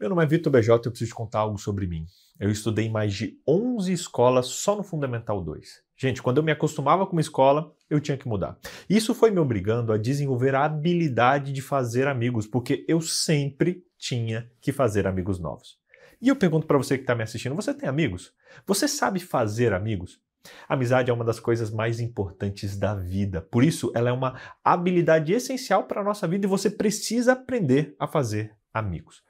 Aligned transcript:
Meu 0.00 0.08
nome 0.08 0.24
é 0.24 0.26
Vitor 0.26 0.50
BJ 0.50 0.70
e 0.70 0.86
eu 0.86 0.90
preciso 0.90 1.10
te 1.10 1.14
contar 1.14 1.40
algo 1.40 1.58
sobre 1.58 1.86
mim. 1.86 2.06
Eu 2.38 2.50
estudei 2.50 2.86
em 2.86 2.90
mais 2.90 3.12
de 3.12 3.38
11 3.46 3.92
escolas 3.92 4.46
só 4.46 4.74
no 4.74 4.82
Fundamental 4.82 5.44
2. 5.44 5.82
Gente, 5.94 6.22
quando 6.22 6.38
eu 6.38 6.42
me 6.42 6.50
acostumava 6.50 7.04
com 7.04 7.12
uma 7.12 7.20
escola, 7.20 7.70
eu 7.90 8.00
tinha 8.00 8.16
que 8.16 8.26
mudar. 8.26 8.56
Isso 8.88 9.14
foi 9.14 9.30
me 9.30 9.38
obrigando 9.38 9.92
a 9.92 9.98
desenvolver 9.98 10.54
a 10.54 10.64
habilidade 10.64 11.52
de 11.52 11.60
fazer 11.60 12.08
amigos, 12.08 12.46
porque 12.46 12.82
eu 12.88 13.02
sempre 13.02 13.84
tinha 13.98 14.50
que 14.58 14.72
fazer 14.72 15.06
amigos 15.06 15.38
novos. 15.38 15.78
E 16.18 16.28
eu 16.28 16.36
pergunto 16.36 16.66
para 16.66 16.78
você 16.78 16.96
que 16.96 17.02
está 17.02 17.14
me 17.14 17.22
assistindo: 17.22 17.54
você 17.54 17.74
tem 17.74 17.86
amigos? 17.86 18.32
Você 18.66 18.88
sabe 18.88 19.20
fazer 19.20 19.74
amigos? 19.74 20.18
amizade 20.66 21.10
é 21.10 21.12
uma 21.12 21.26
das 21.26 21.38
coisas 21.38 21.70
mais 21.70 22.00
importantes 22.00 22.74
da 22.74 22.94
vida. 22.94 23.42
Por 23.42 23.62
isso, 23.62 23.92
ela 23.94 24.08
é 24.08 24.12
uma 24.12 24.40
habilidade 24.64 25.30
essencial 25.30 25.84
para 25.84 26.00
a 26.00 26.04
nossa 26.04 26.26
vida 26.26 26.46
e 26.46 26.48
você 26.48 26.70
precisa 26.70 27.32
aprender 27.32 27.94
a 27.98 28.06
fazer 28.06 28.56
amigos. 28.72 29.22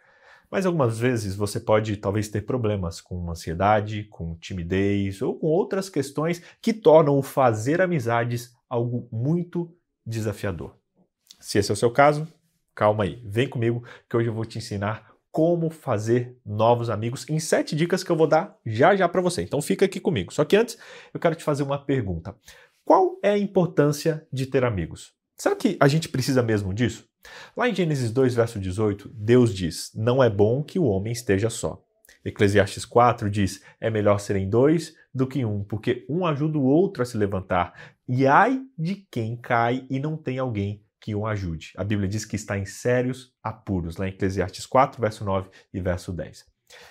Mas 0.51 0.67
algumas 0.67 0.99
vezes 0.99 1.37
você 1.37 1.61
pode 1.61 1.97
talvez 1.97 2.29
ter 2.29 2.43
problemas 2.43 3.01
com 3.01 3.31
ansiedade, 3.31 4.05
com 4.05 4.35
timidez 4.35 5.23
ou 5.23 5.39
com 5.39 5.47
outras 5.47 5.89
questões 5.89 6.43
que 6.61 6.73
tornam 6.73 7.17
o 7.17 7.23
fazer 7.23 7.81
amizades 7.81 8.53
algo 8.69 9.09
muito 9.13 9.73
desafiador. 10.05 10.77
Se 11.39 11.59
esse 11.59 11.71
é 11.71 11.75
o 11.75 11.77
seu 11.77 11.91
caso, 11.91 12.27
calma 12.75 13.05
aí, 13.05 13.23
vem 13.25 13.49
comigo 13.49 13.85
que 14.09 14.17
hoje 14.17 14.29
eu 14.29 14.35
vou 14.35 14.45
te 14.45 14.59
ensinar 14.59 15.11
como 15.31 15.71
fazer 15.71 16.37
novos 16.45 16.91
amigos 16.91 17.29
em 17.29 17.39
sete 17.39 17.77
dicas 17.77 18.03
que 18.03 18.11
eu 18.11 18.17
vou 18.17 18.27
dar 18.27 18.59
já 18.67 18.97
já 18.97 19.09
para 19.09 19.21
você. 19.21 19.43
Então 19.43 19.63
fica 19.63 19.85
aqui 19.85 20.01
comigo. 20.01 20.33
Só 20.33 20.45
que 20.45 20.57
antes 20.57 20.77
eu 21.15 21.21
quero 21.21 21.37
te 21.37 21.45
fazer 21.45 21.63
uma 21.63 21.79
pergunta. 21.79 22.35
Qual 22.85 23.19
é 23.23 23.31
a 23.31 23.39
importância 23.39 24.27
de 24.33 24.47
ter 24.47 24.65
amigos? 24.65 25.13
Será 25.37 25.55
que 25.55 25.77
a 25.81 25.87
gente 25.87 26.09
precisa 26.09 26.43
mesmo 26.43 26.75
disso? 26.75 27.10
Lá 27.57 27.69
em 27.69 27.75
Gênesis 27.75 28.11
2, 28.11 28.35
verso 28.35 28.59
18, 28.59 29.11
Deus 29.15 29.55
diz: 29.55 29.93
Não 29.95 30.23
é 30.23 30.31
bom 30.31 30.63
que 30.63 30.79
o 30.79 30.85
homem 30.85 31.13
esteja 31.13 31.51
só. 31.51 31.83
Eclesiastes 32.25 32.85
4 32.85 33.31
diz: 33.31 33.63
É 33.81 33.91
melhor 33.91 34.19
serem 34.19 34.49
dois 34.49 34.95
do 35.15 35.27
que 35.27 35.45
um, 35.45 35.65
porque 35.65 36.07
um 36.09 36.27
ajuda 36.27 36.59
o 36.59 36.65
outro 36.65 37.03
a 37.03 37.07
se 37.07 37.17
levantar. 37.17 37.95
E 38.09 38.27
ai 38.27 38.61
de 38.79 39.07
quem 39.11 39.37
cai 39.37 39.87
e 39.91 39.99
não 39.99 40.17
tem 40.17 40.39
alguém 40.39 40.85
que 41.01 41.15
o 41.15 41.27
ajude. 41.27 41.73
A 41.77 41.83
Bíblia 41.83 42.09
diz 42.09 42.25
que 42.25 42.37
está 42.37 42.59
em 42.59 42.67
sérios 42.67 43.33
apuros, 43.43 43.97
lá 43.97 44.07
em 44.07 44.11
Eclesiastes 44.11 44.67
4, 44.67 45.01
verso 45.01 45.25
9 45.25 45.49
e 45.73 45.81
verso 45.81 46.13
10. 46.13 46.45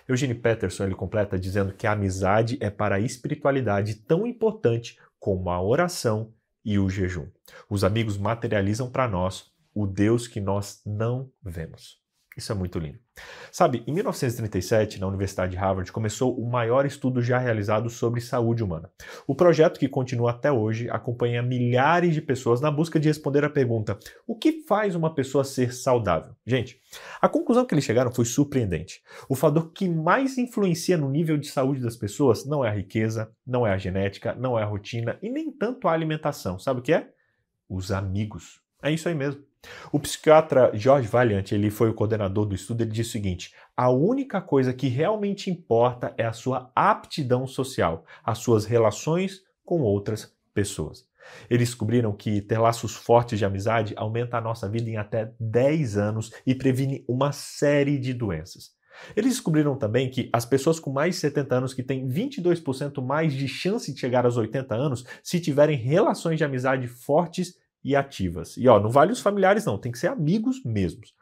Eugene 0.08 0.34
Peterson 0.34 0.86
ele 0.86 0.96
completa 0.96 1.40
dizendo 1.40 1.74
que 1.74 1.88
a 1.88 1.92
amizade 1.92 2.58
é 2.60 2.70
para 2.70 2.96
a 2.96 3.00
espiritualidade 3.00 3.96
tão 3.96 4.26
importante 4.26 4.98
como 5.20 5.50
a 5.50 5.62
oração 5.62 6.34
e 6.66 6.78
o 6.78 6.90
jejum. 6.90 7.28
Os 7.70 7.84
amigos 7.84 8.18
materializam 8.18 8.90
para 8.90 9.08
nós 9.08 9.52
o 9.80 9.88
Deus 9.88 10.28
que 10.28 10.42
nós 10.42 10.81
não 10.86 11.31
vemos. 11.42 12.00
Isso 12.36 12.52
é 12.52 12.56
muito 12.56 12.80
lindo. 12.80 13.00
Sabe, 13.52 13.84
em 13.88 13.94
1937, 13.94 15.00
na 15.00 15.08
Universidade 15.08 15.52
de 15.52 15.58
Harvard, 15.58 15.92
começou 15.92 16.38
o 16.38 16.50
maior 16.50 16.86
estudo 16.86 17.22
já 17.22 17.38
realizado 17.38 17.90
sobre 17.90 18.22
saúde 18.22 18.64
humana. 18.64 18.90
O 19.26 19.34
projeto, 19.34 19.80
que 19.80 19.90
continua 19.90 20.31
até 20.31 20.52
hoje, 20.52 20.90
acompanha 20.90 21.42
milhares 21.42 22.14
de 22.14 22.22
pessoas 22.22 22.62
na 22.62 22.70
busca 22.70 23.00
de 23.00 23.08
responder 23.08 23.44
a 23.44 23.50
pergunta: 23.50 23.98
o 24.28 24.36
que 24.36 24.64
faz 24.68 24.96
uma 24.96 25.14
pessoa 25.14 25.44
ser 25.44 25.74
saudável? 25.74 26.34
Gente, 26.46 26.80
a 27.22 27.28
conclusão 27.28 27.66
que 27.66 27.74
eles 27.74 27.86
chegaram 27.86 28.12
foi 28.12 28.26
surpreendente. 28.26 29.02
O 29.28 29.36
fator 29.36 29.72
que 29.72 29.90
mais 29.90 30.38
influencia 30.38 30.98
no 30.98 31.10
nível 31.10 31.38
de 31.38 31.48
saúde 31.48 31.81
das 31.81 31.96
pessoas 31.96 32.46
não 32.46 32.64
é 32.64 32.70
a 32.70 32.74
riqueza, 32.74 33.31
não 33.46 33.66
é 33.66 33.72
a 33.72 33.78
genética, 33.78 34.36
não 34.36 34.58
é 34.58 34.64
a 34.64 34.68
rotina 34.68 35.18
e 35.22 35.30
nem 35.30 35.52
tanto 35.52 35.88
a 35.88 35.94
alimentação. 35.94 36.60
Sabe 36.60 36.80
o 36.80 36.84
que 36.84 36.94
é? 36.94 37.10
Os 37.68 37.92
amigos. 37.92 38.62
É 38.81 38.92
isso 38.92 39.10
aí 39.10 39.16
mesmo. 39.16 39.49
O 39.91 40.00
psiquiatra 40.00 40.71
George 40.73 41.07
Valiant, 41.07 41.51
ele 41.51 41.69
foi 41.69 41.89
o 41.89 41.94
coordenador 41.94 42.45
do 42.45 42.56
estudo, 42.56 42.81
ele 42.81 42.91
disse 42.91 43.09
o 43.09 43.13
seguinte: 43.13 43.53
a 43.75 43.89
única 43.89 44.41
coisa 44.41 44.73
que 44.73 44.88
realmente 44.88 45.50
importa 45.50 46.13
é 46.17 46.25
a 46.25 46.33
sua 46.33 46.71
aptidão 46.75 47.45
social, 47.45 48.06
as 48.23 48.38
suas 48.38 48.65
relações 48.65 49.41
com 49.65 49.81
outras 49.81 50.33
pessoas. 50.53 51.07
Eles 51.50 51.69
descobriram 51.69 52.11
que 52.13 52.41
ter 52.41 52.57
laços 52.57 52.95
fortes 52.95 53.38
de 53.38 53.45
amizade 53.45 53.94
aumenta 53.95 54.38
a 54.38 54.41
nossa 54.41 54.67
vida 54.67 54.89
em 54.89 54.97
até 54.97 55.31
10 55.39 55.97
anos 55.97 56.31
e 56.45 56.56
previne 56.56 57.03
uma 57.07 57.31
série 57.31 58.00
de 58.00 58.13
doenças. 58.13 58.71
Eles 59.15 59.33
descobriram 59.33 59.77
também 59.77 60.09
que 60.09 60.29
as 60.33 60.45
pessoas 60.45 60.79
com 60.79 60.91
mais 60.91 61.15
de 61.15 61.21
70 61.21 61.56
anos 61.56 61.73
que 61.73 61.83
têm 61.83 62.07
22% 62.07 63.01
mais 63.01 63.33
de 63.33 63.47
chance 63.47 63.94
de 63.94 64.00
chegar 64.00 64.25
aos 64.25 64.38
80 64.38 64.75
anos 64.75 65.06
se 65.23 65.39
tiverem 65.39 65.77
relações 65.77 66.38
de 66.38 66.44
amizade 66.44 66.88
fortes 66.88 67.56
e 67.84 67.96
ativas. 67.96 68.58
E 68.58 68.68
ó, 68.68 68.80
não 68.80 68.90
vale 68.90 69.12
os 69.12 69.22
familiares 69.22 69.66
não, 69.66 69.78
tem 69.78 69.92
que 69.92 70.00
ser 70.00 70.08
amigos 70.08 70.64
mesmos. 70.64 71.14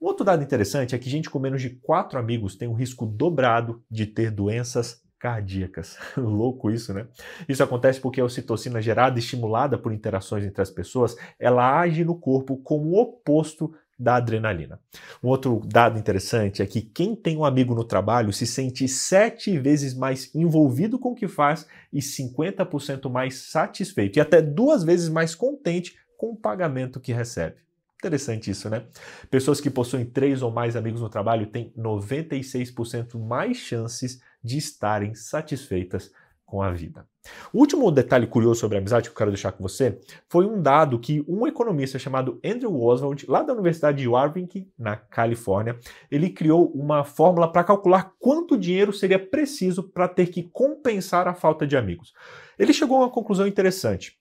Um 0.00 0.06
outro 0.06 0.24
dado 0.24 0.42
interessante 0.42 0.94
é 0.94 0.98
que 0.98 1.08
gente 1.08 1.30
com 1.30 1.38
menos 1.38 1.62
de 1.62 1.70
quatro 1.70 2.18
amigos 2.18 2.54
tem 2.54 2.68
um 2.68 2.74
risco 2.74 3.06
dobrado 3.06 3.82
de 3.90 4.06
ter 4.06 4.30
doenças 4.30 5.02
cardíacas. 5.18 5.96
Louco 6.16 6.70
isso, 6.70 6.92
né? 6.92 7.06
Isso 7.48 7.62
acontece 7.62 8.00
porque 8.00 8.20
a 8.20 8.24
ocitocina 8.24 8.80
gerada 8.82 9.18
estimulada 9.18 9.78
por 9.78 9.92
interações 9.92 10.44
entre 10.44 10.60
as 10.60 10.70
pessoas, 10.70 11.16
ela 11.38 11.80
age 11.80 12.04
no 12.04 12.14
corpo 12.14 12.58
como 12.58 12.90
o 12.90 13.00
oposto 13.00 13.72
da 13.98 14.16
adrenalina. 14.16 14.78
Um 15.22 15.28
outro 15.28 15.62
dado 15.64 15.98
interessante 15.98 16.62
é 16.62 16.66
que 16.66 16.82
quem 16.82 17.16
tem 17.16 17.36
um 17.36 17.44
amigo 17.44 17.74
no 17.74 17.84
trabalho 17.84 18.32
se 18.32 18.46
sente 18.46 18.86
sete 18.86 19.58
vezes 19.58 19.94
mais 19.94 20.34
envolvido 20.34 20.98
com 20.98 21.12
o 21.12 21.14
que 21.14 21.28
faz 21.28 21.66
e 21.92 22.00
50% 22.00 23.10
mais 23.10 23.36
satisfeito 23.36 24.18
e 24.18 24.20
até 24.20 24.42
duas 24.42 24.84
vezes 24.84 25.08
mais 25.08 25.34
contente 25.34 25.96
com 26.16 26.30
o 26.30 26.36
pagamento 26.36 27.00
que 27.00 27.12
recebe. 27.12 27.56
Interessante 27.98 28.50
isso, 28.50 28.68
né? 28.68 28.84
Pessoas 29.30 29.60
que 29.60 29.70
possuem 29.70 30.04
três 30.04 30.42
ou 30.42 30.50
mais 30.50 30.76
amigos 30.76 31.00
no 31.00 31.08
trabalho 31.08 31.46
têm 31.46 31.72
96% 31.76 33.18
mais 33.18 33.56
chances 33.56 34.20
de 34.44 34.58
estarem 34.58 35.14
satisfeitas 35.14 36.12
com 36.46 36.62
a 36.62 36.70
vida. 36.70 37.04
O 37.52 37.58
último 37.58 37.90
detalhe 37.90 38.26
curioso 38.26 38.60
sobre 38.60 38.76
a 38.76 38.80
amizade 38.80 39.08
que 39.08 39.12
eu 39.12 39.18
quero 39.18 39.32
deixar 39.32 39.50
com 39.50 39.62
você 39.62 40.00
foi 40.28 40.46
um 40.46 40.62
dado 40.62 40.98
que 40.98 41.24
um 41.26 41.44
economista 41.44 41.98
chamado 41.98 42.40
Andrew 42.44 42.80
Oswald, 42.80 43.26
lá 43.28 43.42
da 43.42 43.52
Universidade 43.52 43.98
de 43.98 44.08
Warwick, 44.08 44.70
na 44.78 44.96
Califórnia, 44.96 45.76
ele 46.08 46.30
criou 46.30 46.70
uma 46.70 47.02
fórmula 47.02 47.50
para 47.50 47.64
calcular 47.64 48.12
quanto 48.20 48.56
dinheiro 48.56 48.92
seria 48.92 49.18
preciso 49.18 49.82
para 49.82 50.06
ter 50.06 50.28
que 50.28 50.44
compensar 50.44 51.26
a 51.26 51.34
falta 51.34 51.66
de 51.66 51.76
amigos. 51.76 52.12
Ele 52.56 52.72
chegou 52.72 52.98
a 52.98 53.00
uma 53.00 53.10
conclusão 53.10 53.46
interessante. 53.46 54.16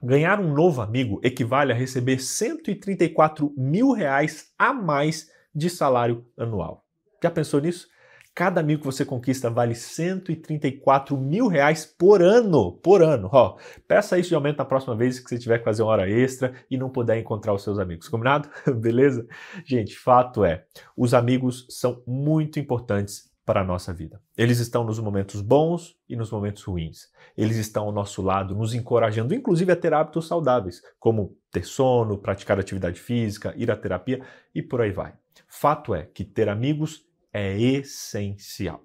Ganhar 0.00 0.38
um 0.38 0.52
novo 0.52 0.80
amigo 0.80 1.20
equivale 1.24 1.72
a 1.72 1.74
receber 1.74 2.20
134 2.20 3.52
mil 3.56 3.90
reais 3.90 4.52
a 4.56 4.72
mais 4.72 5.28
de 5.52 5.68
salário 5.68 6.24
anual. 6.38 6.84
Já 7.22 7.30
pensou 7.30 7.60
nisso? 7.60 7.88
Cada 8.36 8.60
amigo 8.60 8.80
que 8.80 8.86
você 8.86 9.02
conquista 9.02 9.48
vale 9.48 9.74
134 9.74 11.16
mil 11.16 11.46
reais 11.46 11.86
por 11.86 12.20
ano. 12.20 12.70
Por 12.70 13.02
ano. 13.02 13.30
Ó, 13.32 13.56
peça 13.88 14.18
isso 14.18 14.28
de 14.28 14.34
aumento 14.34 14.58
na 14.58 14.64
próxima 14.66 14.94
vez 14.94 15.18
que 15.18 15.26
você 15.26 15.38
tiver 15.38 15.56
que 15.56 15.64
fazer 15.64 15.82
uma 15.82 15.90
hora 15.90 16.06
extra 16.06 16.52
e 16.70 16.76
não 16.76 16.90
puder 16.90 17.18
encontrar 17.18 17.54
os 17.54 17.62
seus 17.62 17.78
amigos. 17.78 18.10
Combinado? 18.10 18.50
Beleza? 18.78 19.26
Gente, 19.64 19.96
fato 19.96 20.44
é, 20.44 20.66
os 20.94 21.14
amigos 21.14 21.66
são 21.70 22.02
muito 22.06 22.60
importantes 22.60 23.32
para 23.42 23.62
a 23.62 23.64
nossa 23.64 23.94
vida. 23.94 24.20
Eles 24.36 24.58
estão 24.58 24.84
nos 24.84 24.98
momentos 24.98 25.40
bons 25.40 25.96
e 26.06 26.14
nos 26.14 26.30
momentos 26.30 26.62
ruins. 26.62 27.08
Eles 27.38 27.56
estão 27.56 27.84
ao 27.84 27.92
nosso 27.92 28.20
lado, 28.20 28.54
nos 28.54 28.74
encorajando, 28.74 29.34
inclusive 29.34 29.72
a 29.72 29.76
ter 29.76 29.94
hábitos 29.94 30.28
saudáveis, 30.28 30.82
como 30.98 31.34
ter 31.50 31.64
sono, 31.64 32.18
praticar 32.18 32.60
atividade 32.60 33.00
física, 33.00 33.54
ir 33.56 33.70
à 33.70 33.76
terapia 33.76 34.20
e 34.54 34.60
por 34.60 34.82
aí 34.82 34.90
vai. 34.90 35.14
Fato 35.48 35.94
é 35.94 36.02
que 36.02 36.22
ter 36.22 36.50
amigos 36.50 37.05
é 37.36 37.58
essencial. 37.60 38.82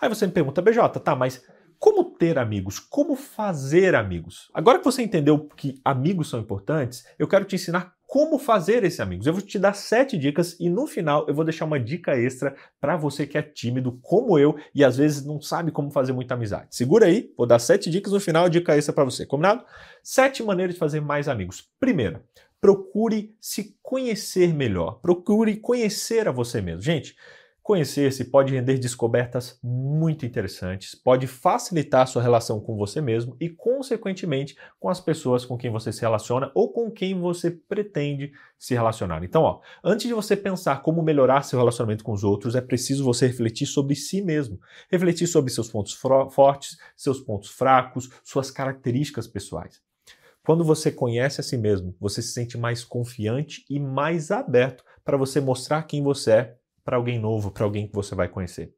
Aí 0.00 0.08
você 0.08 0.26
me 0.26 0.32
pergunta, 0.32 0.62
BJ, 0.62 0.98
tá, 1.00 1.14
mas 1.14 1.44
como 1.78 2.04
ter 2.04 2.38
amigos? 2.38 2.78
Como 2.78 3.14
fazer 3.14 3.94
amigos? 3.94 4.50
Agora 4.54 4.78
que 4.78 4.84
você 4.84 5.02
entendeu 5.02 5.46
que 5.56 5.78
amigos 5.84 6.30
são 6.30 6.40
importantes, 6.40 7.04
eu 7.18 7.28
quero 7.28 7.44
te 7.44 7.56
ensinar 7.56 7.94
como 8.06 8.38
fazer 8.38 8.82
esses 8.84 9.00
amigos. 9.00 9.26
Eu 9.26 9.34
vou 9.34 9.42
te 9.42 9.58
dar 9.58 9.74
sete 9.74 10.16
dicas 10.16 10.56
e 10.58 10.70
no 10.70 10.86
final 10.86 11.26
eu 11.28 11.34
vou 11.34 11.44
deixar 11.44 11.66
uma 11.66 11.78
dica 11.78 12.16
extra 12.16 12.54
para 12.80 12.96
você 12.96 13.26
que 13.26 13.36
é 13.36 13.42
tímido 13.42 13.98
como 14.00 14.38
eu 14.38 14.56
e 14.74 14.82
às 14.82 14.96
vezes 14.96 15.26
não 15.26 15.40
sabe 15.40 15.70
como 15.70 15.90
fazer 15.90 16.12
muita 16.12 16.34
amizade. 16.34 16.68
Segura 16.70 17.06
aí, 17.06 17.30
vou 17.36 17.46
dar 17.46 17.58
sete 17.58 17.90
dicas 17.90 18.12
no 18.12 18.20
final, 18.20 18.48
dica 18.48 18.74
extra 18.74 18.94
para 18.94 19.04
você, 19.04 19.26
combinado? 19.26 19.64
Sete 20.02 20.42
maneiras 20.42 20.76
de 20.76 20.78
fazer 20.78 21.00
mais 21.00 21.28
amigos. 21.28 21.68
Primeira, 21.78 22.22
procure 22.60 23.36
se 23.40 23.76
conhecer 23.82 24.54
melhor. 24.54 25.00
Procure 25.00 25.56
conhecer 25.56 26.26
a 26.26 26.32
você 26.32 26.60
mesmo. 26.60 26.80
Gente, 26.80 27.14
Conhecer-se 27.66 28.26
pode 28.26 28.54
render 28.54 28.78
descobertas 28.78 29.58
muito 29.60 30.24
interessantes, 30.24 30.94
pode 30.94 31.26
facilitar 31.26 32.02
a 32.02 32.06
sua 32.06 32.22
relação 32.22 32.60
com 32.60 32.76
você 32.76 33.00
mesmo 33.00 33.36
e, 33.40 33.48
consequentemente, 33.48 34.56
com 34.78 34.88
as 34.88 35.00
pessoas 35.00 35.44
com 35.44 35.58
quem 35.58 35.68
você 35.68 35.92
se 35.92 36.00
relaciona 36.00 36.52
ou 36.54 36.72
com 36.72 36.88
quem 36.92 37.18
você 37.18 37.50
pretende 37.50 38.30
se 38.56 38.72
relacionar. 38.72 39.24
Então, 39.24 39.42
ó, 39.42 39.60
antes 39.82 40.06
de 40.06 40.14
você 40.14 40.36
pensar 40.36 40.80
como 40.80 41.02
melhorar 41.02 41.42
seu 41.42 41.58
relacionamento 41.58 42.04
com 42.04 42.12
os 42.12 42.22
outros, 42.22 42.54
é 42.54 42.60
preciso 42.60 43.02
você 43.02 43.26
refletir 43.26 43.66
sobre 43.66 43.96
si 43.96 44.22
mesmo, 44.22 44.60
refletir 44.88 45.26
sobre 45.26 45.50
seus 45.50 45.68
pontos 45.68 45.92
fortes, 46.30 46.78
seus 46.96 47.18
pontos 47.18 47.50
fracos, 47.50 48.08
suas 48.22 48.48
características 48.48 49.26
pessoais. 49.26 49.82
Quando 50.44 50.62
você 50.62 50.92
conhece 50.92 51.40
a 51.40 51.42
si 51.42 51.56
mesmo, 51.56 51.96
você 51.98 52.22
se 52.22 52.30
sente 52.30 52.56
mais 52.56 52.84
confiante 52.84 53.64
e 53.68 53.80
mais 53.80 54.30
aberto 54.30 54.84
para 55.04 55.16
você 55.16 55.40
mostrar 55.40 55.82
quem 55.82 56.00
você 56.00 56.30
é 56.30 56.56
para 56.86 56.96
alguém 56.96 57.18
novo, 57.18 57.50
para 57.50 57.64
alguém 57.64 57.88
que 57.88 57.92
você 57.92 58.14
vai 58.14 58.28
conhecer. 58.28 58.72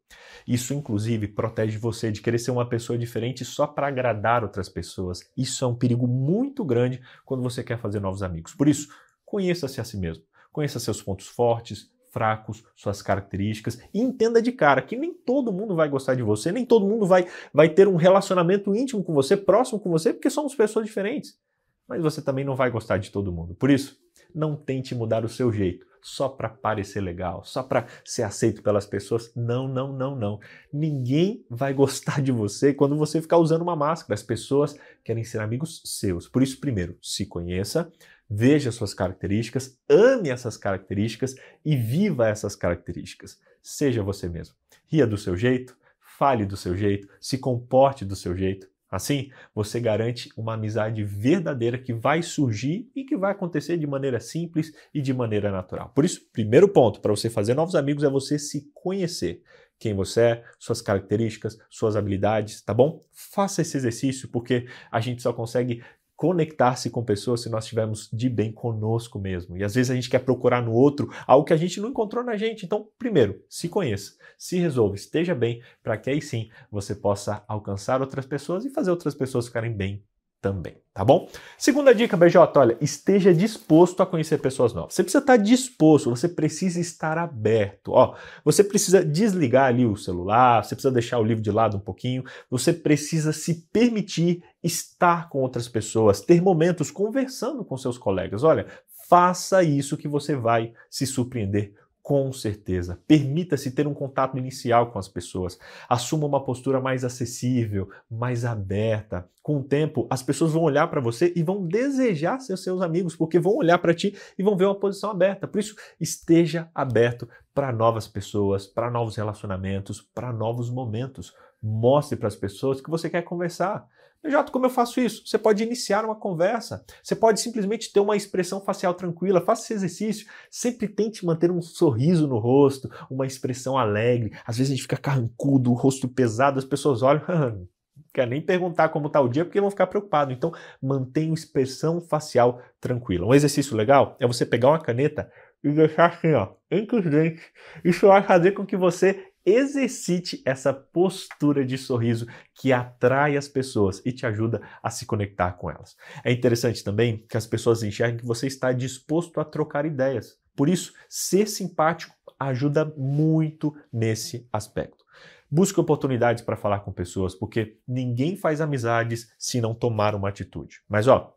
Isso, 0.46 0.72
inclusive, 0.72 1.28
protege 1.28 1.76
você 1.76 2.10
de 2.10 2.22
querer 2.22 2.38
ser 2.38 2.50
uma 2.50 2.66
pessoa 2.66 2.98
diferente 2.98 3.44
só 3.44 3.66
para 3.66 3.86
agradar 3.86 4.42
outras 4.42 4.66
pessoas. 4.66 5.20
Isso 5.36 5.62
é 5.62 5.68
um 5.68 5.74
perigo 5.74 6.08
muito 6.08 6.64
grande 6.64 7.02
quando 7.26 7.42
você 7.42 7.62
quer 7.62 7.78
fazer 7.78 8.00
novos 8.00 8.22
amigos. 8.22 8.54
Por 8.54 8.66
isso, 8.66 8.88
conheça-se 9.26 9.78
a 9.78 9.84
si 9.84 9.98
mesmo. 9.98 10.24
Conheça 10.50 10.80
seus 10.80 11.02
pontos 11.02 11.28
fortes, 11.28 11.92
fracos, 12.10 12.64
suas 12.74 13.02
características 13.02 13.78
e 13.92 14.00
entenda 14.00 14.40
de 14.40 14.52
cara 14.52 14.80
que 14.80 14.96
nem 14.96 15.12
todo 15.12 15.52
mundo 15.52 15.76
vai 15.76 15.90
gostar 15.90 16.14
de 16.14 16.22
você, 16.22 16.50
nem 16.50 16.64
todo 16.64 16.88
mundo 16.88 17.06
vai, 17.06 17.26
vai 17.52 17.68
ter 17.68 17.86
um 17.86 17.96
relacionamento 17.96 18.74
íntimo 18.74 19.04
com 19.04 19.12
você, 19.12 19.36
próximo 19.36 19.78
com 19.78 19.90
você, 19.90 20.14
porque 20.14 20.30
somos 20.30 20.54
pessoas 20.54 20.86
diferentes. 20.86 21.38
Mas 21.86 22.00
você 22.00 22.22
também 22.22 22.44
não 22.44 22.56
vai 22.56 22.70
gostar 22.70 22.96
de 22.96 23.10
todo 23.10 23.30
mundo. 23.30 23.54
Por 23.54 23.70
isso, 23.70 23.98
não 24.34 24.56
tente 24.56 24.94
mudar 24.94 25.26
o 25.26 25.28
seu 25.28 25.52
jeito 25.52 25.86
só 26.02 26.28
para 26.28 26.48
parecer 26.48 27.00
legal, 27.00 27.44
só 27.44 27.62
para 27.62 27.86
ser 28.04 28.22
aceito 28.22 28.62
pelas 28.62 28.86
pessoas. 28.86 29.32
Não, 29.34 29.68
não, 29.68 29.92
não, 29.92 30.16
não. 30.16 30.40
Ninguém 30.72 31.44
vai 31.50 31.72
gostar 31.74 32.20
de 32.22 32.32
você 32.32 32.72
quando 32.72 32.96
você 32.96 33.20
ficar 33.20 33.38
usando 33.38 33.62
uma 33.62 33.76
máscara. 33.76 34.14
As 34.14 34.22
pessoas 34.22 34.76
querem 35.04 35.24
ser 35.24 35.40
amigos 35.40 35.82
seus. 35.84 36.28
Por 36.28 36.42
isso, 36.42 36.60
primeiro, 36.60 36.96
se 37.02 37.26
conheça, 37.26 37.90
veja 38.28 38.72
suas 38.72 38.92
características, 38.94 39.78
ame 39.88 40.30
essas 40.30 40.56
características 40.56 41.34
e 41.64 41.76
viva 41.76 42.28
essas 42.28 42.54
características. 42.54 43.38
Seja 43.62 44.02
você 44.02 44.28
mesmo. 44.28 44.54
Ria 44.86 45.06
do 45.06 45.16
seu 45.16 45.36
jeito, 45.36 45.76
fale 46.18 46.44
do 46.44 46.56
seu 46.56 46.76
jeito, 46.76 47.08
se 47.20 47.38
comporte 47.38 48.04
do 48.04 48.16
seu 48.16 48.36
jeito. 48.36 48.68
Assim, 48.90 49.30
você 49.54 49.78
garante 49.78 50.30
uma 50.37 50.54
amizade 50.54 51.04
verdadeira 51.04 51.78
que 51.78 51.92
vai 51.92 52.23
surgir 52.23 52.90
e 52.97 53.04
que 53.04 53.16
vai 53.16 53.33
acontecer 53.33 53.76
de 53.76 53.87
maneira 53.87 54.18
simples 54.18 54.73
e 54.95 55.02
de 55.02 55.12
maneira 55.12 55.52
natural. 55.52 55.90
Por 55.95 56.04
isso, 56.04 56.23
primeiro 56.33 56.68
ponto 56.68 57.00
para 57.00 57.11
você 57.11 57.28
fazer 57.28 57.54
novos 57.54 57.75
amigos 57.75 58.02
é 58.02 58.09
você 58.09 58.38
se 58.38 58.71
conhecer. 58.73 59.42
Quem 59.78 59.95
você 59.95 60.21
é, 60.21 60.45
suas 60.59 60.83
características, 60.83 61.57
suas 61.71 61.95
habilidades, 61.95 62.62
tá 62.62 62.75
bom? 62.75 63.00
Faça 63.12 63.62
esse 63.62 63.76
exercício 63.76 64.28
porque 64.28 64.66
a 64.90 65.00
gente 65.00 65.23
só 65.23 65.33
consegue 65.33 65.85
conectar-se 66.18 66.90
com 66.90 67.04
pessoas 67.04 67.42
se 67.42 67.48
nós 67.48 67.62
estivermos 67.62 68.10
de 68.12 68.28
bem 68.28 68.50
conosco 68.50 69.20
mesmo. 69.20 69.56
E 69.56 69.62
às 69.62 69.76
vezes 69.76 69.88
a 69.88 69.94
gente 69.94 70.10
quer 70.10 70.18
procurar 70.18 70.60
no 70.60 70.72
outro 70.72 71.08
algo 71.25 71.46
que 71.46 71.52
a 71.52 71.56
gente 71.56 71.80
não 71.80 71.90
encontrou 71.90 72.25
na 72.25 72.37
gente. 72.37 72.66
Então, 72.66 72.88
primeiro, 72.98 73.40
se 73.48 73.68
conheça, 73.68 74.14
se 74.37 74.58
resolva, 74.58 74.96
esteja 74.96 75.32
bem, 75.32 75.62
para 75.80 75.96
que 75.96 76.10
aí 76.10 76.20
sim 76.20 76.50
você 76.72 76.92
possa 76.92 77.44
alcançar 77.46 78.00
outras 78.00 78.26
pessoas 78.26 78.64
e 78.64 78.70
fazer 78.70 78.90
outras 78.90 79.14
pessoas 79.14 79.46
ficarem 79.46 79.72
bem 79.72 80.02
também, 80.40 80.76
tá 80.94 81.04
bom? 81.04 81.28
Segunda 81.56 81.92
dica, 81.92 82.16
BJ, 82.16 82.38
olha, 82.56 82.76
esteja 82.80 83.34
disposto 83.34 84.02
a 84.02 84.06
conhecer 84.06 84.38
pessoas 84.38 84.72
novas. 84.72 84.94
Você 84.94 85.02
precisa 85.02 85.22
estar 85.22 85.37
disposto, 85.37 86.10
você 86.10 86.28
precisa 86.28 86.80
estar 86.80 87.18
aberto. 87.18 87.92
Ó, 87.92 88.14
você 88.44 88.62
precisa 88.62 89.04
desligar 89.04 89.66
ali 89.66 89.84
o 89.84 89.96
celular, 89.96 90.64
você 90.64 90.75
precisa 90.76 90.92
deixar 90.92 91.18
o 91.18 91.25
livro 91.25 91.42
de 91.42 91.50
lado 91.50 91.76
um 91.76 91.80
pouquinho, 91.80 92.25
você 92.48 92.72
precisa 92.72 93.32
se 93.32 93.68
permitir 93.72 94.42
estar 94.68 95.28
com 95.28 95.40
outras 95.40 95.68
pessoas, 95.68 96.20
ter 96.20 96.40
momentos 96.40 96.90
conversando 96.90 97.64
com 97.64 97.76
seus 97.76 97.98
colegas. 97.98 98.44
Olha, 98.44 98.66
faça 99.08 99.62
isso 99.62 99.96
que 99.96 100.06
você 100.06 100.37
vai 100.37 100.72
se 100.88 101.06
surpreender 101.06 101.75
com 102.08 102.32
certeza. 102.32 102.98
Permita-se 103.06 103.70
ter 103.70 103.87
um 103.87 103.92
contato 103.92 104.38
inicial 104.38 104.90
com 104.90 104.98
as 104.98 105.06
pessoas. 105.06 105.58
Assuma 105.87 106.26
uma 106.26 106.42
postura 106.42 106.80
mais 106.80 107.04
acessível, 107.04 107.90
mais 108.10 108.46
aberta. 108.46 109.28
Com 109.42 109.58
o 109.58 109.62
tempo, 109.62 110.06
as 110.08 110.22
pessoas 110.22 110.52
vão 110.52 110.62
olhar 110.62 110.88
para 110.88 111.02
você 111.02 111.34
e 111.37 111.42
vão 111.42 111.66
desejar 111.66 112.40
ser 112.40 112.56
seus 112.56 112.80
amigos, 112.80 113.14
porque 113.14 113.38
vão 113.38 113.56
olhar 113.56 113.76
para 113.76 113.92
ti 113.92 114.16
e 114.38 114.42
vão 114.42 114.56
ver 114.56 114.64
uma 114.64 114.80
posição 114.80 115.10
aberta. 115.10 115.46
Por 115.46 115.58
isso, 115.58 115.76
esteja 116.00 116.70
aberto 116.75 117.28
para 117.54 117.70
novas 117.72 118.08
pessoas, 118.08 118.66
para 118.66 118.90
novos 118.90 119.14
relacionamentos, 119.16 120.00
para 120.00 120.32
novos 120.32 120.70
momentos. 120.70 121.34
Mostre 121.62 122.16
para 122.16 122.28
as 122.28 122.37
pessoas 122.37 122.80
que 122.80 122.88
você 122.88 123.10
quer 123.10 123.20
conversar. 123.20 123.87
Jato, 124.25 124.50
como 124.50 124.66
eu 124.66 124.70
faço 124.70 125.00
isso? 125.00 125.22
Você 125.25 125.38
pode 125.38 125.62
iniciar 125.62 126.04
uma 126.04 126.16
conversa. 126.16 126.84
Você 127.02 127.14
pode 127.14 127.40
simplesmente 127.40 127.92
ter 127.92 128.00
uma 128.00 128.16
expressão 128.16 128.60
facial 128.60 128.92
tranquila. 128.94 129.40
Faça 129.40 129.62
esse 129.62 129.75
exercício. 129.75 130.26
Sempre 130.50 130.88
tente 130.88 131.25
manter 131.25 131.50
um 131.50 131.62
sorriso 131.62 132.26
no 132.26 132.38
rosto, 132.38 132.90
uma 133.08 133.26
expressão 133.26 133.78
alegre. 133.78 134.32
Às 134.44 134.58
vezes 134.58 134.72
a 134.72 134.75
gente 134.75 134.82
fica 134.82 134.96
carrancudo, 134.96 135.70
o 135.70 135.75
rosto 135.75 136.08
pesado, 136.08 136.58
as 136.58 136.64
pessoas 136.64 137.02
olham. 137.02 137.22
quer 138.12 138.26
nem 138.26 138.40
perguntar 138.40 138.88
como 138.88 139.06
está 139.06 139.20
o 139.20 139.28
dia 139.28 139.44
porque 139.44 139.60
vão 139.60 139.70
ficar 139.70 139.87
preocupados. 139.87 140.34
Então, 140.34 140.52
mantenha 140.82 141.32
expressão 141.32 142.00
facial 142.00 142.60
tranquila. 142.80 143.26
Um 143.26 143.34
exercício 143.34 143.76
legal 143.76 144.16
é 144.18 144.26
você 144.26 144.44
pegar 144.44 144.68
uma 144.68 144.80
caneta 144.80 145.30
e 145.62 145.70
deixar 145.70 146.10
assim, 146.10 146.32
ó, 146.32 146.50
entre 146.70 146.98
os 146.98 147.04
dentes. 147.04 147.44
Isso 147.84 148.06
vai 148.06 148.22
fazer 148.22 148.52
com 148.52 148.66
que 148.66 148.76
você 148.76 149.28
exercite 149.48 150.42
essa 150.44 150.72
postura 150.72 151.64
de 151.64 151.78
sorriso 151.78 152.26
que 152.54 152.72
atrai 152.72 153.36
as 153.36 153.48
pessoas 153.48 154.02
e 154.04 154.12
te 154.12 154.26
ajuda 154.26 154.60
a 154.82 154.90
se 154.90 155.06
conectar 155.06 155.52
com 155.52 155.70
elas. 155.70 155.96
É 156.22 156.30
interessante 156.30 156.84
também 156.84 157.24
que 157.28 157.36
as 157.36 157.46
pessoas 157.46 157.82
enxerguem 157.82 158.18
que 158.18 158.26
você 158.26 158.46
está 158.46 158.72
disposto 158.72 159.40
a 159.40 159.44
trocar 159.44 159.86
ideias. 159.86 160.36
Por 160.54 160.68
isso, 160.68 160.92
ser 161.08 161.48
simpático 161.48 162.14
ajuda 162.38 162.92
muito 162.96 163.74
nesse 163.92 164.46
aspecto. 164.52 165.04
Busque 165.50 165.80
oportunidades 165.80 166.42
para 166.42 166.56
falar 166.56 166.80
com 166.80 166.92
pessoas, 166.92 167.34
porque 167.34 167.78
ninguém 167.86 168.36
faz 168.36 168.60
amizades 168.60 169.32
se 169.38 169.60
não 169.60 169.74
tomar 169.74 170.14
uma 170.14 170.28
atitude. 170.28 170.82
Mas 170.86 171.08
ó, 171.08 171.34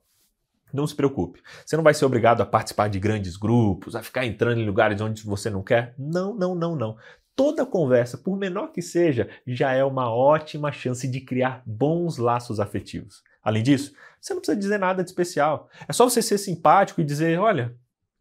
não 0.73 0.85
se 0.85 0.95
preocupe. 0.95 1.41
Você 1.65 1.77
não 1.77 1.83
vai 1.83 1.93
ser 1.93 2.05
obrigado 2.05 2.41
a 2.41 2.45
participar 2.45 2.89
de 2.89 2.99
grandes 2.99 3.37
grupos, 3.37 3.95
a 3.95 4.03
ficar 4.03 4.25
entrando 4.25 4.59
em 4.59 4.65
lugares 4.65 4.99
onde 4.99 5.23
você 5.23 5.49
não 5.49 5.63
quer. 5.63 5.93
Não, 5.97 6.35
não, 6.35 6.55
não, 6.55 6.75
não 6.75 6.97
toda 7.35 7.65
conversa, 7.65 8.17
por 8.17 8.37
menor 8.37 8.71
que 8.71 8.81
seja, 8.81 9.29
já 9.45 9.73
é 9.73 9.83
uma 9.83 10.13
ótima 10.13 10.71
chance 10.71 11.07
de 11.07 11.21
criar 11.21 11.63
bons 11.65 12.17
laços 12.17 12.59
afetivos. 12.59 13.23
Além 13.43 13.63
disso, 13.63 13.93
você 14.19 14.33
não 14.33 14.41
precisa 14.41 14.59
dizer 14.59 14.77
nada 14.77 15.03
de 15.03 15.09
especial. 15.09 15.69
É 15.87 15.93
só 15.93 16.07
você 16.07 16.21
ser 16.21 16.37
simpático 16.37 17.01
e 17.01 17.05
dizer: 17.05 17.39
olha, 17.39 17.75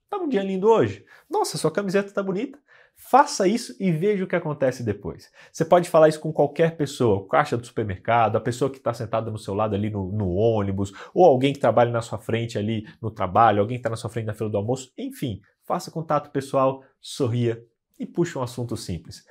tá 0.08 0.16
um 0.16 0.28
dia 0.28 0.42
lindo 0.42 0.68
hoje. 0.68 1.04
Nossa, 1.28 1.58
sua 1.58 1.70
camiseta 1.70 2.12
tá 2.12 2.22
bonita. 2.22 2.58
Faça 3.02 3.48
isso 3.48 3.74
e 3.80 3.90
veja 3.90 4.22
o 4.22 4.26
que 4.26 4.36
acontece 4.36 4.82
depois. 4.82 5.30
Você 5.50 5.64
pode 5.64 5.88
falar 5.88 6.08
isso 6.08 6.20
com 6.20 6.30
qualquer 6.30 6.76
pessoa, 6.76 7.16
o 7.16 7.26
caixa 7.26 7.56
do 7.56 7.66
supermercado, 7.66 8.36
a 8.36 8.40
pessoa 8.40 8.70
que 8.70 8.76
está 8.76 8.92
sentada 8.92 9.30
no 9.30 9.38
seu 9.38 9.54
lado 9.54 9.74
ali 9.74 9.88
no, 9.88 10.12
no, 10.12 10.28
ônibus, 10.34 10.92
ou 11.14 11.24
alguém 11.24 11.54
que 11.54 11.58
trabalha 11.58 11.90
na 11.90 12.02
sua 12.02 12.18
frente 12.18 12.58
ali 12.58 12.86
no 13.00 13.10
trabalho, 13.10 13.60
alguém 13.60 13.78
que 13.78 13.80
está 13.80 13.88
na 13.88 13.96
sua 13.96 14.10
frente 14.10 14.26
na 14.26 14.34
fila 14.34 14.50
do 14.50 14.58
almoço, 14.58 14.92
enfim, 14.98 15.40
faça 15.64 15.90
contato 15.90 16.30
pessoal, 16.30 16.84
sorria 17.00 17.64
e 18.00 18.06
puxa 18.06 18.38
um 18.38 18.42
assunto 18.42 18.76
simples. 18.76 19.24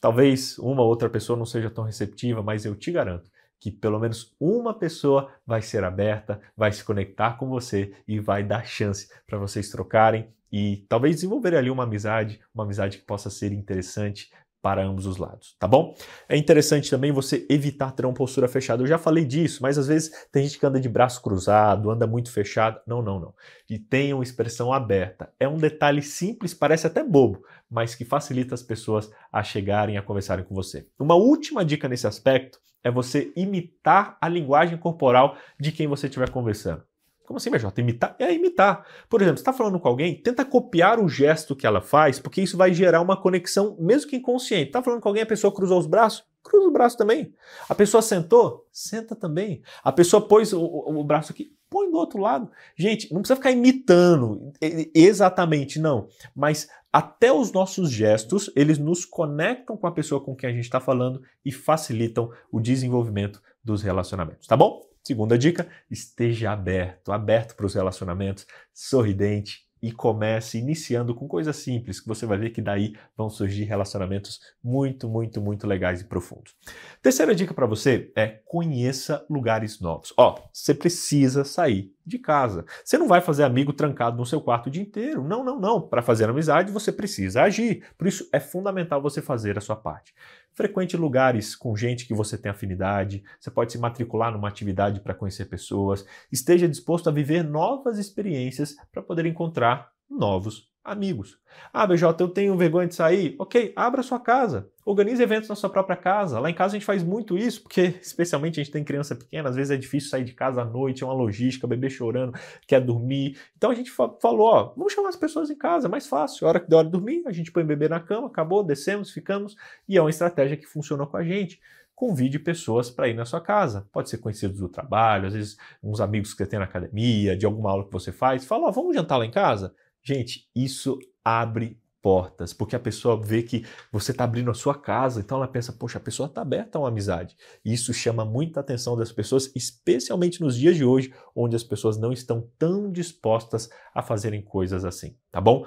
Talvez 0.00 0.58
uma 0.58 0.82
outra 0.82 1.08
pessoa 1.08 1.38
não 1.38 1.46
seja 1.46 1.70
tão 1.70 1.84
receptiva, 1.84 2.42
mas 2.42 2.64
eu 2.64 2.74
te 2.74 2.90
garanto 2.90 3.30
que 3.60 3.70
pelo 3.70 3.98
menos 3.98 4.34
uma 4.38 4.74
pessoa 4.74 5.32
vai 5.46 5.62
ser 5.62 5.84
aberta, 5.84 6.40
vai 6.56 6.70
se 6.72 6.84
conectar 6.84 7.38
com 7.38 7.48
você 7.48 7.94
e 8.06 8.20
vai 8.20 8.42
dar 8.42 8.66
chance 8.66 9.08
para 9.26 9.38
vocês 9.38 9.70
trocarem 9.70 10.28
e 10.52 10.84
talvez 10.88 11.16
desenvolver 11.16 11.56
ali 11.56 11.70
uma 11.70 11.84
amizade, 11.84 12.40
uma 12.54 12.64
amizade 12.64 12.98
que 12.98 13.04
possa 13.04 13.30
ser 13.30 13.52
interessante 13.52 14.30
para 14.64 14.82
ambos 14.82 15.04
os 15.04 15.18
lados, 15.18 15.54
tá 15.58 15.68
bom? 15.68 15.94
É 16.26 16.38
interessante 16.38 16.88
também 16.88 17.12
você 17.12 17.46
evitar 17.50 17.92
ter 17.92 18.06
uma 18.06 18.14
postura 18.14 18.48
fechada. 18.48 18.82
Eu 18.82 18.86
já 18.86 18.96
falei 18.96 19.22
disso, 19.22 19.62
mas 19.62 19.76
às 19.76 19.88
vezes 19.88 20.26
tem 20.32 20.42
gente 20.42 20.58
que 20.58 20.64
anda 20.64 20.80
de 20.80 20.88
braço 20.88 21.20
cruzado, 21.20 21.90
anda 21.90 22.06
muito 22.06 22.32
fechado. 22.32 22.80
Não, 22.86 23.02
não, 23.02 23.20
não. 23.20 23.34
E 23.68 23.78
tenha 23.78 24.16
uma 24.16 24.24
expressão 24.24 24.72
aberta. 24.72 25.30
É 25.38 25.46
um 25.46 25.58
detalhe 25.58 26.00
simples, 26.00 26.54
parece 26.54 26.86
até 26.86 27.04
bobo, 27.04 27.44
mas 27.70 27.94
que 27.94 28.06
facilita 28.06 28.54
as 28.54 28.62
pessoas 28.62 29.10
a 29.30 29.42
chegarem 29.42 29.98
a 29.98 30.02
conversarem 30.02 30.46
com 30.46 30.54
você. 30.54 30.88
Uma 30.98 31.14
última 31.14 31.62
dica 31.62 31.86
nesse 31.86 32.06
aspecto 32.06 32.58
é 32.82 32.90
você 32.90 33.34
imitar 33.36 34.16
a 34.18 34.26
linguagem 34.30 34.78
corporal 34.78 35.36
de 35.60 35.72
quem 35.72 35.86
você 35.86 36.06
estiver 36.06 36.30
conversando. 36.30 36.82
Como 37.26 37.38
assim, 37.38 37.50
BJ? 37.50 37.80
Imitar? 37.80 38.14
É 38.18 38.32
imitar. 38.32 38.86
Por 39.08 39.20
exemplo, 39.20 39.38
você 39.38 39.42
está 39.42 39.52
falando 39.52 39.80
com 39.80 39.88
alguém, 39.88 40.14
tenta 40.14 40.44
copiar 40.44 41.00
o 41.00 41.08
gesto 41.08 41.56
que 41.56 41.66
ela 41.66 41.80
faz, 41.80 42.18
porque 42.18 42.42
isso 42.42 42.56
vai 42.56 42.72
gerar 42.72 43.00
uma 43.00 43.16
conexão, 43.16 43.76
mesmo 43.80 44.10
que 44.10 44.16
inconsciente. 44.16 44.66
Está 44.66 44.82
falando 44.82 45.00
com 45.00 45.08
alguém, 45.08 45.22
a 45.22 45.26
pessoa 45.26 45.52
cruzou 45.52 45.78
os 45.78 45.86
braços? 45.86 46.24
Cruza 46.42 46.68
o 46.68 46.70
braço 46.70 46.98
também. 46.98 47.32
A 47.66 47.74
pessoa 47.74 48.02
sentou? 48.02 48.66
Senta 48.70 49.16
também. 49.16 49.62
A 49.82 49.90
pessoa 49.90 50.28
pôs 50.28 50.52
o, 50.52 50.60
o, 50.60 51.00
o 51.00 51.04
braço 51.04 51.32
aqui? 51.32 51.56
Põe 51.70 51.90
do 51.90 51.96
outro 51.96 52.20
lado. 52.20 52.50
Gente, 52.76 53.12
não 53.12 53.22
precisa 53.22 53.36
ficar 53.36 53.50
imitando 53.50 54.52
exatamente, 54.94 55.80
não. 55.80 56.06
Mas 56.36 56.68
até 56.92 57.32
os 57.32 57.50
nossos 57.50 57.90
gestos, 57.90 58.50
eles 58.54 58.78
nos 58.78 59.06
conectam 59.06 59.76
com 59.76 59.86
a 59.86 59.92
pessoa 59.92 60.22
com 60.22 60.36
quem 60.36 60.50
a 60.50 60.52
gente 60.52 60.64
está 60.64 60.78
falando 60.78 61.22
e 61.44 61.50
facilitam 61.50 62.30
o 62.52 62.60
desenvolvimento 62.60 63.42
dos 63.64 63.82
relacionamentos, 63.82 64.46
tá 64.46 64.56
bom? 64.56 64.93
Segunda 65.06 65.36
dica, 65.36 65.68
esteja 65.90 66.50
aberto, 66.50 67.12
aberto 67.12 67.54
para 67.54 67.66
os 67.66 67.74
relacionamentos, 67.74 68.46
sorridente 68.72 69.64
e 69.84 69.92
comece 69.92 70.56
iniciando 70.56 71.14
com 71.14 71.28
coisas 71.28 71.56
simples, 71.56 72.00
que 72.00 72.08
você 72.08 72.24
vai 72.24 72.38
ver 72.38 72.48
que 72.48 72.62
daí 72.62 72.94
vão 73.14 73.28
surgir 73.28 73.64
relacionamentos 73.64 74.40
muito, 74.62 75.06
muito, 75.06 75.42
muito 75.42 75.66
legais 75.66 76.00
e 76.00 76.06
profundos. 76.06 76.56
Terceira 77.02 77.34
dica 77.34 77.52
para 77.52 77.66
você 77.66 78.10
é 78.16 78.40
conheça 78.46 79.26
lugares 79.28 79.82
novos. 79.82 80.14
Ó, 80.16 80.38
você 80.50 80.72
precisa 80.72 81.44
sair 81.44 81.94
de 82.06 82.18
casa. 82.18 82.64
Você 82.82 82.96
não 82.96 83.06
vai 83.06 83.20
fazer 83.20 83.44
amigo 83.44 83.74
trancado 83.74 84.16
no 84.16 84.24
seu 84.24 84.40
quarto 84.40 84.68
o 84.68 84.70
dia 84.70 84.82
inteiro. 84.82 85.22
Não, 85.22 85.44
não, 85.44 85.60
não. 85.60 85.82
Para 85.82 86.00
fazer 86.00 86.30
amizade, 86.30 86.72
você 86.72 86.90
precisa 86.90 87.42
agir. 87.42 87.84
Por 87.98 88.06
isso, 88.06 88.26
é 88.32 88.40
fundamental 88.40 89.02
você 89.02 89.20
fazer 89.20 89.58
a 89.58 89.60
sua 89.60 89.76
parte. 89.76 90.14
Frequente 90.54 90.96
lugares 90.96 91.56
com 91.56 91.76
gente 91.76 92.06
que 92.06 92.14
você 92.14 92.38
tem 92.38 92.50
afinidade. 92.50 93.24
Você 93.40 93.50
pode 93.50 93.72
se 93.72 93.78
matricular 93.78 94.32
numa 94.32 94.48
atividade 94.48 95.00
para 95.00 95.14
conhecer 95.14 95.46
pessoas. 95.46 96.06
Esteja 96.30 96.68
disposto 96.68 97.08
a 97.08 97.12
viver 97.12 97.42
novas 97.42 97.98
experiências 97.98 98.76
para 98.92 99.02
poder 99.02 99.26
encontrar 99.26 99.90
novos 100.08 100.72
amigos. 100.84 101.38
Ah, 101.72 101.86
BJ, 101.86 102.22
eu 102.22 102.28
tenho 102.28 102.56
vergonha 102.56 102.86
de 102.86 102.94
sair. 102.94 103.34
Ok, 103.38 103.72
abra 103.74 104.02
sua 104.02 104.20
casa. 104.20 104.68
Organize 104.84 105.22
eventos 105.22 105.48
na 105.48 105.56
sua 105.56 105.70
própria 105.70 105.96
casa. 105.96 106.38
Lá 106.38 106.50
em 106.50 106.54
casa 106.54 106.76
a 106.76 106.78
gente 106.78 106.84
faz 106.84 107.02
muito 107.02 107.38
isso, 107.38 107.62
porque 107.62 107.94
especialmente 108.02 108.60
a 108.60 108.62
gente 108.62 108.72
tem 108.72 108.84
criança 108.84 109.16
pequena, 109.16 109.48
às 109.48 109.56
vezes 109.56 109.70
é 109.70 109.76
difícil 109.76 110.10
sair 110.10 110.24
de 110.24 110.34
casa 110.34 110.60
à 110.60 110.64
noite, 110.64 111.02
é 111.02 111.06
uma 111.06 111.14
logística, 111.14 111.66
bebê 111.66 111.88
chorando, 111.88 112.38
quer 112.66 112.80
dormir. 112.80 113.38
Então 113.56 113.70
a 113.70 113.74
gente 113.74 113.90
falou, 113.90 114.40
ó, 114.40 114.74
vamos 114.76 114.92
chamar 114.92 115.08
as 115.08 115.16
pessoas 115.16 115.48
em 115.48 115.56
casa, 115.56 115.88
é 115.88 115.90
mais 115.90 116.06
fácil. 116.06 116.46
A 116.46 116.50
hora 116.50 116.60
que 116.60 116.68
der 116.68 116.76
hora 116.76 116.86
de 116.86 116.92
dormir, 116.92 117.22
a 117.26 117.32
gente 117.32 117.50
põe 117.50 117.62
o 117.62 117.66
bebê 117.66 117.88
na 117.88 118.00
cama, 118.00 118.26
acabou, 118.26 118.62
descemos, 118.62 119.10
ficamos, 119.10 119.56
e 119.88 119.96
é 119.96 120.00
uma 120.02 120.10
estratégia 120.10 120.56
que 120.56 120.66
funciona 120.66 121.06
com 121.06 121.16
a 121.16 121.24
gente 121.24 121.58
convide 121.94 122.40
pessoas 122.40 122.90
para 122.90 123.08
ir 123.08 123.14
na 123.14 123.24
sua 123.24 123.40
casa. 123.40 123.86
Pode 123.92 124.10
ser 124.10 124.18
conhecidos 124.18 124.58
do 124.58 124.68
trabalho, 124.68 125.28
às 125.28 125.32
vezes 125.32 125.56
uns 125.80 126.00
amigos 126.00 126.32
que 126.32 126.38
você 126.38 126.46
tem 126.46 126.58
na 126.58 126.64
academia, 126.64 127.36
de 127.36 127.46
alguma 127.46 127.70
aula 127.70 127.84
que 127.84 127.92
você 127.92 128.10
faz. 128.10 128.44
Fala, 128.44 128.66
ó, 128.66 128.72
vamos 128.72 128.96
jantar 128.96 129.16
lá 129.16 129.24
em 129.24 129.30
casa? 129.30 129.72
Gente, 130.04 130.48
isso 130.54 130.98
abre 131.24 131.80
portas, 132.02 132.52
porque 132.52 132.76
a 132.76 132.80
pessoa 132.80 133.18
vê 133.18 133.42
que 133.42 133.64
você 133.90 134.10
está 134.10 134.24
abrindo 134.24 134.50
a 134.50 134.54
sua 134.54 134.74
casa, 134.74 135.20
então 135.20 135.38
ela 135.38 135.48
pensa, 135.48 135.72
poxa, 135.72 135.96
a 135.96 136.00
pessoa 136.02 136.26
está 136.26 136.42
aberta 136.42 136.76
a 136.76 136.82
uma 136.82 136.88
amizade. 136.88 137.34
Isso 137.64 137.94
chama 137.94 138.26
muita 138.26 138.60
atenção 138.60 138.94
das 138.94 139.10
pessoas, 139.10 139.50
especialmente 139.56 140.42
nos 140.42 140.54
dias 140.58 140.76
de 140.76 140.84
hoje, 140.84 141.14
onde 141.34 141.56
as 141.56 141.64
pessoas 141.64 141.96
não 141.96 142.12
estão 142.12 142.46
tão 142.58 142.92
dispostas 142.92 143.70
a 143.94 144.02
fazerem 144.02 144.42
coisas 144.42 144.84
assim, 144.84 145.16
tá 145.32 145.40
bom? 145.40 145.66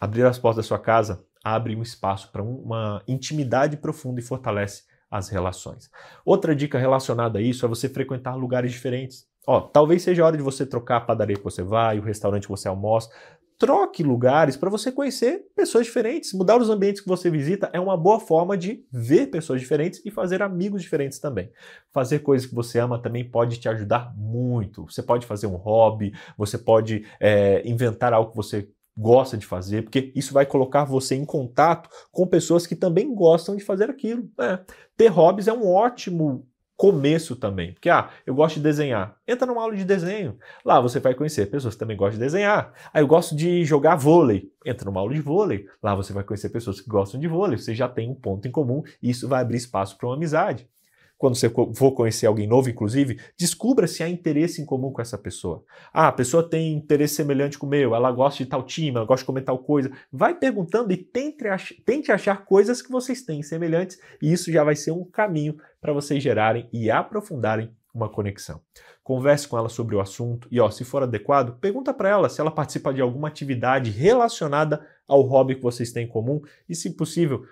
Abrir 0.00 0.24
as 0.24 0.38
portas 0.38 0.64
da 0.64 0.68
sua 0.68 0.78
casa 0.78 1.22
abre 1.44 1.76
um 1.76 1.82
espaço 1.82 2.32
para 2.32 2.42
uma 2.42 3.02
intimidade 3.06 3.76
profunda 3.76 4.18
e 4.18 4.24
fortalece 4.24 4.84
as 5.10 5.28
relações. 5.28 5.90
Outra 6.24 6.56
dica 6.56 6.78
relacionada 6.78 7.38
a 7.38 7.42
isso 7.42 7.66
é 7.66 7.68
você 7.68 7.90
frequentar 7.90 8.34
lugares 8.34 8.72
diferentes. 8.72 9.26
Ó, 9.46 9.60
talvez 9.60 10.02
seja 10.02 10.22
a 10.22 10.26
hora 10.26 10.36
de 10.38 10.42
você 10.42 10.64
trocar 10.64 10.96
a 10.96 11.00
padaria 11.02 11.36
que 11.36 11.44
você 11.44 11.62
vai, 11.62 11.98
o 11.98 12.02
restaurante 12.02 12.44
que 12.44 12.50
você 12.50 12.66
almoça, 12.66 13.10
troque 13.58 14.02
lugares 14.02 14.56
para 14.56 14.70
você 14.70 14.90
conhecer 14.90 15.46
pessoas 15.54 15.86
diferentes. 15.86 16.32
Mudar 16.32 16.60
os 16.60 16.70
ambientes 16.70 17.00
que 17.00 17.08
você 17.08 17.30
visita 17.30 17.70
é 17.72 17.80
uma 17.80 17.96
boa 17.96 18.20
forma 18.20 18.56
de 18.56 18.84
ver 18.90 19.28
pessoas 19.28 19.60
diferentes 19.60 20.00
e 20.04 20.10
fazer 20.10 20.42
amigos 20.42 20.82
diferentes 20.82 21.18
também. 21.18 21.50
Fazer 21.92 22.20
coisas 22.20 22.46
que 22.46 22.54
você 22.54 22.78
ama 22.78 23.00
também 23.00 23.28
pode 23.28 23.58
te 23.58 23.68
ajudar 23.68 24.14
muito. 24.16 24.84
Você 24.90 25.02
pode 25.02 25.26
fazer 25.26 25.46
um 25.46 25.56
hobby, 25.56 26.12
você 26.36 26.58
pode 26.58 27.06
é, 27.20 27.66
inventar 27.68 28.12
algo 28.12 28.30
que 28.30 28.36
você 28.36 28.68
gosta 28.96 29.36
de 29.36 29.44
fazer, 29.44 29.82
porque 29.82 30.12
isso 30.14 30.32
vai 30.32 30.46
colocar 30.46 30.84
você 30.84 31.16
em 31.16 31.24
contato 31.24 31.88
com 32.12 32.26
pessoas 32.26 32.66
que 32.66 32.76
também 32.76 33.12
gostam 33.12 33.56
de 33.56 33.64
fazer 33.64 33.90
aquilo. 33.90 34.28
É. 34.38 34.60
Ter 34.96 35.08
hobbies 35.08 35.48
é 35.48 35.52
um 35.52 35.66
ótimo 35.66 36.46
começo 36.76 37.36
também. 37.36 37.72
Porque, 37.72 37.88
ah, 37.88 38.10
eu 38.26 38.34
gosto 38.34 38.56
de 38.56 38.62
desenhar. 38.62 39.16
Entra 39.26 39.46
numa 39.46 39.62
aula 39.62 39.76
de 39.76 39.84
desenho. 39.84 40.38
Lá 40.64 40.80
você 40.80 41.00
vai 41.00 41.14
conhecer 41.14 41.46
pessoas 41.46 41.74
que 41.74 41.80
também 41.80 41.96
gostam 41.96 42.18
de 42.18 42.24
desenhar. 42.24 42.72
Ah, 42.92 43.00
eu 43.00 43.06
gosto 43.06 43.34
de 43.36 43.64
jogar 43.64 43.96
vôlei. 43.96 44.50
Entra 44.64 44.84
numa 44.84 45.00
aula 45.00 45.14
de 45.14 45.20
vôlei. 45.20 45.66
Lá 45.82 45.94
você 45.94 46.12
vai 46.12 46.24
conhecer 46.24 46.48
pessoas 46.50 46.80
que 46.80 46.88
gostam 46.88 47.20
de 47.20 47.28
vôlei. 47.28 47.58
Você 47.58 47.74
já 47.74 47.88
tem 47.88 48.10
um 48.10 48.14
ponto 48.14 48.46
em 48.48 48.50
comum 48.50 48.82
e 49.02 49.10
isso 49.10 49.28
vai 49.28 49.40
abrir 49.40 49.56
espaço 49.56 49.96
para 49.96 50.08
uma 50.08 50.16
amizade 50.16 50.68
quando 51.16 51.36
você 51.36 51.48
for 51.48 51.92
conhecer 51.92 52.26
alguém 52.26 52.46
novo, 52.46 52.68
inclusive, 52.68 53.18
descubra 53.38 53.86
se 53.86 54.02
há 54.02 54.08
interesse 54.08 54.60
em 54.60 54.66
comum 54.66 54.92
com 54.92 55.00
essa 55.00 55.16
pessoa. 55.16 55.64
Ah, 55.92 56.08
a 56.08 56.12
pessoa 56.12 56.48
tem 56.48 56.74
interesse 56.74 57.14
semelhante 57.14 57.58
com 57.58 57.66
o 57.66 57.70
meu, 57.70 57.94
ela 57.94 58.10
gosta 58.12 58.42
de 58.42 58.50
tal 58.50 58.62
time, 58.62 58.96
ela 58.96 59.06
gosta 59.06 59.22
de 59.22 59.26
comer 59.26 59.42
tal 59.42 59.58
coisa. 59.58 59.90
Vai 60.12 60.34
perguntando 60.34 60.92
e 60.92 60.96
tente, 60.96 61.46
ach 61.46 61.72
tente 61.84 62.12
achar 62.12 62.44
coisas 62.44 62.82
que 62.82 62.90
vocês 62.90 63.22
têm 63.22 63.42
semelhantes, 63.42 63.98
e 64.20 64.32
isso 64.32 64.52
já 64.52 64.64
vai 64.64 64.76
ser 64.76 64.90
um 64.90 65.04
caminho 65.04 65.56
para 65.80 65.92
vocês 65.92 66.22
gerarem 66.22 66.68
e 66.72 66.90
aprofundarem 66.90 67.70
uma 67.94 68.08
conexão. 68.08 68.60
Converse 69.02 69.46
com 69.46 69.56
ela 69.56 69.68
sobre 69.68 69.94
o 69.94 70.00
assunto 70.00 70.48
e, 70.50 70.58
ó, 70.58 70.68
se 70.70 70.82
for 70.82 71.02
adequado, 71.02 71.58
pergunta 71.60 71.94
para 71.94 72.08
ela 72.08 72.28
se 72.28 72.40
ela 72.40 72.50
participa 72.50 72.92
de 72.92 73.00
alguma 73.00 73.28
atividade 73.28 73.90
relacionada 73.90 74.84
ao 75.06 75.20
hobby 75.22 75.54
que 75.54 75.62
vocês 75.62 75.92
têm 75.92 76.06
em 76.06 76.08
comum 76.08 76.40
e, 76.68 76.74
se 76.74 76.90
possível, 76.96 77.44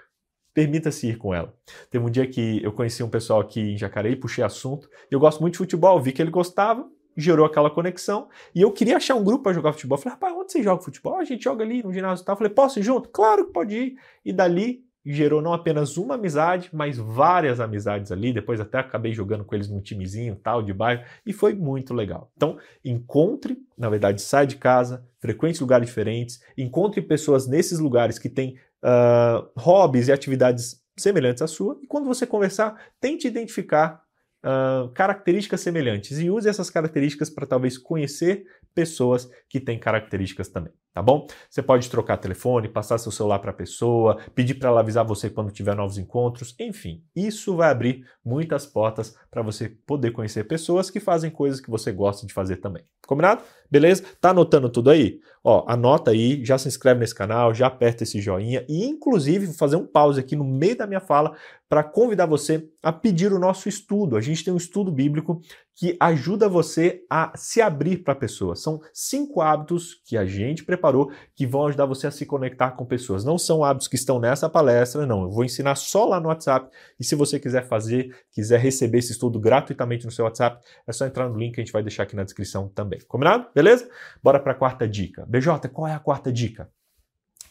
permita-se 0.55 1.09
ir 1.09 1.17
com 1.17 1.35
ela. 1.35 1.55
Teve 1.91 2.05
um 2.05 2.11
dia 2.11 2.27
que 2.27 2.63
eu 2.63 2.73
conheci 2.73 3.03
um 3.03 3.09
pessoal 3.09 3.41
aqui 3.41 3.61
em 3.61 3.79
Jacareí, 3.79 4.17
puxei 4.17 4.45
assunto, 4.45 4.89
eu 5.11 5.19
gosto 5.19 5.41
muito 5.41 5.55
de 5.55 5.59
futebol, 5.59 6.01
vi 6.01 6.13
que 6.13 6.21
ele 6.21 6.31
gostava, 6.31 6.89
gerou 7.17 7.45
aquela 7.45 7.71
conexão, 7.71 8.29
e 8.55 8.63
eu 8.63 8.73
queria 8.73 8.97
achar 8.97 9.15
um 9.15 9.25
grupo 9.25 9.45
para 9.45 9.53
jogar 9.53 9.73
futebol. 9.73 9.99
falei, 9.99 10.15
rapaz, 10.15 10.35
onde 10.35 10.53
você 10.53 10.63
joga 10.63 10.83
futebol? 10.83 11.17
A 11.17 11.25
gente 11.25 11.45
joga 11.45 11.65
ali 11.65 11.83
no 11.83 11.93
ginásio 11.93 12.23
e 12.23 12.27
tal. 12.27 12.37
falei, 12.37 12.53
posso 12.53 12.79
ir 12.79 12.83
junto? 12.83 13.09
Claro 13.09 13.47
que 13.47 13.53
pode 13.53 13.77
ir. 13.77 13.97
E 14.25 14.33
dali 14.33 14.85
gerou 15.05 15.43
não 15.43 15.53
apenas 15.53 15.97
uma 15.97 16.15
amizade, 16.15 16.71
mas 16.73 16.97
várias 16.97 17.61
amizades 17.61 18.13
ali. 18.13 18.33
Depois 18.33 18.61
até 18.61 18.79
acabei 18.79 19.13
jogando 19.13 19.45
com 19.45 19.55
eles 19.55 19.69
num 19.69 19.81
timezinho 19.81 20.37
tal 20.37 20.63
de 20.63 20.73
bairro 20.73 21.03
e 21.27 21.33
foi 21.33 21.55
muito 21.55 21.93
legal. 21.93 22.31
Então, 22.37 22.59
encontre, 22.85 23.59
na 23.77 23.89
verdade, 23.89 24.23
sai 24.23 24.47
de 24.47 24.57
casa, 24.57 25.05
frequente 25.19 25.61
lugares 25.61 25.87
diferentes, 25.89 26.41
encontre 26.57 27.03
pessoas 27.03 27.49
nesses 27.49 27.79
lugares 27.79 28.19
que 28.19 28.29
têm 28.29 28.57
uh, 28.83 29.49
hobbies 29.57 30.09
e 30.09 30.13
atividades 30.13 30.83
semelhantes 30.97 31.43
à 31.43 31.47
sua, 31.47 31.79
e 31.83 31.87
quando 31.87 32.07
você 32.07 32.27
conversar, 32.27 32.79
tente 33.01 33.27
identificar 33.27 34.03
uh, 34.45 34.89
características 34.91 35.61
semelhantes 35.61 36.19
e 36.19 36.31
use 36.31 36.49
essas 36.49 36.69
características 36.69 37.31
para 37.31 37.47
talvez 37.47 37.79
conhecer 37.79 38.47
pessoas 38.75 39.31
que 39.49 39.61
têm 39.61 39.79
características 39.79 40.49
também, 40.49 40.73
tá 40.93 41.03
bom? 41.03 41.27
Você 41.49 41.63
pode 41.63 41.89
trocar 41.89 42.17
telefone, 42.17 42.69
passar 42.69 42.99
seu 42.99 43.11
celular 43.11 43.39
para 43.39 43.51
a 43.51 43.55
pessoa, 43.55 44.19
pedir 44.35 44.55
para 44.55 44.69
ela 44.69 44.81
avisar 44.81 45.05
você 45.05 45.31
quando 45.31 45.51
tiver 45.51 45.75
novos 45.75 45.99
encontros, 45.99 46.55
enfim, 46.59 47.03
isso 47.15 47.57
vai 47.57 47.71
abrir 47.71 48.07
muitas 48.25 48.67
portas 48.67 49.17
para 49.31 49.43
você 49.43 49.69
poder 49.69 50.11
conhecer 50.11 50.45
pessoas 50.45 50.91
que 50.91 51.01
fazem 51.01 51.31
coisas 51.31 51.61
que 51.61 51.71
você 51.71 51.91
gosta 51.93 52.27
de 52.27 52.33
fazer 52.33 52.57
também. 52.57 52.85
Combinado? 53.07 53.43
Beleza? 53.71 54.05
Tá 54.21 54.31
anotando 54.31 54.69
tudo 54.69 54.91
aí? 54.91 55.21
Ó, 55.43 55.65
anota 55.67 56.13
aí, 56.13 56.45
já 56.45 56.57
se 56.57 56.69
inscreve 56.69 57.01
nesse 57.01 57.15
canal, 57.15 57.53
já 57.53 57.67
aperta 57.67 58.05
esse 58.05 58.21
joinha 58.21 58.65
e 58.69 58.85
inclusive 58.85 59.47
vou 59.47 59.55
fazer 59.55 59.77
um 59.77 59.87
pause 59.87 60.21
aqui 60.21 60.37
no 60.37 60.45
meio 60.45 60.77
da 60.77 60.87
minha 60.87 61.01
fala 61.01 61.35
para 61.69 61.83
convidar 61.83 62.27
você 62.27 62.69
a 62.83 62.93
pedir 62.93 63.33
o 63.33 63.39
nosso 63.39 63.69
estudo. 63.69 64.17
A 64.17 64.21
gente 64.21 64.45
tem 64.45 64.53
um 64.53 64.59
estudo 64.59 64.93
bíblico 64.93 65.41
que 65.75 65.97
ajuda 65.99 66.49
você 66.49 67.05
a 67.09 67.33
se 67.37 67.61
abrir 67.61 67.99
para 67.99 68.15
pessoas. 68.15 68.61
São 68.61 68.81
cinco 68.93 69.41
hábitos 69.41 70.01
que 70.05 70.17
a 70.17 70.27
gente 70.27 70.65
preparou 70.65 71.11
que 71.35 71.47
vão 71.47 71.67
ajudar 71.67 71.87
você 71.87 72.07
a 72.07 72.11
se 72.11 72.27
conectar 72.27 72.73
com 72.73 72.85
pessoas. 72.85 73.25
Não 73.25 73.39
são 73.39 73.65
hábitos 73.65 73.89
que 73.89 73.97
estão 73.97 74.19
nessa 74.19 74.49
palestra, 74.49 75.07
não. 75.07 75.23
Eu 75.23 75.31
vou 75.31 75.45
ensinar 75.45 75.75
só 75.75 76.05
lá 76.05 76.21
no 76.21 76.29
WhatsApp. 76.29 76.71
E 77.01 77.05
se 77.05 77.15
você 77.15 77.41
quiser 77.41 77.67
fazer, 77.67 78.15
quiser 78.31 78.61
receber 78.61 78.99
esse 78.99 79.13
estudo 79.13 79.41
gratuitamente 79.41 80.05
no 80.05 80.13
seu 80.13 80.25
WhatsApp, 80.25 80.63
é 80.87 80.93
só 80.93 81.07
entrar 81.07 81.29
no 81.29 81.39
link 81.39 81.55
que 81.55 81.61
a 81.61 81.65
gente 81.65 81.73
vai 81.73 81.83
deixar 81.83 82.03
aqui 82.03 82.15
na 82.15 82.25
descrição 82.25 82.69
também. 82.69 83.01
Combinado? 83.09 83.47
Beleza? 83.55 83.89
Bora 84.23 84.39
para 84.39 84.53
a 84.53 84.57
quarta 84.57 84.87
dica. 84.87 85.25
BJ, 85.27 85.69
qual 85.69 85.89
é 85.89 85.95
a 85.95 85.99
quarta 85.99 86.33
dica? 86.33 86.71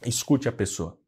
Escute 0.05 0.47
a 0.47 0.51
pessoa. 0.51 1.00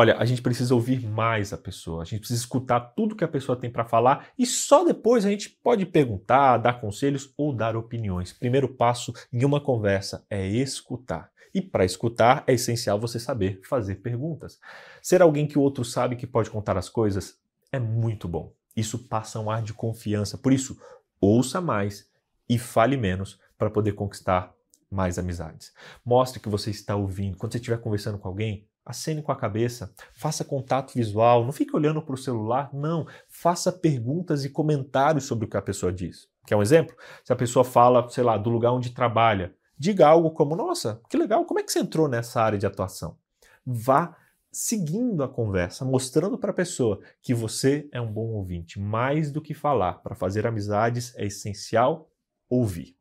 Olha, 0.00 0.16
a 0.16 0.24
gente 0.24 0.40
precisa 0.40 0.76
ouvir 0.76 1.04
mais 1.04 1.52
a 1.52 1.58
pessoa, 1.58 2.02
a 2.02 2.04
gente 2.04 2.20
precisa 2.20 2.38
escutar 2.40 2.78
tudo 2.78 3.16
que 3.16 3.24
a 3.24 3.28
pessoa 3.28 3.58
tem 3.58 3.68
para 3.68 3.84
falar 3.84 4.28
e 4.38 4.46
só 4.46 4.84
depois 4.84 5.26
a 5.26 5.28
gente 5.28 5.50
pode 5.50 5.84
perguntar, 5.84 6.56
dar 6.58 6.80
conselhos 6.80 7.34
ou 7.36 7.52
dar 7.52 7.74
opiniões. 7.74 8.32
Primeiro 8.32 8.68
passo 8.68 9.12
em 9.32 9.44
uma 9.44 9.60
conversa 9.60 10.24
é 10.30 10.46
escutar. 10.46 11.32
E 11.52 11.60
para 11.60 11.84
escutar 11.84 12.44
é 12.46 12.52
essencial 12.52 13.00
você 13.00 13.18
saber 13.18 13.60
fazer 13.64 13.96
perguntas. 13.96 14.60
Ser 15.02 15.20
alguém 15.20 15.48
que 15.48 15.58
o 15.58 15.62
outro 15.62 15.84
sabe 15.84 16.14
que 16.14 16.28
pode 16.28 16.48
contar 16.48 16.78
as 16.78 16.88
coisas 16.88 17.36
é 17.72 17.80
muito 17.80 18.28
bom. 18.28 18.52
Isso 18.76 19.00
passa 19.00 19.40
um 19.40 19.50
ar 19.50 19.62
de 19.62 19.72
confiança. 19.72 20.38
Por 20.38 20.52
isso, 20.52 20.80
ouça 21.20 21.60
mais 21.60 22.08
e 22.48 22.56
fale 22.56 22.96
menos 22.96 23.40
para 23.58 23.68
poder 23.68 23.94
conquistar 23.94 24.54
mais 24.88 25.18
amizades. 25.18 25.72
Mostre 26.04 26.38
que 26.38 26.48
você 26.48 26.70
está 26.70 26.94
ouvindo. 26.94 27.36
Quando 27.36 27.50
você 27.50 27.58
estiver 27.58 27.80
conversando 27.80 28.16
com 28.16 28.28
alguém, 28.28 28.64
acene 28.88 29.22
com 29.22 29.30
a 29.30 29.36
cabeça, 29.36 29.92
faça 30.14 30.42
contato 30.42 30.94
visual, 30.94 31.44
não 31.44 31.52
fique 31.52 31.76
olhando 31.76 32.00
para 32.00 32.14
o 32.14 32.18
celular, 32.18 32.70
não. 32.72 33.06
Faça 33.28 33.70
perguntas 33.70 34.46
e 34.46 34.48
comentários 34.48 35.24
sobre 35.24 35.44
o 35.44 35.48
que 35.48 35.58
a 35.58 35.62
pessoa 35.62 35.92
diz. 35.92 36.26
Quer 36.46 36.56
um 36.56 36.62
exemplo? 36.62 36.96
Se 37.22 37.30
a 37.30 37.36
pessoa 37.36 37.66
fala, 37.66 38.08
sei 38.08 38.24
lá, 38.24 38.38
do 38.38 38.48
lugar 38.48 38.72
onde 38.72 38.90
trabalha, 38.90 39.54
diga 39.78 40.08
algo 40.08 40.30
como: 40.30 40.56
Nossa, 40.56 41.02
que 41.10 41.18
legal, 41.18 41.44
como 41.44 41.60
é 41.60 41.62
que 41.62 41.70
você 41.70 41.80
entrou 41.80 42.08
nessa 42.08 42.40
área 42.40 42.58
de 42.58 42.64
atuação? 42.64 43.18
Vá 43.64 44.16
seguindo 44.50 45.22
a 45.22 45.28
conversa, 45.28 45.84
mostrando 45.84 46.38
para 46.38 46.50
a 46.50 46.54
pessoa 46.54 47.00
que 47.20 47.34
você 47.34 47.86
é 47.92 48.00
um 48.00 48.10
bom 48.10 48.28
ouvinte. 48.28 48.80
Mais 48.80 49.30
do 49.30 49.42
que 49.42 49.52
falar, 49.52 50.02
para 50.02 50.14
fazer 50.14 50.46
amizades 50.46 51.14
é 51.14 51.26
essencial 51.26 52.10
ouvir. 52.48 52.96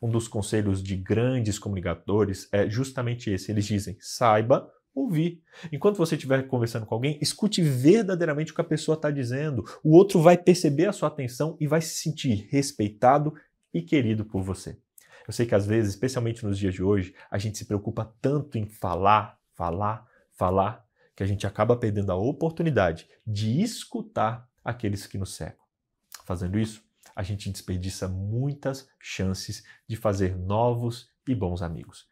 Um 0.00 0.08
dos 0.08 0.28
conselhos 0.28 0.80
de 0.80 0.96
grandes 0.96 1.58
comunicadores 1.58 2.48
é 2.52 2.70
justamente 2.70 3.28
esse. 3.28 3.50
Eles 3.50 3.64
dizem: 3.64 3.96
saiba 4.00 4.70
ouvir. 4.94 5.42
Enquanto 5.72 5.96
você 5.96 6.14
estiver 6.14 6.46
conversando 6.46 6.86
com 6.86 6.94
alguém, 6.94 7.18
escute 7.20 7.62
verdadeiramente 7.62 8.52
o 8.52 8.54
que 8.54 8.60
a 8.60 8.64
pessoa 8.64 8.94
está 8.94 9.10
dizendo. 9.10 9.64
O 9.82 9.96
outro 9.96 10.20
vai 10.20 10.36
perceber 10.36 10.86
a 10.86 10.92
sua 10.92 11.08
atenção 11.08 11.56
e 11.60 11.66
vai 11.66 11.80
se 11.80 11.94
sentir 11.96 12.48
respeitado 12.50 13.34
e 13.72 13.82
querido 13.82 14.24
por 14.24 14.42
você. 14.42 14.78
Eu 15.26 15.32
sei 15.32 15.46
que 15.46 15.54
às 15.54 15.66
vezes, 15.66 15.94
especialmente 15.94 16.44
nos 16.44 16.58
dias 16.58 16.74
de 16.74 16.82
hoje, 16.82 17.14
a 17.30 17.38
gente 17.38 17.56
se 17.56 17.64
preocupa 17.64 18.12
tanto 18.20 18.58
em 18.58 18.66
falar, 18.66 19.38
falar, 19.54 20.06
falar, 20.32 20.84
que 21.14 21.22
a 21.22 21.26
gente 21.26 21.46
acaba 21.46 21.76
perdendo 21.76 22.10
a 22.10 22.16
oportunidade 22.16 23.08
de 23.26 23.62
escutar 23.62 24.48
aqueles 24.64 25.06
que 25.06 25.18
nos 25.18 25.34
cercam. 25.34 25.64
Fazendo 26.24 26.58
isso, 26.58 26.82
a 27.14 27.22
gente 27.22 27.50
desperdiça 27.50 28.08
muitas 28.08 28.88
chances 28.98 29.62
de 29.86 29.96
fazer 29.96 30.36
novos 30.36 31.10
e 31.28 31.34
bons 31.34 31.62
amigos. 31.62 32.08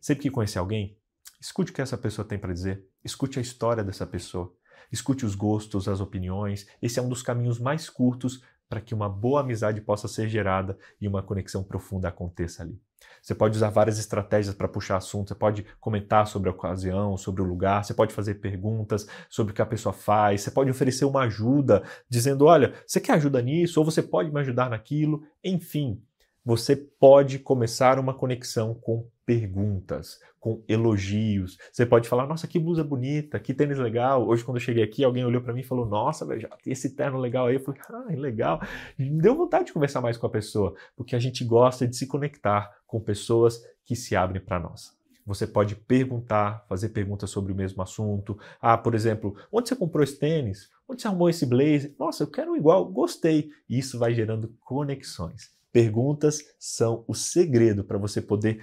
Sempre 0.00 0.22
que 0.22 0.30
conhecer 0.30 0.58
alguém, 0.58 0.96
escute 1.42 1.72
o 1.72 1.74
que 1.74 1.82
essa 1.82 1.98
pessoa 1.98 2.24
tem 2.24 2.38
para 2.38 2.52
dizer, 2.52 2.86
escute 3.04 3.40
a 3.40 3.42
história 3.42 3.82
dessa 3.82 4.06
pessoa, 4.06 4.54
escute 4.92 5.26
os 5.26 5.34
gostos, 5.34 5.88
as 5.88 6.00
opiniões. 6.00 6.68
Esse 6.80 7.00
é 7.00 7.02
um 7.02 7.08
dos 7.08 7.20
caminhos 7.20 7.58
mais 7.58 7.90
curtos 7.90 8.40
para 8.68 8.80
que 8.80 8.94
uma 8.94 9.08
boa 9.08 9.40
amizade 9.40 9.80
possa 9.80 10.06
ser 10.06 10.28
gerada 10.28 10.78
e 11.00 11.08
uma 11.08 11.20
conexão 11.20 11.64
profunda 11.64 12.08
aconteça 12.08 12.62
ali. 12.62 12.80
Você 13.20 13.34
pode 13.34 13.56
usar 13.56 13.70
várias 13.70 13.98
estratégias 13.98 14.54
para 14.54 14.68
puxar 14.68 14.98
assunto, 14.98 15.28
você 15.28 15.34
pode 15.34 15.66
comentar 15.80 16.28
sobre 16.28 16.48
a 16.48 16.52
ocasião, 16.52 17.16
sobre 17.16 17.42
o 17.42 17.44
lugar, 17.44 17.84
você 17.84 17.92
pode 17.92 18.14
fazer 18.14 18.36
perguntas 18.36 19.08
sobre 19.28 19.52
o 19.52 19.54
que 19.54 19.60
a 19.60 19.66
pessoa 19.66 19.92
faz, 19.92 20.42
você 20.42 20.50
pode 20.50 20.70
oferecer 20.70 21.04
uma 21.04 21.22
ajuda, 21.22 21.82
dizendo: 22.08 22.44
olha, 22.44 22.72
você 22.86 23.00
quer 23.00 23.14
ajuda 23.14 23.42
nisso? 23.42 23.80
Ou 23.80 23.84
você 23.84 24.00
pode 24.00 24.32
me 24.32 24.40
ajudar 24.40 24.70
naquilo? 24.70 25.24
Enfim, 25.42 26.00
você 26.44 26.74
pode 26.74 27.38
começar 27.38 27.98
uma 27.98 28.12
conexão 28.12 28.74
com 28.74 29.06
perguntas, 29.24 30.18
com 30.40 30.62
elogios. 30.68 31.56
Você 31.72 31.86
pode 31.86 32.08
falar: 32.08 32.26
Nossa, 32.26 32.48
que 32.48 32.58
blusa 32.58 32.82
bonita, 32.82 33.38
que 33.38 33.54
tênis 33.54 33.78
legal. 33.78 34.26
Hoje, 34.26 34.44
quando 34.44 34.56
eu 34.56 34.60
cheguei 34.60 34.82
aqui, 34.82 35.04
alguém 35.04 35.24
olhou 35.24 35.40
para 35.40 35.52
mim 35.52 35.60
e 35.60 35.64
falou: 35.64 35.86
Nossa, 35.86 36.26
velho, 36.26 36.48
esse 36.66 36.96
terno 36.96 37.18
legal 37.18 37.46
aí. 37.46 37.54
Eu 37.54 37.60
falei: 37.60 37.80
Ah, 37.88 38.06
legal. 38.10 38.60
Me 38.98 39.22
deu 39.22 39.36
vontade 39.36 39.66
de 39.66 39.72
conversar 39.72 40.00
mais 40.00 40.16
com 40.16 40.26
a 40.26 40.30
pessoa, 40.30 40.74
porque 40.96 41.14
a 41.14 41.18
gente 41.18 41.44
gosta 41.44 41.86
de 41.86 41.96
se 41.96 42.06
conectar 42.06 42.70
com 42.86 43.00
pessoas 43.00 43.62
que 43.84 43.94
se 43.94 44.16
abrem 44.16 44.42
para 44.42 44.58
nós. 44.58 45.00
Você 45.24 45.46
pode 45.46 45.76
perguntar, 45.76 46.64
fazer 46.68 46.88
perguntas 46.88 47.30
sobre 47.30 47.52
o 47.52 47.56
mesmo 47.56 47.80
assunto. 47.80 48.36
Ah, 48.60 48.76
por 48.76 48.94
exemplo, 48.96 49.36
onde 49.52 49.68
você 49.68 49.76
comprou 49.76 50.02
esse 50.02 50.18
tênis? 50.18 50.68
Onde 50.88 51.00
você 51.00 51.06
arrumou 51.06 51.30
esse 51.30 51.46
blazer? 51.46 51.94
Nossa, 51.96 52.24
eu 52.24 52.26
quero 52.26 52.50
um 52.50 52.56
igual, 52.56 52.84
gostei. 52.86 53.50
E 53.68 53.78
isso 53.78 54.00
vai 54.00 54.12
gerando 54.12 54.52
conexões. 54.60 55.61
Perguntas 55.72 56.40
são 56.58 57.04
o 57.08 57.14
segredo 57.14 57.82
para 57.82 57.98
você 57.98 58.20
poder 58.20 58.62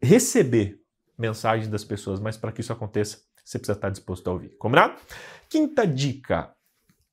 receber 0.00 0.80
mensagens 1.18 1.68
das 1.68 1.84
pessoas, 1.84 2.18
mas 2.20 2.36
para 2.36 2.52
que 2.52 2.60
isso 2.60 2.72
aconteça, 2.72 3.18
você 3.44 3.58
precisa 3.58 3.76
estar 3.76 3.90
disposto 3.90 4.28
a 4.28 4.32
ouvir. 4.32 4.56
Combinado? 4.58 5.00
Quinta 5.48 5.86
dica: 5.86 6.54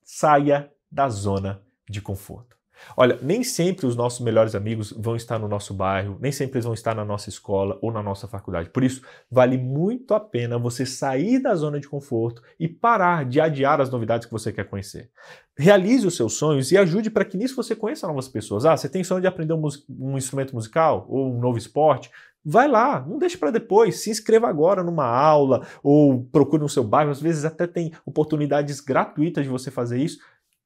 saia 0.02 0.72
da 0.90 1.08
zona 1.08 1.62
de 1.88 2.00
conforto. 2.00 2.53
Olha, 2.96 3.18
nem 3.22 3.42
sempre 3.42 3.86
os 3.86 3.96
nossos 3.96 4.20
melhores 4.20 4.54
amigos 4.54 4.92
vão 4.92 5.16
estar 5.16 5.38
no 5.38 5.48
nosso 5.48 5.72
bairro, 5.74 6.18
nem 6.20 6.32
sempre 6.32 6.56
eles 6.56 6.64
vão 6.64 6.74
estar 6.74 6.94
na 6.94 7.04
nossa 7.04 7.28
escola 7.28 7.78
ou 7.80 7.92
na 7.92 8.02
nossa 8.02 8.28
faculdade. 8.28 8.70
Por 8.70 8.84
isso, 8.84 9.02
vale 9.30 9.56
muito 9.56 10.14
a 10.14 10.20
pena 10.20 10.58
você 10.58 10.84
sair 10.84 11.38
da 11.40 11.54
zona 11.54 11.80
de 11.80 11.88
conforto 11.88 12.42
e 12.58 12.68
parar 12.68 13.24
de 13.24 13.40
adiar 13.40 13.80
as 13.80 13.90
novidades 13.90 14.26
que 14.26 14.32
você 14.32 14.52
quer 14.52 14.64
conhecer. 14.64 15.10
Realize 15.56 16.06
os 16.06 16.16
seus 16.16 16.34
sonhos 16.34 16.72
e 16.72 16.76
ajude 16.76 17.10
para 17.10 17.24
que 17.24 17.36
nisso 17.36 17.56
você 17.56 17.76
conheça 17.76 18.06
novas 18.06 18.28
pessoas. 18.28 18.64
Ah, 18.64 18.76
você 18.76 18.88
tem 18.88 19.04
sonho 19.04 19.20
de 19.20 19.26
aprender 19.26 19.54
um, 19.54 19.62
um 19.98 20.16
instrumento 20.16 20.54
musical 20.54 21.06
ou 21.08 21.32
um 21.32 21.40
novo 21.40 21.58
esporte? 21.58 22.10
Vai 22.46 22.68
lá, 22.68 23.00
não 23.00 23.18
deixe 23.18 23.38
para 23.38 23.50
depois, 23.50 24.02
se 24.02 24.10
inscreva 24.10 24.46
agora 24.46 24.82
numa 24.82 25.06
aula 25.06 25.66
ou 25.82 26.24
procure 26.24 26.62
no 26.62 26.68
seu 26.68 26.84
bairro, 26.84 27.10
às 27.10 27.20
vezes 27.20 27.42
até 27.42 27.66
tem 27.66 27.90
oportunidades 28.04 28.80
gratuitas 28.80 29.44
de 29.44 29.50
você 29.50 29.70
fazer 29.70 29.98
isso. 29.98 30.18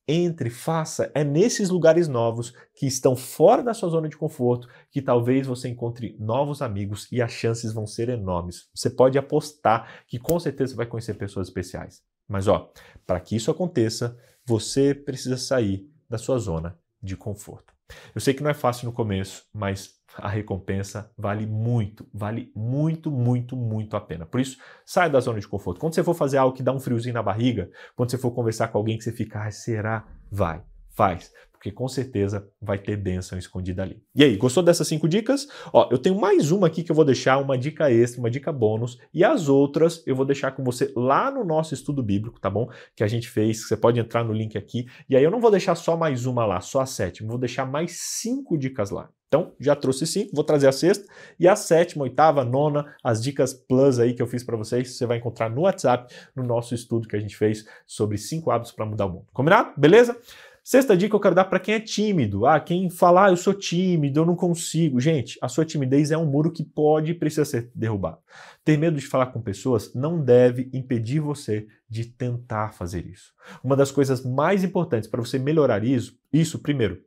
Entre, 0.09 0.49
faça. 0.49 1.11
É 1.15 1.23
nesses 1.23 1.69
lugares 1.69 2.09
novos 2.09 2.55
que 2.75 2.87
estão 2.87 3.15
fora 3.15 3.63
da 3.63 3.75
sua 3.75 3.91
zona 3.91 4.09
de 4.09 4.17
conforto 4.17 4.67
que 4.91 5.03
talvez 5.03 5.47
você 5.47 5.69
encontre 5.69 6.17
novos 6.19 6.63
amigos 6.63 7.07
e 7.13 7.21
as 7.21 7.31
chances 7.31 7.73
vão 7.73 7.87
ser 7.87 8.09
enormes. 8.09 8.69
Você 8.75 8.89
pode 8.89 9.19
apostar 9.19 10.03
que 10.07 10.19
com 10.19 10.41
certeza 10.41 10.75
vai 10.75 10.87
conhecer 10.87 11.15
pessoas 11.15 11.49
especiais. 11.49 12.03
Mas 12.27 12.49
ó, 12.49 12.73
para 13.07 13.21
que 13.21 13.37
isso 13.37 13.51
aconteça, 13.51 14.17
você 14.47 14.95
precisa 14.95 15.37
sair 15.37 15.87
da 16.09 16.17
sua 16.17 16.39
zona 16.39 16.79
de 17.03 17.17
conforto. 17.17 17.75
Eu 18.15 18.21
sei 18.21 18.33
que 18.33 18.43
não 18.43 18.51
é 18.51 18.55
fácil 18.55 18.87
no 18.87 18.93
começo, 18.93 19.45
mas 19.53 19.98
a 20.17 20.29
recompensa 20.29 21.11
vale 21.17 21.47
muito, 21.47 22.09
vale 22.13 22.51
muito, 22.55 23.11
muito, 23.11 23.57
muito 23.57 23.97
a 23.97 24.01
pena. 24.01 24.27
Por 24.27 24.41
isso, 24.41 24.59
saia 24.85 25.11
da 25.11 25.21
zona 25.21 25.41
de 25.41 25.49
conforto. 25.49 25.81
Quando 25.81 25.95
você 25.95 26.03
for 26.03 26.15
fazer 26.15 26.39
algo 26.39 26.57
que 26.57 26.63
dá 26.63 26.73
um 26.73 26.81
friozinho 26.81 27.15
na 27.15 27.23
barriga, 27.23 27.71
quando 27.95 28.11
você 28.11 28.19
for 28.19 28.31
conversar 28.31 28.69
com 28.69 28.79
alguém 28.79 28.99
que 28.99 29.05
você 29.05 29.13
fica, 29.13 29.43
ah, 29.43 29.51
será? 29.51 30.07
Vai, 30.31 30.63
faz 30.91 31.33
porque 31.59 31.73
com 31.73 31.89
certeza 31.89 32.49
vai 32.63 32.79
ter 32.79 32.97
bênção 32.97 33.37
escondida 33.37 33.83
ali. 33.83 34.01
E 34.15 34.23
aí, 34.23 34.37
gostou 34.37 34.63
dessas 34.63 34.87
cinco 34.87 35.09
dicas? 35.09 35.49
Ó, 35.73 35.89
eu 35.91 35.99
tenho 35.99 36.19
mais 36.19 36.53
uma 36.53 36.69
aqui 36.69 36.85
que 36.85 36.91
eu 36.93 36.95
vou 36.97 37.05
deixar, 37.05 37.39
uma 37.39 37.59
dica 37.59 37.91
extra, 37.91 38.21
uma 38.21 38.31
dica 38.31 38.53
bônus, 38.53 38.97
e 39.13 39.25
as 39.25 39.49
outras 39.49 40.03
eu 40.07 40.15
vou 40.15 40.25
deixar 40.25 40.53
com 40.53 40.63
você 40.63 40.93
lá 40.97 41.31
no 41.31 41.45
nosso 41.45 41.75
estudo 41.75 42.03
bíblico, 42.03 42.41
tá 42.41 42.49
bom? 42.49 42.71
Que 42.95 43.03
a 43.03 43.09
gente 43.09 43.29
fez, 43.29 43.67
você 43.67 43.77
pode 43.77 43.99
entrar 43.99 44.25
no 44.25 44.33
link 44.33 44.57
aqui, 44.57 44.87
e 45.09 45.17
aí 45.17 45.23
eu 45.23 45.31
não 45.31 45.41
vou 45.41 45.51
deixar 45.51 45.75
só 45.75 45.97
mais 45.97 46.27
uma 46.27 46.47
lá, 46.47 46.61
só 46.61 46.81
a 46.81 46.87
sétima, 46.87 47.29
vou 47.29 47.39
deixar 47.39 47.67
mais 47.67 47.99
cinco 48.01 48.57
dicas 48.57 48.91
lá. 48.91 49.11
Então, 49.29 49.53
já 49.61 49.77
trouxe 49.77 50.07
cinco, 50.07 50.35
vou 50.35 50.43
trazer 50.43 50.69
a 50.69 50.73
sexta 50.73 51.07
e 51.39 51.47
a 51.47 51.55
sétima, 51.55 52.05
oitava, 52.05 52.45
nona, 52.45 52.95
as 53.05 53.23
dicas 53.23 53.53
plus 53.53 53.99
aí 53.99 54.15
que 54.15 54.23
eu 54.23 54.27
fiz 54.27 54.43
para 54.43 54.57
vocês, 54.57 54.97
você 54.97 55.05
vai 55.05 55.19
encontrar 55.19 55.51
no 55.51 55.63
WhatsApp, 55.63 56.13
no 56.35 56.43
nosso 56.43 56.75
estudo 56.75 57.07
que 57.07 57.15
a 57.15 57.21
gente 57.21 57.37
fez 57.37 57.67
sobre 57.87 58.17
cinco 58.17 58.51
hábitos 58.51 58.73
para 58.73 58.87
mudar 58.87 59.05
o 59.05 59.11
mundo. 59.11 59.27
Combinado? 59.33 59.73
Beleza? 59.77 60.17
Sexta 60.65 60.95
dica 60.95 61.17
eu 61.17 61.21
quero 61.21 61.35
dar 61.35 61.47
para 61.47 61.59
quem 61.59 61.75
é 61.75 61.81
tímido. 61.81 62.45
Ah, 62.45 62.61
quem 62.61 62.91
fala, 62.91 63.27
ah, 63.27 63.31
eu 63.31 63.37
sou 63.39 63.55
tímido, 63.55 64.21
eu 64.21 64.27
não 64.27 64.37
consigo. 64.37 65.01
Gente, 65.01 65.39
a 65.41 65.49
sua 65.49 65.65
timidez 65.65 66.11
é 66.11 66.19
um 66.19 66.27
muro 66.27 66.53
que 66.53 66.63
pode 66.63 67.13
e 67.13 67.15
precisa 67.15 67.47
ser 67.47 67.71
derrubado. 67.75 68.19
Ter 68.63 68.77
medo 68.77 68.99
de 68.99 69.07
falar 69.07 69.27
com 69.27 69.41
pessoas 69.41 69.95
não 69.95 70.23
deve 70.23 70.69
impedir 70.75 71.21
você 71.21 71.67
de 71.89 72.05
tentar 72.05 72.75
fazer 72.75 73.07
isso. 73.07 73.33
Uma 73.65 73.77
das 73.77 73.91
coisas 73.91 74.23
mais 74.23 74.63
importantes 74.63 75.09
para 75.09 75.23
você 75.23 75.39
melhorar 75.39 75.85
isso, 75.85 76.19
isso 76.31 76.59
primeiro, 76.59 77.03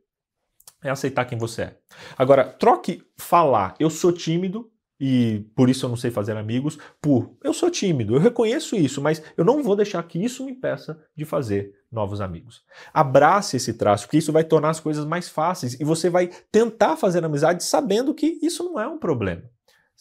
é 0.82 0.90
aceitar 0.90 1.24
quem 1.24 1.38
você 1.38 1.62
é. 1.62 1.76
Agora, 2.16 2.44
troque 2.44 3.02
falar, 3.16 3.74
eu 3.78 3.88
sou 3.88 4.12
tímido, 4.12 4.70
e 5.04 5.44
por 5.56 5.68
isso 5.68 5.84
eu 5.84 5.88
não 5.88 5.96
sei 5.96 6.12
fazer 6.12 6.36
amigos, 6.36 6.78
por 7.00 7.36
eu 7.42 7.52
sou 7.52 7.68
tímido, 7.68 8.14
eu 8.14 8.20
reconheço 8.20 8.76
isso, 8.76 9.02
mas 9.02 9.20
eu 9.36 9.44
não 9.44 9.60
vou 9.60 9.74
deixar 9.74 10.00
que 10.04 10.22
isso 10.22 10.44
me 10.44 10.52
impeça 10.52 10.96
de 11.16 11.24
fazer 11.24 11.74
novos 11.90 12.20
amigos. 12.20 12.62
Abrace 12.94 13.56
esse 13.56 13.74
traço, 13.74 14.06
porque 14.06 14.18
isso 14.18 14.32
vai 14.32 14.44
tornar 14.44 14.70
as 14.70 14.78
coisas 14.78 15.04
mais 15.04 15.28
fáceis 15.28 15.74
e 15.80 15.84
você 15.84 16.08
vai 16.08 16.30
tentar 16.52 16.96
fazer 16.96 17.24
amizade 17.24 17.64
sabendo 17.64 18.14
que 18.14 18.38
isso 18.40 18.62
não 18.62 18.80
é 18.80 18.86
um 18.86 18.96
problema. 18.96 19.42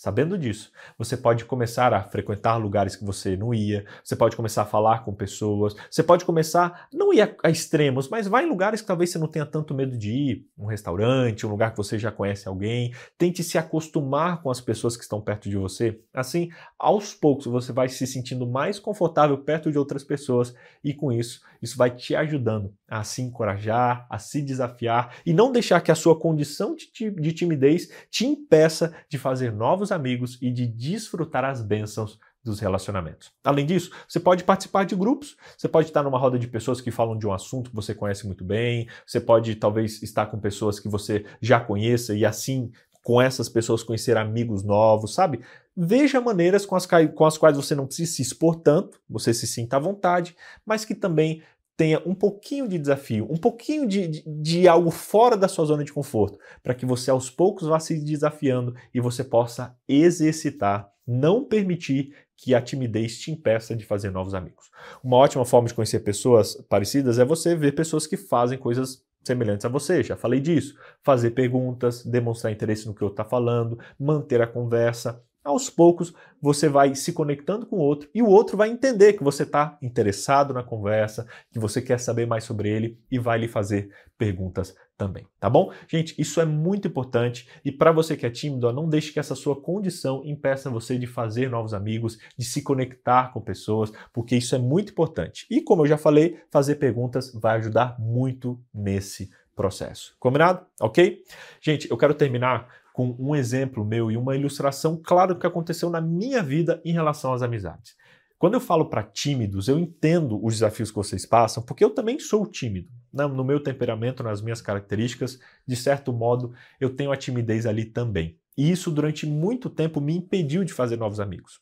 Sabendo 0.01 0.35
disso, 0.35 0.71
você 0.97 1.15
pode 1.15 1.45
começar 1.45 1.93
a 1.93 2.01
frequentar 2.01 2.57
lugares 2.57 2.95
que 2.95 3.05
você 3.05 3.37
não 3.37 3.53
ia, 3.53 3.85
você 4.03 4.15
pode 4.15 4.35
começar 4.35 4.63
a 4.63 4.65
falar 4.65 5.05
com 5.05 5.13
pessoas, 5.13 5.75
você 5.91 6.01
pode 6.01 6.25
começar, 6.25 6.87
não 6.91 7.13
ir 7.13 7.21
a, 7.21 7.35
a, 7.43 7.51
extremos, 7.51 8.09
mas 8.09 8.27
vai 8.27 8.43
em 8.43 8.49
lugares 8.49 8.81
que 8.81 8.87
talvez 8.87 9.11
você 9.11 9.19
não 9.19 9.27
tenha 9.27 9.45
tanto 9.45 9.75
medo 9.75 9.95
de 9.95 10.11
ir, 10.11 10.47
um 10.57 10.65
restaurante, 10.65 11.45
um 11.45 11.51
lugar 11.51 11.69
que 11.69 11.77
você 11.77 11.99
já 11.99 12.11
conhece 12.11 12.47
alguém, 12.47 12.91
tente 13.15 13.43
se 13.43 13.59
acostumar 13.59 14.41
com 14.41 14.49
as 14.49 14.59
pessoas 14.59 14.97
que 14.97 15.03
estão 15.03 15.21
perto 15.21 15.47
de 15.47 15.55
você. 15.55 16.01
Assim, 16.11 16.49
aos 16.79 17.13
poucos 17.13 17.45
você 17.45 17.71
vai 17.71 17.87
se 17.87 18.07
sentindo 18.07 18.47
mais 18.47 18.79
confortável 18.79 19.37
perto 19.37 19.71
de 19.71 19.77
outras 19.77 20.03
pessoas 20.03 20.51
e 20.83 20.95
com 20.95 21.11
isso, 21.11 21.41
isso 21.61 21.77
vai 21.77 21.91
te 21.91 22.15
ajudando 22.15 22.73
a 22.89 23.03
se 23.03 23.21
encorajar, 23.21 24.07
a 24.09 24.17
se 24.17 24.41
desafiar 24.41 25.15
e 25.23 25.31
não 25.31 25.51
deixar 25.51 25.79
que 25.79 25.91
a 25.91 25.95
sua 25.95 26.19
condição 26.19 26.75
de, 26.75 27.11
de 27.11 27.31
timidez 27.33 27.87
te 28.09 28.25
impeça 28.25 28.93
de 29.07 29.19
fazer 29.19 29.53
novos 29.53 29.90
amigos 29.91 30.37
e 30.41 30.51
de 30.51 30.65
desfrutar 30.65 31.43
as 31.43 31.61
bênçãos 31.61 32.19
dos 32.43 32.59
relacionamentos. 32.59 33.31
Além 33.43 33.65
disso, 33.65 33.91
você 34.07 34.19
pode 34.19 34.43
participar 34.43 34.85
de 34.85 34.95
grupos, 34.95 35.37
você 35.55 35.67
pode 35.67 35.87
estar 35.87 36.01
numa 36.01 36.17
roda 36.17 36.39
de 36.39 36.47
pessoas 36.47 36.81
que 36.81 36.89
falam 36.89 37.17
de 37.17 37.27
um 37.27 37.33
assunto 37.33 37.69
que 37.69 37.75
você 37.75 37.93
conhece 37.93 38.25
muito 38.25 38.43
bem, 38.43 38.87
você 39.05 39.19
pode 39.19 39.55
talvez 39.55 40.01
estar 40.01 40.25
com 40.25 40.39
pessoas 40.39 40.79
que 40.79 40.89
você 40.89 41.25
já 41.39 41.59
conheça 41.59 42.15
e 42.15 42.25
assim 42.25 42.71
com 43.03 43.21
essas 43.21 43.49
pessoas 43.49 43.83
conhecer 43.83 44.15
amigos 44.17 44.63
novos, 44.63 45.13
sabe? 45.13 45.41
Veja 45.75 46.21
maneiras 46.21 46.65
com 46.65 46.75
as, 46.75 46.85
com 46.85 47.25
as 47.25 47.37
quais 47.37 47.57
você 47.57 47.73
não 47.73 47.87
precisa 47.87 48.11
se 48.11 48.21
expor 48.21 48.55
tanto, 48.57 48.99
você 49.09 49.33
se 49.33 49.47
sinta 49.47 49.77
à 49.77 49.79
vontade, 49.79 50.35
mas 50.65 50.85
que 50.85 50.93
também 50.93 51.41
tenha 51.75 52.01
um 52.05 52.13
pouquinho 52.13 52.67
de 52.67 52.77
desafio, 52.77 53.27
um 53.29 53.37
pouquinho 53.37 53.87
de, 53.87 54.07
de, 54.07 54.23
de 54.25 54.67
algo 54.67 54.91
fora 54.91 55.35
da 55.35 55.47
sua 55.47 55.65
zona 55.65 55.83
de 55.83 55.93
conforto, 55.93 56.37
para 56.61 56.75
que 56.75 56.85
você 56.85 57.09
aos 57.09 57.29
poucos 57.29 57.67
vá 57.67 57.79
se 57.79 57.99
desafiando 57.99 58.75
e 58.93 58.99
você 58.99 59.23
possa 59.23 59.75
exercitar, 59.87 60.89
não 61.07 61.43
permitir 61.43 62.13
que 62.37 62.55
a 62.55 62.61
timidez 62.61 63.19
te 63.19 63.31
impeça 63.31 63.75
de 63.75 63.85
fazer 63.85 64.11
novos 64.11 64.33
amigos. 64.33 64.69
Uma 65.03 65.17
ótima 65.17 65.45
forma 65.45 65.67
de 65.67 65.73
conhecer 65.73 65.99
pessoas 65.99 66.55
parecidas 66.69 67.19
é 67.19 67.25
você 67.25 67.55
ver 67.55 67.73
pessoas 67.73 68.07
que 68.07 68.17
fazem 68.17 68.57
coisas 68.57 69.03
semelhantes 69.23 69.65
a 69.65 69.69
você, 69.69 70.03
já 70.03 70.15
falei 70.15 70.39
disso. 70.39 70.75
Fazer 71.03 71.31
perguntas, 71.31 72.03
demonstrar 72.03 72.51
interesse 72.51 72.87
no 72.87 72.93
que 72.93 73.03
eu 73.03 73.09
está 73.09 73.23
falando, 73.23 73.77
manter 73.99 74.41
a 74.41 74.47
conversa. 74.47 75.21
Aos 75.43 75.69
poucos 75.71 76.13
você 76.39 76.69
vai 76.69 76.93
se 76.93 77.13
conectando 77.13 77.65
com 77.65 77.77
o 77.77 77.81
outro 77.81 78.07
e 78.13 78.21
o 78.21 78.27
outro 78.27 78.55
vai 78.55 78.69
entender 78.69 79.13
que 79.13 79.23
você 79.23 79.41
está 79.41 79.77
interessado 79.81 80.53
na 80.53 80.63
conversa, 80.63 81.27
que 81.51 81.57
você 81.57 81.81
quer 81.81 81.99
saber 81.99 82.27
mais 82.27 82.43
sobre 82.43 82.69
ele 82.69 82.99
e 83.09 83.17
vai 83.17 83.39
lhe 83.39 83.47
fazer 83.47 83.89
perguntas 84.17 84.75
também, 84.95 85.25
tá 85.39 85.49
bom? 85.49 85.71
Gente, 85.87 86.13
isso 86.21 86.39
é 86.39 86.45
muito 86.45 86.87
importante 86.87 87.49
e 87.65 87.71
para 87.71 87.91
você 87.91 88.15
que 88.15 88.25
é 88.25 88.29
tímido, 88.29 88.71
não 88.71 88.87
deixe 88.87 89.11
que 89.11 89.19
essa 89.19 89.33
sua 89.33 89.59
condição 89.59 90.21
impeça 90.23 90.69
você 90.69 90.95
de 90.95 91.07
fazer 91.07 91.49
novos 91.49 91.73
amigos, 91.73 92.19
de 92.37 92.45
se 92.45 92.61
conectar 92.61 93.33
com 93.33 93.41
pessoas, 93.41 93.91
porque 94.13 94.35
isso 94.35 94.53
é 94.53 94.59
muito 94.59 94.91
importante. 94.91 95.47
E 95.49 95.59
como 95.59 95.81
eu 95.81 95.87
já 95.87 95.97
falei, 95.97 96.39
fazer 96.51 96.75
perguntas 96.75 97.33
vai 97.33 97.57
ajudar 97.57 97.99
muito 97.99 98.61
nesse 98.71 99.31
processo. 99.55 100.15
Combinado? 100.19 100.65
Ok? 100.79 101.23
Gente, 101.59 101.89
eu 101.89 101.97
quero 101.97 102.13
terminar 102.13 102.67
com 102.93 103.15
um 103.19 103.35
exemplo 103.35 103.85
meu 103.85 104.11
e 104.11 104.17
uma 104.17 104.35
ilustração 104.35 104.99
clara 105.01 105.33
do 105.33 105.39
que 105.39 105.47
aconteceu 105.47 105.89
na 105.89 106.01
minha 106.01 106.43
vida 106.43 106.81
em 106.83 106.93
relação 106.93 107.33
às 107.33 107.41
amizades. 107.41 107.95
Quando 108.37 108.55
eu 108.55 108.59
falo 108.59 108.85
para 108.85 109.03
tímidos, 109.03 109.67
eu 109.67 109.77
entendo 109.77 110.43
os 110.43 110.55
desafios 110.55 110.89
que 110.89 110.95
vocês 110.95 111.27
passam, 111.27 111.61
porque 111.61 111.83
eu 111.83 111.91
também 111.91 112.19
sou 112.19 112.45
tímido. 112.47 112.89
Né? 113.13 113.27
No 113.27 113.43
meu 113.43 113.61
temperamento, 113.61 114.23
nas 114.23 114.41
minhas 114.41 114.61
características, 114.61 115.39
de 115.65 115.75
certo 115.75 116.11
modo, 116.11 116.51
eu 116.79 116.89
tenho 116.89 117.11
a 117.11 117.17
timidez 117.17 117.67
ali 117.67 117.85
também. 117.85 118.39
E 118.57 118.71
isso, 118.71 118.89
durante 118.89 119.27
muito 119.27 119.69
tempo, 119.69 120.01
me 120.01 120.17
impediu 120.17 120.63
de 120.63 120.73
fazer 120.73 120.97
novos 120.97 121.19
amigos. 121.19 121.61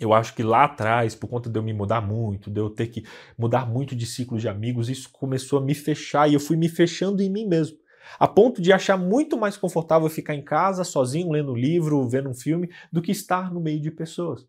Eu 0.00 0.12
acho 0.12 0.34
que 0.34 0.42
lá 0.42 0.64
atrás, 0.64 1.14
por 1.14 1.28
conta 1.28 1.48
de 1.48 1.56
eu 1.56 1.62
me 1.62 1.72
mudar 1.72 2.00
muito, 2.00 2.50
de 2.50 2.60
eu 2.60 2.68
ter 2.68 2.88
que 2.88 3.04
mudar 3.38 3.64
muito 3.64 3.94
de 3.94 4.04
ciclo 4.04 4.36
de 4.36 4.48
amigos, 4.48 4.88
isso 4.88 5.08
começou 5.12 5.60
a 5.60 5.62
me 5.62 5.74
fechar 5.74 6.28
e 6.28 6.34
eu 6.34 6.40
fui 6.40 6.56
me 6.56 6.68
fechando 6.68 7.22
em 7.22 7.30
mim 7.30 7.46
mesmo. 7.46 7.78
A 8.18 8.28
ponto 8.28 8.60
de 8.60 8.72
achar 8.72 8.96
muito 8.96 9.36
mais 9.36 9.56
confortável 9.56 10.08
ficar 10.08 10.34
em 10.34 10.42
casa, 10.42 10.84
sozinho, 10.84 11.30
lendo 11.30 11.52
um 11.52 11.56
livro, 11.56 12.08
vendo 12.08 12.28
um 12.28 12.34
filme, 12.34 12.70
do 12.92 13.02
que 13.02 13.12
estar 13.12 13.52
no 13.52 13.60
meio 13.60 13.80
de 13.80 13.90
pessoas. 13.90 14.46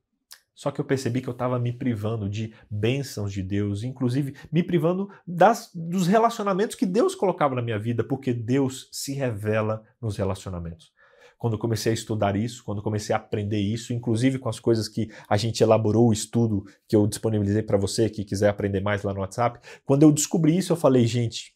Só 0.55 0.71
que 0.71 0.79
eu 0.79 0.85
percebi 0.85 1.21
que 1.21 1.27
eu 1.27 1.33
estava 1.33 1.59
me 1.59 1.73
privando 1.73 2.29
de 2.29 2.53
bênçãos 2.71 3.33
de 3.33 3.43
Deus, 3.43 3.83
inclusive 3.83 4.35
me 4.49 4.63
privando 4.63 5.09
das, 5.27 5.69
dos 5.75 6.07
relacionamentos 6.07 6.77
que 6.77 6.85
Deus 6.85 7.13
colocava 7.13 7.55
na 7.55 7.61
minha 7.61 7.77
vida, 7.77 8.05
porque 8.05 8.33
Deus 8.33 8.87
se 8.91 9.13
revela 9.13 9.83
nos 10.01 10.15
relacionamentos. 10.15 10.93
Quando 11.37 11.57
comecei 11.57 11.91
a 11.91 11.93
estudar 11.93 12.37
isso, 12.37 12.63
quando 12.63 12.81
comecei 12.81 13.13
a 13.13 13.17
aprender 13.17 13.59
isso, 13.59 13.91
inclusive 13.91 14.39
com 14.39 14.47
as 14.47 14.59
coisas 14.59 14.87
que 14.87 15.11
a 15.27 15.35
gente 15.35 15.61
elaborou 15.61 16.07
o 16.07 16.13
estudo 16.13 16.63
que 16.87 16.95
eu 16.95 17.05
disponibilizei 17.05 17.61
para 17.61 17.77
você 17.77 18.09
que 18.09 18.23
quiser 18.23 18.47
aprender 18.47 18.79
mais 18.79 19.03
lá 19.03 19.13
no 19.13 19.19
WhatsApp, 19.19 19.59
quando 19.83 20.03
eu 20.03 20.11
descobri 20.11 20.57
isso, 20.57 20.71
eu 20.71 20.77
falei, 20.77 21.05
gente, 21.05 21.54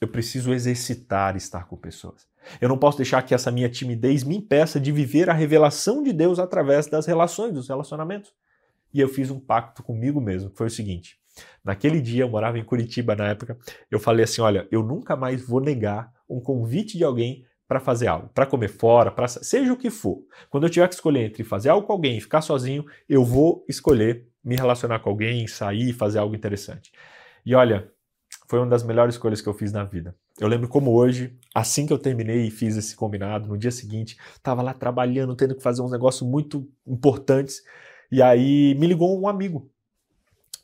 eu 0.00 0.08
preciso 0.08 0.52
exercitar 0.52 1.36
estar 1.36 1.66
com 1.66 1.76
pessoas. 1.76 2.26
Eu 2.60 2.68
não 2.68 2.78
posso 2.78 2.98
deixar 2.98 3.22
que 3.22 3.34
essa 3.34 3.50
minha 3.50 3.68
timidez 3.68 4.22
me 4.22 4.36
impeça 4.36 4.78
de 4.78 4.92
viver 4.92 5.30
a 5.30 5.32
revelação 5.32 6.02
de 6.02 6.12
Deus 6.12 6.38
através 6.38 6.86
das 6.86 7.06
relações, 7.06 7.52
dos 7.52 7.68
relacionamentos. 7.68 8.32
E 8.92 9.00
eu 9.00 9.08
fiz 9.08 9.30
um 9.30 9.40
pacto 9.40 9.82
comigo 9.82 10.20
mesmo, 10.20 10.50
que 10.50 10.56
foi 10.56 10.66
o 10.66 10.70
seguinte: 10.70 11.18
naquele 11.64 12.00
dia, 12.00 12.24
eu 12.24 12.28
morava 12.28 12.58
em 12.58 12.64
Curitiba 12.64 13.16
na 13.16 13.28
época, 13.28 13.58
eu 13.90 13.98
falei 13.98 14.24
assim: 14.24 14.40
olha, 14.40 14.68
eu 14.70 14.82
nunca 14.82 15.16
mais 15.16 15.46
vou 15.46 15.60
negar 15.60 16.12
um 16.28 16.40
convite 16.40 16.96
de 16.96 17.04
alguém 17.04 17.44
para 17.66 17.80
fazer 17.80 18.06
algo, 18.06 18.28
para 18.28 18.46
comer 18.46 18.68
fora, 18.68 19.10
para 19.10 19.26
seja 19.26 19.72
o 19.72 19.76
que 19.76 19.90
for. 19.90 20.22
Quando 20.50 20.64
eu 20.64 20.70
tiver 20.70 20.86
que 20.86 20.94
escolher 20.94 21.24
entre 21.24 21.42
fazer 21.42 21.70
algo 21.70 21.86
com 21.86 21.92
alguém 21.92 22.18
e 22.18 22.20
ficar 22.20 22.42
sozinho, 22.42 22.84
eu 23.08 23.24
vou 23.24 23.64
escolher 23.68 24.26
me 24.44 24.54
relacionar 24.54 24.98
com 24.98 25.08
alguém, 25.08 25.46
sair, 25.46 25.92
fazer 25.92 26.18
algo 26.18 26.34
interessante. 26.34 26.92
E 27.44 27.54
olha, 27.54 27.90
foi 28.46 28.58
uma 28.58 28.68
das 28.68 28.82
melhores 28.82 29.14
escolhas 29.14 29.40
que 29.40 29.48
eu 29.48 29.54
fiz 29.54 29.72
na 29.72 29.84
vida. 29.84 30.14
Eu 30.38 30.48
lembro 30.48 30.68
como 30.68 30.92
hoje, 30.92 31.36
assim 31.54 31.86
que 31.86 31.92
eu 31.92 31.98
terminei 31.98 32.46
e 32.46 32.50
fiz 32.50 32.76
esse 32.76 32.94
combinado, 32.94 33.48
no 33.48 33.56
dia 33.56 33.70
seguinte, 33.70 34.16
estava 34.34 34.62
lá 34.62 34.74
trabalhando, 34.74 35.34
tendo 35.34 35.54
que 35.54 35.62
fazer 35.62 35.82
uns 35.82 35.90
negócios 35.90 36.28
muito 36.28 36.68
importantes, 36.86 37.62
e 38.10 38.22
aí 38.22 38.74
me 38.74 38.86
ligou 38.86 39.18
um 39.20 39.26
amigo. 39.26 39.70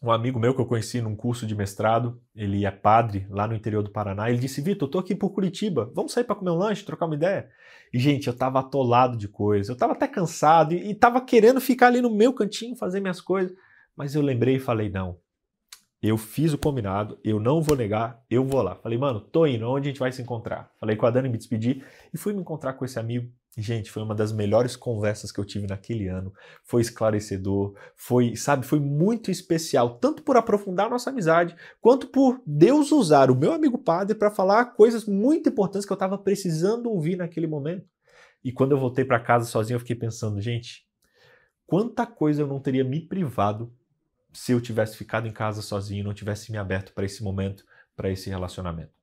Um 0.02 0.11
amigo 0.11 0.38
meu 0.38 0.54
que 0.54 0.61
eu 0.61 0.66
conheci 0.66 1.00
num 1.02 1.14
curso 1.14 1.46
de 1.46 1.54
mestrado, 1.54 2.18
ele 2.35 2.64
é 2.64 2.70
padre 2.70 3.26
lá 3.28 3.46
no 3.46 3.54
interior 3.54 3.83
do 3.83 3.90
Paraná. 3.90 4.30
Ele 4.30 4.38
disse: 4.38 4.62
Vitor, 4.62 4.88
eu 4.88 4.90
tô 4.90 4.98
aqui 4.98 5.14
por 5.14 5.30
Curitiba, 5.30 5.90
vamos 5.94 6.12
sair 6.12 6.24
para 6.24 6.37
comer 6.37 6.52
um 6.52 6.56
lanche, 6.56 6.85
trocar 6.85 7.04
uma 7.04 7.14
ideia? 7.14 7.50
E, 7.92 7.98
gente, 7.98 8.26
eu 8.26 8.33
tava 8.33 8.61
atolado 8.61 9.16
de 9.16 9.28
coisas, 9.28 9.68
eu 9.68 9.76
tava 9.76 9.92
até 9.92 10.09
cansado 10.09 10.72
e, 10.72 10.90
e 10.90 10.94
tava 10.94 11.20
querendo 11.20 11.61
ficar 11.61 11.88
ali 11.88 12.00
no 12.00 12.09
meu 12.09 12.33
cantinho, 12.33 12.76
fazer 12.76 13.00
minhas 13.00 13.20
coisas. 13.20 13.54
Mas 13.94 14.14
eu 14.14 14.22
lembrei 14.22 14.56
e 14.56 14.61
falei: 14.61 14.88
não, 14.88 15.18
eu 16.02 16.16
fiz 16.16 16.52
o 16.54 16.58
combinado, 16.58 17.18
eu 17.22 17.38
não 17.38 17.60
vou 17.60 17.76
negar, 17.76 18.24
eu 18.30 18.44
vou 18.44 18.62
lá. 18.62 18.74
Falei, 18.76 18.96
mano, 18.96 19.20
tô 19.20 19.46
indo, 19.46 19.68
onde 19.68 19.88
a 19.88 19.90
gente 19.90 20.00
vai 20.00 20.10
se 20.10 20.22
encontrar? 20.22 20.70
Falei 20.80 20.96
com 20.96 21.04
a 21.04 21.10
Dani, 21.10 21.28
me 21.28 21.36
despedi 21.36 21.84
e 22.12 22.16
fui 22.16 22.32
me 22.32 22.40
encontrar 22.40 22.72
com 22.72 22.84
esse 22.84 22.98
amigo. 22.98 23.30
Gente, 23.58 23.90
foi 23.90 24.02
uma 24.02 24.14
das 24.14 24.32
melhores 24.32 24.76
conversas 24.76 25.30
que 25.30 25.38
eu 25.38 25.44
tive 25.44 25.66
naquele 25.66 26.06
ano. 26.08 26.32
Foi 26.64 26.80
esclarecedor, 26.80 27.76
foi, 27.96 28.34
sabe, 28.34 28.64
foi 28.64 28.80
muito 28.80 29.30
especial, 29.30 29.98
tanto 29.98 30.22
por 30.22 30.36
aprofundar 30.36 30.88
nossa 30.88 31.10
amizade, 31.10 31.54
quanto 31.80 32.06
por 32.06 32.40
Deus 32.46 32.92
usar 32.92 33.30
o 33.30 33.36
meu 33.36 33.52
amigo 33.52 33.76
padre 33.76 34.14
para 34.16 34.30
falar 34.30 34.66
coisas 34.76 35.04
muito 35.04 35.50
importantes 35.50 35.84
que 35.84 35.92
eu 35.92 35.96
estava 35.96 36.16
precisando 36.16 36.88
ouvir 36.88 37.16
naquele 37.16 37.46
momento. 37.46 37.86
E 38.42 38.50
quando 38.52 38.72
eu 38.72 38.78
voltei 38.78 39.04
para 39.04 39.20
casa 39.20 39.44
sozinho, 39.44 39.76
eu 39.76 39.80
fiquei 39.80 39.96
pensando, 39.96 40.40
gente, 40.40 40.86
quanta 41.66 42.06
coisa 42.06 42.42
eu 42.42 42.46
não 42.46 42.60
teria 42.60 42.84
me 42.84 43.00
privado 43.06 43.70
se 44.32 44.52
eu 44.52 44.60
tivesse 44.60 44.96
ficado 44.96 45.26
em 45.26 45.32
casa 45.32 45.62
sozinho, 45.62 46.04
não 46.04 46.14
tivesse 46.14 46.50
me 46.52 46.58
aberto 46.58 46.92
para 46.92 47.04
esse 47.04 47.22
momento, 47.22 47.64
para 47.96 48.10
esse 48.10 48.30
relacionamento. 48.30 49.00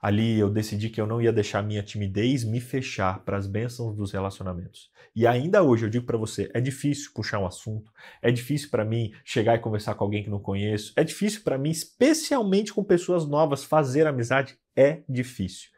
Ali 0.00 0.38
eu 0.38 0.48
decidi 0.48 0.88
que 0.90 1.00
eu 1.00 1.06
não 1.06 1.20
ia 1.20 1.32
deixar 1.32 1.60
minha 1.60 1.82
timidez 1.82 2.44
me 2.44 2.60
fechar 2.60 3.24
para 3.24 3.36
as 3.36 3.48
bênçãos 3.48 3.96
dos 3.96 4.12
relacionamentos. 4.12 4.90
E 5.14 5.26
ainda 5.26 5.62
hoje 5.64 5.86
eu 5.86 5.90
digo 5.90 6.06
para 6.06 6.16
você, 6.16 6.48
é 6.54 6.60
difícil 6.60 7.10
puxar 7.12 7.40
um 7.40 7.46
assunto, 7.46 7.90
é 8.22 8.30
difícil 8.30 8.70
para 8.70 8.84
mim 8.84 9.12
chegar 9.24 9.56
e 9.56 9.58
conversar 9.58 9.96
com 9.96 10.04
alguém 10.04 10.22
que 10.22 10.30
não 10.30 10.38
conheço, 10.38 10.92
é 10.94 11.02
difícil 11.02 11.42
para 11.42 11.58
mim, 11.58 11.70
especialmente 11.70 12.72
com 12.72 12.84
pessoas 12.84 13.26
novas, 13.26 13.64
fazer 13.64 14.06
amizade 14.06 14.56
é 14.76 15.02
difícil. 15.08 15.70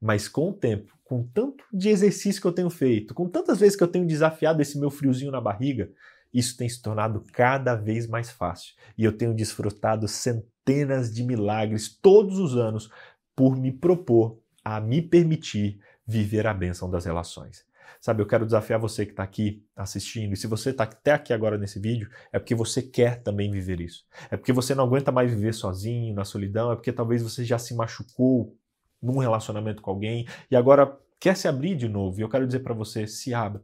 Mas 0.00 0.28
com 0.28 0.50
o 0.50 0.52
tempo, 0.52 0.92
com 1.04 1.22
tanto 1.22 1.64
de 1.72 1.88
exercício 1.88 2.40
que 2.40 2.46
eu 2.48 2.52
tenho 2.52 2.70
feito, 2.70 3.14
com 3.14 3.28
tantas 3.28 3.60
vezes 3.60 3.76
que 3.76 3.84
eu 3.84 3.88
tenho 3.88 4.06
desafiado 4.06 4.60
esse 4.60 4.78
meu 4.78 4.90
friozinho 4.90 5.30
na 5.30 5.40
barriga, 5.40 5.88
isso 6.32 6.56
tem 6.56 6.68
se 6.68 6.82
tornado 6.82 7.24
cada 7.32 7.74
vez 7.74 8.06
mais 8.06 8.30
fácil 8.30 8.74
e 8.96 9.04
eu 9.04 9.16
tenho 9.16 9.34
desfrutado 9.34 10.06
centenas 10.06 11.12
de 11.12 11.22
milagres 11.22 11.88
todos 11.88 12.38
os 12.38 12.56
anos 12.56 12.90
por 13.34 13.56
me 13.56 13.72
propor 13.72 14.38
a 14.64 14.80
me 14.80 15.00
permitir 15.00 15.80
viver 16.06 16.46
a 16.46 16.54
bênção 16.54 16.90
das 16.90 17.04
relações. 17.04 17.66
Sabe, 18.00 18.22
eu 18.22 18.26
quero 18.26 18.44
desafiar 18.44 18.78
você 18.78 19.04
que 19.04 19.12
está 19.12 19.22
aqui 19.22 19.64
assistindo, 19.74 20.32
e 20.32 20.36
se 20.36 20.46
você 20.46 20.70
está 20.70 20.84
até 20.84 21.12
aqui 21.12 21.32
agora 21.32 21.58
nesse 21.58 21.80
vídeo, 21.80 22.08
é 22.32 22.38
porque 22.38 22.54
você 22.54 22.80
quer 22.80 23.22
também 23.22 23.50
viver 23.50 23.80
isso. 23.80 24.04
É 24.30 24.36
porque 24.36 24.52
você 24.52 24.74
não 24.74 24.84
aguenta 24.84 25.10
mais 25.10 25.30
viver 25.30 25.52
sozinho, 25.52 26.14
na 26.14 26.24
solidão, 26.24 26.70
é 26.70 26.76
porque 26.76 26.92
talvez 26.92 27.22
você 27.22 27.44
já 27.44 27.58
se 27.58 27.74
machucou 27.74 28.56
num 29.02 29.18
relacionamento 29.18 29.82
com 29.82 29.90
alguém 29.90 30.26
e 30.50 30.56
agora 30.56 30.96
quer 31.18 31.36
se 31.36 31.48
abrir 31.48 31.76
de 31.76 31.88
novo. 31.88 32.18
E 32.18 32.22
eu 32.22 32.28
quero 32.28 32.46
dizer 32.46 32.60
para 32.60 32.74
você: 32.74 33.06
se 33.06 33.34
abra. 33.34 33.62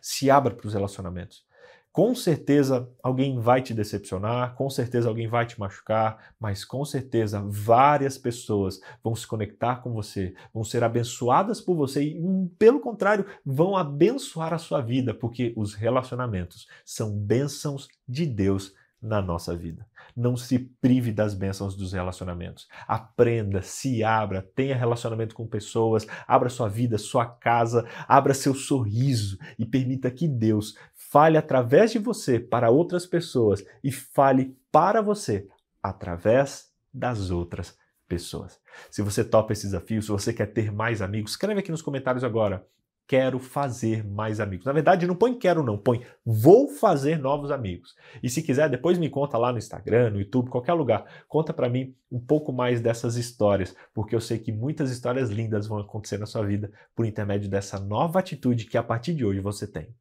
Se 0.00 0.30
abra 0.30 0.54
para 0.54 0.66
os 0.66 0.74
relacionamentos. 0.74 1.44
Com 1.92 2.14
certeza 2.14 2.88
alguém 3.02 3.38
vai 3.38 3.60
te 3.60 3.74
decepcionar, 3.74 4.54
com 4.54 4.70
certeza 4.70 5.10
alguém 5.10 5.28
vai 5.28 5.44
te 5.44 5.60
machucar, 5.60 6.32
mas 6.40 6.64
com 6.64 6.82
certeza 6.86 7.44
várias 7.46 8.16
pessoas 8.16 8.80
vão 9.04 9.14
se 9.14 9.26
conectar 9.26 9.82
com 9.82 9.92
você, 9.92 10.34
vão 10.54 10.64
ser 10.64 10.82
abençoadas 10.82 11.60
por 11.60 11.76
você 11.76 12.02
e, 12.02 12.18
hum, 12.18 12.50
pelo 12.58 12.80
contrário, 12.80 13.26
vão 13.44 13.76
abençoar 13.76 14.54
a 14.54 14.58
sua 14.58 14.80
vida, 14.80 15.12
porque 15.12 15.52
os 15.54 15.74
relacionamentos 15.74 16.66
são 16.82 17.14
bênçãos 17.14 17.88
de 18.08 18.24
Deus 18.24 18.72
na 19.02 19.20
nossa 19.20 19.56
vida. 19.56 19.84
Não 20.16 20.36
se 20.36 20.58
prive 20.80 21.10
das 21.10 21.34
bênçãos 21.34 21.74
dos 21.74 21.92
relacionamentos. 21.92 22.68
Aprenda, 22.86 23.60
se 23.60 24.04
abra, 24.04 24.46
tenha 24.54 24.76
relacionamento 24.76 25.34
com 25.34 25.46
pessoas, 25.46 26.06
abra 26.26 26.48
sua 26.48 26.68
vida, 26.68 26.96
sua 26.98 27.26
casa, 27.26 27.84
abra 28.06 28.32
seu 28.32 28.54
sorriso 28.54 29.38
e 29.58 29.66
permita 29.66 30.10
que 30.10 30.28
Deus 30.28 30.76
fale 31.12 31.36
através 31.36 31.92
de 31.92 31.98
você 31.98 32.40
para 32.40 32.70
outras 32.70 33.04
pessoas 33.04 33.62
e 33.84 33.92
fale 33.92 34.56
para 34.72 35.02
você 35.02 35.46
através 35.82 36.72
das 36.90 37.30
outras 37.30 37.76
pessoas. 38.08 38.58
Se 38.90 39.02
você 39.02 39.22
topa 39.22 39.52
esse 39.52 39.66
desafio, 39.66 40.00
se 40.00 40.08
você 40.08 40.32
quer 40.32 40.46
ter 40.46 40.72
mais 40.72 41.02
amigos, 41.02 41.32
escreve 41.32 41.60
aqui 41.60 41.70
nos 41.70 41.82
comentários 41.82 42.24
agora 42.24 42.66
quero 43.06 43.38
fazer 43.38 44.02
mais 44.06 44.40
amigos. 44.40 44.64
Na 44.64 44.72
verdade, 44.72 45.06
não 45.06 45.14
põe 45.14 45.34
quero 45.34 45.62
não, 45.62 45.76
põe 45.76 46.02
vou 46.24 46.68
fazer 46.68 47.18
novos 47.18 47.50
amigos. 47.50 47.94
E 48.22 48.30
se 48.30 48.40
quiser, 48.42 48.70
depois 48.70 48.96
me 48.96 49.10
conta 49.10 49.36
lá 49.36 49.52
no 49.52 49.58
Instagram, 49.58 50.12
no 50.12 50.20
YouTube, 50.20 50.48
qualquer 50.48 50.72
lugar. 50.72 51.04
Conta 51.28 51.52
para 51.52 51.68
mim 51.68 51.94
um 52.10 52.18
pouco 52.18 52.54
mais 52.54 52.80
dessas 52.80 53.16
histórias, 53.16 53.76
porque 53.92 54.14
eu 54.14 54.20
sei 54.20 54.38
que 54.38 54.50
muitas 54.50 54.90
histórias 54.90 55.28
lindas 55.28 55.66
vão 55.66 55.78
acontecer 55.78 56.16
na 56.16 56.24
sua 56.24 56.42
vida 56.46 56.72
por 56.96 57.04
intermédio 57.04 57.50
dessa 57.50 57.78
nova 57.78 58.18
atitude 58.18 58.64
que 58.64 58.78
a 58.78 58.82
partir 58.82 59.12
de 59.12 59.26
hoje 59.26 59.40
você 59.40 59.66
tem. 59.66 59.94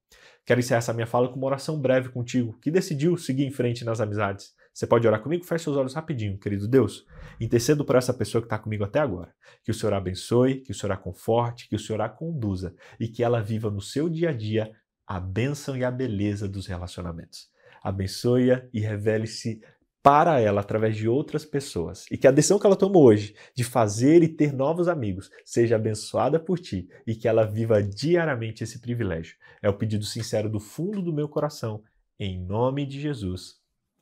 Quero 0.46 0.60
encerrar 0.60 0.80
essa 0.80 0.94
minha 0.94 1.06
fala 1.06 1.30
com 1.30 1.36
uma 1.36 1.48
oração 1.48 1.80
breve 1.80 2.10
contigo, 2.10 2.58
que 2.60 2.72
decidiu 2.72 3.16
seguir 3.16 3.46
em 3.46 3.52
frente 3.52 3.86
nas 3.86 4.02
amizades. 4.02 4.54
Você 4.74 4.88
pode 4.88 5.06
orar 5.06 5.22
comigo? 5.22 5.44
Feche 5.44 5.66
seus 5.66 5.76
olhos 5.76 5.94
rapidinho, 5.94 6.40
querido 6.40 6.68
Deus. 6.68 7.06
Intercedo 7.40 7.84
por 7.84 7.96
essa 7.96 8.14
pessoa 8.14 8.42
que 8.42 8.46
está 8.46 8.58
comigo 8.58 8.84
até 8.84 9.00
agora. 9.00 9.34
Que 9.64 9.72
o 9.72 9.74
Senhor 9.74 9.94
a 9.94 9.98
abençoe, 9.98 10.62
que 10.62 10.72
o 10.72 10.76
Senhor 10.76 10.94
a 10.94 10.98
conforte, 10.98 11.68
que 11.68 11.76
o 11.76 11.80
Senhor 11.80 12.02
a 12.02 12.10
conduza 12.10 12.74
e 13.00 13.08
que 13.08 13.24
ela 13.24 13.42
viva 13.42 13.70
no 13.70 13.82
seu 13.82 14.10
dia 14.10 14.30
a 14.30 14.34
dia 14.34 14.72
a 15.06 15.20
bênção 15.20 15.76
e 15.76 15.84
a 15.84 15.92
beleza 15.92 16.48
dos 16.48 16.68
relacionamentos. 16.68 17.50
Abençoe-a 17.84 18.66
e 18.74 18.80
revele-se 18.80 19.62
para 20.04 20.40
ela 20.40 20.62
através 20.62 20.96
de 20.96 21.08
outras 21.08 21.46
pessoas 21.46 22.06
e 22.10 22.18
que 22.18 22.28
a 22.28 22.32
decisão 22.32 22.58
que 22.58 22.66
ela 22.66 22.76
tomou 22.76 23.04
hoje 23.04 23.36
de 23.56 23.64
fazer 23.64 24.24
e 24.24 24.28
ter 24.28 24.52
novos 24.52 24.88
amigos 24.88 25.30
seja 25.46 25.76
abençoada 25.76 26.40
por 26.40 26.60
ti 26.60 26.90
e 27.06 27.16
que 27.16 27.28
ela 27.28 27.46
viva 27.46 27.84
diariamente 27.84 28.64
esse 28.64 28.80
privilégio. 28.80 29.36
É 29.62 29.70
o 29.70 29.78
pedido 29.78 30.06
sincero 30.06 30.50
do 30.50 30.60
fundo 30.60 31.02
do 31.02 31.14
meu 31.14 31.30
coração, 31.30 31.84
em 32.20 32.40
nome 32.40 32.86
de 32.86 33.00
Jesus. 33.00 33.60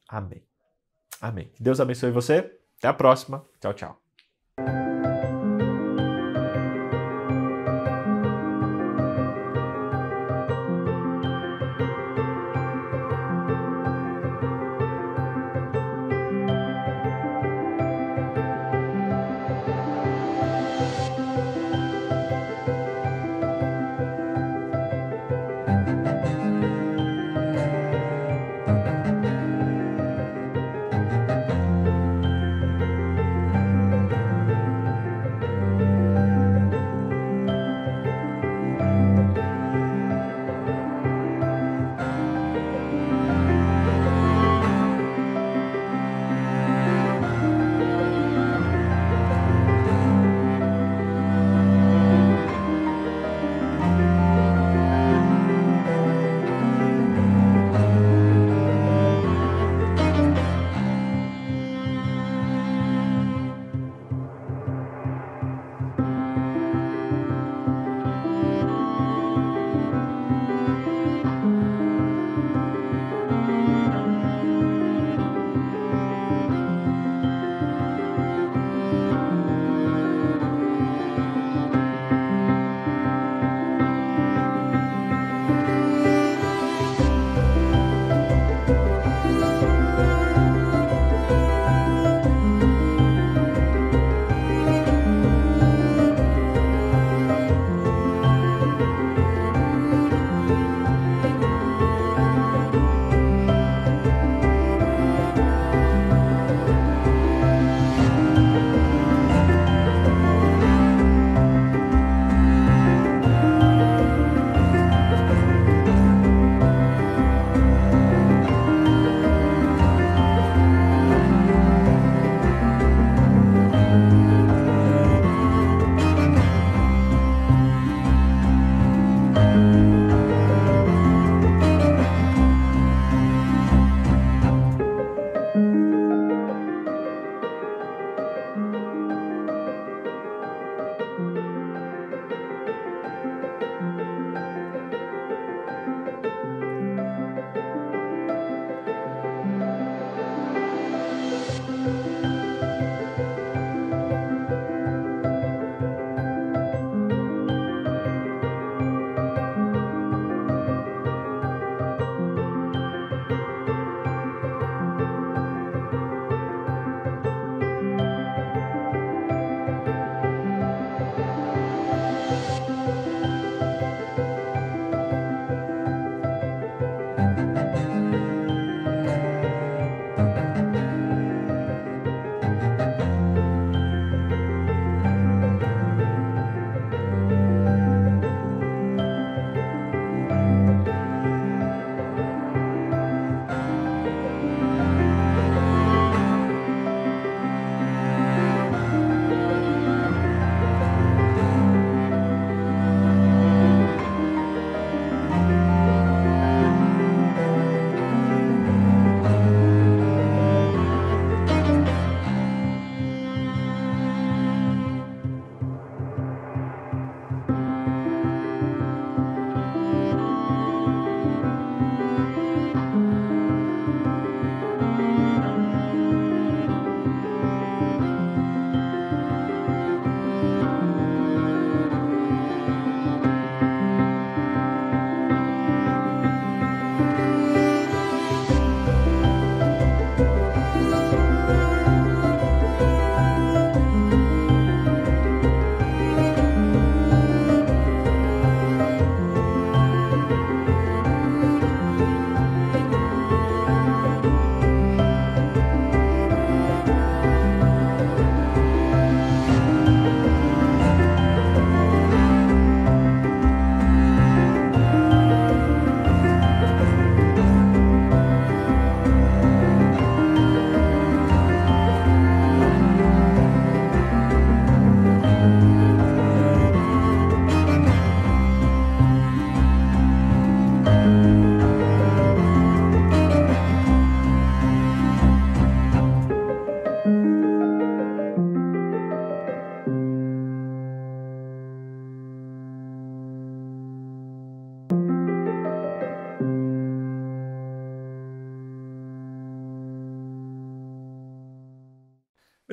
Amém. 0.07 0.43
Amém. 1.21 1.51
Deus 1.59 1.79
abençoe 1.79 2.11
você. 2.11 2.49
Até 2.77 2.87
a 2.87 2.93
próxima. 2.93 3.45
Tchau, 3.59 3.73
tchau. 3.73 4.08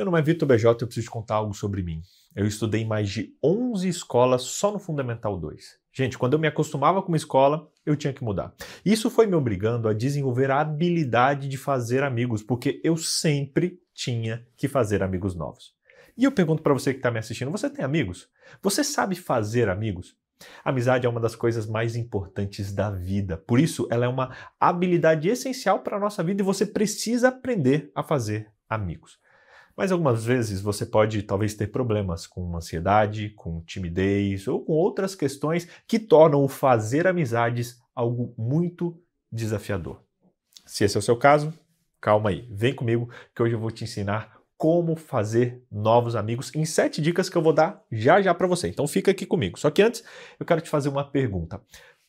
Meu 0.06 0.12
nome 0.12 0.22
é 0.22 0.24
Vitor 0.24 0.46
BJ 0.46 0.68
e 0.68 0.84
eu 0.84 0.86
preciso 0.86 1.06
te 1.06 1.10
contar 1.10 1.34
algo 1.34 1.52
sobre 1.52 1.82
mim. 1.82 2.00
Eu 2.32 2.46
estudei 2.46 2.82
em 2.82 2.86
mais 2.86 3.10
de 3.10 3.34
11 3.42 3.88
escolas 3.88 4.42
só 4.42 4.70
no 4.70 4.78
Fundamental 4.78 5.36
2. 5.36 5.80
Gente, 5.92 6.16
quando 6.16 6.34
eu 6.34 6.38
me 6.38 6.46
acostumava 6.46 7.02
com 7.02 7.08
uma 7.08 7.16
escola, 7.16 7.68
eu 7.84 7.96
tinha 7.96 8.12
que 8.12 8.22
mudar. 8.22 8.54
Isso 8.84 9.10
foi 9.10 9.26
me 9.26 9.34
obrigando 9.34 9.88
a 9.88 9.92
desenvolver 9.92 10.48
a 10.52 10.60
habilidade 10.60 11.48
de 11.48 11.56
fazer 11.56 12.04
amigos, 12.04 12.40
porque 12.40 12.80
eu 12.84 12.96
sempre 12.96 13.80
tinha 13.92 14.46
que 14.56 14.68
fazer 14.68 15.02
amigos 15.02 15.34
novos. 15.34 15.74
E 16.16 16.22
eu 16.22 16.30
pergunto 16.30 16.62
para 16.62 16.72
você 16.72 16.92
que 16.92 17.00
está 17.00 17.10
me 17.10 17.18
assistindo: 17.18 17.50
você 17.50 17.68
tem 17.68 17.84
amigos? 17.84 18.28
Você 18.62 18.84
sabe 18.84 19.16
fazer 19.16 19.68
amigos? 19.68 20.14
amizade 20.64 21.04
é 21.04 21.08
uma 21.10 21.18
das 21.18 21.34
coisas 21.34 21.66
mais 21.66 21.96
importantes 21.96 22.72
da 22.72 22.92
vida. 22.92 23.36
Por 23.36 23.58
isso, 23.58 23.88
ela 23.90 24.04
é 24.04 24.08
uma 24.08 24.36
habilidade 24.60 25.28
essencial 25.28 25.80
para 25.80 25.96
a 25.96 26.00
nossa 26.00 26.22
vida 26.22 26.42
e 26.42 26.44
você 26.44 26.64
precisa 26.64 27.26
aprender 27.26 27.90
a 27.92 28.04
fazer 28.04 28.52
amigos. 28.68 29.18
Mas 29.76 29.92
algumas 29.92 30.24
vezes 30.24 30.60
você 30.60 30.86
pode 30.86 31.22
talvez 31.22 31.54
ter 31.54 31.66
problemas 31.66 32.26
com 32.26 32.56
ansiedade, 32.56 33.30
com 33.30 33.60
timidez 33.60 34.48
ou 34.48 34.64
com 34.64 34.72
outras 34.72 35.14
questões 35.14 35.68
que 35.86 35.98
tornam 35.98 36.42
o 36.42 36.48
fazer 36.48 37.06
amizades 37.06 37.78
algo 37.94 38.34
muito 38.38 38.98
desafiador. 39.30 40.00
Se 40.64 40.84
esse 40.84 40.96
é 40.96 41.00
o 41.00 41.02
seu 41.02 41.16
caso, 41.16 41.52
calma 42.00 42.30
aí, 42.30 42.48
vem 42.50 42.74
comigo 42.74 43.10
que 43.34 43.42
hoje 43.42 43.54
eu 43.54 43.60
vou 43.60 43.70
te 43.70 43.84
ensinar 43.84 44.36
como 44.56 44.96
fazer 44.96 45.62
novos 45.70 46.16
amigos 46.16 46.54
em 46.54 46.64
sete 46.64 47.02
dicas 47.02 47.28
que 47.28 47.36
eu 47.36 47.42
vou 47.42 47.52
dar 47.52 47.84
já 47.92 48.22
já 48.22 48.32
para 48.34 48.46
você. 48.46 48.68
Então 48.68 48.86
fica 48.86 49.10
aqui 49.10 49.26
comigo. 49.26 49.58
Só 49.58 49.70
que 49.70 49.82
antes 49.82 50.02
eu 50.40 50.46
quero 50.46 50.60
te 50.60 50.70
fazer 50.70 50.88
uma 50.88 51.04
pergunta. 51.04 51.60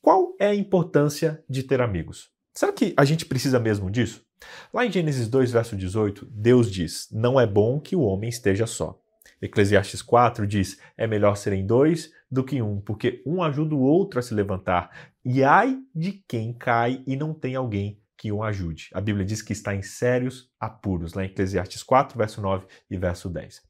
Qual 0.02 0.36
é 0.40 0.48
a 0.48 0.56
importância 0.56 1.44
de 1.50 1.64
ter 1.64 1.82
amigos? 1.82 2.30
Será 2.54 2.72
que 2.72 2.94
a 2.96 3.04
gente 3.04 3.26
precisa 3.26 3.60
mesmo 3.60 3.92
disso? 3.92 4.27
Lá 4.74 4.86
em 4.86 4.92
Gênesis 4.92 5.28
2, 5.28 5.52
verso 5.52 5.76
18, 5.76 6.26
Deus 6.30 6.72
diz: 6.72 7.08
Não 7.12 7.40
é 7.40 7.46
bom 7.46 7.80
que 7.80 7.96
o 7.96 8.02
homem 8.02 8.30
esteja 8.30 8.68
só. 8.68 9.00
Eclesiastes 9.42 10.02
4 10.02 10.48
diz: 10.48 10.80
É 10.98 11.08
melhor 11.08 11.36
serem 11.36 11.66
dois 11.66 12.12
do 12.30 12.44
que 12.44 12.62
um, 12.62 12.82
porque 12.82 13.22
um 13.26 13.42
ajuda 13.42 13.76
o 13.76 13.82
outro 13.82 14.20
a 14.20 14.24
se 14.24 14.34
levantar. 14.34 15.12
E 15.24 15.44
ai 15.44 15.78
de 15.94 16.24
quem 16.28 16.54
cai 16.54 17.04
e 17.06 17.16
não 17.16 17.34
tem 17.34 17.56
alguém 17.56 18.02
que 18.18 18.32
o 18.32 18.44
ajude. 18.44 18.90
A 18.94 19.00
Bíblia 19.00 19.26
diz 19.26 19.42
que 19.42 19.54
está 19.54 19.76
em 19.76 19.82
sérios 19.82 20.50
apuros, 20.60 21.14
lá 21.14 21.24
em 21.24 21.28
Eclesiastes 21.28 21.84
4, 21.84 22.18
verso 22.18 22.42
9 22.42 22.66
e 22.90 22.98
verso 22.98 23.30
10. 23.30 23.62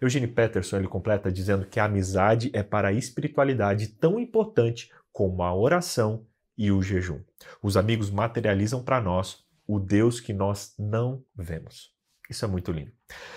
Eugene 0.00 0.26
Peterson 0.26 0.78
ele 0.78 0.88
completa 0.88 1.30
dizendo 1.30 1.64
que 1.66 1.80
a 1.80 1.84
amizade 1.84 2.50
é 2.52 2.62
para 2.62 2.88
a 2.88 2.92
espiritualidade 2.92 3.88
tão 3.88 4.18
importante 4.18 4.90
como 5.12 5.42
a 5.42 5.54
oração 5.54 6.26
e 6.58 6.70
o 6.70 6.82
jejum. 6.82 7.20
Os 7.62 7.76
amigos 7.76 8.10
materializam 8.10 8.82
para 8.82 9.00
nós 9.00 9.44
o 9.72 9.80
Deus 9.80 10.20
que 10.20 10.34
nós 10.34 10.74
não 10.78 11.24
vemos. 11.34 11.92
Isso 12.28 12.44
é 12.44 12.48
muito 12.48 12.70
lindo. 12.72 12.90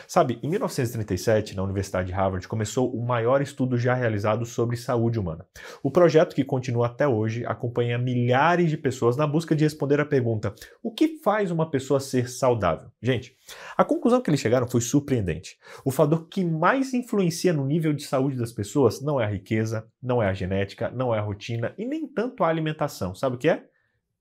Sabe, 0.08 0.40
em 0.44 0.50
1937, 0.50 1.56
na 1.56 1.64
Universidade 1.64 2.08
de 2.08 2.14
Harvard, 2.14 2.48
começou 2.48 2.94
o 2.94 3.06
maior 3.06 3.42
estudo 3.42 3.78
já 3.78 3.94
realizado 3.94 4.46
sobre 4.46 4.78
saúde 4.78 5.20
humana. 5.20 5.46
O 5.82 5.90
projeto, 5.90 6.36
que 6.36 6.46
continua 6.46 6.88
até 6.88 7.08
hoje, 7.08 7.46
acompanha 7.46 7.98
milhares 7.98 8.70
de 8.70 8.78
pessoas 8.78 9.18
na 9.18 9.26
busca 9.26 9.56
de 9.56 9.64
responder 9.64 10.00
a 10.00 10.06
pergunta: 10.06 10.54
o 10.84 10.92
que 10.92 11.20
faz 11.24 11.52
uma 11.52 11.70
pessoa 11.70 12.00
ser 12.00 12.30
saudável? 12.30 12.90
Gente, 13.02 13.36
a 13.76 13.84
conclusão 13.84 14.22
que 14.22 14.30
eles 14.30 14.40
chegaram 14.40 14.68
foi 14.68 14.82
surpreendente. 14.82 15.58
O 15.84 15.92
fator 15.92 16.28
que 16.28 16.46
mais 16.46 16.94
influencia 16.94 17.52
no 17.52 17.66
nível 17.66 17.92
de 17.92 18.04
saúde 18.04 18.38
das 18.38 18.52
pessoas 18.52 19.02
não 19.02 19.20
é 19.20 19.26
a 19.26 19.30
riqueza, 19.30 19.88
não 20.02 20.22
é 20.22 20.28
a 20.28 20.34
genética, 20.34 20.90
não 20.92 21.14
é 21.14 21.20
a 21.20 21.24
rotina 21.24 21.74
e 21.78 21.86
nem 21.86 22.08
tanto 22.08 22.44
a 22.44 22.48
alimentação. 22.48 23.16
Sabe 23.16 23.36
o 23.36 23.40
que 23.40 23.50
é? 23.50 23.66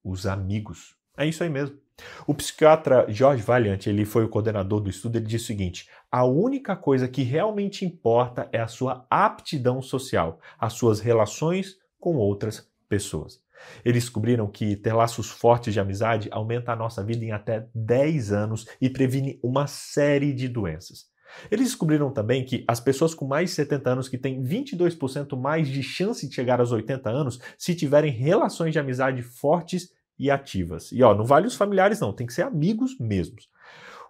Os 0.02 0.26
amigos. 0.26 0.96
É 1.16 1.26
isso 1.26 1.42
aí 1.42 1.50
mesmo. 1.50 1.83
O 2.26 2.34
psiquiatra 2.34 3.06
George 3.08 3.42
Valiant, 3.42 3.86
ele 3.86 4.04
foi 4.04 4.24
o 4.24 4.28
coordenador 4.28 4.80
do 4.80 4.90
estudo, 4.90 5.16
ele 5.16 5.26
disse 5.26 5.44
o 5.44 5.46
seguinte: 5.46 5.88
a 6.10 6.24
única 6.24 6.74
coisa 6.74 7.06
que 7.06 7.22
realmente 7.22 7.84
importa 7.84 8.48
é 8.52 8.60
a 8.60 8.66
sua 8.66 9.06
aptidão 9.08 9.80
social, 9.80 10.40
as 10.58 10.72
suas 10.72 11.00
relações 11.00 11.76
com 12.00 12.16
outras 12.16 12.68
pessoas. 12.88 13.42
Eles 13.84 14.04
descobriram 14.04 14.46
que 14.46 14.76
ter 14.76 14.92
laços 14.92 15.30
fortes 15.30 15.72
de 15.72 15.80
amizade 15.80 16.28
aumenta 16.30 16.72
a 16.72 16.76
nossa 16.76 17.02
vida 17.02 17.24
em 17.24 17.32
até 17.32 17.66
10 17.74 18.32
anos 18.32 18.66
e 18.80 18.90
previne 18.90 19.38
uma 19.42 19.66
série 19.66 20.32
de 20.32 20.48
doenças. 20.48 21.06
Eles 21.50 21.68
descobriram 21.68 22.12
também 22.12 22.44
que 22.44 22.64
as 22.68 22.78
pessoas 22.80 23.14
com 23.14 23.26
mais 23.26 23.50
de 23.50 23.56
70 23.56 23.90
anos 23.90 24.08
que 24.08 24.18
têm 24.18 24.42
22% 24.42 25.36
mais 25.36 25.68
de 25.68 25.82
chance 25.82 26.28
de 26.28 26.34
chegar 26.34 26.60
aos 26.60 26.72
80 26.72 27.10
anos 27.10 27.40
se 27.58 27.74
tiverem 27.74 28.12
relações 28.12 28.72
de 28.72 28.78
amizade 28.78 29.22
fortes 29.22 29.90
e 30.18 30.30
ativas. 30.30 30.92
E 30.92 31.02
ó, 31.02 31.14
não 31.14 31.24
vale 31.24 31.46
os 31.46 31.56
familiares 31.56 32.00
não, 32.00 32.12
tem 32.12 32.26
que 32.26 32.32
ser 32.32 32.42
amigos 32.42 32.98
mesmos. 32.98 33.48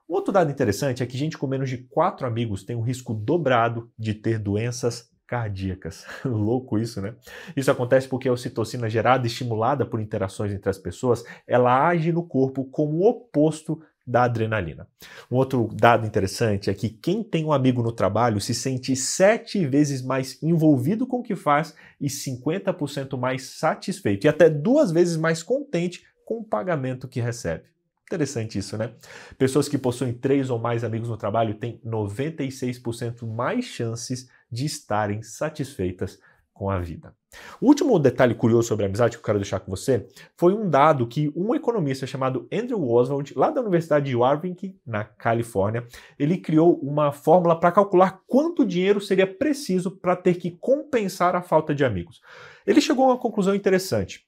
Um 0.09 0.15
outro 0.15 0.33
dado 0.33 0.51
interessante 0.51 1.03
é 1.03 1.07
que 1.07 1.17
gente 1.17 1.39
com 1.39 1.47
menos 1.47 1.71
de 1.71 1.79
quatro 1.79 2.27
amigos 2.27 2.63
tem 2.63 2.77
um 2.77 2.83
risco 2.83 3.15
dobrado 3.15 3.91
de 3.99 4.13
ter 4.13 4.39
doenças 4.39 5.11
cardíacas. 5.27 6.05
Louco 6.25 6.79
isso, 6.79 7.01
né? 7.01 7.15
Isso 7.57 7.71
acontece 7.71 8.07
porque 8.07 8.29
a 8.29 8.33
ocitocina 8.33 8.89
gerada 8.89 9.27
estimulada 9.27 9.87
por 9.87 10.01
interações 10.01 10.53
entre 10.53 10.69
as 10.69 10.79
pessoas, 10.79 11.25
ela 11.47 11.89
age 11.89 12.13
no 12.13 12.23
corpo 12.23 12.65
como 12.67 12.99
o 12.99 13.09
oposto 13.09 13.81
da 14.07 14.25
adrenalina. 14.25 14.87
Um 15.31 15.37
outro 15.37 15.69
dado 15.73 16.07
interessante 16.07 16.69
é 16.69 16.75
que 16.75 16.89
quem 16.89 17.23
tem 17.23 17.45
um 17.45 17.53
amigo 17.53 17.83
no 17.83 17.93
trabalho 17.93 18.41
se 18.41 18.55
sente 18.55 18.95
sete 18.95 19.67
vezes 19.67 20.03
mais 20.03 20.43
envolvido 20.43 21.07
com 21.07 21.19
o 21.19 21.23
que 21.23 21.35
faz 21.35 21.75
e 22.01 22.09
50% 22.09 23.17
mais 23.19 23.45
satisfeito 23.45 24.25
e 24.25 24.29
até 24.29 24.51
duas 24.51 24.91
vezes 24.91 25.17
mais 25.17 25.43
contente 25.43 26.05
com 26.25 26.39
o 26.39 26.45
pagamento 26.45 27.09
que 27.09 27.21
recebe. 27.21 27.65
Interessante 28.07 28.59
isso, 28.59 28.77
né? 28.77 28.93
Pessoas 29.39 29.69
que 29.69 29.79
possuem 29.79 30.13
três 30.13 30.51
ou 30.51 30.59
mais 30.59 30.85
amigos 30.85 31.09
no 31.09 31.17
trabalho 31.17 31.55
têm 31.55 31.81
96% 31.85 33.27
mais 33.27 33.65
chances 33.65 34.29
de 34.51 34.67
estarem 34.67 35.23
satisfeitas 35.23 36.21
com 36.55 36.71
a 36.71 36.79
vida. 36.79 37.13
O 37.61 37.67
último 37.67 37.99
detalhe 37.99 38.35
curioso 38.35 38.69
sobre 38.69 38.85
a 38.85 38.89
amizade 38.89 39.17
que 39.17 39.21
eu 39.21 39.25
quero 39.25 39.41
deixar 39.41 39.59
com 39.59 39.71
você 39.71 40.07
foi 40.37 40.55
um 40.55 40.71
dado 40.71 41.07
que 41.07 41.33
um 41.35 41.53
economista 41.53 42.07
chamado 42.07 42.49
Andrew 42.51 42.89
Oswald, 42.89 43.35
lá 43.37 43.51
da 43.51 43.61
Universidade 43.61 44.07
de 44.07 44.17
Warwick, 44.17 44.79
na 44.87 45.03
Califórnia, 45.03 45.85
ele 46.17 46.39
criou 46.39 46.79
uma 46.79 47.11
fórmula 47.11 47.59
para 47.59 47.73
calcular 47.73 48.21
quanto 48.27 48.65
dinheiro 48.65 49.01
seria 49.01 49.27
preciso 49.27 49.91
para 49.91 50.15
ter 50.15 50.35
que 50.37 50.53
compensar 50.53 51.35
a 51.35 51.43
falta 51.43 51.75
de 51.75 51.85
amigos. 51.85 52.21
Ele 52.65 52.81
chegou 52.81 53.07
a 53.07 53.09
uma 53.09 53.19
conclusão 53.19 53.55
interessante. 53.55 54.25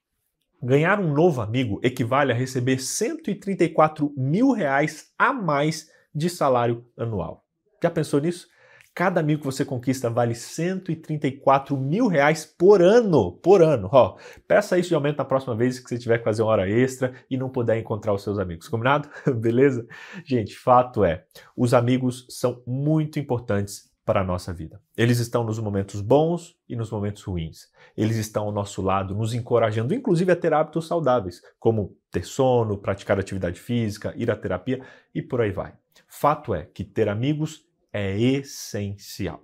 Ganhar 0.60 0.98
um 0.98 1.12
novo 1.12 1.40
amigo 1.40 1.78
equivale 1.82 2.32
a 2.32 2.34
receber 2.34 2.80
134 2.80 4.12
mil 4.16 4.50
reais 4.50 5.12
a 5.16 5.32
mais 5.32 5.88
de 6.12 6.28
salário 6.28 6.84
anual. 6.98 7.44
Já 7.80 7.90
pensou 7.90 8.20
nisso? 8.20 8.48
Cada 8.96 9.20
amigo 9.20 9.40
que 9.40 9.44
você 9.44 9.62
conquista 9.62 10.08
vale 10.08 10.34
134 10.34 11.76
mil 11.76 12.06
reais 12.06 12.46
por 12.46 12.80
ano. 12.80 13.30
Por 13.30 13.62
ano. 13.62 13.90
Ó, 13.92 14.16
peça 14.48 14.78
isso 14.78 14.88
de 14.88 14.94
aumento 14.94 15.18
na 15.18 15.24
próxima 15.26 15.54
vez 15.54 15.78
que 15.78 15.86
você 15.86 15.98
tiver 15.98 16.16
que 16.16 16.24
fazer 16.24 16.40
uma 16.40 16.50
hora 16.50 16.66
extra 16.66 17.12
e 17.30 17.36
não 17.36 17.50
puder 17.50 17.76
encontrar 17.78 18.14
os 18.14 18.22
seus 18.22 18.38
amigos. 18.38 18.68
Combinado? 18.68 19.06
Beleza? 19.38 19.86
Gente, 20.24 20.56
fato 20.56 21.04
é, 21.04 21.26
os 21.54 21.74
amigos 21.74 22.26
são 22.30 22.62
muito 22.66 23.18
importantes 23.18 23.90
para 24.02 24.22
a 24.22 24.24
nossa 24.24 24.50
vida. 24.50 24.80
Eles 24.96 25.18
estão 25.18 25.44
nos 25.44 25.58
momentos 25.58 26.00
bons 26.00 26.56
e 26.66 26.74
nos 26.74 26.90
momentos 26.90 27.22
ruins. 27.22 27.66
Eles 27.94 28.16
estão 28.16 28.44
ao 28.44 28.52
nosso 28.52 28.80
lado, 28.80 29.14
nos 29.14 29.34
encorajando, 29.34 29.92
inclusive 29.92 30.32
a 30.32 30.36
ter 30.36 30.54
hábitos 30.54 30.86
saudáveis, 30.86 31.42
como 31.58 31.94
ter 32.10 32.24
sono, 32.24 32.78
praticar 32.78 33.20
atividade 33.20 33.60
física, 33.60 34.14
ir 34.16 34.30
à 34.30 34.36
terapia 34.36 34.80
e 35.14 35.20
por 35.20 35.42
aí 35.42 35.50
vai. 35.50 35.74
Fato 36.08 36.54
é 36.54 36.64
que 36.64 36.82
ter 36.82 37.10
amigos 37.10 37.65
é 37.96 38.18
essencial. 38.18 39.42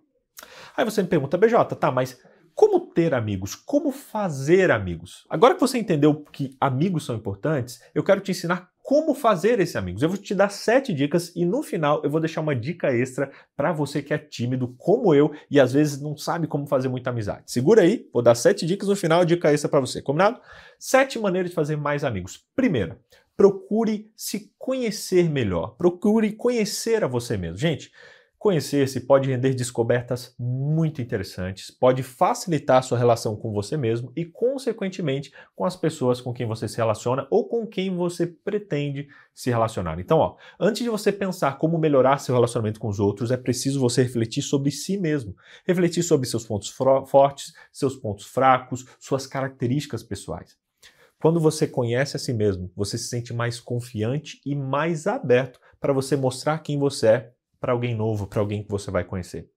Aí 0.77 0.85
você 0.85 1.03
me 1.03 1.09
pergunta, 1.09 1.39
BJ, 1.39 1.75
tá, 1.77 1.91
mas 1.91 2.21
como 2.55 2.81
ter 2.81 3.15
amigos? 3.15 3.55
Como 3.55 3.91
fazer 3.91 4.71
amigos? 4.71 5.25
Agora 5.31 5.55
que 5.55 5.61
você 5.61 5.79
entendeu 5.79 6.23
que 6.31 6.55
amigos 6.61 7.07
são 7.07 7.17
importantes, 7.17 7.81
eu 7.95 8.05
quero 8.05 8.21
te 8.21 8.31
ensinar 8.31 8.71
como 8.83 9.15
fazer 9.15 9.59
esses 9.59 9.77
amigos. 9.77 10.03
Eu 10.03 10.09
vou 10.11 10.19
te 10.19 10.35
dar 10.35 10.51
sete 10.51 10.93
dicas 10.93 11.33
e 11.35 11.47
no 11.47 11.63
final 11.63 12.03
eu 12.05 12.11
vou 12.11 12.21
deixar 12.21 12.43
uma 12.43 12.55
dica 12.55 12.93
extra 12.93 13.31
para 13.57 13.73
você 13.73 14.03
que 14.03 14.13
é 14.13 14.19
tímido 14.19 14.75
como 14.77 15.15
eu 15.15 15.33
e 15.51 15.59
às 15.59 15.73
vezes 15.73 16.01
não 16.01 16.15
sabe 16.15 16.47
como 16.47 16.67
fazer 16.67 16.89
muita 16.89 17.09
amizade. 17.09 17.45
Segura 17.47 17.83
aí, 17.83 18.07
vou 18.13 18.23
dar 18.23 18.35
sete 18.35 18.67
dicas 18.67 18.89
no 18.89 18.97
final, 18.97 19.25
dica 19.25 19.51
extra 19.51 19.71
para 19.71 19.81
você, 19.81 20.03
combinado? 20.03 20.41
Sete 20.79 21.19
maneiras 21.19 21.51
de 21.51 21.55
fazer 21.55 21.77
mais 21.77 22.05
amigos. 22.05 22.45
Primeira, 22.55 22.99
procure 23.37 24.11
se 24.15 24.53
conhecer 24.59 25.31
melhor. 25.31 25.77
Procure 25.77 26.33
conhecer 26.33 27.03
a 27.03 27.07
você 27.07 27.37
mesmo. 27.37 27.57
Gente, 27.57 27.91
Conhecer-se 28.43 28.99
pode 28.99 29.31
render 29.31 29.55
descobertas 29.55 30.35
muito 30.37 31.01
interessantes, 31.01 31.71
pode 31.71 32.03
facilitar 32.03 32.83
sua 32.83 32.99
relação 32.99 33.37
com 33.37 33.53
você 33.53 33.77
mesmo 33.77 34.13
e, 34.17 34.25
consequentemente, 34.25 35.33
com 35.55 35.65
as 35.65 35.77
pessoas 35.77 36.21
com 36.21 36.33
quem 36.33 36.45
você 36.45 36.67
se 36.67 36.77
relaciona 36.77 37.25
ou 37.31 37.49
com 37.49 37.65
quem 37.65 37.95
você 37.95 38.27
pretende 38.27 39.07
se 39.33 39.49
relacionar. 39.49 40.01
Então, 40.01 40.19
ó, 40.19 40.35
antes 40.59 40.83
de 40.83 40.89
você 40.89 41.13
pensar 41.13 41.57
como 41.57 41.79
melhorar 41.79 42.19
seu 42.19 42.35
relacionamento 42.35 42.81
com 42.81 42.89
os 42.89 42.99
outros, 42.99 43.31
é 43.31 43.37
preciso 43.37 43.79
você 43.79 44.03
refletir 44.03 44.43
sobre 44.43 44.73
si 44.73 44.99
mesmo, 44.99 45.37
refletir 45.65 46.03
sobre 46.03 46.27
seus 46.27 46.45
pontos 46.45 46.69
fortes, 47.07 47.53
seus 47.71 47.95
pontos 47.95 48.27
fracos, 48.27 48.85
suas 48.99 49.25
características 49.25 50.03
pessoais. 50.03 50.57
Quando 51.21 51.39
você 51.39 51.69
conhece 51.69 52.17
a 52.17 52.19
si 52.19 52.33
mesmo, 52.33 52.73
você 52.75 52.99
se 52.99 53.07
sente 53.07 53.33
mais 53.33 53.61
confiante 53.61 54.41
e 54.45 54.57
mais 54.57 55.07
aberto 55.07 55.61
para 55.79 55.93
você 55.93 56.17
mostrar 56.17 56.59
quem 56.59 56.77
você 56.77 57.07
é 57.07 57.32
para 57.63 57.73
alguém 57.73 57.95
novo, 57.95 58.27
para 58.27 58.41
alguém 58.41 58.65
que 58.65 58.69
você 58.69 58.91
vai 58.91 59.05
conhecer. 59.05 59.49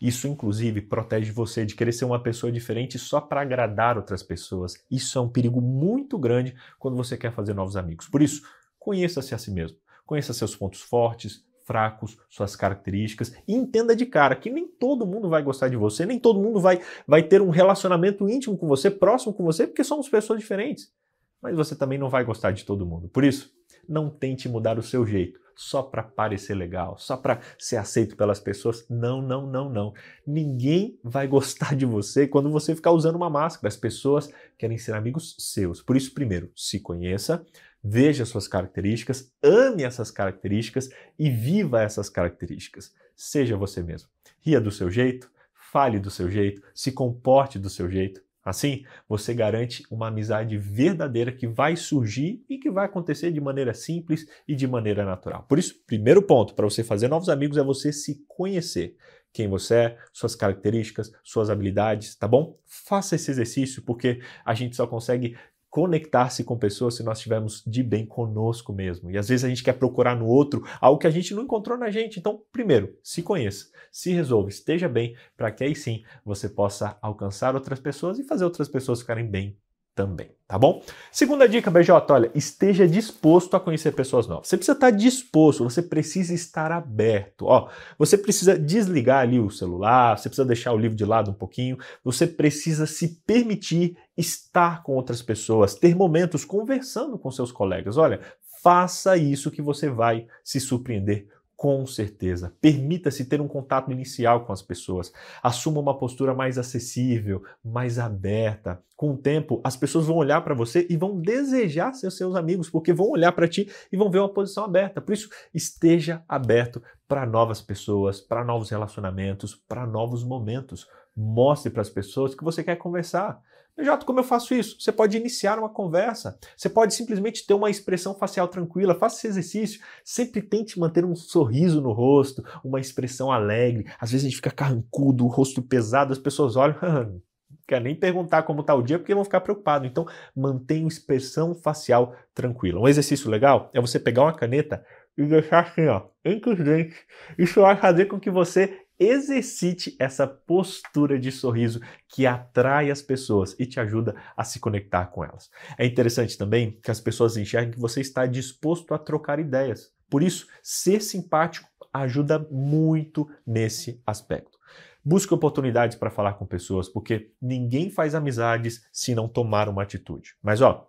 Isso, 0.00 0.26
inclusive, 0.26 0.80
protege 0.80 1.30
você 1.30 1.64
de 1.64 1.76
querer 1.76 1.92
ser 1.92 2.04
uma 2.04 2.20
pessoa 2.20 2.50
diferente 2.50 2.98
só 2.98 3.20
para 3.20 3.40
agradar 3.40 3.96
outras 3.96 4.20
pessoas. 4.20 4.74
Isso 4.90 5.16
é 5.16 5.22
um 5.22 5.28
perigo 5.28 5.60
muito 5.60 6.18
grande 6.18 6.56
quando 6.76 6.96
você 6.96 7.16
quer 7.16 7.32
fazer 7.32 7.54
novos 7.54 7.76
amigos. 7.76 8.08
Por 8.08 8.20
isso, 8.20 8.42
conheça-se 8.80 9.32
a 9.32 9.38
si 9.38 9.52
mesmo. 9.52 9.78
Conheça 10.04 10.34
seus 10.34 10.56
pontos 10.56 10.80
fortes, 10.80 11.44
fracos, 11.64 12.18
suas 12.28 12.56
características 12.56 13.32
e 13.46 13.54
entenda 13.54 13.94
de 13.94 14.06
cara 14.06 14.34
que 14.34 14.50
nem 14.50 14.66
todo 14.66 15.06
mundo 15.06 15.28
vai 15.28 15.40
gostar 15.40 15.68
de 15.68 15.76
você, 15.76 16.04
nem 16.04 16.18
todo 16.18 16.42
mundo 16.42 16.58
vai, 16.58 16.80
vai 17.06 17.22
ter 17.22 17.40
um 17.40 17.50
relacionamento 17.50 18.28
íntimo 18.28 18.58
com 18.58 18.66
você, 18.66 18.90
próximo 18.90 19.32
com 19.32 19.44
você, 19.44 19.68
porque 19.68 19.84
somos 19.84 20.08
pessoas 20.08 20.40
diferentes. 20.40 20.92
Mas 21.40 21.54
você 21.54 21.76
também 21.76 21.96
não 21.96 22.10
vai 22.10 22.24
gostar 22.24 22.50
de 22.50 22.64
todo 22.64 22.84
mundo. 22.84 23.08
Por 23.08 23.22
isso, 23.22 23.52
não 23.88 24.10
tente 24.10 24.48
mudar 24.48 24.80
o 24.80 24.82
seu 24.82 25.06
jeito 25.06 25.40
só 25.56 25.82
para 25.82 26.02
parecer 26.02 26.54
legal, 26.54 26.96
só 26.98 27.16
para 27.16 27.40
ser 27.58 27.76
aceito 27.76 28.16
pelas 28.16 28.40
pessoas. 28.40 28.86
Não, 28.88 29.20
não, 29.20 29.46
não, 29.46 29.68
não. 29.68 29.92
Ninguém 30.26 30.98
vai 31.02 31.26
gostar 31.26 31.74
de 31.74 31.86
você 31.86 32.26
quando 32.26 32.50
você 32.50 32.74
ficar 32.74 32.92
usando 32.92 33.16
uma 33.16 33.30
máscara. 33.30 33.68
As 33.68 33.76
pessoas 33.76 34.30
querem 34.58 34.78
ser 34.78 34.94
amigos 34.94 35.36
seus. 35.38 35.82
Por 35.82 35.96
isso, 35.96 36.14
primeiro, 36.14 36.50
se 36.56 36.80
conheça, 36.80 37.44
veja 37.82 38.24
suas 38.24 38.46
características, 38.46 39.32
ame 39.42 39.82
essas 39.82 40.10
características 40.10 40.88
e 41.18 41.30
viva 41.30 41.82
essas 41.82 42.08
características. 42.08 42.92
Seja 43.16 43.56
você 43.56 43.82
mesmo. 43.82 44.08
Ria 44.40 44.60
do 44.60 44.70
seu 44.70 44.90
jeito, 44.90 45.30
fale 45.72 45.98
do 45.98 46.10
seu 46.10 46.30
jeito, 46.30 46.62
se 46.74 46.92
comporte 46.92 47.58
do 47.58 47.70
seu 47.70 47.90
jeito. 47.90 48.20
Assim, 48.44 48.84
você 49.08 49.32
garante 49.32 49.84
uma 49.90 50.08
amizade 50.08 50.58
verdadeira 50.58 51.30
que 51.30 51.46
vai 51.46 51.76
surgir 51.76 52.44
e 52.48 52.58
que 52.58 52.70
vai 52.70 52.86
acontecer 52.86 53.30
de 53.30 53.40
maneira 53.40 53.72
simples 53.72 54.26
e 54.48 54.54
de 54.54 54.66
maneira 54.66 55.04
natural. 55.04 55.44
Por 55.48 55.58
isso, 55.58 55.80
primeiro 55.86 56.22
ponto 56.22 56.54
para 56.54 56.64
você 56.64 56.82
fazer 56.82 57.08
novos 57.08 57.28
amigos 57.28 57.56
é 57.56 57.62
você 57.62 57.92
se 57.92 58.24
conhecer. 58.26 58.96
Quem 59.32 59.48
você 59.48 59.74
é, 59.74 59.98
suas 60.12 60.34
características, 60.34 61.10
suas 61.22 61.48
habilidades, 61.48 62.14
tá 62.14 62.28
bom? 62.28 62.58
Faça 62.66 63.16
esse 63.16 63.30
exercício 63.30 63.82
porque 63.82 64.20
a 64.44 64.52
gente 64.52 64.76
só 64.76 64.86
consegue 64.86 65.38
conectar-se 65.72 66.44
com 66.44 66.58
pessoas 66.58 66.96
se 66.96 67.02
nós 67.02 67.16
estivermos 67.16 67.64
de 67.66 67.82
bem 67.82 68.04
conosco 68.04 68.74
mesmo. 68.74 69.10
E 69.10 69.16
às 69.16 69.30
vezes 69.30 69.42
a 69.42 69.48
gente 69.48 69.64
quer 69.64 69.72
procurar 69.72 70.14
no 70.14 70.26
outro 70.26 70.62
algo 70.78 70.98
que 70.98 71.06
a 71.06 71.10
gente 71.10 71.34
não 71.34 71.44
encontrou 71.44 71.78
na 71.78 71.90
gente. 71.90 72.20
Então, 72.20 72.42
primeiro, 72.52 72.94
se 73.02 73.22
conheça, 73.22 73.70
se 73.90 74.12
resolva, 74.12 74.50
esteja 74.50 74.86
bem, 74.86 75.16
para 75.34 75.50
que 75.50 75.64
aí 75.64 75.74
sim 75.74 76.04
você 76.22 76.46
possa 76.46 76.98
alcançar 77.00 77.54
outras 77.54 77.80
pessoas 77.80 78.18
e 78.18 78.22
fazer 78.22 78.44
outras 78.44 78.68
pessoas 78.68 79.00
ficarem 79.00 79.26
bem 79.26 79.56
também, 79.94 80.30
tá 80.48 80.58
bom? 80.58 80.82
Segunda 81.10 81.48
dica, 81.48 81.70
BJ, 81.70 81.92
olha, 82.10 82.30
esteja 82.34 82.88
disposto 82.88 83.54
a 83.54 83.60
conhecer 83.60 83.92
pessoas 83.92 84.26
novas. 84.26 84.48
Você 84.48 84.56
precisa 84.56 84.76
estar 84.76 84.90
disposto, 84.90 85.64
você 85.64 85.82
precisa 85.82 86.32
estar 86.32 86.72
aberto. 86.72 87.46
Ó, 87.46 87.68
você 87.98 88.16
precisa 88.16 88.58
desligar 88.58 89.20
ali 89.20 89.38
o 89.38 89.50
celular, 89.50 90.18
você 90.18 90.28
precisa 90.28 90.46
deixar 90.46 90.72
o 90.72 90.78
livro 90.78 90.96
de 90.96 91.04
lado 91.04 91.30
um 91.30 91.34
pouquinho, 91.34 91.78
você 92.02 92.26
precisa 92.26 92.86
se 92.86 93.20
permitir 93.26 93.96
estar 94.16 94.82
com 94.82 94.92
outras 94.94 95.20
pessoas, 95.20 95.74
ter 95.74 95.94
momentos 95.94 96.44
conversando 96.44 97.18
com 97.18 97.30
seus 97.30 97.52
colegas. 97.52 97.96
Olha, 97.96 98.20
faça 98.62 99.16
isso 99.16 99.50
que 99.50 99.60
você 99.60 99.90
vai 99.90 100.26
se 100.42 100.58
surpreender 100.60 101.28
com 101.62 101.86
certeza. 101.86 102.52
Permita-se 102.60 103.24
ter 103.24 103.40
um 103.40 103.46
contato 103.46 103.92
inicial 103.92 104.44
com 104.44 104.52
as 104.52 104.60
pessoas. 104.60 105.12
Assuma 105.40 105.78
uma 105.78 105.96
postura 105.96 106.34
mais 106.34 106.58
acessível, 106.58 107.44
mais 107.64 108.00
aberta. 108.00 108.82
Com 108.96 109.12
o 109.12 109.16
tempo, 109.16 109.60
as 109.62 109.76
pessoas 109.76 110.06
vão 110.06 110.16
olhar 110.16 110.42
para 110.42 110.56
você 110.56 110.84
e 110.90 110.96
vão 110.96 111.20
desejar 111.20 111.92
ser 111.92 112.10
seus 112.10 112.34
amigos, 112.34 112.68
porque 112.68 112.92
vão 112.92 113.10
olhar 113.10 113.30
para 113.30 113.46
ti 113.46 113.70
e 113.92 113.96
vão 113.96 114.10
ver 114.10 114.18
uma 114.18 114.34
posição 114.34 114.64
aberta. 114.64 115.00
Por 115.00 115.12
isso, 115.12 115.30
esteja 115.54 116.24
aberto 116.28 116.82
para 117.06 117.24
novas 117.24 117.62
pessoas, 117.62 118.20
para 118.20 118.44
novos 118.44 118.68
relacionamentos, 118.70 119.54
para 119.54 119.86
novos 119.86 120.24
momentos. 120.24 120.88
Mostre 121.16 121.70
para 121.70 121.82
as 121.82 121.90
pessoas 121.90 122.34
que 122.34 122.42
você 122.42 122.64
quer 122.64 122.74
conversar. 122.74 123.40
Jato, 123.78 124.04
como 124.04 124.20
eu 124.20 124.24
faço 124.24 124.54
isso? 124.54 124.76
Você 124.78 124.92
pode 124.92 125.16
iniciar 125.16 125.58
uma 125.58 125.68
conversa. 125.68 126.38
Você 126.56 126.68
pode 126.68 126.94
simplesmente 126.94 127.46
ter 127.46 127.54
uma 127.54 127.70
expressão 127.70 128.14
facial 128.14 128.46
tranquila. 128.46 128.94
Faça 128.94 129.16
esse 129.16 129.26
exercício. 129.28 129.80
Sempre 130.04 130.42
tente 130.42 130.78
manter 130.78 131.04
um 131.04 131.16
sorriso 131.16 131.80
no 131.80 131.92
rosto, 131.92 132.44
uma 132.62 132.80
expressão 132.80 133.32
alegre. 133.32 133.86
Às 133.98 134.12
vezes 134.12 134.26
a 134.26 134.28
gente 134.28 134.36
fica 134.36 134.50
carrancudo, 134.50 135.24
o 135.24 135.28
rosto 135.28 135.62
pesado, 135.62 136.12
as 136.12 136.18
pessoas 136.18 136.54
olham, 136.54 136.76
quer 137.66 137.80
nem 137.80 137.94
perguntar 137.94 138.42
como 138.42 138.60
está 138.60 138.74
o 138.74 138.82
dia 138.82 138.98
porque 138.98 139.14
vão 139.14 139.24
ficar 139.24 139.40
preocupados. 139.40 139.88
Então, 139.88 140.06
mantenha 140.36 140.82
uma 140.82 140.88
expressão 140.88 141.54
facial 141.54 142.14
tranquila. 142.34 142.80
Um 142.80 142.88
exercício 142.88 143.30
legal 143.30 143.70
é 143.72 143.80
você 143.80 143.98
pegar 143.98 144.22
uma 144.22 144.34
caneta 144.34 144.84
e 145.16 145.24
deixar 145.24 145.64
assim, 145.64 145.86
ó, 145.86 146.02
entre 146.24 146.52
os 146.52 146.58
dentes. 146.58 146.98
Isso 147.38 147.60
vai 147.60 147.76
fazer 147.76 148.06
com 148.06 148.20
que 148.20 148.30
você 148.30 148.81
exercite 149.02 149.96
essa 149.98 150.26
postura 150.26 151.18
de 151.18 151.32
sorriso 151.32 151.80
que 152.08 152.26
atrai 152.26 152.90
as 152.90 153.02
pessoas 153.02 153.56
e 153.58 153.66
te 153.66 153.80
ajuda 153.80 154.14
a 154.36 154.44
se 154.44 154.60
conectar 154.60 155.06
com 155.06 155.24
elas. 155.24 155.50
É 155.76 155.84
interessante 155.84 156.38
também 156.38 156.78
que 156.82 156.90
as 156.90 157.00
pessoas 157.00 157.36
enxerguem 157.36 157.72
que 157.72 157.80
você 157.80 158.00
está 158.00 158.26
disposto 158.26 158.94
a 158.94 158.98
trocar 158.98 159.40
ideias. 159.40 159.92
Por 160.08 160.22
isso, 160.22 160.46
ser 160.62 161.00
simpático 161.00 161.68
ajuda 161.92 162.46
muito 162.50 163.28
nesse 163.46 164.00
aspecto. 164.06 164.58
Busque 165.04 165.34
oportunidades 165.34 165.96
para 165.96 166.10
falar 166.10 166.34
com 166.34 166.46
pessoas, 166.46 166.88
porque 166.88 167.32
ninguém 167.40 167.90
faz 167.90 168.14
amizades 168.14 168.86
se 168.92 169.14
não 169.14 169.26
tomar 169.26 169.68
uma 169.68 169.82
atitude. 169.82 170.36
Mas 170.40 170.60
ó, 170.60 170.88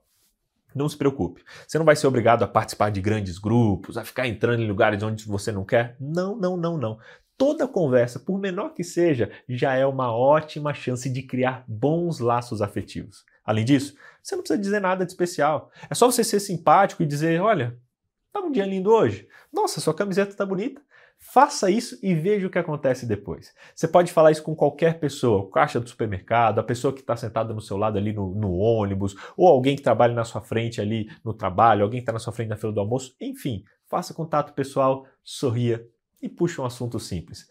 não 0.75 0.87
se 0.87 0.97
preocupe. 0.97 1.43
Você 1.67 1.77
não 1.77 1.85
vai 1.85 1.95
ser 1.95 2.07
obrigado 2.07 2.43
a 2.43 2.47
participar 2.47 2.89
de 2.91 3.01
grandes 3.01 3.39
grupos, 3.39 3.97
a 3.97 4.03
ficar 4.03 4.27
entrando 4.27 4.61
em 4.61 4.67
lugares 4.67 5.01
onde 5.01 5.25
você 5.25 5.51
não 5.51 5.65
quer. 5.65 5.95
Não, 5.99 6.35
não, 6.35 6.55
não, 6.55 6.77
não 6.77 6.99
toda 7.37 7.67
conversa, 7.67 8.19
por 8.19 8.39
menor 8.39 8.73
que 8.73 8.83
seja, 8.83 9.31
já 9.47 9.73
é 9.73 9.85
uma 9.85 10.15
ótima 10.15 10.73
chance 10.73 11.09
de 11.09 11.23
criar 11.23 11.63
bons 11.67 12.19
laços 12.19 12.61
afetivos. 12.61 13.25
Além 13.43 13.65
disso, 13.65 13.95
você 14.21 14.35
não 14.35 14.43
precisa 14.43 14.61
dizer 14.61 14.79
nada 14.79 15.05
de 15.05 15.11
especial. 15.11 15.69
É 15.89 15.93
só 15.93 16.09
você 16.09 16.23
ser 16.23 16.39
simpático 16.39 17.03
e 17.03 17.05
dizer: 17.05 17.41
olha, 17.41 17.77
tá 18.31 18.39
um 18.39 18.51
dia 18.51 18.65
lindo 18.65 18.89
hoje. 18.91 19.27
Nossa, 19.51 19.81
sua 19.81 19.93
camiseta 19.93 20.35
tá 20.35 20.45
bonita. 20.45 20.81
Faça 21.25 21.71
isso 21.71 21.97
e 22.03 22.13
veja 22.13 22.45
o 22.45 22.49
que 22.49 22.59
acontece 22.59 23.05
depois. 23.05 23.53
Você 23.73 23.87
pode 23.87 24.11
falar 24.11 24.31
isso 24.31 24.43
com 24.43 24.53
qualquer 24.53 24.99
pessoa, 24.99 25.43
o 25.43 25.49
caixa 25.49 25.79
do 25.79 25.87
supermercado, 25.87 26.59
a 26.59 26.63
pessoa 26.63 26.93
que 26.93 26.99
está 26.99 27.15
sentada 27.15 27.53
no 27.53 27.61
seu 27.61 27.77
lado 27.77 27.97
ali 27.97 28.11
no, 28.11 28.35
no, 28.35 28.51
ônibus, 28.55 29.15
ou 29.37 29.47
alguém 29.47 29.75
que 29.75 29.81
trabalha 29.81 30.13
na 30.13 30.25
sua 30.25 30.41
frente 30.41 30.81
ali 30.81 31.09
no 31.23 31.33
trabalho, 31.33 31.83
alguém 31.83 31.99
que 31.99 32.03
está 32.03 32.11
na 32.11 32.19
sua 32.19 32.33
frente 32.33 32.49
na 32.49 32.57
fila 32.57 32.73
do 32.73 32.79
almoço, 32.81 33.15
enfim, 33.21 33.63
faça 33.87 34.13
contato 34.13 34.53
pessoal, 34.53 35.05
sorria 35.23 35.87
e 36.23 36.29
puxa 36.29 36.61
um 36.61 36.65
assunto 36.65 36.99
simples. 36.99 37.47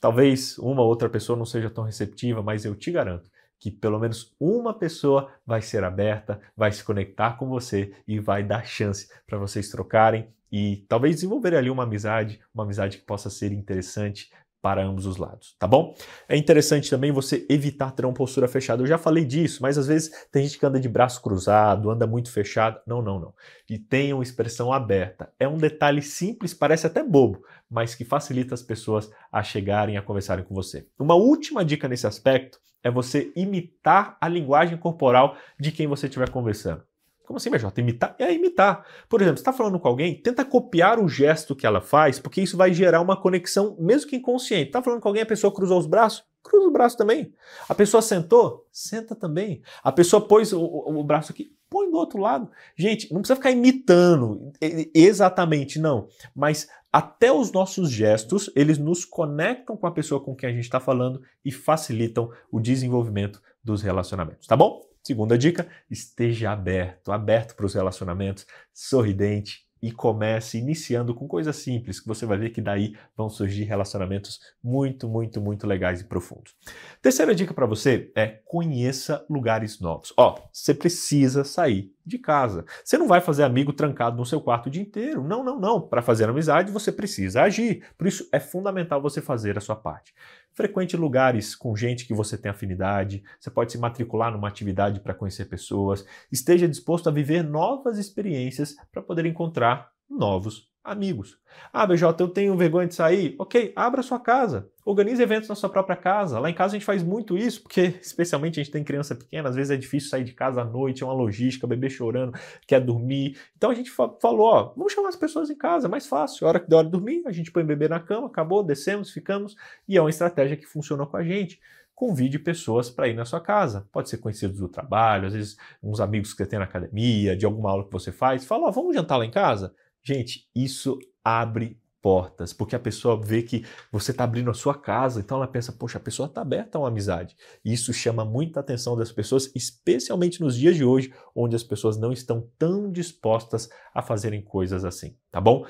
Talvez 0.00 0.58
uma 0.58 0.82
outra 0.82 1.08
pessoa 1.08 1.38
não 1.38 1.46
seja 1.46 1.70
tão 1.70 1.84
receptiva, 1.84 2.42
mas 2.42 2.64
eu 2.64 2.74
te 2.74 2.90
garanto 2.90 3.30
que 3.60 3.70
pelo 3.70 3.98
menos 3.98 4.34
uma 4.38 4.74
pessoa 4.74 5.32
vai 5.46 5.62
ser 5.62 5.84
aberta, 5.84 6.40
vai 6.56 6.72
se 6.72 6.82
conectar 6.84 7.38
com 7.38 7.48
você 7.48 7.94
e 8.06 8.18
vai 8.18 8.42
dar 8.42 8.66
chance 8.66 9.08
para 9.26 9.38
vocês 9.38 9.70
trocarem 9.70 10.28
e 10.50 10.84
talvez 10.88 11.16
desenvolver 11.16 11.54
ali 11.56 11.70
uma 11.70 11.84
amizade, 11.84 12.40
uma 12.52 12.64
amizade 12.64 12.98
que 12.98 13.04
possa 13.04 13.30
ser 13.30 13.52
interessante 13.52 14.30
para 14.64 14.82
ambos 14.82 15.04
os 15.04 15.18
lados, 15.18 15.54
tá 15.58 15.66
bom? 15.66 15.94
É 16.26 16.34
interessante 16.34 16.88
também 16.88 17.12
você 17.12 17.44
evitar 17.50 17.90
ter 17.90 18.06
uma 18.06 18.14
postura 18.14 18.48
fechada. 18.48 18.82
Eu 18.82 18.86
já 18.86 18.96
falei 18.96 19.22
disso, 19.22 19.60
mas 19.60 19.76
às 19.76 19.88
vezes 19.88 20.10
tem 20.32 20.42
gente 20.42 20.58
que 20.58 20.64
anda 20.64 20.80
de 20.80 20.88
braço 20.88 21.20
cruzado, 21.20 21.90
anda 21.90 22.06
muito 22.06 22.32
fechado. 22.32 22.80
Não, 22.86 23.02
não, 23.02 23.20
não. 23.20 23.34
E 23.68 23.78
tenha 23.78 24.16
uma 24.16 24.22
expressão 24.22 24.72
aberta. 24.72 25.30
É 25.38 25.46
um 25.46 25.58
detalhe 25.58 26.00
simples, 26.00 26.54
parece 26.54 26.86
até 26.86 27.04
bobo, 27.04 27.44
mas 27.68 27.94
que 27.94 28.06
facilita 28.06 28.54
as 28.54 28.62
pessoas 28.62 29.10
a 29.30 29.42
chegarem 29.42 29.98
a 29.98 30.02
conversarem 30.02 30.46
com 30.46 30.54
você. 30.54 30.88
Uma 30.98 31.14
última 31.14 31.62
dica 31.62 31.86
nesse 31.86 32.06
aspecto 32.06 32.58
é 32.82 32.90
você 32.90 33.30
imitar 33.36 34.16
a 34.18 34.26
linguagem 34.26 34.78
corporal 34.78 35.36
de 35.60 35.72
quem 35.72 35.86
você 35.86 36.06
estiver 36.06 36.30
conversando. 36.30 36.82
Como 37.26 37.38
assim, 37.38 37.50
BJ? 37.50 37.80
Imitar? 37.80 38.14
É 38.18 38.32
imitar. 38.32 38.86
Por 39.08 39.20
exemplo, 39.20 39.38
você 39.38 39.42
está 39.42 39.52
falando 39.52 39.80
com 39.80 39.88
alguém, 39.88 40.20
tenta 40.20 40.44
copiar 40.44 40.98
o 40.98 41.08
gesto 41.08 41.56
que 41.56 41.66
ela 41.66 41.80
faz, 41.80 42.18
porque 42.18 42.40
isso 42.40 42.56
vai 42.56 42.72
gerar 42.72 43.00
uma 43.00 43.20
conexão, 43.20 43.76
mesmo 43.78 44.10
que 44.10 44.16
inconsciente. 44.16 44.66
Está 44.66 44.82
falando 44.82 45.00
com 45.00 45.08
alguém, 45.08 45.22
a 45.22 45.26
pessoa 45.26 45.52
cruzou 45.52 45.78
os 45.78 45.86
braços? 45.86 46.24
Cruza 46.42 46.68
o 46.68 46.70
braço 46.70 46.98
também. 46.98 47.32
A 47.66 47.74
pessoa 47.74 48.02
sentou? 48.02 48.66
Senta 48.70 49.14
também. 49.14 49.62
A 49.82 49.90
pessoa 49.90 50.28
pôs 50.28 50.52
o, 50.52 50.60
o, 50.60 50.98
o 50.98 51.04
braço 51.04 51.32
aqui? 51.32 51.56
Põe 51.70 51.90
do 51.90 51.96
outro 51.96 52.20
lado. 52.20 52.50
Gente, 52.76 53.10
não 53.10 53.22
precisa 53.22 53.36
ficar 53.36 53.50
imitando 53.50 54.52
exatamente, 54.94 55.78
não. 55.78 56.06
Mas 56.36 56.68
até 56.92 57.32
os 57.32 57.50
nossos 57.50 57.90
gestos, 57.90 58.50
eles 58.54 58.76
nos 58.76 59.06
conectam 59.06 59.76
com 59.76 59.86
a 59.86 59.90
pessoa 59.90 60.22
com 60.22 60.36
quem 60.36 60.50
a 60.50 60.52
gente 60.52 60.64
está 60.64 60.78
falando 60.78 61.22
e 61.42 61.50
facilitam 61.50 62.30
o 62.52 62.60
desenvolvimento 62.60 63.40
dos 63.64 63.80
relacionamentos, 63.80 64.46
tá 64.46 64.54
bom? 64.54 64.93
Segunda 65.06 65.36
dica, 65.36 65.68
esteja 65.90 66.50
aberto, 66.50 67.12
aberto 67.12 67.54
para 67.54 67.66
os 67.66 67.74
relacionamentos, 67.74 68.46
sorridente 68.72 69.64
e 69.82 69.92
comece 69.92 70.56
iniciando 70.56 71.14
com 71.14 71.28
coisas 71.28 71.56
simples, 71.56 72.00
que 72.00 72.08
você 72.08 72.24
vai 72.24 72.38
ver 72.38 72.48
que 72.48 72.62
daí 72.62 72.96
vão 73.14 73.28
surgir 73.28 73.64
relacionamentos 73.64 74.40
muito, 74.62 75.06
muito, 75.06 75.42
muito 75.42 75.66
legais 75.66 76.00
e 76.00 76.04
profundos. 76.04 76.56
Terceira 77.02 77.34
dica 77.34 77.52
para 77.52 77.66
você 77.66 78.10
é 78.16 78.40
conheça 78.46 79.26
lugares 79.28 79.78
novos. 79.80 80.10
Ó, 80.16 80.38
você 80.50 80.72
precisa 80.72 81.44
sair 81.44 81.92
de 82.06 82.18
casa. 82.18 82.64
Você 82.82 82.96
não 82.96 83.06
vai 83.06 83.20
fazer 83.20 83.42
amigo 83.42 83.74
trancado 83.74 84.16
no 84.16 84.24
seu 84.24 84.40
quarto 84.40 84.68
o 84.68 84.70
dia 84.70 84.80
inteiro. 84.80 85.22
Não, 85.22 85.44
não, 85.44 85.60
não. 85.60 85.82
Para 85.82 86.00
fazer 86.00 86.30
amizade, 86.30 86.72
você 86.72 86.90
precisa 86.90 87.42
agir. 87.42 87.84
Por 87.98 88.06
isso 88.06 88.26
é 88.32 88.40
fundamental 88.40 89.02
você 89.02 89.20
fazer 89.20 89.58
a 89.58 89.60
sua 89.60 89.76
parte. 89.76 90.14
Frequente 90.54 90.96
lugares 90.96 91.56
com 91.56 91.74
gente 91.74 92.06
que 92.06 92.14
você 92.14 92.38
tem 92.38 92.50
afinidade. 92.50 93.24
Você 93.40 93.50
pode 93.50 93.72
se 93.72 93.78
matricular 93.78 94.32
numa 94.32 94.46
atividade 94.46 95.00
para 95.00 95.12
conhecer 95.12 95.46
pessoas. 95.46 96.06
Esteja 96.30 96.68
disposto 96.68 97.08
a 97.08 97.12
viver 97.12 97.42
novas 97.42 97.98
experiências 97.98 98.76
para 98.92 99.02
poder 99.02 99.26
encontrar 99.26 99.90
novos 100.08 100.72
amigos. 100.84 101.38
Ah, 101.72 101.86
BJ, 101.86 102.22
eu 102.22 102.28
tenho 102.28 102.54
vergonha 102.56 102.86
de 102.86 102.94
sair? 102.94 103.34
Ok, 103.38 103.72
abra 103.74 104.02
sua 104.02 104.20
casa. 104.20 104.68
Organize 104.84 105.22
eventos 105.22 105.48
na 105.48 105.54
sua 105.54 105.70
própria 105.70 105.96
casa. 105.96 106.38
Lá 106.38 106.50
em 106.50 106.54
casa 106.54 106.76
a 106.76 106.78
gente 106.78 106.84
faz 106.84 107.02
muito 107.02 107.38
isso, 107.38 107.62
porque 107.62 107.94
especialmente 108.02 108.60
a 108.60 108.62
gente 108.62 108.72
tem 108.72 108.84
criança 108.84 109.14
pequena, 109.14 109.48
às 109.48 109.56
vezes 109.56 109.70
é 109.70 109.76
difícil 109.76 110.10
sair 110.10 110.24
de 110.24 110.34
casa 110.34 110.60
à 110.60 110.64
noite, 110.64 111.02
é 111.02 111.06
uma 111.06 111.14
logística, 111.14 111.66
bebê 111.66 111.88
chorando, 111.88 112.38
quer 112.66 112.80
dormir. 112.80 113.38
Então 113.56 113.70
a 113.70 113.74
gente 113.74 113.90
falou, 113.90 114.40
ó, 114.40 114.74
vamos 114.76 114.92
chamar 114.92 115.08
as 115.08 115.16
pessoas 115.16 115.48
em 115.48 115.56
casa, 115.56 115.86
é 115.86 115.90
mais 115.90 116.06
fácil. 116.06 116.46
A 116.46 116.50
hora 116.50 116.60
que 116.60 116.68
der 116.68 116.76
hora 116.76 116.84
de 116.84 116.92
dormir, 116.92 117.22
a 117.26 117.32
gente 117.32 117.50
põe 117.50 117.62
o 117.62 117.66
bebê 117.66 117.88
na 117.88 117.98
cama, 117.98 118.26
acabou, 118.26 118.62
descemos, 118.62 119.10
ficamos, 119.10 119.56
e 119.88 119.96
é 119.96 120.00
uma 120.00 120.10
estratégia 120.10 120.56
que 120.56 120.66
funciona 120.66 121.06
com 121.06 121.16
a 121.16 121.24
gente 121.24 121.58
convide 121.94 122.40
pessoas 122.40 122.90
para 122.90 123.06
ir 123.06 123.14
na 123.14 123.24
sua 123.24 123.40
casa. 123.40 123.86
Pode 123.92 124.08
ser 124.08 124.18
conhecidos 124.18 124.58
do 124.58 124.68
trabalho, 124.68 125.28
às 125.28 125.32
vezes 125.32 125.56
uns 125.80 126.00
amigos 126.00 126.32
que 126.32 126.38
você 126.38 126.46
tem 126.46 126.58
na 126.58 126.64
academia, 126.64 127.36
de 127.36 127.46
alguma 127.46 127.70
aula 127.70 127.84
que 127.84 127.92
você 127.92 128.10
faz. 128.10 128.44
Fala, 128.44 128.66
ó, 128.66 128.70
vamos 128.72 128.96
jantar 128.96 129.16
lá 129.16 129.24
em 129.24 129.30
casa? 129.30 129.72
Gente, 130.06 130.48
isso 130.54 130.98
abre 131.24 131.80
portas, 132.02 132.52
porque 132.52 132.76
a 132.76 132.78
pessoa 132.78 133.18
vê 133.18 133.42
que 133.42 133.64
você 133.90 134.10
está 134.10 134.24
abrindo 134.24 134.50
a 134.50 134.54
sua 134.54 134.74
casa, 134.74 135.20
então 135.20 135.38
ela 135.38 135.48
pensa, 135.48 135.72
poxa, 135.72 135.96
a 135.96 136.00
pessoa 136.00 136.26
está 136.26 136.42
aberta 136.42 136.76
a 136.76 136.82
uma 136.82 136.88
amizade. 136.88 137.34
Isso 137.64 137.94
chama 137.94 138.26
muita 138.26 138.60
atenção 138.60 138.94
das 138.94 139.10
pessoas, 139.10 139.50
especialmente 139.54 140.42
nos 140.42 140.54
dias 140.54 140.76
de 140.76 140.84
hoje, 140.84 141.14
onde 141.34 141.56
as 141.56 141.62
pessoas 141.62 141.96
não 141.96 142.12
estão 142.12 142.46
tão 142.58 142.92
dispostas 142.92 143.70
a 143.94 144.02
fazerem 144.02 144.42
coisas 144.42 144.84
assim, 144.84 145.16
tá 145.32 145.40
bom? 145.40 145.64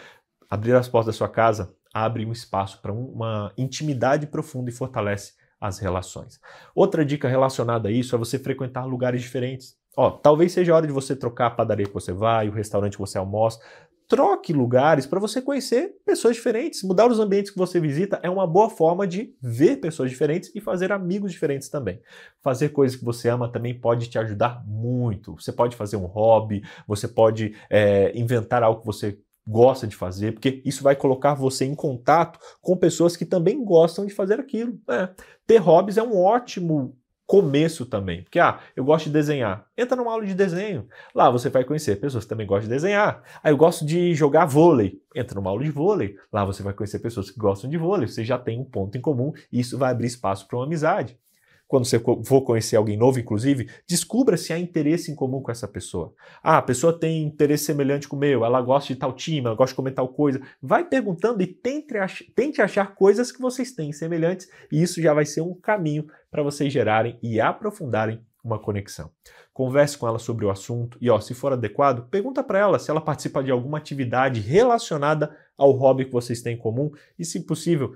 Abrir 0.51 0.75
as 0.75 0.89
portas 0.89 1.15
da 1.15 1.17
sua 1.17 1.29
casa 1.29 1.73
abre 1.95 2.27
um 2.27 2.33
espaço 2.33 2.83
para 2.83 2.93
uma 2.93 3.53
intimidade 3.57 4.27
profunda 4.27 4.69
e 4.69 4.75
fortalece 4.75 5.35
as 5.61 5.79
relações. 5.79 6.41
Outra 6.75 7.05
dica 7.05 7.29
relacionada 7.29 7.89
a 7.89 7.93
isso 7.93 8.17
é 8.17 8.19
você 8.19 8.41
frequentar 8.41 8.85
lugares 8.85 9.23
diferentes. 9.23 9.77
Ó, 9.97 10.11
talvez 10.11 10.51
seja 10.51 10.73
a 10.73 10.77
hora 10.77 10.87
de 10.89 10.93
você 10.93 11.15
trocar 11.15 11.47
a 11.47 11.51
padaria 11.51 11.87
que 11.87 11.95
você 11.95 12.13
vai, 12.13 12.49
o 12.49 12.53
restaurante 12.53 12.95
que 12.95 12.99
você 12.99 13.17
almoça, 13.17 13.61
troque 14.09 14.53
lugares 14.53 15.07
para 15.07 15.21
você 15.21 15.41
conhecer 15.41 15.97
pessoas 16.05 16.37
diferentes. 16.37 16.83
Mudar 16.83 17.11
os 17.11 17.19
ambientes 17.19 17.51
que 17.51 17.59
você 17.59 17.81
visita 17.81 18.21
é 18.23 18.31
uma 18.31 18.47
boa 18.47 18.69
forma 18.69 19.07
de 19.07 19.35
ver 19.41 19.77
pessoas 19.77 20.11
diferentes 20.11 20.51
e 20.55 20.61
fazer 20.61 20.93
amigos 20.93 21.33
diferentes 21.33 21.69
também. 21.69 22.01
Fazer 22.43 22.71
coisas 22.71 22.97
que 22.97 23.05
você 23.05 23.29
ama 23.29 23.51
também 23.51 23.79
pode 23.79 24.09
te 24.09 24.19
ajudar 24.19 24.63
muito. 24.67 25.35
Você 25.41 25.53
pode 25.53 25.77
fazer 25.77 25.97
um 25.97 26.07
hobby, 26.07 26.63
você 26.87 27.09
pode 27.09 27.55
é, 27.71 28.17
inventar 28.19 28.63
algo 28.63 28.81
que 28.81 28.87
você 28.87 29.19
gosta 29.47 29.87
de 29.87 29.95
fazer, 29.95 30.33
porque 30.33 30.63
isso 30.65 30.83
vai 30.83 30.97
colocar 30.97 31.35
você 31.35 31.65
em 31.67 31.75
contato 31.75 32.39
com 32.63 32.77
pessoas 32.77 33.17
que 33.17 33.27
também 33.27 33.63
gostam 33.63 34.07
de 34.07 34.15
fazer 34.15 34.41
aquilo. 34.41 34.79
É. 34.89 35.11
Ter 35.47 35.59
hobbies 35.59 35.99
é 35.99 36.03
um 36.03 36.17
ótimo 36.17 36.97
começo 37.27 37.87
também. 37.87 38.23
Porque, 38.23 38.39
ah, 38.39 38.61
eu 38.77 38.85
gosto 38.85 39.07
de 39.07 39.13
desenhar. 39.13 39.67
Entra 39.77 39.97
numa 39.97 40.13
aula 40.13 40.27
de 40.27 40.35
desenho. 40.35 40.87
Lá 41.15 41.31
você 41.31 41.49
vai 41.49 41.65
conhecer 41.65 41.97
pessoas 41.97 42.25
que 42.25 42.29
também 42.29 42.47
gostam 42.47 42.69
de 42.69 42.75
desenhar. 42.75 43.23
Ah, 43.43 43.51
eu 43.51 43.57
gosto 43.57 43.85
de 43.85 44.15
jogar 44.15 44.47
vôlei. 44.47 45.01
Entra 45.15 45.35
numa 45.35 45.51
aula 45.51 45.65
de 45.65 45.71
vôlei. 45.71 46.17
Lá 46.33 46.45
você 46.45 46.63
vai 46.63 46.75
conhecer 46.75 46.99
pessoas 46.99 47.31
que 47.31 47.39
gostam 47.39 47.69
de 47.71 47.77
vôlei. 47.77 48.09
Você 48.09 48.25
já 48.25 48.39
tem 48.39 48.61
um 48.61 48.65
ponto 48.65 48.97
em 48.97 49.01
comum 49.01 49.33
e 49.51 49.61
isso 49.61 49.79
vai 49.79 49.91
abrir 49.91 50.07
espaço 50.07 50.47
para 50.47 50.59
uma 50.59 50.67
amizade 50.67 51.19
quando 51.67 51.87
você 51.87 51.99
for 51.99 52.43
conhecer 52.43 52.77
alguém 52.77 52.97
novo, 52.97 53.19
inclusive, 53.19 53.69
descubra 53.87 54.37
se 54.37 54.53
há 54.53 54.59
interesse 54.59 55.11
em 55.11 55.15
comum 55.15 55.41
com 55.41 55.51
essa 55.51 55.67
pessoa. 55.67 56.13
Ah, 56.43 56.59
a 56.59 56.63
pessoa 56.63 56.99
tem 56.99 57.23
interesse 57.23 57.65
semelhante 57.65 58.07
com 58.07 58.17
o 58.17 58.19
meu, 58.19 58.45
ela 58.45 58.61
gosta 58.61 58.93
de 58.93 58.99
tal 58.99 59.13
time, 59.13 59.47
ela 59.47 59.57
gosta 59.57 59.73
de 59.73 59.77
comer 59.77 59.93
tal 59.93 60.09
coisa. 60.09 60.41
Vai 60.63 60.85
perguntando 60.85 61.43
e 61.43 61.47
tente, 61.47 61.97
ach 61.97 62.23
tente 62.35 62.61
achar 62.61 62.95
coisas 62.95 63.33
que 63.33 63.41
vocês 63.41 63.73
têm 63.73 63.93
semelhantes, 63.93 64.49
e 64.71 64.83
isso 64.83 65.01
já 65.01 65.15
vai 65.15 65.25
ser 65.25 65.41
um 65.41 65.55
caminho 65.55 66.07
para 66.31 66.43
vocês 66.43 66.73
gerarem 66.73 67.19
e 67.23 67.41
aprofundarem 67.41 68.21
uma 68.45 68.59
conexão. 68.59 69.11
Converse 69.53 69.97
com 69.97 70.07
ela 70.07 70.19
sobre 70.19 70.45
o 70.45 70.51
assunto 70.51 70.99
e, 71.01 71.09
ó, 71.09 71.19
se 71.19 71.33
for 71.33 71.53
adequado, 71.53 72.09
pergunta 72.11 72.43
para 72.43 72.59
ela 72.59 72.79
se 72.79 72.91
ela 72.91 73.01
participa 73.01 73.43
de 73.43 73.51
alguma 73.51 73.79
atividade 73.79 74.41
relacionada 74.41 75.35
ao 75.57 75.71
hobby 75.71 76.05
que 76.05 76.13
vocês 76.13 76.43
têm 76.43 76.55
em 76.55 76.59
comum 76.59 76.91
e, 77.19 77.25
se 77.25 77.41
possível, 77.41 77.95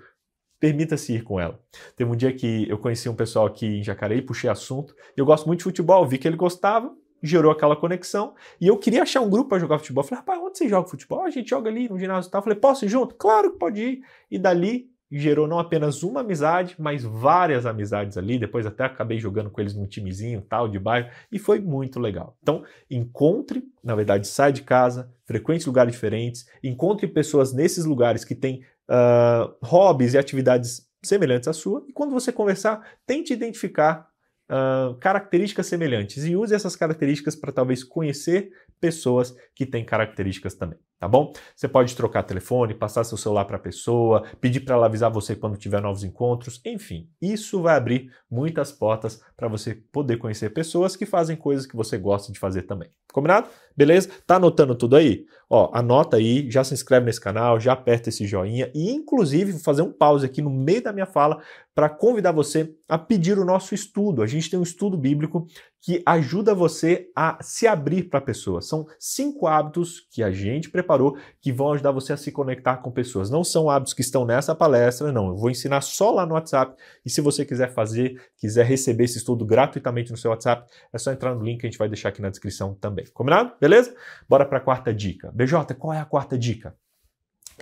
permita-se 0.61 1.15
ir 1.15 1.23
com 1.23 1.39
ela. 1.39 1.61
Teve 1.97 2.11
um 2.11 2.17
dia 2.17 2.33
que 2.33 2.69
eu 2.69 2.79
conheci 2.79 3.09
um 3.09 3.15
pessoal 3.15 3.47
aqui 3.47 3.67
em 3.67 3.83
Jacareí, 3.83 4.23
puxei 4.23 4.51
assunto, 4.51 4.95
eu 5.17 5.25
gosto 5.25 5.47
muito 5.47 5.59
de 5.59 5.65
futebol, 5.65 6.07
vi 6.07 6.19
que 6.19 6.27
ele 6.27 6.37
gostava, 6.37 6.93
gerou 7.23 7.51
aquela 7.51 7.77
conexão, 7.77 8.35
e 8.61 8.67
eu 8.67 8.77
queria 8.77 9.03
achar 9.03 9.21
um 9.21 9.31
grupo 9.31 9.51
para 9.51 9.59
jogar 9.59 9.79
futebol. 9.79 10.05
falei, 10.05 10.21
rapaz, 10.21 10.41
onde 10.41 10.59
você 10.59 10.69
joga 10.69 10.89
futebol? 10.89 11.25
A 11.25 11.31
gente 11.31 11.51
joga 11.51 11.69
ali 11.69 11.89
no 11.89 11.99
ginásio 11.99 12.29
e 12.29 12.31
tal. 12.33 12.43
falei, 12.43 12.59
posso 12.59 12.85
ir 12.85 12.89
junto? 12.89 13.15
Claro 13.15 13.53
que 13.53 13.59
pode 13.59 13.83
ir. 13.83 14.01
E 14.31 14.39
dali 14.39 14.91
gerou 15.11 15.49
não 15.49 15.59
apenas 15.59 16.03
uma 16.03 16.21
amizade, 16.21 16.77
mas 16.79 17.03
várias 17.03 17.65
amizades 17.65 18.17
ali. 18.17 18.39
Depois 18.39 18.67
até 18.67 18.85
acabei 18.85 19.19
jogando 19.19 19.51
com 19.51 19.61
eles 19.61 19.75
num 19.75 19.87
timezinho 19.87 20.43
tal 20.43 20.69
de 20.69 20.79
bairro 20.79 21.09
e 21.33 21.39
foi 21.39 21.61
muito 21.61 21.99
legal. 21.99 22.37
Então, 22.43 22.63
encontre, 22.91 23.65
na 23.83 23.95
verdade, 23.95 24.29
sai 24.29 24.53
de 24.53 24.63
casa, 24.63 25.11
frequente 25.25 25.67
lugares 25.67 25.93
diferentes, 25.93 26.47
encontre 26.63 27.07
pessoas 27.07 27.53
nesses 27.53 27.85
lugares 27.85 28.25
que 28.25 28.35
têm 28.35 28.63
uh, 28.89 29.55
hobbies 29.63 30.15
e 30.15 30.19
atividades 30.19 30.89
semelhantes 31.03 31.49
à 31.49 31.53
sua, 31.53 31.85
e 31.89 31.93
quando 31.93 32.13
você 32.13 32.33
conversar, 32.33 32.85
tente 33.07 33.33
identificar 33.33 34.09
uh, 34.51 34.95
características 34.97 35.67
semelhantes 35.67 36.25
e 36.25 36.35
use 36.35 36.55
essas 36.55 36.75
características 36.75 37.37
para 37.37 37.53
talvez 37.53 37.85
conhecer 37.85 38.51
pessoas 38.81 39.35
que 39.55 39.67
têm 39.67 39.85
características 39.85 40.55
também 40.55 40.79
tá 40.99 41.07
bom? 41.07 41.33
Você 41.55 41.69
pode 41.69 41.95
trocar 41.95 42.25
telefone, 42.25 42.75
passar 42.75 43.05
seu 43.05 43.17
celular 43.17 43.45
para 43.45 43.57
a 43.57 43.61
pessoa, 43.61 44.25
pedir 44.41 44.61
para 44.61 44.75
ela 44.75 44.87
avisar 44.87 45.11
você 45.11 45.37
quando 45.37 45.57
tiver 45.57 45.81
novos 45.81 46.03
encontros, 46.03 46.61
enfim, 46.65 47.09
isso 47.23 47.63
vai 47.63 47.77
abrir 47.77 48.13
muitas 48.31 48.73
portas 48.73 49.23
para 49.37 49.49
você 49.49 49.75
poder 49.75 50.17
conhecer 50.17 50.51
pessoas 50.51 50.97
que 50.97 51.07
fazem 51.07 51.37
coisas 51.37 51.67
que 51.67 51.77
você 51.77 51.97
gosta 51.97 52.33
de 52.33 52.39
fazer 52.39 52.63
também. 52.63 52.91
Combinado? 53.13 53.49
Beleza? 53.77 54.11
Tá 54.27 54.37
anotando 54.37 54.75
tudo 54.75 54.97
aí? 54.97 55.25
Ó, 55.51 55.71
anota 55.73 56.19
aí, 56.19 56.51
já 56.51 56.63
se 56.63 56.75
inscreve 56.75 57.07
nesse 57.07 57.21
canal, 57.21 57.59
já 57.59 57.73
aperta 57.73 58.11
esse 58.11 58.27
joinha 58.27 58.71
e 58.75 58.91
inclusive 58.91 59.53
vou 59.53 59.61
fazer 59.61 59.81
um 59.81 59.91
pause 59.91 60.27
aqui 60.27 60.43
no 60.43 60.51
meio 60.51 60.83
da 60.83 60.93
minha 60.93 61.07
fala 61.07 61.41
para 61.75 61.89
convidar 61.89 62.33
você 62.33 62.75
a 62.89 62.99
pedir 62.99 63.39
o 63.39 63.45
nosso 63.45 63.75
estudo. 63.75 64.21
A 64.21 64.27
gente 64.27 64.51
tem 64.51 64.59
um 64.59 64.65
estudo 64.65 64.99
bíblico 64.99 65.47
que 65.81 66.03
ajuda 66.05 66.55
você 66.55 67.09
a 67.15 67.39
se 67.41 67.67
abrir 67.67 68.11
para 68.11 68.21
pessoas. 68.21 68.67
São 68.67 68.87
cinco 68.99 69.47
hábitos 69.47 70.07
que 70.11 70.23
a 70.23 70.31
gente 70.31 70.71
preparou 70.71 71.17
que 71.41 71.53
vão 71.53 71.73
ajudar 71.73 71.93
você 71.93 72.13
a 72.13 72.17
se 72.17 72.33
conectar 72.33 72.79
com 72.79 72.91
pessoas. 72.91 73.31
Não 73.31 73.45
são 73.45 73.71
hábitos 73.71 73.95
que 73.95 74.01
estão 74.01 74.25
nessa 74.25 74.55
palestra, 74.55 75.13
não. 75.13 75.29
Eu 75.29 75.37
vou 75.37 75.51
ensinar 75.51 75.81
só 75.83 76.11
lá 76.11 76.27
no 76.27 76.35
WhatsApp. 76.35 76.75
E 77.07 77.11
se 77.11 77.21
você 77.21 77.45
quiser 77.45 77.73
fazer, 77.73 78.21
quiser 78.37 78.67
receber 78.67 79.05
esse 79.05 79.19
estudo 79.19 79.47
gratuitamente 79.47 80.11
no 80.11 80.17
seu 80.17 80.33
WhatsApp, 80.33 80.69
é 80.93 80.99
só 80.99 81.13
entrar 81.13 81.35
no 81.35 81.45
link 81.45 81.61
que 81.61 81.67
a 81.67 81.71
gente 81.71 81.79
vai 81.79 81.89
deixar 81.89 82.09
aqui 82.09 82.21
na 82.21 82.29
descrição 82.29 82.75
também. 82.75 83.07
Combinado? 83.15 83.53
Beleza? 83.61 83.95
Bora 84.29 84.45
para 84.45 84.59
a 84.59 84.61
quarta 84.61 84.93
dica. 84.93 85.31
BJ, 85.39 85.73
qual 85.75 85.93
é 85.93 86.01
a 86.01 86.05
quarta 86.05 86.37
dica? 86.37 86.77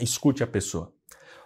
Escute 0.00 0.42
a 0.42 0.46
pessoa. 0.46 0.94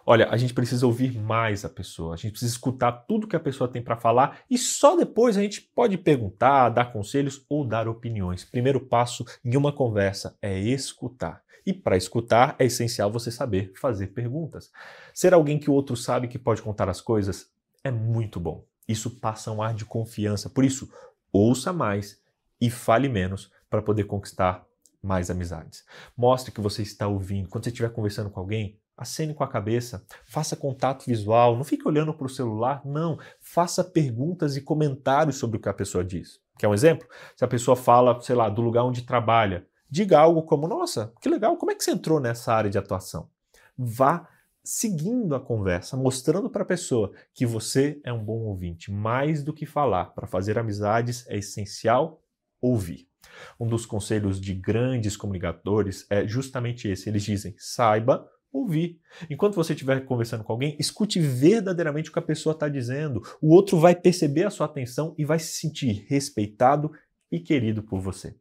Olha, 0.07 0.29
a 0.29 0.37
gente 0.37 0.55
precisa 0.55 0.87
ouvir 0.87 1.19
mais 1.19 1.65
a 1.65 1.69
pessoa, 1.69 2.15
a 2.15 2.17
gente 2.17 2.31
precisa 2.31 2.53
escutar 2.53 2.93
tudo 2.93 3.27
que 3.27 3.35
a 3.35 3.41
pessoa 3.41 3.69
tem 3.69 3.83
para 3.83 3.97
falar 3.97 4.39
e 4.49 4.57
só 4.57 4.97
depois 4.97 5.37
a 5.37 5.43
gente 5.43 5.61
pode 5.61 5.99
perguntar, 5.99 6.69
dar 6.69 6.93
conselhos 6.93 7.45
ou 7.49 7.67
dar 7.67 7.89
opiniões. 7.89 8.45
Primeiro 8.45 8.79
passo 8.79 9.25
em 9.45 9.57
uma 9.57 9.73
conversa 9.73 10.39
é 10.41 10.57
escutar. 10.57 11.43
E 11.67 11.73
para 11.73 11.97
escutar 11.97 12.55
é 12.61 12.65
essencial 12.67 13.11
você 13.11 13.33
saber 13.33 13.73
fazer 13.75 14.09
perguntas. 14.09 14.71
Ser 15.13 15.35
alguém 15.35 15.59
que 15.59 15.69
o 15.69 15.75
outro 15.75 15.97
sabe 15.97 16.29
que 16.29 16.39
pode 16.39 16.63
contar 16.63 16.89
as 16.89 17.01
coisas 17.01 17.51
é 17.83 17.91
muito 17.91 18.39
bom. 18.39 18.65
Isso 18.87 19.19
passa 19.19 19.51
um 19.51 19.61
ar 19.61 19.75
de 19.75 19.85
confiança. 19.85 20.49
Por 20.49 20.65
isso, 20.65 20.89
ouça 21.33 21.73
mais 21.73 22.21
e 22.61 22.71
fale 22.71 23.09
menos 23.09 23.51
para 23.69 23.83
poder 23.83 24.05
conquistar 24.05 24.70
mais 25.03 25.31
amizades. 25.31 25.85
Mostre 26.17 26.53
que 26.53 26.61
você 26.61 26.83
está 26.83 27.09
ouvindo. 27.09 27.49
Quando 27.49 27.65
você 27.65 27.71
estiver 27.71 27.91
conversando 27.91 28.31
com 28.31 28.41
alguém, 28.41 28.79
acene 28.97 29.33
com 29.33 29.43
a 29.43 29.49
cabeça, 29.49 30.05
faça 30.27 30.55
contato 30.55 31.07
visual, 31.07 31.57
não 31.57 31.65
fique 31.65 31.89
olhando 31.89 32.13
para 32.13 32.27
o 32.27 32.31
celular, 32.31 32.83
não. 32.85 33.19
Faça 33.41 33.83
perguntas 33.83 34.57
e 34.57 34.61
comentários 34.61 35.37
sobre 35.37 35.57
o 35.57 35.61
que 35.61 35.69
a 35.69 35.75
pessoa 35.75 36.05
diz. 36.05 36.39
Quer 36.59 36.69
um 36.69 36.75
exemplo? 36.75 37.09
Se 37.35 37.45
a 37.45 37.49
pessoa 37.49 37.77
fala, 37.77 38.21
sei 38.21 38.37
lá, 38.37 38.51
do 38.51 38.61
lugar 38.61 38.85
onde 38.85 39.03
trabalha, 39.03 39.67
diga 39.89 40.19
algo 40.19 40.43
como: 40.43 40.69
Nossa, 40.69 41.13
que 41.21 41.29
legal, 41.29 41.57
como 41.57 41.73
é 41.73 41.75
que 41.75 41.83
você 41.83 41.93
entrou 41.93 42.21
nessa 42.21 42.53
área 42.53 42.71
de 42.71 42.77
atuação? 42.77 43.31
Vá 43.77 44.29
seguindo 44.63 45.35
a 45.35 45.41
conversa, 45.41 45.97
mostrando 45.97 46.51
para 46.51 46.63
a 46.63 46.67
pessoa 46.67 47.13
que 47.33 47.47
você 47.47 47.99
é 48.05 48.13
um 48.13 48.23
bom 48.23 48.41
ouvinte. 48.41 48.93
Mais 48.93 49.43
do 49.43 49.55
que 49.55 49.65
falar, 49.65 50.07
para 50.15 50.27
fazer 50.27 50.59
amizades 50.59 51.27
é 51.29 51.39
essencial 51.39 52.23
ouvir. 52.61 53.10
Um 53.59 53.69
dos 53.69 53.87
conselhos 53.87 54.41
de 54.41 54.55
grandes 54.55 55.17
comunicadores 55.17 56.07
é 56.11 56.27
justamente 56.27 56.89
esse. 56.89 57.09
Eles 57.09 57.23
dizem: 57.23 57.55
saiba 57.59 58.29
ouvir. 58.53 58.99
Enquanto 59.29 59.55
você 59.55 59.73
estiver 59.73 60.05
conversando 60.05 60.45
com 60.45 60.53
alguém, 60.53 60.77
escute 60.79 61.21
verdadeiramente 61.21 62.11
o 62.11 62.13
que 62.13 62.19
a 62.19 62.23
pessoa 62.23 62.53
está 62.53 62.69
dizendo. 62.69 63.23
O 63.41 63.55
outro 63.55 63.79
vai 63.79 63.95
perceber 63.95 64.45
a 64.45 64.51
sua 64.51 64.67
atenção 64.67 65.15
e 65.17 65.25
vai 65.25 65.39
se 65.39 65.53
sentir 65.53 66.07
respeitado 66.09 66.91
e 67.31 67.39
querido 67.39 67.83
por 67.83 68.01
você. 68.01 68.35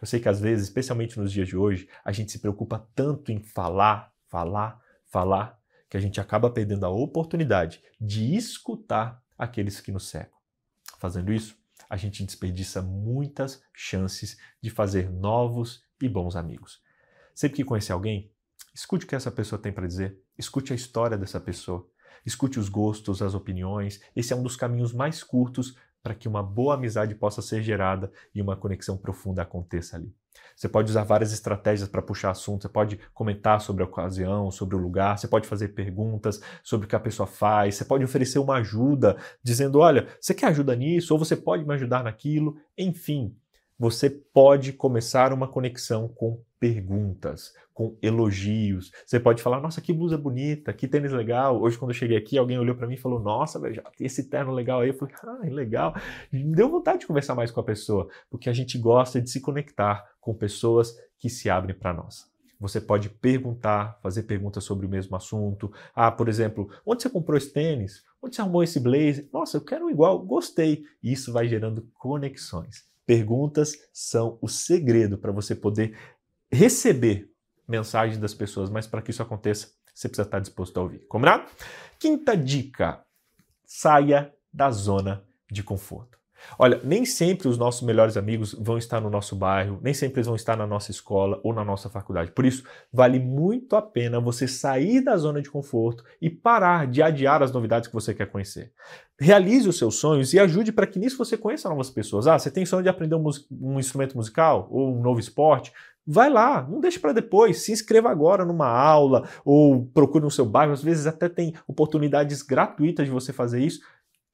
Eu 0.00 0.06
sei 0.06 0.20
que 0.20 0.28
às 0.28 0.40
vezes, 0.40 0.64
especialmente 0.64 1.18
nos 1.18 1.32
dias 1.32 1.48
de 1.48 1.56
hoje, 1.56 1.88
a 2.04 2.12
gente 2.12 2.30
se 2.30 2.38
preocupa 2.38 2.86
tanto 2.94 3.32
em 3.32 3.40
falar, 3.40 4.12
falar, 4.28 4.80
falar, 5.06 5.58
que 5.88 5.96
a 5.96 6.00
gente 6.00 6.20
acaba 6.20 6.50
perdendo 6.50 6.84
a 6.84 6.90
oportunidade 6.90 7.80
de 8.00 8.36
escutar 8.36 9.22
aqueles 9.38 9.80
que 9.80 9.92
nos 9.92 10.08
cercam. 10.08 10.38
Fazendo 10.98 11.32
isso, 11.32 11.56
a 11.88 11.96
gente 11.96 12.24
desperdiça 12.24 12.82
muitas 12.82 13.62
chances 13.72 14.36
de 14.60 14.70
fazer 14.70 15.10
novos 15.10 15.84
e 16.00 16.08
bons 16.08 16.36
amigos. 16.36 16.80
Sempre 17.34 17.56
que 17.56 17.64
conhecer 17.64 17.92
alguém, 17.92 18.30
escute 18.74 19.04
o 19.04 19.08
que 19.08 19.14
essa 19.14 19.30
pessoa 19.30 19.60
tem 19.60 19.72
para 19.72 19.86
dizer, 19.86 20.18
escute 20.38 20.72
a 20.72 20.76
história 20.76 21.16
dessa 21.16 21.40
pessoa, 21.40 21.88
escute 22.24 22.58
os 22.58 22.68
gostos, 22.68 23.22
as 23.22 23.34
opiniões. 23.34 24.00
Esse 24.14 24.32
é 24.32 24.36
um 24.36 24.42
dos 24.42 24.56
caminhos 24.56 24.92
mais 24.92 25.22
curtos 25.22 25.76
para 26.06 26.14
que 26.14 26.28
uma 26.28 26.40
boa 26.40 26.74
amizade 26.74 27.16
possa 27.16 27.42
ser 27.42 27.64
gerada 27.64 28.12
e 28.32 28.40
uma 28.40 28.54
conexão 28.54 28.96
profunda 28.96 29.42
aconteça 29.42 29.96
ali. 29.96 30.14
Você 30.54 30.68
pode 30.68 30.88
usar 30.88 31.02
várias 31.02 31.32
estratégias 31.32 31.88
para 31.88 32.00
puxar 32.00 32.30
assunto, 32.30 32.62
você 32.62 32.68
pode 32.68 33.00
comentar 33.12 33.60
sobre 33.60 33.82
a 33.82 33.86
ocasião, 33.86 34.48
sobre 34.52 34.76
o 34.76 34.78
lugar, 34.78 35.18
você 35.18 35.26
pode 35.26 35.48
fazer 35.48 35.70
perguntas 35.70 36.40
sobre 36.62 36.86
o 36.86 36.88
que 36.88 36.94
a 36.94 37.00
pessoa 37.00 37.26
faz, 37.26 37.74
você 37.74 37.84
pode 37.84 38.04
oferecer 38.04 38.38
uma 38.38 38.58
ajuda, 38.58 39.16
dizendo: 39.42 39.80
olha, 39.80 40.06
você 40.20 40.32
quer 40.32 40.46
ajuda 40.46 40.76
nisso? 40.76 41.12
Ou 41.12 41.18
você 41.18 41.34
pode 41.34 41.66
me 41.66 41.74
ajudar 41.74 42.04
naquilo? 42.04 42.56
Enfim, 42.78 43.36
você 43.76 44.08
pode 44.08 44.74
começar 44.74 45.32
uma 45.32 45.48
conexão 45.48 46.06
com 46.06 46.40
perguntas, 46.58 47.52
com 47.72 47.96
elogios. 48.02 48.90
Você 49.04 49.20
pode 49.20 49.42
falar: 49.42 49.60
Nossa, 49.60 49.80
que 49.80 49.92
blusa 49.92 50.16
bonita, 50.16 50.72
que 50.72 50.88
tênis 50.88 51.12
legal. 51.12 51.60
Hoje, 51.60 51.78
quando 51.78 51.90
eu 51.90 51.96
cheguei 51.96 52.16
aqui, 52.16 52.38
alguém 52.38 52.58
olhou 52.58 52.74
para 52.74 52.86
mim 52.86 52.94
e 52.94 52.98
falou: 52.98 53.20
Nossa, 53.20 53.58
velho, 53.58 53.82
esse 54.00 54.28
terno 54.28 54.52
legal 54.52 54.80
aí. 54.80 54.88
Eu 54.88 54.94
falei: 54.94 55.14
Ah, 55.22 55.38
legal. 55.44 55.94
Me 56.32 56.54
deu 56.54 56.68
vontade 56.68 57.00
de 57.00 57.06
conversar 57.06 57.34
mais 57.34 57.50
com 57.50 57.60
a 57.60 57.64
pessoa, 57.64 58.08
porque 58.30 58.48
a 58.48 58.52
gente 58.52 58.78
gosta 58.78 59.20
de 59.20 59.30
se 59.30 59.40
conectar 59.40 60.04
com 60.20 60.34
pessoas 60.34 60.94
que 61.18 61.28
se 61.28 61.48
abrem 61.50 61.76
para 61.76 61.92
nós. 61.92 62.36
Você 62.58 62.80
pode 62.80 63.10
perguntar, 63.10 63.98
fazer 64.02 64.22
perguntas 64.22 64.64
sobre 64.64 64.86
o 64.86 64.88
mesmo 64.88 65.14
assunto. 65.14 65.70
Ah, 65.94 66.10
por 66.10 66.28
exemplo, 66.28 66.70
onde 66.86 67.02
você 67.02 67.10
comprou 67.10 67.36
esse 67.36 67.52
tênis? 67.52 68.02
Onde 68.22 68.34
você 68.34 68.40
arrumou 68.40 68.62
esse 68.62 68.80
blazer? 68.80 69.28
Nossa, 69.32 69.58
eu 69.58 69.60
quero 69.60 69.86
um 69.86 69.90
igual, 69.90 70.18
gostei. 70.18 70.84
Isso 71.02 71.32
vai 71.32 71.46
gerando 71.46 71.86
conexões. 71.94 72.84
Perguntas 73.04 73.72
são 73.92 74.38
o 74.40 74.48
segredo 74.48 75.16
para 75.16 75.30
você 75.30 75.54
poder 75.54 75.96
receber 76.52 77.30
mensagens 77.66 78.18
das 78.18 78.34
pessoas, 78.34 78.70
mas 78.70 78.86
para 78.86 79.02
que 79.02 79.10
isso 79.10 79.22
aconteça, 79.22 79.68
você 79.94 80.08
precisa 80.08 80.26
estar 80.26 80.40
disposto 80.40 80.76
a 80.78 80.82
ouvir. 80.82 81.06
Combinado? 81.08 81.44
Quinta 81.98 82.36
dica: 82.36 83.02
saia 83.64 84.32
da 84.52 84.70
zona 84.70 85.24
de 85.50 85.62
conforto. 85.62 86.16
Olha, 86.58 86.80
nem 86.84 87.04
sempre 87.04 87.48
os 87.48 87.58
nossos 87.58 87.82
melhores 87.82 88.16
amigos 88.16 88.52
vão 88.52 88.78
estar 88.78 89.00
no 89.00 89.10
nosso 89.10 89.34
bairro, 89.34 89.80
nem 89.82 89.94
sempre 89.94 90.18
eles 90.18 90.26
vão 90.26 90.36
estar 90.36 90.56
na 90.56 90.66
nossa 90.66 90.90
escola 90.90 91.40
ou 91.42 91.52
na 91.52 91.64
nossa 91.64 91.88
faculdade. 91.88 92.30
Por 92.30 92.44
isso, 92.44 92.62
vale 92.92 93.18
muito 93.18 93.74
a 93.74 93.82
pena 93.82 94.20
você 94.20 94.46
sair 94.46 95.00
da 95.00 95.16
zona 95.16 95.42
de 95.42 95.50
conforto 95.50 96.04
e 96.20 96.30
parar 96.30 96.86
de 96.86 97.02
adiar 97.02 97.42
as 97.42 97.52
novidades 97.52 97.88
que 97.88 97.94
você 97.94 98.14
quer 98.14 98.26
conhecer. 98.26 98.72
Realize 99.18 99.68
os 99.68 99.78
seus 99.78 99.96
sonhos 99.96 100.32
e 100.34 100.38
ajude 100.38 100.72
para 100.72 100.86
que 100.86 100.98
nisso 100.98 101.16
você 101.16 101.36
conheça 101.36 101.68
novas 101.68 101.90
pessoas. 101.90 102.26
Ah, 102.26 102.38
você 102.38 102.50
tem 102.50 102.66
sonho 102.66 102.82
de 102.82 102.88
aprender 102.88 103.14
um, 103.14 103.24
um 103.50 103.78
instrumento 103.78 104.16
musical 104.16 104.68
ou 104.70 104.94
um 104.94 105.02
novo 105.02 105.18
esporte? 105.18 105.72
Vai 106.06 106.30
lá, 106.30 106.62
não 106.62 106.80
deixe 106.80 107.00
para 107.00 107.12
depois. 107.12 107.64
Se 107.64 107.72
inscreva 107.72 108.10
agora 108.10 108.44
numa 108.44 108.68
aula 108.68 109.28
ou 109.44 109.86
procure 109.86 110.24
no 110.24 110.30
seu 110.30 110.46
bairro. 110.46 110.72
Às 110.72 110.82
vezes 110.82 111.06
até 111.06 111.28
tem 111.28 111.54
oportunidades 111.66 112.42
gratuitas 112.42 113.06
de 113.06 113.12
você 113.12 113.32
fazer 113.32 113.60
isso 113.60 113.80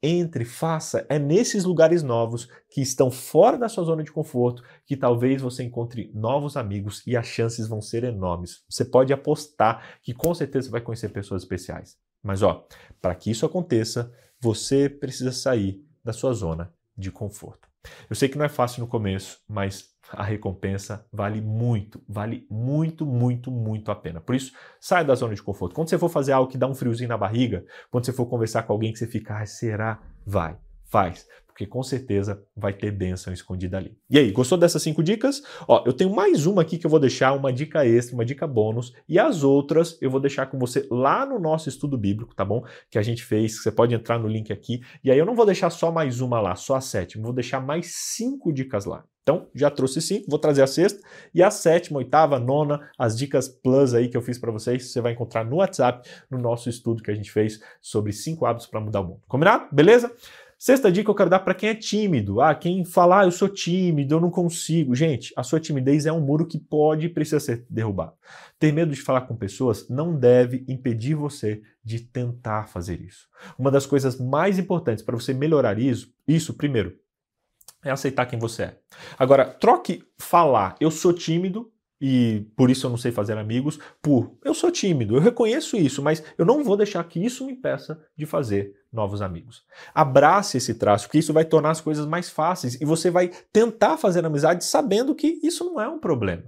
entre, 0.03 0.43
faça. 0.43 1.05
É 1.07 1.17
nesses 1.17 1.63
lugares 1.63 2.03
novos 2.03 2.49
que 2.69 2.81
estão 2.81 3.09
fora 3.09 3.57
da 3.57 3.69
sua 3.69 3.85
zona 3.85 4.03
de 4.03 4.11
conforto 4.11 4.61
que 4.85 4.97
talvez 4.97 5.41
você 5.41 5.63
encontre 5.63 6.11
novos 6.13 6.57
amigos 6.57 7.01
e 7.07 7.15
as 7.15 7.25
chances 7.25 7.67
vão 7.67 7.81
ser 7.81 8.03
enormes. 8.03 8.63
Você 8.69 8.83
pode 8.83 9.13
apostar 9.13 9.97
que 10.03 10.13
com 10.13 10.33
certeza 10.33 10.69
vai 10.69 10.81
conhecer 10.81 11.09
pessoas 11.09 11.43
especiais. 11.43 11.97
Mas 12.21 12.43
ó, 12.43 12.67
para 13.01 13.15
que 13.15 13.31
isso 13.31 13.45
aconteça, 13.45 14.11
você 14.39 14.89
precisa 14.89 15.31
sair 15.31 15.81
da 16.03 16.11
sua 16.11 16.33
zona 16.33 16.73
de 16.97 17.09
conforto. 17.09 17.69
Eu 18.09 18.15
sei 18.15 18.27
que 18.27 18.37
não 18.37 18.45
é 18.45 18.49
fácil 18.49 18.81
no 18.81 18.87
começo, 18.87 19.39
mas 19.47 19.92
a 20.11 20.23
recompensa 20.23 21.05
vale 21.11 21.41
muito, 21.41 22.01
vale 22.07 22.45
muito, 22.49 23.05
muito, 23.05 23.51
muito 23.51 23.91
a 23.91 23.95
pena. 23.95 24.21
Por 24.21 24.35
isso, 24.35 24.51
saia 24.79 25.03
da 25.03 25.15
zona 25.15 25.33
de 25.33 25.41
conforto. 25.41 25.75
Quando 25.75 25.89
você 25.89 25.97
for 25.97 26.09
fazer 26.09 26.31
algo 26.31 26.51
que 26.51 26.57
dá 26.57 26.67
um 26.67 26.75
friozinho 26.75 27.09
na 27.09 27.17
barriga, 27.17 27.65
quando 27.89 28.05
você 28.05 28.13
for 28.13 28.25
conversar 28.25 28.63
com 28.63 28.73
alguém 28.73 28.91
que 28.91 28.99
você 28.99 29.07
fica, 29.07 29.37
ah, 29.37 29.45
será? 29.45 29.99
Vai, 30.25 30.57
faz 30.85 31.27
porque 31.53 31.67
com 31.67 31.83
certeza 31.83 32.43
vai 32.57 32.73
ter 32.73 32.91
bênção 32.91 33.31
escondida 33.31 33.77
ali. 33.77 33.95
E 34.09 34.17
aí, 34.17 34.31
gostou 34.31 34.57
dessas 34.57 34.81
cinco 34.81 35.03
dicas? 35.03 35.43
Ó, 35.67 35.83
eu 35.85 35.93
tenho 35.93 36.13
mais 36.13 36.47
uma 36.47 36.63
aqui 36.63 36.79
que 36.79 36.85
eu 36.85 36.89
vou 36.89 36.99
deixar, 36.99 37.31
uma 37.33 37.53
dica 37.53 37.85
extra, 37.85 38.15
uma 38.15 38.25
dica 38.25 38.47
bônus, 38.47 38.91
e 39.07 39.19
as 39.19 39.43
outras 39.43 39.97
eu 40.01 40.09
vou 40.09 40.19
deixar 40.19 40.47
com 40.47 40.57
você 40.57 40.87
lá 40.89 41.25
no 41.25 41.39
nosso 41.39 41.69
estudo 41.69 41.95
bíblico, 41.95 42.35
tá 42.35 42.43
bom? 42.43 42.65
Que 42.89 42.97
a 42.97 43.03
gente 43.03 43.23
fez, 43.23 43.61
você 43.61 43.71
pode 43.71 43.93
entrar 43.93 44.17
no 44.17 44.27
link 44.27 44.51
aqui, 44.51 44.81
e 45.03 45.11
aí 45.11 45.17
eu 45.17 45.25
não 45.25 45.35
vou 45.35 45.45
deixar 45.45 45.69
só 45.69 45.91
mais 45.91 46.21
uma 46.21 46.41
lá, 46.41 46.55
só 46.55 46.75
a 46.75 46.81
sétima, 46.81 47.23
vou 47.23 47.33
deixar 47.33 47.61
mais 47.61 47.93
cinco 48.15 48.51
dicas 48.51 48.85
lá. 48.85 49.05
Então, 49.23 49.47
já 49.55 49.71
trouxe 49.71 50.01
cinco, 50.01 50.29
vou 50.29 50.37
trazer 50.37 50.61
a 50.61 50.67
sexta 50.67 51.01
e 51.33 51.41
a 51.41 51.49
sétima, 51.49 51.99
oitava, 51.99 52.37
nona, 52.37 52.89
as 52.99 53.17
dicas 53.17 53.47
plus 53.47 53.93
aí 53.93 54.09
que 54.09 54.17
eu 54.17 54.21
fiz 54.21 54.37
para 54.37 54.51
vocês, 54.51 54.91
você 54.91 54.99
vai 54.99 55.13
encontrar 55.13 55.45
no 55.45 55.55
WhatsApp, 55.55 56.07
no 56.29 56.37
nosso 56.37 56.69
estudo 56.69 57.01
que 57.01 57.09
a 57.09 57.15
gente 57.15 57.31
fez 57.31 57.61
sobre 57.81 58.11
cinco 58.11 58.45
hábitos 58.45 58.67
para 58.67 58.81
mudar 58.81 58.99
o 58.99 59.05
mundo. 59.05 59.21
Combinado? 59.25 59.67
Beleza? 59.71 60.11
Sexta 60.57 60.89
dica 60.89 61.11
eu 61.11 61.15
quero 61.15 61.29
dar 61.29 61.39
para 61.39 61.53
quem 61.53 61.69
é 61.69 61.75
tímido. 61.75 62.39
Ah, 62.39 62.55
quem 62.55 62.85
fala, 62.85 63.19
ah, 63.19 63.25
eu 63.25 63.31
sou 63.31 63.49
tímido, 63.49 64.15
eu 64.15 64.21
não 64.21 64.29
consigo. 64.29 64.95
Gente, 64.95 65.33
a 65.35 65.43
sua 65.43 65.59
timidez 65.59 66.05
é 66.05 66.11
um 66.11 66.21
muro 66.21 66.45
que 66.45 66.57
pode 66.57 67.05
e 67.05 67.09
precisa 67.09 67.39
ser 67.39 67.65
derrubado. 67.69 68.13
Ter 68.57 68.71
medo 68.71 68.93
de 68.93 69.01
falar 69.01 69.21
com 69.21 69.35
pessoas 69.35 69.89
não 69.89 70.17
deve 70.17 70.63
impedir 70.67 71.15
você 71.15 71.61
de 71.83 71.99
tentar 71.99 72.67
fazer 72.67 73.01
isso. 73.01 73.27
Uma 73.59 73.69
das 73.69 73.85
coisas 73.85 74.17
mais 74.17 74.57
importantes 74.57 75.03
para 75.03 75.17
você 75.17 75.33
melhorar 75.33 75.77
isso, 75.77 76.13
isso 76.25 76.53
primeiro, 76.53 76.97
é 77.83 77.91
aceitar 77.91 78.25
quem 78.25 78.39
você 78.39 78.63
é. 78.63 78.77
Agora, 79.17 79.45
troque 79.45 80.03
falar, 80.17 80.75
eu 80.79 80.91
sou 80.91 81.13
tímido, 81.13 81.71
e 82.05 82.45
por 82.57 82.69
isso 82.69 82.85
eu 82.85 82.89
não 82.89 82.97
sei 82.97 83.13
fazer 83.13 83.37
amigos, 83.37 83.79
por 84.01 84.37
eu 84.43 84.53
sou 84.53 84.69
tímido, 84.69 85.15
eu 85.15 85.21
reconheço 85.21 85.77
isso, 85.77 86.01
mas 86.03 86.21
eu 86.37 86.45
não 86.45 86.61
vou 86.61 86.75
deixar 86.75 87.01
que 87.05 87.23
isso 87.23 87.45
me 87.45 87.53
impeça 87.53 87.97
de 88.17 88.25
fazer 88.25 88.73
novos 88.91 89.21
amigos. 89.21 89.63
Abrace 89.93 90.57
esse 90.57 90.75
traço, 90.75 91.05
porque 91.07 91.19
isso 91.19 91.31
vai 91.31 91.45
tornar 91.45 91.71
as 91.71 91.79
coisas 91.79 92.05
mais 92.05 92.29
fáceis 92.29 92.79
e 92.81 92.83
você 92.83 93.09
vai 93.09 93.31
tentar 93.53 93.97
fazer 93.97 94.25
amizade 94.25 94.65
sabendo 94.65 95.15
que 95.15 95.39
isso 95.41 95.63
não 95.63 95.79
é 95.79 95.87
um 95.87 95.97
problema. 95.97 96.43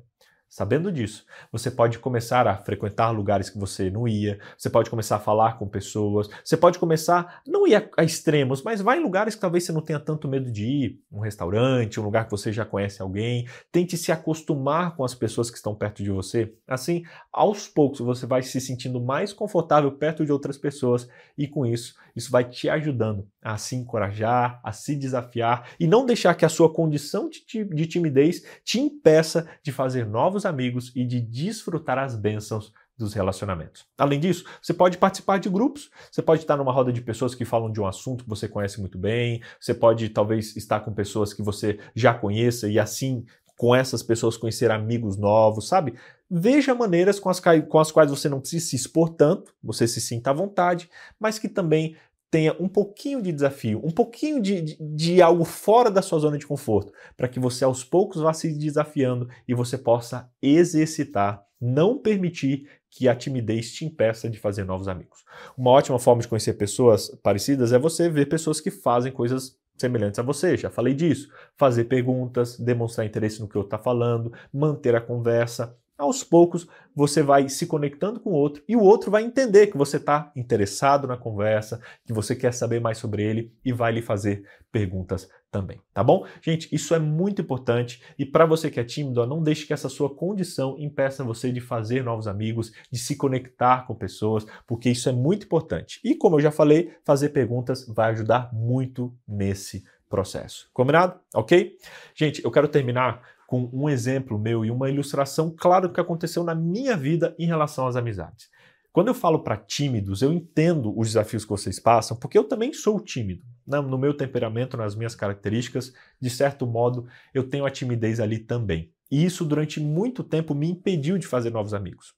Sabendo 0.55 0.89
disso, 0.89 1.25
você 1.51 1.69
pode 1.69 1.99
começar 1.99 2.47
a 2.47 2.55
frequentar 2.55 3.11
lugares 3.11 3.49
que 3.49 3.59
você 3.59 3.89
não 3.89 4.07
ia, 4.07 4.39
você 4.57 4.69
pode 4.69 4.89
começar 4.89 5.17
a 5.17 5.19
falar 5.19 5.59
com 5.59 5.67
pessoas, 5.67 6.29
você 6.41 6.55
pode 6.55 6.79
começar, 6.79 7.41
não 7.45 7.67
ir 7.67 7.75
a, 7.75 7.89
a, 7.97 8.05
extremos, 8.05 8.63
mas 8.63 8.79
vai 8.79 8.97
em 8.97 9.03
lugares 9.03 9.35
que 9.35 9.41
talvez 9.41 9.65
você 9.65 9.73
não 9.73 9.81
tenha 9.81 9.99
tanto 9.99 10.29
medo 10.29 10.49
de 10.49 10.65
ir, 10.65 11.01
um 11.11 11.19
restaurante, 11.19 11.99
um 11.99 12.05
lugar 12.05 12.23
que 12.23 12.31
você 12.31 12.53
já 12.53 12.63
conhece 12.63 13.01
alguém, 13.01 13.45
tente 13.69 13.97
se 13.97 14.13
acostumar 14.13 14.95
com 14.95 15.03
as 15.03 15.13
pessoas 15.13 15.51
que 15.51 15.57
estão 15.57 15.75
perto 15.75 16.01
de 16.01 16.09
você. 16.09 16.53
Assim, 16.65 17.03
aos 17.33 17.67
poucos 17.67 17.99
você 17.99 18.25
vai 18.25 18.41
se 18.41 18.61
sentindo 18.61 19.01
mais 19.01 19.33
confortável 19.33 19.91
perto 19.91 20.25
de 20.25 20.31
outras 20.31 20.57
pessoas 20.57 21.05
e 21.37 21.49
com 21.49 21.65
isso, 21.65 21.95
isso 22.15 22.31
vai 22.31 22.43
te 22.45 22.69
ajudando 22.69 23.27
a 23.41 23.57
se 23.57 23.75
encorajar, 23.75 24.59
a 24.63 24.71
se 24.71 24.95
desafiar 24.95 25.69
e 25.79 25.87
não 25.87 26.05
deixar 26.05 26.33
que 26.35 26.45
a 26.45 26.49
sua 26.49 26.71
condição 26.71 27.29
de, 27.29 27.63
de 27.63 27.85
timidez 27.85 28.43
te 28.63 28.79
impeça 28.79 29.47
de 29.61 29.71
fazer 29.71 30.05
novos 30.05 30.45
amigos 30.45 30.91
e 30.95 31.05
de 31.05 31.19
desfrutar 31.19 31.97
as 31.97 32.15
bênçãos 32.15 32.71
dos 32.97 33.13
relacionamentos. 33.13 33.85
Além 33.97 34.19
disso, 34.19 34.45
você 34.61 34.73
pode 34.73 34.97
participar 34.97 35.37
de 35.37 35.49
grupos, 35.49 35.91
você 36.09 36.21
pode 36.21 36.41
estar 36.41 36.55
numa 36.55 36.71
roda 36.71 36.93
de 36.93 37.01
pessoas 37.01 37.35
que 37.35 37.43
falam 37.43 37.69
de 37.69 37.81
um 37.81 37.85
assunto 37.85 38.23
que 38.23 38.29
você 38.29 38.47
conhece 38.47 38.79
muito 38.79 38.97
bem, 38.97 39.41
você 39.59 39.73
pode 39.73 40.07
talvez 40.09 40.55
estar 40.55 40.79
com 40.79 40.93
pessoas 40.93 41.33
que 41.33 41.41
você 41.41 41.77
já 41.93 42.13
conheça 42.13 42.69
e 42.69 42.79
assim 42.79 43.25
com 43.57 43.73
essas 43.73 44.03
pessoas 44.03 44.35
conhecer 44.35 44.69
amigos 44.69 45.17
novos, 45.17 45.67
sabe? 45.67 45.93
Veja 46.29 46.75
maneiras 46.75 47.19
com 47.19 47.29
as, 47.29 47.39
com 47.39 47.79
as 47.79 47.91
quais 47.91 48.09
você 48.09 48.27
não 48.27 48.41
precisa 48.41 48.65
se 48.65 48.75
expor 48.75 49.09
tanto, 49.09 49.53
você 49.63 49.87
se 49.87 50.01
sinta 50.01 50.31
à 50.31 50.33
vontade, 50.33 50.89
mas 51.19 51.39
que 51.39 51.47
também 51.47 51.95
tenha 52.29 52.55
um 52.59 52.67
pouquinho 52.67 53.21
de 53.21 53.31
desafio, 53.31 53.81
um 53.83 53.91
pouquinho 53.91 54.41
de, 54.41 54.61
de, 54.61 54.77
de 54.79 55.21
algo 55.21 55.45
fora 55.45 55.89
da 55.89 56.01
sua 56.01 56.19
zona 56.19 56.37
de 56.37 56.45
conforto, 56.45 56.91
para 57.15 57.27
que 57.27 57.39
você 57.39 57.63
aos 57.63 57.83
poucos 57.83 58.21
vá 58.21 58.33
se 58.33 58.53
desafiando 58.53 59.29
e 59.47 59.53
você 59.53 59.77
possa 59.77 60.29
exercitar, 60.41 61.43
não 61.59 61.97
permitir 61.97 62.67
que 62.89 63.07
a 63.07 63.15
timidez 63.15 63.73
te 63.73 63.85
impeça 63.85 64.29
de 64.29 64.39
fazer 64.39 64.63
novos 64.63 64.87
amigos. 64.87 65.23
Uma 65.57 65.71
ótima 65.71 65.99
forma 65.99 66.21
de 66.21 66.27
conhecer 66.27 66.53
pessoas 66.53 67.09
parecidas 67.21 67.73
é 67.73 67.79
você 67.79 68.09
ver 68.09 68.27
pessoas 68.27 68.61
que 68.61 68.71
fazem 68.71 69.11
coisas 69.11 69.57
semelhantes 69.77 70.19
a 70.19 70.23
você, 70.23 70.55
já 70.55 70.69
falei 70.69 70.93
disso. 70.93 71.29
Fazer 71.57 71.85
perguntas, 71.85 72.57
demonstrar 72.57 73.05
interesse 73.05 73.41
no 73.41 73.47
que 73.47 73.55
eu 73.55 73.63
está 73.63 73.77
falando, 73.77 74.31
manter 74.51 74.95
a 74.95 75.01
conversa. 75.01 75.75
Aos 75.97 76.23
poucos 76.23 76.67
você 76.93 77.23
vai 77.23 77.47
se 77.47 77.65
conectando 77.65 78.19
com 78.19 78.31
o 78.31 78.35
outro 78.35 78.61
e 78.67 78.75
o 78.75 78.81
outro 78.81 79.09
vai 79.09 79.23
entender 79.23 79.67
que 79.67 79.77
você 79.77 79.95
está 79.95 80.31
interessado 80.35 81.07
na 81.07 81.15
conversa, 81.15 81.81
que 82.05 82.11
você 82.11 82.35
quer 82.35 82.53
saber 82.53 82.81
mais 82.81 82.97
sobre 82.97 83.23
ele 83.23 83.53
e 83.63 83.71
vai 83.71 83.93
lhe 83.93 84.01
fazer 84.01 84.45
perguntas 84.71 85.29
também, 85.49 85.79
tá 85.93 86.03
bom? 86.03 86.25
Gente, 86.41 86.67
isso 86.75 86.93
é 86.93 86.99
muito 86.99 87.41
importante 87.41 88.03
e 88.19 88.25
para 88.25 88.45
você 88.45 88.69
que 88.69 88.79
é 88.79 88.83
tímido, 88.83 89.25
não 89.25 89.41
deixe 89.41 89.65
que 89.65 89.71
essa 89.71 89.87
sua 89.87 90.13
condição 90.13 90.75
impeça 90.77 91.23
você 91.23 91.49
de 91.49 91.61
fazer 91.61 92.03
novos 92.03 92.27
amigos, 92.27 92.73
de 92.91 92.99
se 92.99 93.15
conectar 93.15 93.87
com 93.87 93.95
pessoas, 93.95 94.45
porque 94.67 94.89
isso 94.89 95.07
é 95.07 95.13
muito 95.13 95.45
importante. 95.45 96.01
E 96.03 96.13
como 96.13 96.35
eu 96.35 96.41
já 96.41 96.51
falei, 96.51 96.93
fazer 97.05 97.29
perguntas 97.29 97.87
vai 97.87 98.11
ajudar 98.11 98.53
muito 98.53 99.15
nesse 99.25 99.85
processo. 100.09 100.69
Combinado? 100.73 101.19
Ok? 101.33 101.77
Gente, 102.13 102.43
eu 102.43 102.51
quero 102.51 102.67
terminar 102.67 103.21
com 103.47 103.69
um 103.71 103.89
exemplo 103.89 104.39
meu 104.39 104.65
e 104.65 104.71
uma 104.71 104.89
ilustração 104.89 105.53
clara 105.55 105.87
do 105.87 105.93
que 105.93 106.01
aconteceu 106.01 106.43
na 106.43 106.55
minha 106.55 106.95
vida 106.95 107.35
em 107.37 107.45
relação 107.45 107.87
às 107.87 107.95
amizades. 107.95 108.49
Quando 108.91 109.09
eu 109.09 109.13
falo 109.13 109.39
para 109.39 109.57
tímidos, 109.57 110.21
eu 110.21 110.31
entendo 110.31 110.97
os 110.97 111.09
desafios 111.09 111.43
que 111.43 111.49
vocês 111.49 111.79
passam, 111.79 112.15
porque 112.15 112.37
eu 112.37 112.45
também 112.45 112.71
sou 112.71 112.97
tímido. 112.99 113.43
Né? 113.67 113.79
No 113.81 113.97
meu 113.97 114.13
temperamento, 114.13 114.77
nas 114.77 114.95
minhas 114.95 115.13
características, 115.13 115.93
de 116.17 116.29
certo 116.29 116.65
modo, 116.65 117.05
eu 117.33 117.43
tenho 117.43 117.65
a 117.65 117.69
timidez 117.69 118.21
ali 118.21 118.39
também. 118.39 118.93
E 119.11 119.25
isso, 119.25 119.43
durante 119.43 119.81
muito 119.81 120.23
tempo, 120.23 120.55
me 120.55 120.69
impediu 120.69 121.17
de 121.17 121.27
fazer 121.27 121.49
novos 121.49 121.73
amigos. 121.73 122.13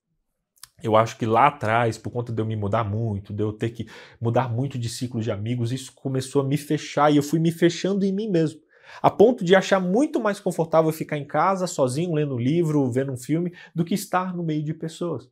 Eu 0.83 0.95
acho 0.95 1.17
que 1.17 1.25
lá 1.25 1.47
atrás, 1.47 1.97
por 1.97 2.11
conta 2.11 2.31
de 2.31 2.39
eu 2.39 2.45
me 2.45 2.55
mudar 2.55 2.83
muito, 2.83 3.33
de 3.33 3.41
eu 3.41 3.51
ter 3.51 3.71
que 3.71 3.87
mudar 4.21 4.47
muito 4.47 4.77
de 4.77 4.87
ciclo 4.87 5.19
de 5.19 5.31
amigos, 5.31 5.71
isso 5.71 5.91
começou 5.95 6.43
a 6.43 6.45
me 6.45 6.57
fechar 6.57 7.11
e 7.11 7.17
eu 7.17 7.23
fui 7.23 7.39
me 7.39 7.51
fechando 7.51 8.05
em 8.05 8.11
mim 8.11 8.29
mesmo. 8.29 8.61
A 9.01 9.09
ponto 9.09 9.43
de 9.43 9.55
achar 9.55 9.79
muito 9.79 10.19
mais 10.19 10.39
confortável 10.39 10.91
ficar 10.91 11.17
em 11.17 11.25
casa, 11.25 11.67
sozinho, 11.67 12.13
lendo 12.13 12.35
um 12.35 12.39
livro, 12.39 12.91
vendo 12.91 13.11
um 13.11 13.17
filme, 13.17 13.53
do 13.73 13.85
que 13.85 13.93
estar 13.93 14.35
no 14.35 14.43
meio 14.43 14.63
de 14.63 14.73
pessoas. 14.73 15.29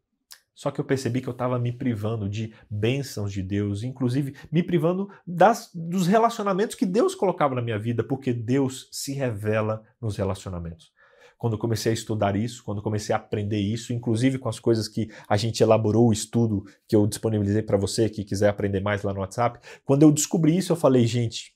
Só 0.56 0.72
que 0.72 0.80
eu 0.80 0.86
percebi 0.86 1.20
que 1.20 1.28
eu 1.28 1.34
estava 1.34 1.60
me 1.60 1.74
privando 1.74 2.30
de 2.30 2.54
bênçãos 2.70 3.32
de 3.34 3.44
Deus, 3.44 3.84
inclusive 3.84 4.36
me 4.50 4.64
privando 4.64 5.10
das, 5.28 5.70
dos 5.76 6.08
relacionamentos 6.08 6.78
que 6.78 6.86
Deus 6.86 7.14
colocava 7.14 7.54
na 7.54 7.62
minha 7.62 7.78
vida, 7.78 8.04
porque 8.04 8.32
Deus 8.32 8.88
se 8.90 9.12
revela 9.12 9.84
nos 10.00 10.16
relacionamentos. 10.16 10.94
Quando 11.38 11.58
comecei 11.58 11.92
a 11.92 11.94
estudar 11.94 12.38
isso, 12.38 12.64
quando 12.64 12.82
comecei 12.82 13.14
a 13.14 13.18
aprender 13.18 13.60
isso, 13.60 13.92
inclusive 13.92 14.38
com 14.38 14.48
as 14.48 14.58
coisas 14.58 14.88
que 14.88 15.10
a 15.28 15.36
gente 15.36 15.62
elaborou 15.62 16.08
o 16.08 16.14
estudo 16.14 16.64
que 16.88 16.96
eu 16.96 17.06
disponibilizei 17.06 17.62
para 17.62 17.78
você 17.78 18.10
que 18.10 18.24
quiser 18.24 18.48
aprender 18.48 18.80
mais 18.80 19.04
lá 19.04 19.14
no 19.14 19.20
WhatsApp, 19.20 19.60
quando 19.84 20.04
eu 20.04 20.12
descobri 20.12 20.56
isso, 20.56 20.72
eu 20.72 20.78
falei, 20.78 21.06
gente, 21.06 21.54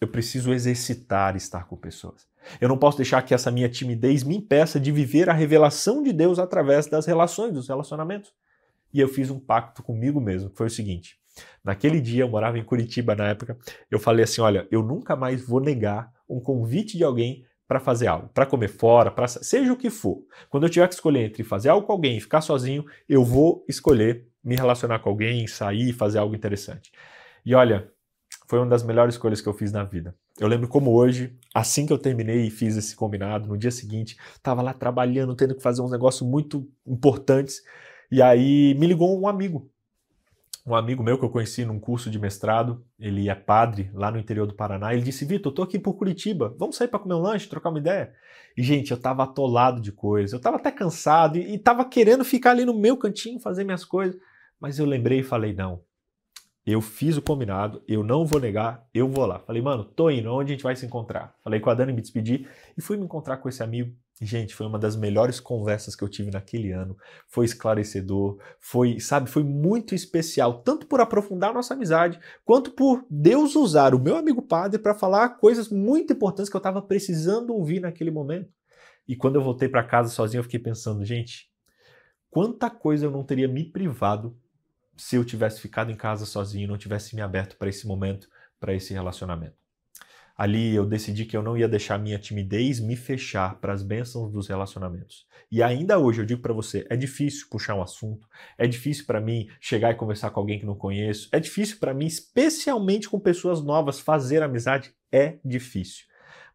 eu 0.00 0.08
preciso 0.08 0.52
exercitar 0.52 1.36
estar 1.36 1.66
com 1.66 1.76
pessoas. 1.76 2.26
Eu 2.60 2.68
não 2.68 2.76
posso 2.76 2.98
deixar 2.98 3.22
que 3.22 3.34
essa 3.34 3.50
minha 3.50 3.68
timidez 3.68 4.22
me 4.22 4.36
impeça 4.36 4.78
de 4.78 4.92
viver 4.92 5.30
a 5.30 5.32
revelação 5.32 6.02
de 6.02 6.12
Deus 6.12 6.38
através 6.38 6.86
das 6.86 7.06
relações, 7.06 7.52
dos 7.52 7.68
relacionamentos. 7.68 8.32
E 8.92 9.00
eu 9.00 9.08
fiz 9.08 9.30
um 9.30 9.40
pacto 9.40 9.82
comigo 9.82 10.20
mesmo, 10.20 10.50
que 10.50 10.56
foi 10.56 10.66
o 10.66 10.70
seguinte: 10.70 11.18
naquele 11.64 12.00
dia, 12.00 12.22
eu 12.22 12.28
morava 12.28 12.58
em 12.58 12.64
Curitiba 12.64 13.14
na 13.14 13.28
época, 13.28 13.58
eu 13.90 13.98
falei 13.98 14.24
assim: 14.24 14.40
olha, 14.40 14.68
eu 14.70 14.82
nunca 14.82 15.16
mais 15.16 15.44
vou 15.44 15.60
negar 15.60 16.12
um 16.28 16.40
convite 16.40 16.96
de 16.96 17.04
alguém 17.04 17.44
para 17.66 17.80
fazer 17.80 18.06
algo, 18.06 18.28
para 18.28 18.46
comer 18.46 18.68
fora, 18.68 19.10
para 19.10 19.26
seja 19.26 19.72
o 19.72 19.76
que 19.76 19.90
for. 19.90 20.22
Quando 20.50 20.64
eu 20.64 20.70
tiver 20.70 20.86
que 20.86 20.94
escolher 20.94 21.24
entre 21.24 21.42
fazer 21.42 21.70
algo 21.70 21.86
com 21.86 21.92
alguém 21.92 22.16
e 22.16 22.20
ficar 22.20 22.40
sozinho, 22.40 22.84
eu 23.08 23.24
vou 23.24 23.64
escolher 23.68 24.26
me 24.42 24.54
relacionar 24.54 24.98
com 24.98 25.08
alguém, 25.08 25.46
sair, 25.46 25.92
fazer 25.92 26.18
algo 26.18 26.34
interessante. 26.34 26.92
E 27.44 27.54
olha, 27.54 27.90
foi 28.54 28.60
uma 28.60 28.68
das 28.68 28.84
melhores 28.84 29.16
escolhas 29.16 29.40
que 29.40 29.48
eu 29.48 29.52
fiz 29.52 29.72
na 29.72 29.82
vida. 29.82 30.14
Eu 30.38 30.46
lembro 30.46 30.68
como 30.68 30.92
hoje, 30.92 31.36
assim 31.52 31.84
que 31.84 31.92
eu 31.92 31.98
terminei 31.98 32.46
e 32.46 32.50
fiz 32.50 32.76
esse 32.76 32.94
combinado, 32.94 33.48
no 33.48 33.58
dia 33.58 33.72
seguinte, 33.72 34.16
estava 34.32 34.62
lá 34.62 34.72
trabalhando, 34.72 35.34
tendo 35.34 35.56
que 35.56 35.60
fazer 35.60 35.82
uns 35.82 35.90
negócios 35.90 36.22
muito 36.28 36.64
importantes, 36.86 37.64
e 38.12 38.22
aí 38.22 38.72
me 38.78 38.86
ligou 38.86 39.20
um 39.20 39.26
amigo. 39.26 39.68
Um 40.64 40.72
amigo 40.76 41.02
meu 41.02 41.18
que 41.18 41.24
eu 41.24 41.30
conheci 41.30 41.64
num 41.64 41.80
curso 41.80 42.08
de 42.08 42.16
mestrado, 42.16 42.84
ele 42.96 43.28
é 43.28 43.34
padre 43.34 43.90
lá 43.92 44.08
no 44.08 44.20
interior 44.20 44.46
do 44.46 44.54
Paraná. 44.54 44.94
Ele 44.94 45.02
disse: 45.02 45.24
Vitor, 45.24 45.50
eu 45.50 45.56
tô 45.56 45.62
aqui 45.64 45.76
por 45.76 45.94
Curitiba, 45.94 46.54
vamos 46.56 46.76
sair 46.76 46.86
para 46.86 47.00
comer 47.00 47.14
um 47.14 47.22
lanche, 47.22 47.48
trocar 47.48 47.70
uma 47.70 47.80
ideia? 47.80 48.12
E, 48.56 48.62
gente, 48.62 48.92
eu 48.92 48.96
tava 48.96 49.24
atolado 49.24 49.80
de 49.80 49.90
coisas, 49.90 50.32
eu 50.32 50.38
tava 50.38 50.58
até 50.58 50.70
cansado 50.70 51.38
e, 51.38 51.54
e 51.54 51.58
tava 51.58 51.84
querendo 51.84 52.24
ficar 52.24 52.52
ali 52.52 52.64
no 52.64 52.72
meu 52.72 52.96
cantinho, 52.96 53.40
fazer 53.40 53.64
minhas 53.64 53.84
coisas. 53.84 54.16
Mas 54.60 54.78
eu 54.78 54.86
lembrei 54.86 55.18
e 55.18 55.24
falei: 55.24 55.52
não, 55.52 55.82
eu 56.66 56.80
fiz 56.80 57.16
o 57.16 57.22
combinado, 57.22 57.82
eu 57.86 58.02
não 58.02 58.24
vou 58.24 58.40
negar, 58.40 58.88
eu 58.94 59.06
vou 59.06 59.26
lá. 59.26 59.38
Falei, 59.38 59.60
mano, 59.60 59.84
tô 59.84 60.08
indo, 60.08 60.32
onde 60.32 60.52
a 60.52 60.54
gente 60.54 60.62
vai 60.62 60.74
se 60.74 60.86
encontrar? 60.86 61.34
Falei 61.44 61.60
com 61.60 61.68
a 61.68 61.74
Dani, 61.74 61.92
me 61.92 62.00
despedi 62.00 62.48
e 62.76 62.80
fui 62.80 62.96
me 62.96 63.04
encontrar 63.04 63.36
com 63.36 63.48
esse 63.48 63.62
amigo. 63.62 63.94
Gente, 64.22 64.54
foi 64.54 64.66
uma 64.66 64.78
das 64.78 64.96
melhores 64.96 65.40
conversas 65.40 65.94
que 65.94 66.02
eu 66.02 66.08
tive 66.08 66.30
naquele 66.30 66.70
ano. 66.70 66.96
Foi 67.28 67.44
esclarecedor, 67.44 68.38
foi, 68.60 68.98
sabe, 68.98 69.28
foi 69.28 69.42
muito 69.42 69.94
especial, 69.94 70.62
tanto 70.62 70.86
por 70.86 71.00
aprofundar 71.00 71.52
nossa 71.52 71.74
amizade, 71.74 72.18
quanto 72.44 72.70
por 72.70 73.04
Deus 73.10 73.56
usar 73.56 73.94
o 73.94 73.98
meu 73.98 74.16
amigo 74.16 74.40
padre 74.40 74.78
para 74.78 74.94
falar 74.94 75.30
coisas 75.40 75.68
muito 75.68 76.12
importantes 76.14 76.48
que 76.48 76.56
eu 76.56 76.60
estava 76.60 76.80
precisando 76.80 77.52
ouvir 77.52 77.80
naquele 77.80 78.10
momento. 78.10 78.50
E 79.06 79.14
quando 79.14 79.34
eu 79.34 79.42
voltei 79.42 79.68
para 79.68 79.84
casa 79.84 80.08
sozinho, 80.08 80.38
eu 80.38 80.44
fiquei 80.44 80.60
pensando, 80.60 81.04
gente, 81.04 81.50
quanta 82.30 82.70
coisa 82.70 83.04
eu 83.04 83.10
não 83.10 83.22
teria 83.22 83.48
me 83.48 83.64
privado 83.70 84.34
se 84.96 85.16
eu 85.16 85.24
tivesse 85.24 85.60
ficado 85.60 85.90
em 85.90 85.96
casa 85.96 86.26
sozinho, 86.26 86.68
não 86.68 86.78
tivesse 86.78 87.14
me 87.14 87.22
aberto 87.22 87.56
para 87.56 87.68
esse 87.68 87.86
momento, 87.86 88.28
para 88.58 88.74
esse 88.74 88.92
relacionamento. 88.92 89.64
Ali 90.36 90.74
eu 90.74 90.84
decidi 90.84 91.24
que 91.24 91.36
eu 91.36 91.42
não 91.42 91.56
ia 91.56 91.68
deixar 91.68 91.96
minha 91.96 92.18
timidez 92.18 92.80
me 92.80 92.96
fechar 92.96 93.60
para 93.60 93.72
as 93.72 93.82
bênçãos 93.84 94.32
dos 94.32 94.48
relacionamentos. 94.48 95.26
E 95.50 95.62
ainda 95.62 95.98
hoje 95.98 96.22
eu 96.22 96.26
digo 96.26 96.42
para 96.42 96.52
você, 96.52 96.84
é 96.90 96.96
difícil 96.96 97.46
puxar 97.48 97.76
um 97.76 97.82
assunto, 97.82 98.26
é 98.58 98.66
difícil 98.66 99.06
para 99.06 99.20
mim 99.20 99.48
chegar 99.60 99.92
e 99.92 99.94
conversar 99.94 100.30
com 100.30 100.40
alguém 100.40 100.58
que 100.58 100.66
não 100.66 100.74
conheço, 100.74 101.28
é 101.30 101.38
difícil 101.38 101.78
para 101.78 101.94
mim, 101.94 102.06
especialmente 102.06 103.08
com 103.08 103.20
pessoas 103.20 103.62
novas, 103.62 104.00
fazer 104.00 104.42
amizade 104.42 104.92
é 105.12 105.38
difícil. 105.44 106.06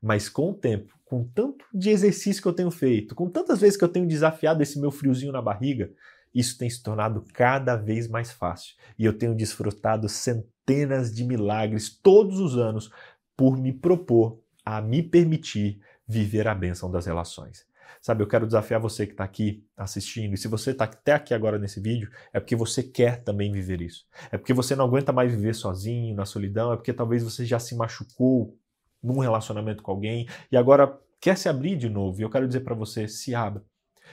Mas 0.01 0.27
com 0.27 0.51
o 0.51 0.53
tempo, 0.53 0.93
com 1.05 1.23
tanto 1.23 1.63
de 1.73 1.89
exercício 1.89 2.41
que 2.41 2.47
eu 2.47 2.53
tenho 2.53 2.71
feito, 2.71 3.15
com 3.15 3.29
tantas 3.29 3.61
vezes 3.61 3.77
que 3.77 3.83
eu 3.83 3.89
tenho 3.89 4.07
desafiado 4.07 4.61
esse 4.61 4.77
meu 4.77 4.91
friozinho 4.91 5.31
na 5.31 5.41
barriga, 5.41 5.89
isso 6.34 6.57
tem 6.57 6.69
se 6.69 6.82
tornado 6.82 7.23
cada 7.34 7.75
vez 7.75 8.07
mais 8.07 8.32
fácil 8.32 8.75
e 8.97 9.05
eu 9.05 9.17
tenho 9.17 9.36
desfrutado 9.36 10.07
centenas 10.07 11.13
de 11.13 11.23
milagres 11.23 11.89
todos 11.89 12.39
os 12.39 12.57
anos 12.57 12.91
por 13.36 13.57
me 13.57 13.73
propor 13.73 14.39
a 14.63 14.82
me 14.82 15.01
permitir 15.01 15.82
viver 16.07 16.47
a 16.47 16.55
bênção 16.55 16.91
das 16.91 17.05
relações. 17.05 17.67
Sabe, 18.01 18.23
eu 18.23 18.27
quero 18.27 18.45
desafiar 18.45 18.80
você 18.80 19.05
que 19.05 19.11
está 19.11 19.23
aqui 19.23 19.65
assistindo, 19.75 20.34
e 20.34 20.38
se 20.38 20.47
você 20.47 20.71
está 20.71 20.86
até 20.86 21.13
aqui 21.13 21.34
agora 21.34 21.59
nesse 21.59 21.82
vídeo, 21.82 22.09
é 22.32 22.39
porque 22.39 22.55
você 22.55 22.82
quer 22.82 23.23
também 23.23 23.51
viver 23.51 23.82
isso. 23.82 24.05
É 24.32 24.38
porque 24.38 24.53
você 24.53 24.75
não 24.75 24.86
aguenta 24.86 25.11
mais 25.11 25.32
viver 25.32 25.53
sozinho, 25.53 26.15
na 26.15 26.25
solidão, 26.25 26.71
é 26.71 26.77
porque 26.77 26.93
talvez 26.93 27.23
você 27.23 27.45
já 27.45 27.59
se 27.59 27.75
machucou 27.75 28.57
num 29.03 29.19
relacionamento 29.19 29.84
com 29.84 29.91
alguém 29.91 30.27
e 30.51 30.55
agora 30.55 30.97
quer 31.19 31.38
se 31.38 31.49
abrir 31.49 31.75
de 31.77 31.89
novo. 31.89 32.19
E 32.19 32.23
eu 32.23 32.30
quero 32.30 32.47
dizer 32.47 32.61
para 32.61 32.75
você: 32.75 33.07
se 33.07 33.36
abra. 33.36 33.63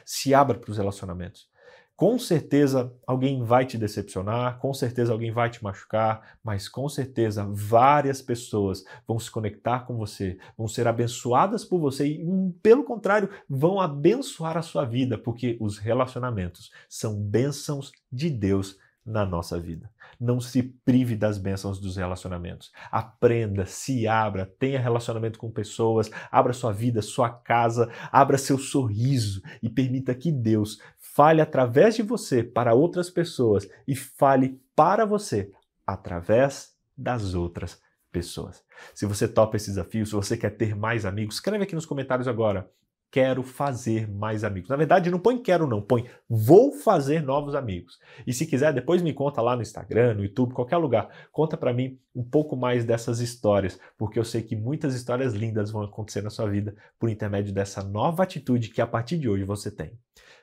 Se 0.05 0.35
abra 0.35 0.59
para 0.59 0.71
os 0.71 0.79
relacionamentos. 0.79 1.49
Com 1.97 2.19
certeza 2.19 2.93
alguém 3.07 3.43
vai 3.43 3.65
te 3.65 3.79
decepcionar, 3.79 4.59
com 4.59 4.75
certeza 4.75 5.15
alguém 5.15 5.33
vai 5.33 5.49
te 5.49 5.65
machucar, 5.65 6.37
mas 6.45 6.69
com 6.69 6.87
certeza 6.91 7.49
várias 7.51 8.21
pessoas 8.21 8.85
vão 9.09 9.19
se 9.19 9.31
conectar 9.31 9.87
com 9.87 9.97
você, 9.97 10.37
vão 10.59 10.69
ser 10.69 10.87
abençoadas 10.87 11.65
por 11.65 11.81
você 11.81 12.07
e, 12.07 12.23
hum, 12.23 12.55
pelo 12.63 12.85
contrário, 12.85 13.31
vão 13.49 13.81
abençoar 13.81 14.59
a 14.59 14.63
sua 14.63 14.85
vida, 14.85 15.17
porque 15.17 15.57
os 15.59 15.79
relacionamentos 15.79 16.71
são 16.87 17.19
bênçãos 17.19 17.91
de 18.13 18.29
Deus 18.29 18.77
na 19.07 19.25
nossa 19.25 19.59
vida. 19.61 19.89
Não 20.19 20.41
se 20.41 20.63
prive 20.63 21.15
das 21.15 21.39
bênçãos 21.39 21.79
dos 21.79 21.97
relacionamentos. 21.97 22.73
Aprenda, 22.91 23.65
se 23.65 24.09
abra, 24.09 24.45
tenha 24.59 24.81
relacionamento 24.81 25.39
com 25.39 25.51
pessoas, 25.51 26.11
abra 26.31 26.53
sua 26.53 26.73
vida, 26.73 27.01
sua 27.01 27.31
casa, 27.31 27.89
abra 28.11 28.37
seu 28.37 28.59
sorriso 28.59 29.41
e 29.63 29.69
permita 29.69 30.15
que 30.15 30.33
Deus 30.33 30.81
fale 31.17 31.41
através 31.41 31.97
de 31.97 32.03
você 32.03 32.45
para 32.45 32.75
outras 32.75 33.09
pessoas 33.09 33.67
e 33.89 33.97
fale 33.97 34.61
para 34.77 35.07
você 35.07 35.51
através 35.87 36.77
das 36.95 37.33
outras 37.33 37.81
pessoas. 38.12 38.62
Se 38.95 39.07
você 39.07 39.27
topa 39.27 39.57
esse 39.57 39.71
desafio, 39.71 40.05
se 40.05 40.12
você 40.12 40.37
quer 40.37 40.51
ter 40.51 40.77
mais 40.77 41.07
amigos, 41.07 41.37
escreve 41.37 41.64
aqui 41.64 41.75
nos 41.75 41.87
comentários 41.87 42.29
agora. 42.29 42.71
Quero 43.11 43.43
fazer 43.43 44.09
mais 44.09 44.45
amigos. 44.45 44.69
Na 44.69 44.77
verdade, 44.77 45.11
não 45.11 45.19
põe 45.19 45.39
quero 45.39 45.67
não, 45.67 45.81
põe 45.81 46.07
vou 46.29 46.73
fazer 46.73 47.23
novos 47.23 47.55
amigos. 47.55 47.99
E 48.27 48.33
se 48.33 48.47
quiser, 48.47 48.73
depois 48.73 49.01
me 49.01 49.13
conta 49.13 49.41
lá 49.41 49.57
no 49.57 49.63
Instagram, 49.63 50.15
no 50.15 50.25
YouTube, 50.25 50.53
qualquer 50.53 50.77
lugar. 50.77 51.09
Conta 51.33 51.57
para 51.57 51.73
mim 51.73 51.99
um 52.15 52.25
pouco 52.25 52.57
mais 52.57 52.85
dessas 52.85 53.21
histórias, 53.21 53.79
porque 53.97 54.19
eu 54.19 54.25
sei 54.25 54.43
que 54.43 54.57
muitas 54.57 54.95
histórias 54.95 55.35
lindas 55.35 55.71
vão 55.71 55.83
acontecer 55.83 56.23
na 56.23 56.31
sua 56.31 56.49
vida 56.49 56.75
por 56.99 57.09
intermédio 57.09 57.55
dessa 57.55 57.83
nova 57.83 58.23
atitude 58.23 58.71
que 58.71 58.81
a 58.81 58.87
partir 58.87 59.19
de 59.19 59.29
hoje 59.29 59.45
você 59.45 59.71
tem. 59.71 59.93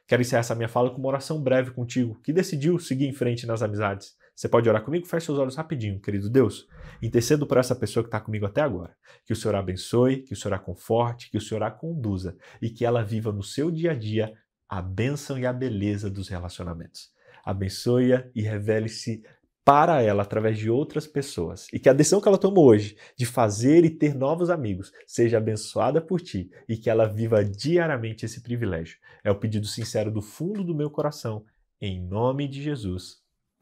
Quero 0.08 0.22
encerrar 0.22 0.42
essa 0.42 0.56
minha 0.56 0.68
fala 0.68 0.90
com 0.90 0.98
uma 0.98 1.10
oração 1.10 1.42
breve 1.42 1.72
contigo, 1.72 2.20
que 2.24 2.34
decidiu 2.34 2.78
seguir 2.80 3.08
em 3.08 3.14
frente 3.14 3.46
nas 3.46 3.62
amizades. 3.62 4.16
Você 4.36 4.50
pode 4.50 4.68
orar 4.68 4.84
comigo? 4.84 5.06
Feche 5.06 5.28
seus 5.28 5.38
olhos 5.38 5.56
rapidinho, 5.56 6.00
querido 6.00 6.30
Deus. 6.30 6.68
Intercedo 7.02 7.46
por 7.46 7.58
essa 7.58 7.76
pessoa 7.76 8.04
que 8.04 8.08
está 8.08 8.20
comigo 8.20 8.46
até 8.46 8.62
agora. 8.62 8.96
Que 9.26 9.34
o 9.34 9.36
Senhor 9.36 9.56
a 9.56 9.60
abençoe, 9.60 10.24
que 10.24 10.34
o 10.34 10.36
Senhor 10.36 10.56
a 10.56 10.60
conforte, 10.60 11.30
que 11.30 11.38
o 11.38 11.42
Senhor 11.42 11.62
a 11.64 11.72
conduza 11.72 12.36
e 12.62 12.70
que 12.70 12.84
ela 12.86 13.04
viva 13.04 13.32
no 13.32 13.44
seu 13.44 13.70
dia 13.70 13.92
a 13.92 13.96
dia 13.96 14.34
a 14.68 14.82
bênção 14.82 15.38
e 15.38 15.46
a 15.46 15.54
beleza 15.54 16.10
dos 16.10 16.28
relacionamentos. 16.30 17.12
Abençoe-a 17.46 18.28
e 18.34 18.42
revele-se 18.42 19.24
para 19.64 20.02
ela 20.02 20.24
através 20.24 20.58
de 20.58 20.70
outras 20.70 21.08
pessoas. 21.08 21.68
E 21.72 21.80
que 21.80 21.88
a 21.88 21.94
decisão 21.94 22.20
que 22.20 22.28
ela 22.28 22.38
tomou 22.38 22.66
hoje 22.66 22.98
de 23.18 23.26
fazer 23.26 23.86
e 23.86 23.90
ter 23.90 24.14
novos 24.14 24.50
amigos 24.50 24.92
seja 25.06 25.38
abençoada 25.38 26.02
por 26.02 26.20
ti 26.20 26.50
e 26.68 26.76
que 26.76 26.90
ela 26.90 27.06
viva 27.06 27.46
diariamente 27.46 28.26
esse 28.26 28.42
privilégio. 28.42 28.98
É 29.24 29.32
o 29.32 29.40
pedido 29.40 29.68
sincero 29.68 30.12
do 30.12 30.22
fundo 30.22 30.64
do 30.64 30.76
meu 30.76 30.90
coração, 30.90 31.46
em 31.80 32.02
nome 32.02 32.48
de 32.48 32.62
Jesus. 32.62 33.22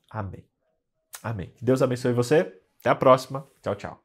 Amém. 0.09 0.50
Amém. 1.21 1.51
Que 1.55 1.63
Deus 1.65 1.81
abençoe 1.81 2.13
você. 2.13 2.53
Até 2.79 2.89
a 2.89 2.95
próxima. 2.95 3.47
Tchau, 3.61 3.75
tchau. 3.75 4.00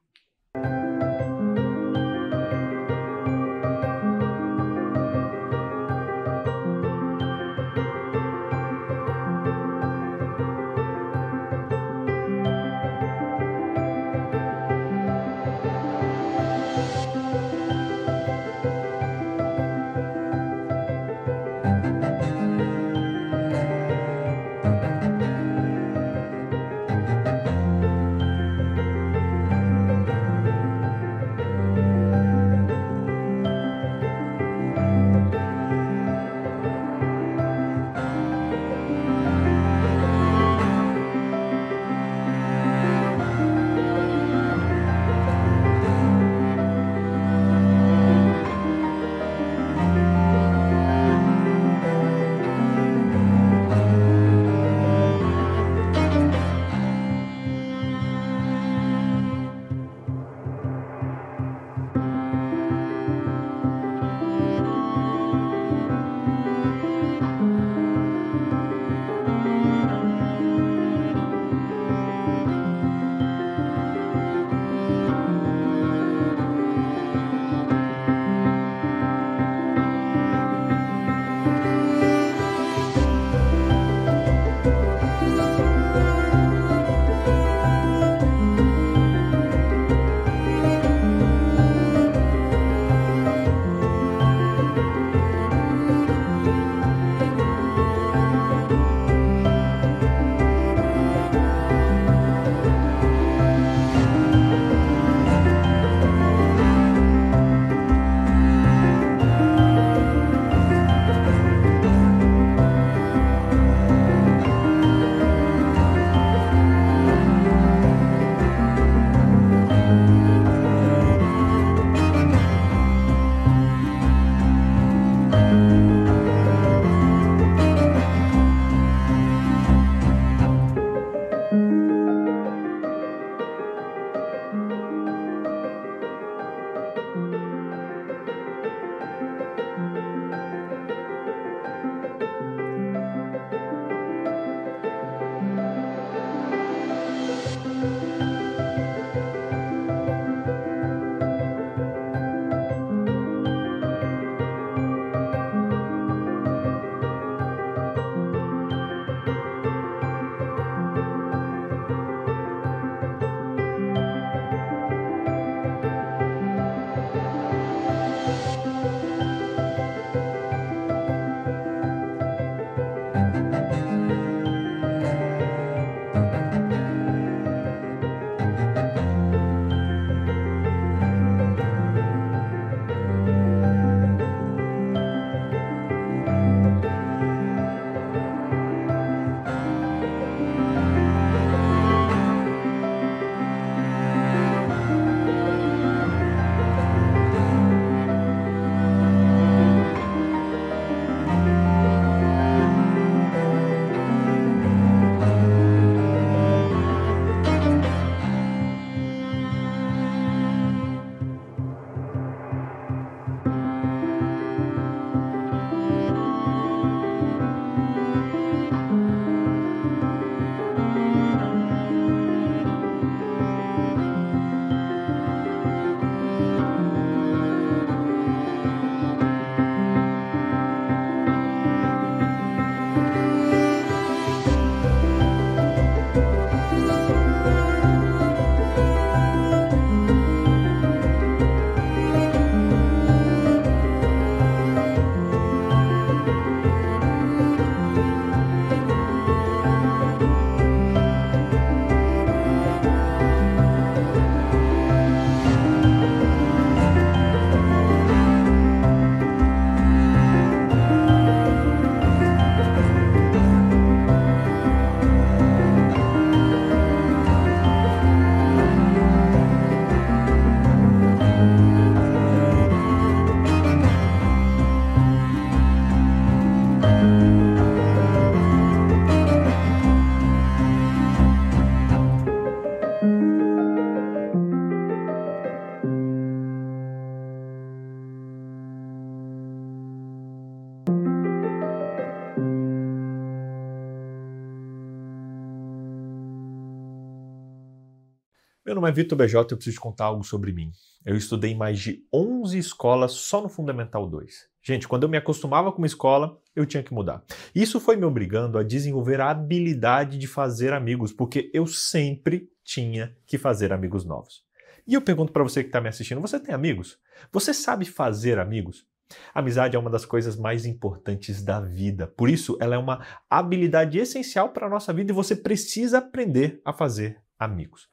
Meu 298.77 298.83
nome 298.83 298.93
é 298.93 298.95
Vitor 298.95 299.17
BJ 299.17 299.35
e 299.39 299.55
eu 299.55 299.57
preciso 299.57 299.77
te 299.77 299.81
contar 299.81 300.05
algo 300.05 300.23
sobre 300.23 300.53
mim. 300.53 300.71
Eu 301.03 301.17
estudei 301.17 301.53
em 301.53 301.57
mais 301.57 301.81
de 301.81 302.05
11 302.13 302.59
escolas 302.59 303.13
só 303.13 303.41
no 303.41 303.49
Fundamental 303.49 304.07
2. 304.07 304.51
Gente, 304.63 304.87
quando 304.87 305.05
eu 305.05 305.09
me 305.09 305.17
acostumava 305.17 305.73
com 305.73 305.79
uma 305.79 305.87
escola, 305.87 306.39
eu 306.55 306.67
tinha 306.67 306.83
que 306.83 306.93
mudar. 306.93 307.25
Isso 307.55 307.81
foi 307.81 307.97
me 307.97 308.05
obrigando 308.05 308.59
a 308.59 308.63
desenvolver 308.63 309.19
a 309.19 309.31
habilidade 309.31 310.19
de 310.19 310.27
fazer 310.27 310.75
amigos, 310.75 311.11
porque 311.11 311.51
eu 311.55 311.67
sempre 311.67 312.51
tinha 312.63 313.17
que 313.27 313.39
fazer 313.39 313.73
amigos 313.73 314.05
novos. 314.05 314.45
E 314.87 314.93
eu 314.93 315.01
pergunto 315.01 315.33
para 315.33 315.43
você 315.43 315.63
que 315.63 315.71
está 315.71 315.81
me 315.81 315.89
assistindo: 315.89 316.21
você 316.21 316.39
tem 316.39 316.55
amigos? 316.55 316.99
Você 317.33 317.55
sabe 317.55 317.87
fazer 317.87 318.39
amigos? 318.39 318.85
amizade 319.33 319.75
é 319.75 319.79
uma 319.79 319.89
das 319.89 320.05
coisas 320.05 320.37
mais 320.37 320.67
importantes 320.67 321.43
da 321.43 321.61
vida. 321.61 322.07
Por 322.09 322.29
isso, 322.29 322.59
ela 322.61 322.75
é 322.75 322.79
uma 322.79 323.07
habilidade 323.31 323.97
essencial 323.97 324.51
para 324.51 324.67
a 324.67 324.71
nossa 324.71 324.93
vida 324.93 325.13
e 325.13 325.15
você 325.15 325.35
precisa 325.35 325.97
aprender 325.97 326.61
a 326.63 326.75
fazer 326.75 327.23
amigos. 327.39 327.89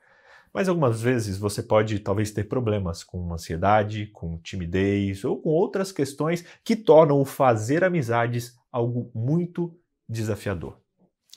Mas 0.53 0.69
algumas 0.69 1.01
vezes 1.01 1.37
você 1.37 1.63
pode 1.63 1.97
talvez 1.99 2.29
ter 2.31 2.43
problemas 2.43 3.03
com 3.03 3.33
ansiedade, 3.33 4.07
com 4.07 4.37
timidez 4.37 5.23
ou 5.23 5.41
com 5.41 5.49
outras 5.49 5.91
questões 5.91 6.45
que 6.63 6.75
tornam 6.75 7.19
o 7.19 7.25
fazer 7.25 7.83
amizades 7.83 8.55
algo 8.71 9.09
muito 9.15 9.75
desafiador. 10.07 10.77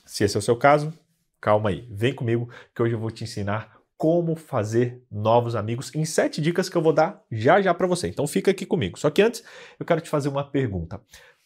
Se 0.04 0.24
esse 0.24 0.36
é 0.36 0.38
o 0.38 0.42
seu 0.42 0.56
caso, 0.56 0.92
calma 1.40 1.70
aí, 1.70 1.88
vem 1.90 2.14
comigo 2.14 2.50
que 2.74 2.82
hoje 2.82 2.94
eu 2.94 3.00
vou 3.00 3.10
te 3.10 3.24
ensinar 3.24 3.76
como 3.96 4.36
fazer 4.36 5.02
novos 5.10 5.56
amigos 5.56 5.94
em 5.94 6.04
sete 6.04 6.40
dicas 6.40 6.68
que 6.68 6.76
eu 6.76 6.82
vou 6.82 6.92
dar 6.92 7.24
já 7.30 7.60
já 7.62 7.72
para 7.72 7.86
você. 7.86 8.08
Então 8.08 8.26
fica 8.26 8.50
aqui 8.50 8.66
comigo. 8.66 8.98
Só 8.98 9.10
que 9.10 9.22
antes 9.22 9.42
eu 9.80 9.86
quero 9.86 10.00
te 10.00 10.10
fazer 10.10 10.28
uma 10.28 10.44
pergunta. 10.44 11.00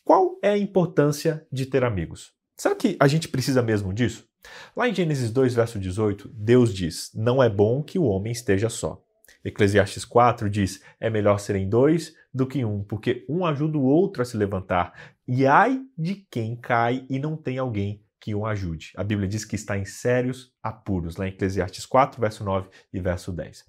Qual 0.04 0.38
é 0.42 0.50
a 0.50 0.58
importância 0.58 1.46
de 1.52 1.66
ter 1.66 1.84
amigos? 1.84 2.32
Será 2.56 2.74
que 2.74 2.96
a 2.98 3.06
gente 3.06 3.28
precisa 3.28 3.62
mesmo 3.62 3.94
disso? 3.94 4.29
Lá 4.76 4.88
em 4.88 4.94
Gênesis 4.94 5.30
2, 5.30 5.54
verso 5.54 5.78
18, 5.78 6.28
Deus 6.32 6.74
diz: 6.74 7.10
Não 7.14 7.42
é 7.42 7.48
bom 7.48 7.82
que 7.82 7.98
o 7.98 8.04
homem 8.04 8.32
esteja 8.32 8.68
só. 8.68 9.02
Eclesiastes 9.44 10.04
4 10.04 10.48
diz: 10.50 10.82
É 10.98 11.08
melhor 11.08 11.38
serem 11.38 11.68
dois 11.68 12.14
do 12.32 12.46
que 12.46 12.64
um, 12.64 12.82
porque 12.82 13.24
um 13.28 13.44
ajuda 13.44 13.78
o 13.78 13.84
outro 13.84 14.22
a 14.22 14.24
se 14.24 14.36
levantar. 14.36 15.14
E 15.26 15.46
ai 15.46 15.80
de 15.96 16.26
quem 16.30 16.56
cai 16.56 17.04
e 17.08 17.18
não 17.18 17.36
tem 17.36 17.58
alguém 17.58 18.02
que 18.20 18.34
o 18.34 18.44
ajude. 18.44 18.92
A 18.96 19.02
Bíblia 19.02 19.28
diz 19.28 19.44
que 19.44 19.56
está 19.56 19.78
em 19.78 19.84
sérios 19.84 20.52
apuros, 20.62 21.16
lá 21.16 21.26
em 21.26 21.30
Eclesiastes 21.30 21.86
4, 21.86 22.20
verso 22.20 22.44
9 22.44 22.68
e 22.92 23.00
verso 23.00 23.32
10. 23.32 23.64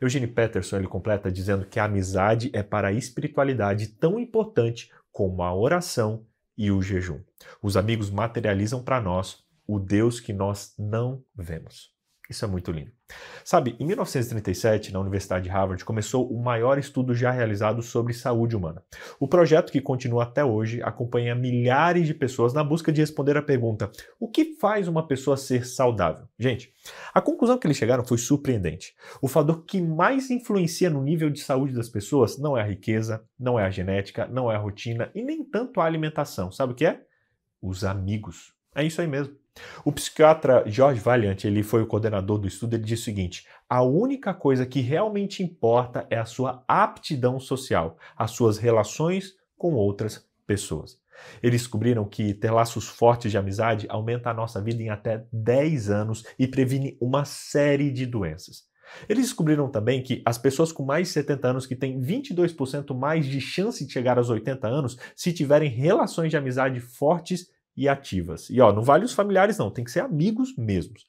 Eugene 0.00 0.26
Peterson 0.26 0.76
ele 0.76 0.88
completa 0.88 1.30
dizendo 1.30 1.64
que 1.64 1.78
a 1.78 1.84
amizade 1.84 2.50
é 2.52 2.62
para 2.62 2.88
a 2.88 2.92
espiritualidade 2.92 3.86
tão 3.88 4.18
importante 4.18 4.90
como 5.10 5.42
a 5.42 5.54
oração 5.54 6.26
e 6.58 6.70
o 6.70 6.82
jejum. 6.82 7.20
Os 7.62 7.76
amigos 7.76 8.10
materializam 8.10 8.82
para 8.82 9.00
nós 9.00 9.44
o 9.72 9.78
Deus 9.78 10.20
que 10.20 10.32
nós 10.32 10.74
não 10.78 11.24
vemos. 11.34 11.92
Isso 12.28 12.44
é 12.44 12.48
muito 12.48 12.70
lindo. 12.70 12.90
Sabe, 13.44 13.76
em 13.78 13.86
1937, 13.86 14.92
na 14.92 15.00
Universidade 15.00 15.44
de 15.44 15.50
Harvard, 15.50 15.84
começou 15.84 16.30
o 16.30 16.42
maior 16.42 16.78
estudo 16.78 17.14
já 17.14 17.30
realizado 17.30 17.82
sobre 17.82 18.14
saúde 18.14 18.56
humana. 18.56 18.82
O 19.18 19.26
projeto, 19.26 19.72
que 19.72 19.80
continua 19.80 20.22
até 20.22 20.44
hoje, 20.44 20.82
acompanha 20.82 21.34
milhares 21.34 22.06
de 22.06 22.14
pessoas 22.14 22.54
na 22.54 22.62
busca 22.62 22.92
de 22.92 23.00
responder 23.00 23.36
a 23.36 23.42
pergunta: 23.42 23.90
o 24.20 24.28
que 24.28 24.56
faz 24.56 24.88
uma 24.88 25.06
pessoa 25.06 25.36
ser 25.36 25.66
saudável? 25.66 26.26
Gente, 26.38 26.72
a 27.12 27.20
conclusão 27.20 27.58
que 27.58 27.66
eles 27.66 27.76
chegaram 27.76 28.04
foi 28.04 28.18
surpreendente. 28.18 28.94
O 29.20 29.28
fator 29.28 29.64
que 29.64 29.80
mais 29.80 30.30
influencia 30.30 30.88
no 30.88 31.02
nível 31.02 31.28
de 31.28 31.40
saúde 31.40 31.74
das 31.74 31.88
pessoas 31.88 32.38
não 32.38 32.56
é 32.56 32.62
a 32.62 32.66
riqueza, 32.66 33.24
não 33.38 33.58
é 33.58 33.64
a 33.64 33.70
genética, 33.70 34.26
não 34.26 34.50
é 34.50 34.54
a 34.54 34.60
rotina 34.60 35.10
e 35.14 35.22
nem 35.22 35.44
tanto 35.44 35.80
a 35.80 35.84
alimentação. 35.84 36.50
Sabe 36.52 36.72
o 36.72 36.76
que 36.76 36.86
é? 36.86 37.02
Os 37.60 37.84
amigos. 37.84 38.54
É 38.74 38.84
isso 38.84 39.00
aí 39.00 39.06
mesmo. 39.06 39.41
O 39.84 39.92
psiquiatra 39.92 40.64
George 40.66 41.00
Valiant, 41.00 41.44
ele 41.44 41.62
foi 41.62 41.82
o 41.82 41.86
coordenador 41.86 42.38
do 42.38 42.48
estudo, 42.48 42.74
ele 42.74 42.84
disse 42.84 43.02
o 43.02 43.04
seguinte: 43.04 43.46
a 43.68 43.82
única 43.82 44.32
coisa 44.32 44.64
que 44.64 44.80
realmente 44.80 45.42
importa 45.42 46.06
é 46.08 46.18
a 46.18 46.24
sua 46.24 46.64
aptidão 46.66 47.38
social, 47.38 47.98
as 48.16 48.30
suas 48.30 48.58
relações 48.58 49.34
com 49.56 49.74
outras 49.74 50.26
pessoas. 50.46 51.00
Eles 51.42 51.62
descobriram 51.62 52.04
que 52.04 52.34
ter 52.34 52.50
laços 52.50 52.88
fortes 52.88 53.30
de 53.30 53.38
amizade 53.38 53.86
aumenta 53.88 54.30
a 54.30 54.34
nossa 54.34 54.60
vida 54.60 54.82
em 54.82 54.88
até 54.88 55.24
10 55.32 55.90
anos 55.90 56.24
e 56.38 56.46
previne 56.46 56.96
uma 57.00 57.24
série 57.24 57.90
de 57.90 58.06
doenças. 58.06 58.64
Eles 59.08 59.26
descobriram 59.26 59.70
também 59.70 60.02
que 60.02 60.22
as 60.24 60.36
pessoas 60.36 60.72
com 60.72 60.84
mais 60.84 61.08
de 61.08 61.14
70 61.14 61.48
anos 61.48 61.66
que 61.66 61.76
têm 61.76 62.00
22% 62.00 62.94
mais 62.94 63.26
de 63.26 63.40
chance 63.40 63.86
de 63.86 63.92
chegar 63.92 64.18
aos 64.18 64.28
80 64.28 64.66
anos 64.66 64.98
se 65.16 65.32
tiverem 65.32 65.70
relações 65.70 66.30
de 66.30 66.36
amizade 66.36 66.80
fortes 66.80 67.48
e 67.76 67.88
ativas. 67.88 68.48
E 68.50 68.60
ó, 68.60 68.72
não 68.72 68.82
vale 68.82 69.04
os 69.04 69.12
familiares 69.12 69.58
não, 69.58 69.70
tem 69.70 69.84
que 69.84 69.90
ser 69.90 70.00
amigos 70.00 70.56
mesmos. 70.56 71.06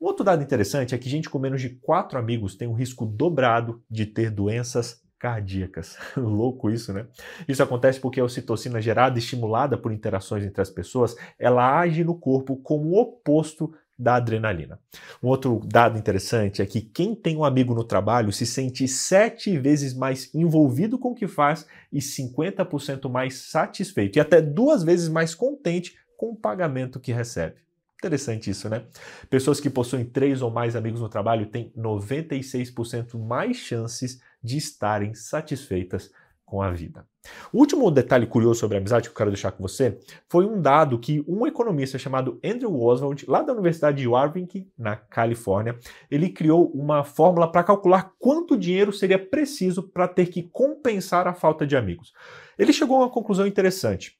Um 0.00 0.06
outro 0.06 0.24
dado 0.24 0.42
interessante 0.42 0.94
é 0.94 0.98
que 0.98 1.08
gente 1.08 1.30
com 1.30 1.38
menos 1.38 1.60
de 1.60 1.70
quatro 1.70 2.18
amigos 2.18 2.54
tem 2.54 2.68
um 2.68 2.74
risco 2.74 3.06
dobrado 3.06 3.82
de 3.90 4.04
ter 4.04 4.30
doenças 4.30 5.02
cardíacas. 5.18 5.96
Louco 6.16 6.70
isso, 6.70 6.92
né? 6.92 7.06
Isso 7.48 7.62
acontece 7.62 7.98
porque 7.98 8.20
a 8.20 8.24
ocitocina 8.24 8.80
gerada 8.80 9.18
estimulada 9.18 9.78
por 9.78 9.92
interações 9.92 10.44
entre 10.44 10.60
as 10.60 10.70
pessoas, 10.70 11.16
ela 11.38 11.78
age 11.78 12.04
no 12.04 12.14
corpo 12.14 12.56
como 12.56 12.90
o 12.90 13.00
oposto 13.00 13.72
da 13.98 14.16
adrenalina. 14.16 14.78
Um 15.22 15.28
outro 15.28 15.60
dado 15.64 15.98
interessante 15.98 16.60
é 16.60 16.66
que 16.66 16.80
quem 16.80 17.14
tem 17.14 17.36
um 17.36 17.44
amigo 17.44 17.74
no 17.74 17.84
trabalho 17.84 18.32
se 18.32 18.46
sente 18.46 18.86
sete 18.86 19.56
vezes 19.58 19.94
mais 19.94 20.34
envolvido 20.34 20.98
com 20.98 21.10
o 21.10 21.14
que 21.14 21.26
faz 21.26 21.66
e 21.92 21.98
50% 21.98 23.08
mais 23.08 23.34
satisfeito 23.50 24.16
e 24.16 24.20
até 24.20 24.40
duas 24.40 24.82
vezes 24.82 25.08
mais 25.08 25.34
contente 25.34 25.96
com 26.16 26.30
o 26.30 26.36
pagamento 26.36 27.00
que 27.00 27.12
recebe. 27.12 27.66
Interessante 27.98 28.50
isso, 28.50 28.68
né? 28.68 28.84
Pessoas 29.30 29.58
que 29.58 29.70
possuem 29.70 30.04
três 30.04 30.42
ou 30.42 30.50
mais 30.50 30.76
amigos 30.76 31.00
no 31.00 31.08
trabalho 31.08 31.46
têm 31.46 31.72
96% 31.76 33.18
mais 33.18 33.56
chances 33.56 34.20
de 34.42 34.58
estarem 34.58 35.14
satisfeitas 35.14 36.10
com 36.46 36.62
a 36.62 36.70
vida. 36.70 37.04
O 37.52 37.58
último 37.58 37.90
detalhe 37.90 38.24
curioso 38.24 38.60
sobre 38.60 38.76
a 38.76 38.80
amizade 38.80 39.08
que 39.08 39.12
eu 39.12 39.16
quero 39.16 39.30
deixar 39.30 39.50
com 39.50 39.60
você 39.60 39.98
foi 40.28 40.46
um 40.46 40.62
dado 40.62 40.98
que 40.98 41.24
um 41.26 41.44
economista 41.44 41.98
chamado 41.98 42.40
Andrew 42.42 42.80
Oswald, 42.80 43.24
lá 43.28 43.42
da 43.42 43.52
Universidade 43.52 43.98
de 43.98 44.06
Warwick, 44.06 44.66
na 44.78 44.94
Califórnia, 44.94 45.76
ele 46.08 46.30
criou 46.30 46.70
uma 46.70 47.02
fórmula 47.02 47.50
para 47.50 47.64
calcular 47.64 48.12
quanto 48.18 48.56
dinheiro 48.56 48.92
seria 48.92 49.18
preciso 49.18 49.82
para 49.82 50.06
ter 50.06 50.26
que 50.26 50.44
compensar 50.44 51.26
a 51.26 51.34
falta 51.34 51.66
de 51.66 51.76
amigos. 51.76 52.12
Ele 52.56 52.72
chegou 52.72 52.98
a 52.98 53.00
uma 53.00 53.10
conclusão 53.10 53.46
interessante. 53.46 54.16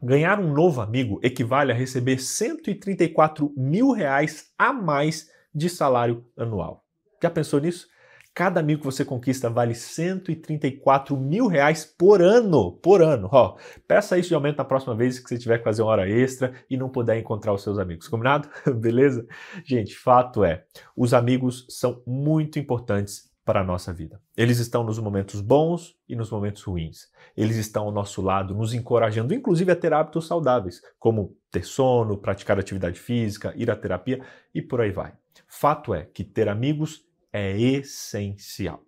Ganhar 0.00 0.38
um 0.38 0.52
novo 0.52 0.80
amigo 0.80 1.18
equivale 1.22 1.72
a 1.72 1.74
receber 1.74 2.18
134 2.18 3.52
mil 3.56 3.90
reais 3.90 4.52
a 4.56 4.72
mais 4.72 5.28
de 5.52 5.68
salário 5.68 6.24
anual. 6.36 6.84
Já 7.20 7.30
pensou 7.30 7.58
nisso? 7.58 7.88
Cada 8.36 8.60
amigo 8.60 8.80
que 8.80 8.84
você 8.84 9.02
conquista 9.02 9.48
vale 9.48 9.74
134 9.74 11.16
mil 11.16 11.46
reais 11.46 11.86
por 11.86 12.20
ano. 12.20 12.70
Por 12.70 13.00
ano. 13.00 13.30
Ó, 13.32 13.56
peça 13.88 14.18
isso 14.18 14.28
de 14.28 14.34
aumento 14.34 14.58
na 14.58 14.64
próxima 14.66 14.94
vez 14.94 15.18
que 15.18 15.26
você 15.26 15.38
tiver 15.38 15.56
que 15.56 15.64
fazer 15.64 15.80
uma 15.80 15.90
hora 15.90 16.06
extra 16.06 16.52
e 16.68 16.76
não 16.76 16.90
puder 16.90 17.18
encontrar 17.18 17.54
os 17.54 17.62
seus 17.62 17.78
amigos. 17.78 18.08
Combinado? 18.08 18.46
Beleza? 18.78 19.26
Gente, 19.64 19.96
fato 19.96 20.44
é, 20.44 20.66
os 20.94 21.14
amigos 21.14 21.64
são 21.70 22.02
muito 22.06 22.58
importantes 22.58 23.30
para 23.42 23.62
a 23.62 23.64
nossa 23.64 23.90
vida. 23.90 24.20
Eles 24.36 24.58
estão 24.58 24.84
nos 24.84 24.98
momentos 24.98 25.40
bons 25.40 25.96
e 26.06 26.14
nos 26.14 26.30
momentos 26.30 26.62
ruins. 26.62 27.08
Eles 27.34 27.56
estão 27.56 27.84
ao 27.84 27.92
nosso 27.92 28.20
lado, 28.20 28.54
nos 28.54 28.74
encorajando, 28.74 29.32
inclusive 29.32 29.72
a 29.72 29.76
ter 29.76 29.94
hábitos 29.94 30.26
saudáveis, 30.26 30.82
como 30.98 31.34
ter 31.50 31.64
sono, 31.64 32.18
praticar 32.18 32.58
atividade 32.58 33.00
física, 33.00 33.54
ir 33.56 33.70
à 33.70 33.76
terapia 33.76 34.20
e 34.54 34.60
por 34.60 34.82
aí 34.82 34.90
vai. 34.90 35.14
Fato 35.48 35.94
é 35.94 36.04
que 36.04 36.22
ter 36.22 36.50
amigos 36.50 37.05
é 37.36 37.54
essencial. 37.58 38.82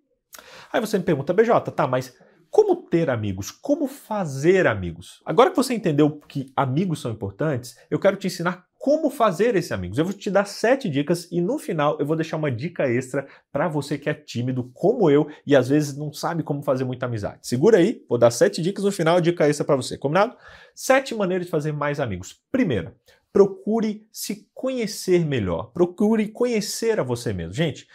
Aí 0.72 0.80
você 0.80 0.96
me 0.96 1.04
pergunta, 1.04 1.34
BJ, 1.34 1.70
tá, 1.72 1.86
mas 1.86 2.16
como 2.50 2.76
ter 2.76 3.10
amigos? 3.10 3.50
Como 3.50 3.86
fazer 3.86 4.66
amigos? 4.66 5.20
Agora 5.26 5.50
que 5.50 5.56
você 5.56 5.74
entendeu 5.74 6.18
que 6.26 6.50
amigos 6.56 7.00
são 7.00 7.10
importantes, 7.10 7.76
eu 7.90 7.98
quero 7.98 8.16
te 8.16 8.26
ensinar 8.26 8.66
como 8.78 9.10
fazer 9.10 9.54
esses 9.54 9.72
amigos. 9.72 9.98
Eu 9.98 10.04
vou 10.04 10.14
te 10.14 10.30
dar 10.30 10.46
sete 10.46 10.88
dicas 10.88 11.28
e 11.30 11.42
no 11.42 11.58
final 11.58 11.98
eu 12.00 12.06
vou 12.06 12.16
deixar 12.16 12.36
uma 12.36 12.50
dica 12.50 12.88
extra 12.88 13.26
para 13.52 13.68
você 13.68 13.98
que 13.98 14.08
é 14.08 14.14
tímido 14.14 14.70
como 14.72 15.10
eu 15.10 15.28
e 15.44 15.54
às 15.54 15.68
vezes 15.68 15.96
não 15.96 16.10
sabe 16.12 16.42
como 16.42 16.62
fazer 16.62 16.84
muita 16.84 17.04
amizade. 17.04 17.40
Segura 17.42 17.78
aí, 17.78 18.02
vou 18.08 18.16
dar 18.16 18.30
sete 18.30 18.62
dicas 18.62 18.84
no 18.84 18.92
final, 18.92 19.20
dica 19.20 19.46
extra 19.46 19.66
para 19.66 19.76
você, 19.76 19.98
combinado? 19.98 20.36
Sete 20.74 21.14
maneiras 21.14 21.46
de 21.46 21.50
fazer 21.50 21.72
mais 21.72 22.00
amigos. 22.00 22.40
Primeira, 22.50 22.94
procure 23.32 24.06
se 24.10 24.48
conhecer 24.54 25.26
melhor. 25.26 25.70
Procure 25.72 26.28
conhecer 26.28 26.98
a 26.98 27.02
você 27.02 27.32
mesmo. 27.32 27.52
Gente, 27.52 27.86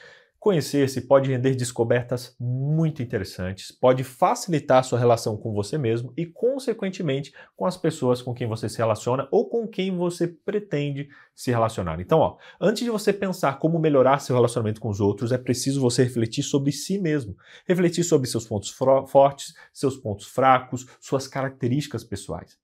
Conhecer-se 0.44 1.00
pode 1.00 1.32
render 1.32 1.56
descobertas 1.56 2.36
muito 2.38 3.02
interessantes, 3.02 3.72
pode 3.72 4.04
facilitar 4.04 4.80
a 4.80 4.84
sua 4.84 5.00
relação 5.00 5.38
com 5.38 5.54
você 5.54 5.78
mesmo 5.78 6.12
e, 6.18 6.26
consequentemente, 6.26 7.34
com 7.56 7.66
as 7.66 7.78
pessoas 7.78 8.22
com 8.22 8.34
quem 8.34 8.46
você 8.46 8.68
se 8.68 8.78
relaciona 8.78 9.26
ou 9.32 9.48
com 9.48 9.66
quem 9.66 9.96
você 9.96 10.28
pretende 10.28 11.08
se 11.34 11.50
relacionar. 11.50 12.02
Então, 12.02 12.20
ó, 12.20 12.36
antes 12.60 12.84
de 12.84 12.90
você 12.90 13.14
pensar 13.14 13.58
como 13.58 13.80
melhorar 13.80 14.20
seu 14.20 14.36
relacionamento 14.36 14.82
com 14.82 14.90
os 14.90 15.00
outros, 15.00 15.32
é 15.32 15.38
preciso 15.38 15.80
você 15.80 16.04
refletir 16.04 16.44
sobre 16.44 16.74
si 16.74 17.00
mesmo, 17.00 17.38
refletir 17.66 18.04
sobre 18.04 18.28
seus 18.28 18.46
pontos 18.46 18.70
fortes, 19.08 19.54
seus 19.72 19.96
pontos 19.96 20.28
fracos, 20.28 20.86
suas 21.00 21.26
características 21.26 22.04
pessoais. 22.04 22.58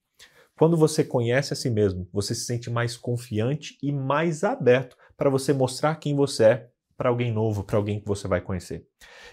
Quando 0.57 0.75
você 0.75 1.01
conhece 1.01 1.53
a 1.53 1.55
si 1.55 1.69
mesmo, 1.69 2.09
você 2.11 2.35
se 2.35 2.43
sente 2.43 2.69
mais 2.69 2.97
confiante 2.97 3.77
e 3.81 3.89
mais 3.89 4.43
aberto 4.43 4.97
para 5.15 5.29
você 5.29 5.53
mostrar 5.53 5.95
quem 5.95 6.13
você 6.13 6.43
é 6.43 6.68
para 6.99 7.07
alguém 7.07 7.31
novo, 7.31 7.63
para 7.63 7.77
alguém 7.77 7.97
que 7.97 8.05
você 8.05 8.27
vai 8.27 8.41
conhecer. 8.41 8.85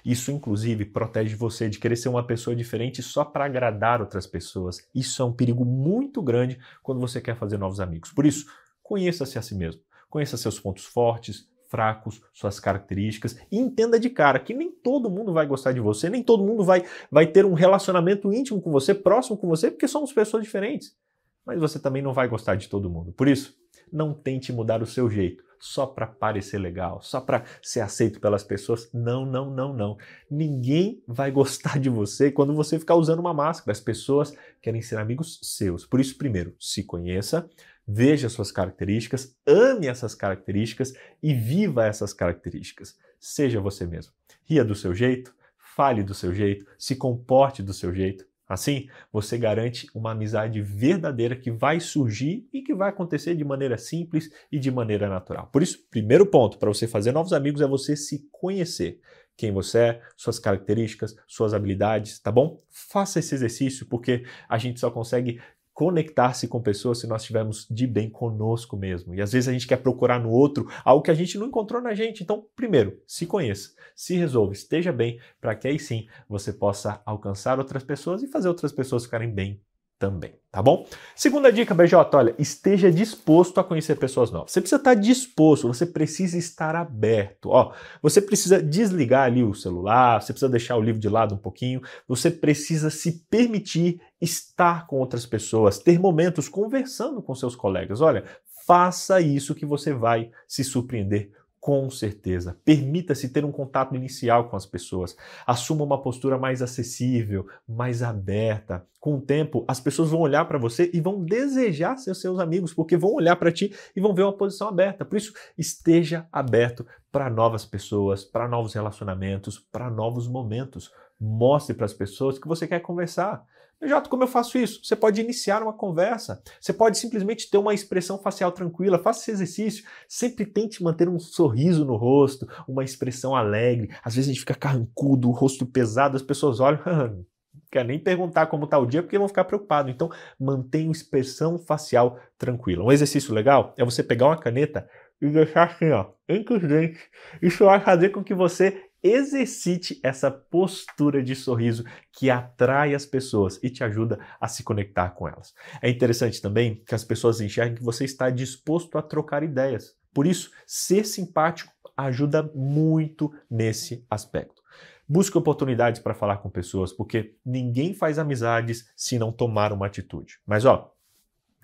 Isso, 0.04 0.30
inclusive, 0.30 0.84
protege 0.84 1.34
você 1.34 1.68
de 1.68 1.80
querer 1.80 1.96
ser 1.96 2.08
uma 2.08 2.24
pessoa 2.24 2.54
diferente 2.54 3.02
só 3.02 3.24
para 3.24 3.44
agradar 3.44 4.00
outras 4.00 4.24
pessoas. 4.24 4.88
Isso 4.94 5.20
é 5.20 5.24
um 5.24 5.32
perigo 5.32 5.64
muito 5.64 6.22
grande 6.22 6.60
quando 6.80 7.00
você 7.00 7.20
quer 7.20 7.34
fazer 7.34 7.58
novos 7.58 7.80
amigos. 7.80 8.12
Por 8.12 8.24
isso, 8.24 8.46
conheça-se 8.84 9.36
a 9.36 9.42
si 9.42 9.56
mesmo. 9.56 9.82
Conheça 10.08 10.36
seus 10.36 10.60
pontos 10.60 10.84
fortes, 10.84 11.50
fracos, 11.68 12.22
suas 12.32 12.60
características 12.60 13.36
e 13.50 13.58
entenda 13.58 13.98
de 13.98 14.10
cara 14.10 14.38
que 14.38 14.54
nem 14.54 14.70
todo 14.70 15.10
mundo 15.10 15.32
vai 15.32 15.44
gostar 15.44 15.72
de 15.72 15.80
você, 15.80 16.08
nem 16.08 16.22
todo 16.22 16.44
mundo 16.44 16.62
vai, 16.62 16.84
vai 17.10 17.26
ter 17.26 17.44
um 17.44 17.54
relacionamento 17.54 18.32
íntimo 18.32 18.62
com 18.62 18.70
você, 18.70 18.94
próximo 18.94 19.36
com 19.36 19.48
você, 19.48 19.72
porque 19.72 19.88
somos 19.88 20.12
pessoas 20.12 20.44
diferentes. 20.44 20.96
Mas 21.44 21.58
você 21.58 21.80
também 21.80 22.00
não 22.00 22.12
vai 22.12 22.28
gostar 22.28 22.54
de 22.54 22.68
todo 22.68 22.88
mundo. 22.88 23.10
Por 23.10 23.26
isso, 23.26 23.56
não 23.92 24.14
tente 24.14 24.52
mudar 24.52 24.80
o 24.82 24.86
seu 24.86 25.10
jeito 25.10 25.44
só 25.60 25.86
para 25.86 26.06
parecer 26.06 26.58
legal, 26.58 27.00
só 27.02 27.20
para 27.20 27.44
ser 27.62 27.80
aceito 27.80 28.20
pelas 28.20 28.44
pessoas. 28.44 28.88
Não, 28.92 29.24
não, 29.24 29.50
não, 29.50 29.72
não. 29.72 29.96
Ninguém 30.30 31.02
vai 31.06 31.30
gostar 31.30 31.78
de 31.78 31.88
você 31.88 32.30
quando 32.30 32.54
você 32.54 32.78
ficar 32.78 32.94
usando 32.94 33.20
uma 33.20 33.34
máscara. 33.34 33.72
As 33.72 33.80
pessoas 33.80 34.34
querem 34.60 34.82
ser 34.82 34.98
amigos 34.98 35.38
seus. 35.42 35.86
Por 35.86 36.00
isso, 36.00 36.16
primeiro, 36.16 36.54
se 36.58 36.84
conheça, 36.84 37.48
veja 37.86 38.28
suas 38.28 38.50
características, 38.50 39.36
ame 39.46 39.86
essas 39.86 40.14
características 40.14 40.92
e 41.22 41.34
viva 41.34 41.86
essas 41.86 42.12
características. 42.12 42.96
Seja 43.18 43.60
você 43.60 43.86
mesmo. 43.86 44.12
Ria 44.44 44.64
do 44.64 44.74
seu 44.74 44.94
jeito, 44.94 45.34
fale 45.76 46.02
do 46.02 46.14
seu 46.14 46.34
jeito, 46.34 46.66
se 46.78 46.96
comporte 46.96 47.62
do 47.62 47.72
seu 47.72 47.94
jeito. 47.94 48.24
Assim, 48.48 48.88
você 49.12 49.36
garante 49.36 49.88
uma 49.94 50.12
amizade 50.12 50.62
verdadeira 50.62 51.34
que 51.34 51.50
vai 51.50 51.80
surgir 51.80 52.48
e 52.52 52.62
que 52.62 52.74
vai 52.74 52.90
acontecer 52.90 53.34
de 53.34 53.44
maneira 53.44 53.76
simples 53.76 54.30
e 54.52 54.58
de 54.58 54.70
maneira 54.70 55.08
natural. 55.08 55.48
Por 55.52 55.62
isso, 55.62 55.84
primeiro 55.90 56.26
ponto 56.26 56.58
para 56.58 56.68
você 56.68 56.86
fazer 56.86 57.10
novos 57.10 57.32
amigos 57.32 57.60
é 57.60 57.66
você 57.66 57.96
se 57.96 58.28
conhecer. 58.30 59.00
Quem 59.36 59.52
você 59.52 59.78
é, 59.78 60.02
suas 60.16 60.38
características, 60.38 61.14
suas 61.26 61.52
habilidades, 61.52 62.18
tá 62.18 62.32
bom? 62.32 62.62
Faça 62.70 63.18
esse 63.18 63.34
exercício 63.34 63.86
porque 63.86 64.24
a 64.48 64.56
gente 64.56 64.80
só 64.80 64.90
consegue 64.90 65.40
conectar-se 65.76 66.48
com 66.48 66.58
pessoas 66.58 67.00
se 67.00 67.06
nós 67.06 67.20
estivermos 67.20 67.68
de 67.70 67.86
bem 67.86 68.08
conosco 68.08 68.78
mesmo. 68.78 69.14
E 69.14 69.20
às 69.20 69.32
vezes 69.32 69.46
a 69.46 69.52
gente 69.52 69.66
quer 69.66 69.76
procurar 69.76 70.18
no 70.18 70.30
outro 70.30 70.66
algo 70.82 71.02
que 71.02 71.10
a 71.10 71.14
gente 71.14 71.36
não 71.36 71.48
encontrou 71.48 71.82
na 71.82 71.92
gente. 71.92 72.22
Então, 72.22 72.46
primeiro, 72.56 72.98
se 73.06 73.26
conheça, 73.26 73.74
se 73.94 74.16
resolva, 74.16 74.54
esteja 74.54 74.90
bem, 74.90 75.20
para 75.38 75.54
que 75.54 75.68
aí 75.68 75.78
sim 75.78 76.08
você 76.26 76.50
possa 76.50 77.02
alcançar 77.04 77.58
outras 77.58 77.84
pessoas 77.84 78.22
e 78.22 78.26
fazer 78.26 78.48
outras 78.48 78.72
pessoas 78.72 79.04
ficarem 79.04 79.30
bem 79.30 79.60
também, 79.98 80.34
tá 80.50 80.62
bom? 80.62 80.86
Segunda 81.14 81.50
dica, 81.50 81.74
BJ, 81.74 81.94
olha, 82.14 82.34
esteja 82.38 82.90
disposto 82.90 83.58
a 83.58 83.64
conhecer 83.64 83.96
pessoas 83.96 84.30
novas. 84.30 84.52
Você 84.52 84.60
precisa 84.60 84.80
estar 84.80 84.94
disposto, 84.94 85.68
você 85.68 85.86
precisa 85.86 86.36
estar 86.36 86.76
aberto. 86.76 87.48
Ó, 87.48 87.72
você 88.02 88.20
precisa 88.20 88.62
desligar 88.62 89.24
ali 89.24 89.42
o 89.42 89.54
celular, 89.54 90.20
você 90.20 90.32
precisa 90.32 90.50
deixar 90.50 90.76
o 90.76 90.82
livro 90.82 91.00
de 91.00 91.08
lado 91.08 91.34
um 91.34 91.38
pouquinho, 91.38 91.80
você 92.06 92.30
precisa 92.30 92.90
se 92.90 93.24
permitir 93.30 94.00
estar 94.20 94.86
com 94.86 94.96
outras 94.96 95.24
pessoas, 95.24 95.78
ter 95.78 95.98
momentos 95.98 96.48
conversando 96.48 97.22
com 97.22 97.34
seus 97.34 97.56
colegas. 97.56 98.00
Olha, 98.00 98.24
faça 98.66 99.20
isso 99.20 99.54
que 99.54 99.64
você 99.64 99.92
vai 99.92 100.30
se 100.46 100.62
surpreender 100.62 101.30
com 101.66 101.90
certeza. 101.90 102.56
Permita-se 102.64 103.28
ter 103.28 103.44
um 103.44 103.50
contato 103.50 103.96
inicial 103.96 104.48
com 104.48 104.54
as 104.54 104.64
pessoas. 104.64 105.16
Assuma 105.44 105.82
uma 105.82 106.00
postura 106.00 106.38
mais 106.38 106.62
acessível, 106.62 107.48
mais 107.68 108.04
aberta. 108.04 108.86
Com 109.00 109.16
o 109.16 109.20
tempo, 109.20 109.64
as 109.66 109.80
pessoas 109.80 110.10
vão 110.10 110.20
olhar 110.20 110.44
para 110.44 110.58
você 110.58 110.88
e 110.94 111.00
vão 111.00 111.24
desejar 111.24 111.96
ser 111.96 112.14
seus 112.14 112.38
amigos, 112.38 112.72
porque 112.72 112.96
vão 112.96 113.14
olhar 113.14 113.34
para 113.34 113.50
ti 113.50 113.74
e 113.96 114.00
vão 114.00 114.14
ver 114.14 114.22
uma 114.22 114.32
posição 114.32 114.68
aberta. 114.68 115.04
Por 115.04 115.16
isso, 115.16 115.32
esteja 115.58 116.28
aberto 116.30 116.86
para 117.10 117.28
novas 117.28 117.64
pessoas, 117.64 118.22
para 118.22 118.46
novos 118.46 118.72
relacionamentos, 118.72 119.58
para 119.58 119.90
novos 119.90 120.28
momentos. 120.28 120.92
Mostre 121.18 121.74
para 121.74 121.86
as 121.86 121.92
pessoas 121.92 122.38
que 122.38 122.46
você 122.46 122.68
quer 122.68 122.78
conversar. 122.78 123.44
Jato, 123.82 124.08
como 124.08 124.22
eu 124.22 124.28
faço 124.28 124.56
isso? 124.56 124.80
Você 124.82 124.96
pode 124.96 125.20
iniciar 125.20 125.62
uma 125.62 125.72
conversa. 125.72 126.42
Você 126.58 126.72
pode 126.72 126.96
simplesmente 126.96 127.50
ter 127.50 127.58
uma 127.58 127.74
expressão 127.74 128.18
facial 128.18 128.50
tranquila. 128.50 128.98
Faça 128.98 129.20
esse 129.20 129.30
exercício. 129.32 129.84
Sempre 130.08 130.46
tente 130.46 130.82
manter 130.82 131.08
um 131.08 131.18
sorriso 131.18 131.84
no 131.84 131.94
rosto, 131.96 132.48
uma 132.66 132.82
expressão 132.82 133.36
alegre. 133.36 133.90
Às 134.02 134.14
vezes 134.14 134.30
a 134.30 134.32
gente 134.32 134.40
fica 134.40 134.54
carrancudo, 134.54 135.28
o 135.28 135.32
rosto 135.32 135.66
pesado, 135.66 136.16
as 136.16 136.22
pessoas 136.22 136.58
olham, 136.58 136.80
quer 137.70 137.84
nem 137.84 137.98
perguntar 137.98 138.46
como 138.46 138.64
está 138.64 138.78
o 138.78 138.86
dia 138.86 139.02
porque 139.02 139.18
vão 139.18 139.28
ficar 139.28 139.44
preocupados. 139.44 139.92
Então, 139.92 140.10
mantenha 140.40 140.90
expressão 140.90 141.58
facial 141.58 142.18
tranquila. 142.38 142.84
Um 142.84 142.92
exercício 142.92 143.34
legal 143.34 143.74
é 143.76 143.84
você 143.84 144.02
pegar 144.02 144.26
uma 144.26 144.38
caneta 144.38 144.88
e 145.20 145.28
deixar 145.28 145.64
assim, 145.64 145.90
ó, 145.90 146.10
entre 146.28 146.56
os 146.56 146.62
dentes. 146.62 147.00
Isso 147.40 147.64
vai 147.64 147.80
fazer 147.80 148.10
com 148.10 148.24
que 148.24 148.34
você 148.34 148.85
exercite 149.06 150.00
essa 150.02 150.30
postura 150.30 151.22
de 151.22 151.34
sorriso 151.34 151.84
que 152.12 152.30
atrai 152.30 152.94
as 152.94 153.06
pessoas 153.06 153.58
e 153.62 153.70
te 153.70 153.84
ajuda 153.84 154.18
a 154.40 154.48
se 154.48 154.62
conectar 154.62 155.10
com 155.10 155.28
elas. 155.28 155.54
É 155.80 155.88
interessante 155.88 156.42
também 156.42 156.82
que 156.86 156.94
as 156.94 157.04
pessoas 157.04 157.40
enxerguem 157.40 157.76
que 157.76 157.84
você 157.84 158.04
está 158.04 158.30
disposto 158.30 158.98
a 158.98 159.02
trocar 159.02 159.42
ideias. 159.42 159.94
Por 160.12 160.26
isso, 160.26 160.50
ser 160.66 161.04
simpático 161.04 161.72
ajuda 161.96 162.50
muito 162.54 163.32
nesse 163.50 164.04
aspecto. 164.10 164.62
Busque 165.08 165.38
oportunidades 165.38 166.00
para 166.00 166.14
falar 166.14 166.38
com 166.38 166.50
pessoas, 166.50 166.92
porque 166.92 167.36
ninguém 167.44 167.94
faz 167.94 168.18
amizades 168.18 168.90
se 168.96 169.18
não 169.18 169.30
tomar 169.30 169.72
uma 169.72 169.86
atitude. 169.86 170.40
Mas 170.44 170.64
ó, 170.64 170.92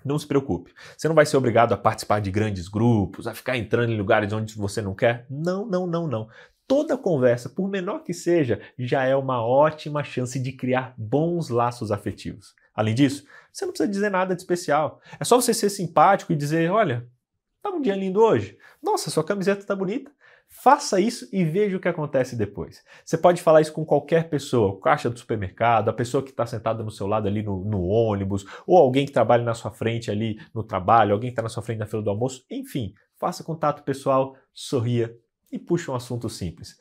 não 0.05 0.17
se 0.17 0.25
preocupe. 0.27 0.73
Você 0.97 1.07
não 1.07 1.15
vai 1.15 1.25
ser 1.25 1.37
obrigado 1.37 1.73
a 1.73 1.77
participar 1.77 2.19
de 2.19 2.31
grandes 2.31 2.67
grupos, 2.67 3.27
a 3.27 3.33
ficar 3.33 3.57
entrando 3.57 3.91
em 3.91 3.97
lugares 3.97 4.31
onde 4.31 4.55
você 4.55 4.81
não 4.81 4.95
quer. 4.95 5.25
Não, 5.29 5.65
não, 5.65 5.85
não, 5.85 6.07
não 6.07 6.29
toda 6.67 6.97
conversa, 6.97 7.49
por 7.49 7.69
menor 7.69 8.03
que 8.03 8.13
seja, 8.13 8.61
já 8.77 9.03
é 9.03 9.15
uma 9.15 9.45
ótima 9.45 10.03
chance 10.03 10.39
de 10.39 10.51
criar 10.51 10.93
bons 10.97 11.49
laços 11.49 11.91
afetivos. 11.91 12.55
Além 12.73 12.95
disso, 12.95 13.25
você 13.51 13.65
não 13.65 13.71
precisa 13.71 13.89
dizer 13.89 14.09
nada 14.09 14.35
de 14.35 14.41
especial. 14.41 14.99
É 15.19 15.23
só 15.23 15.39
você 15.39 15.53
ser 15.53 15.69
simpático 15.69 16.33
e 16.33 16.35
dizer: 16.35 16.71
olha, 16.71 17.07
tá 17.61 17.69
um 17.69 17.81
dia 17.81 17.95
lindo 17.95 18.19
hoje. 18.19 18.57
Nossa, 18.81 19.09
sua 19.09 19.23
camiseta 19.23 19.65
tá 19.65 19.75
bonita. 19.75 20.11
Faça 20.55 20.99
isso 20.99 21.27
e 21.33 21.43
veja 21.43 21.75
o 21.75 21.79
que 21.79 21.87
acontece 21.87 22.35
depois. 22.35 22.83
Você 23.03 23.17
pode 23.17 23.41
falar 23.41 23.61
isso 23.61 23.73
com 23.73 23.83
qualquer 23.83 24.29
pessoa, 24.29 24.73
o 24.73 24.79
caixa 24.79 25.09
do 25.09 25.17
supermercado, 25.17 25.89
a 25.89 25.93
pessoa 25.93 26.21
que 26.21 26.29
está 26.29 26.45
sentada 26.45 26.83
no 26.83 26.91
seu 26.91 27.07
lado 27.07 27.27
ali 27.27 27.41
no, 27.41 27.65
no, 27.65 27.81
ônibus, 27.81 28.45
ou 28.67 28.77
alguém 28.77 29.05
que 29.05 29.11
trabalha 29.11 29.43
na 29.43 29.55
sua 29.55 29.71
frente 29.71 30.11
ali 30.11 30.39
no 30.53 30.63
trabalho, 30.63 31.11
alguém 31.11 31.29
que 31.29 31.33
está 31.33 31.41
na 31.41 31.49
sua 31.49 31.63
frente 31.63 31.79
na 31.79 31.87
fila 31.87 32.03
do 32.03 32.09
almoço, 32.11 32.45
enfim, 32.51 32.93
faça 33.17 33.43
contato 33.43 33.83
pessoal, 33.83 34.35
sorria 34.53 35.17
e 35.53 35.59
puxa 35.59 35.91
um 35.91 35.95
assunto 35.95 36.27
simples. 36.27 36.77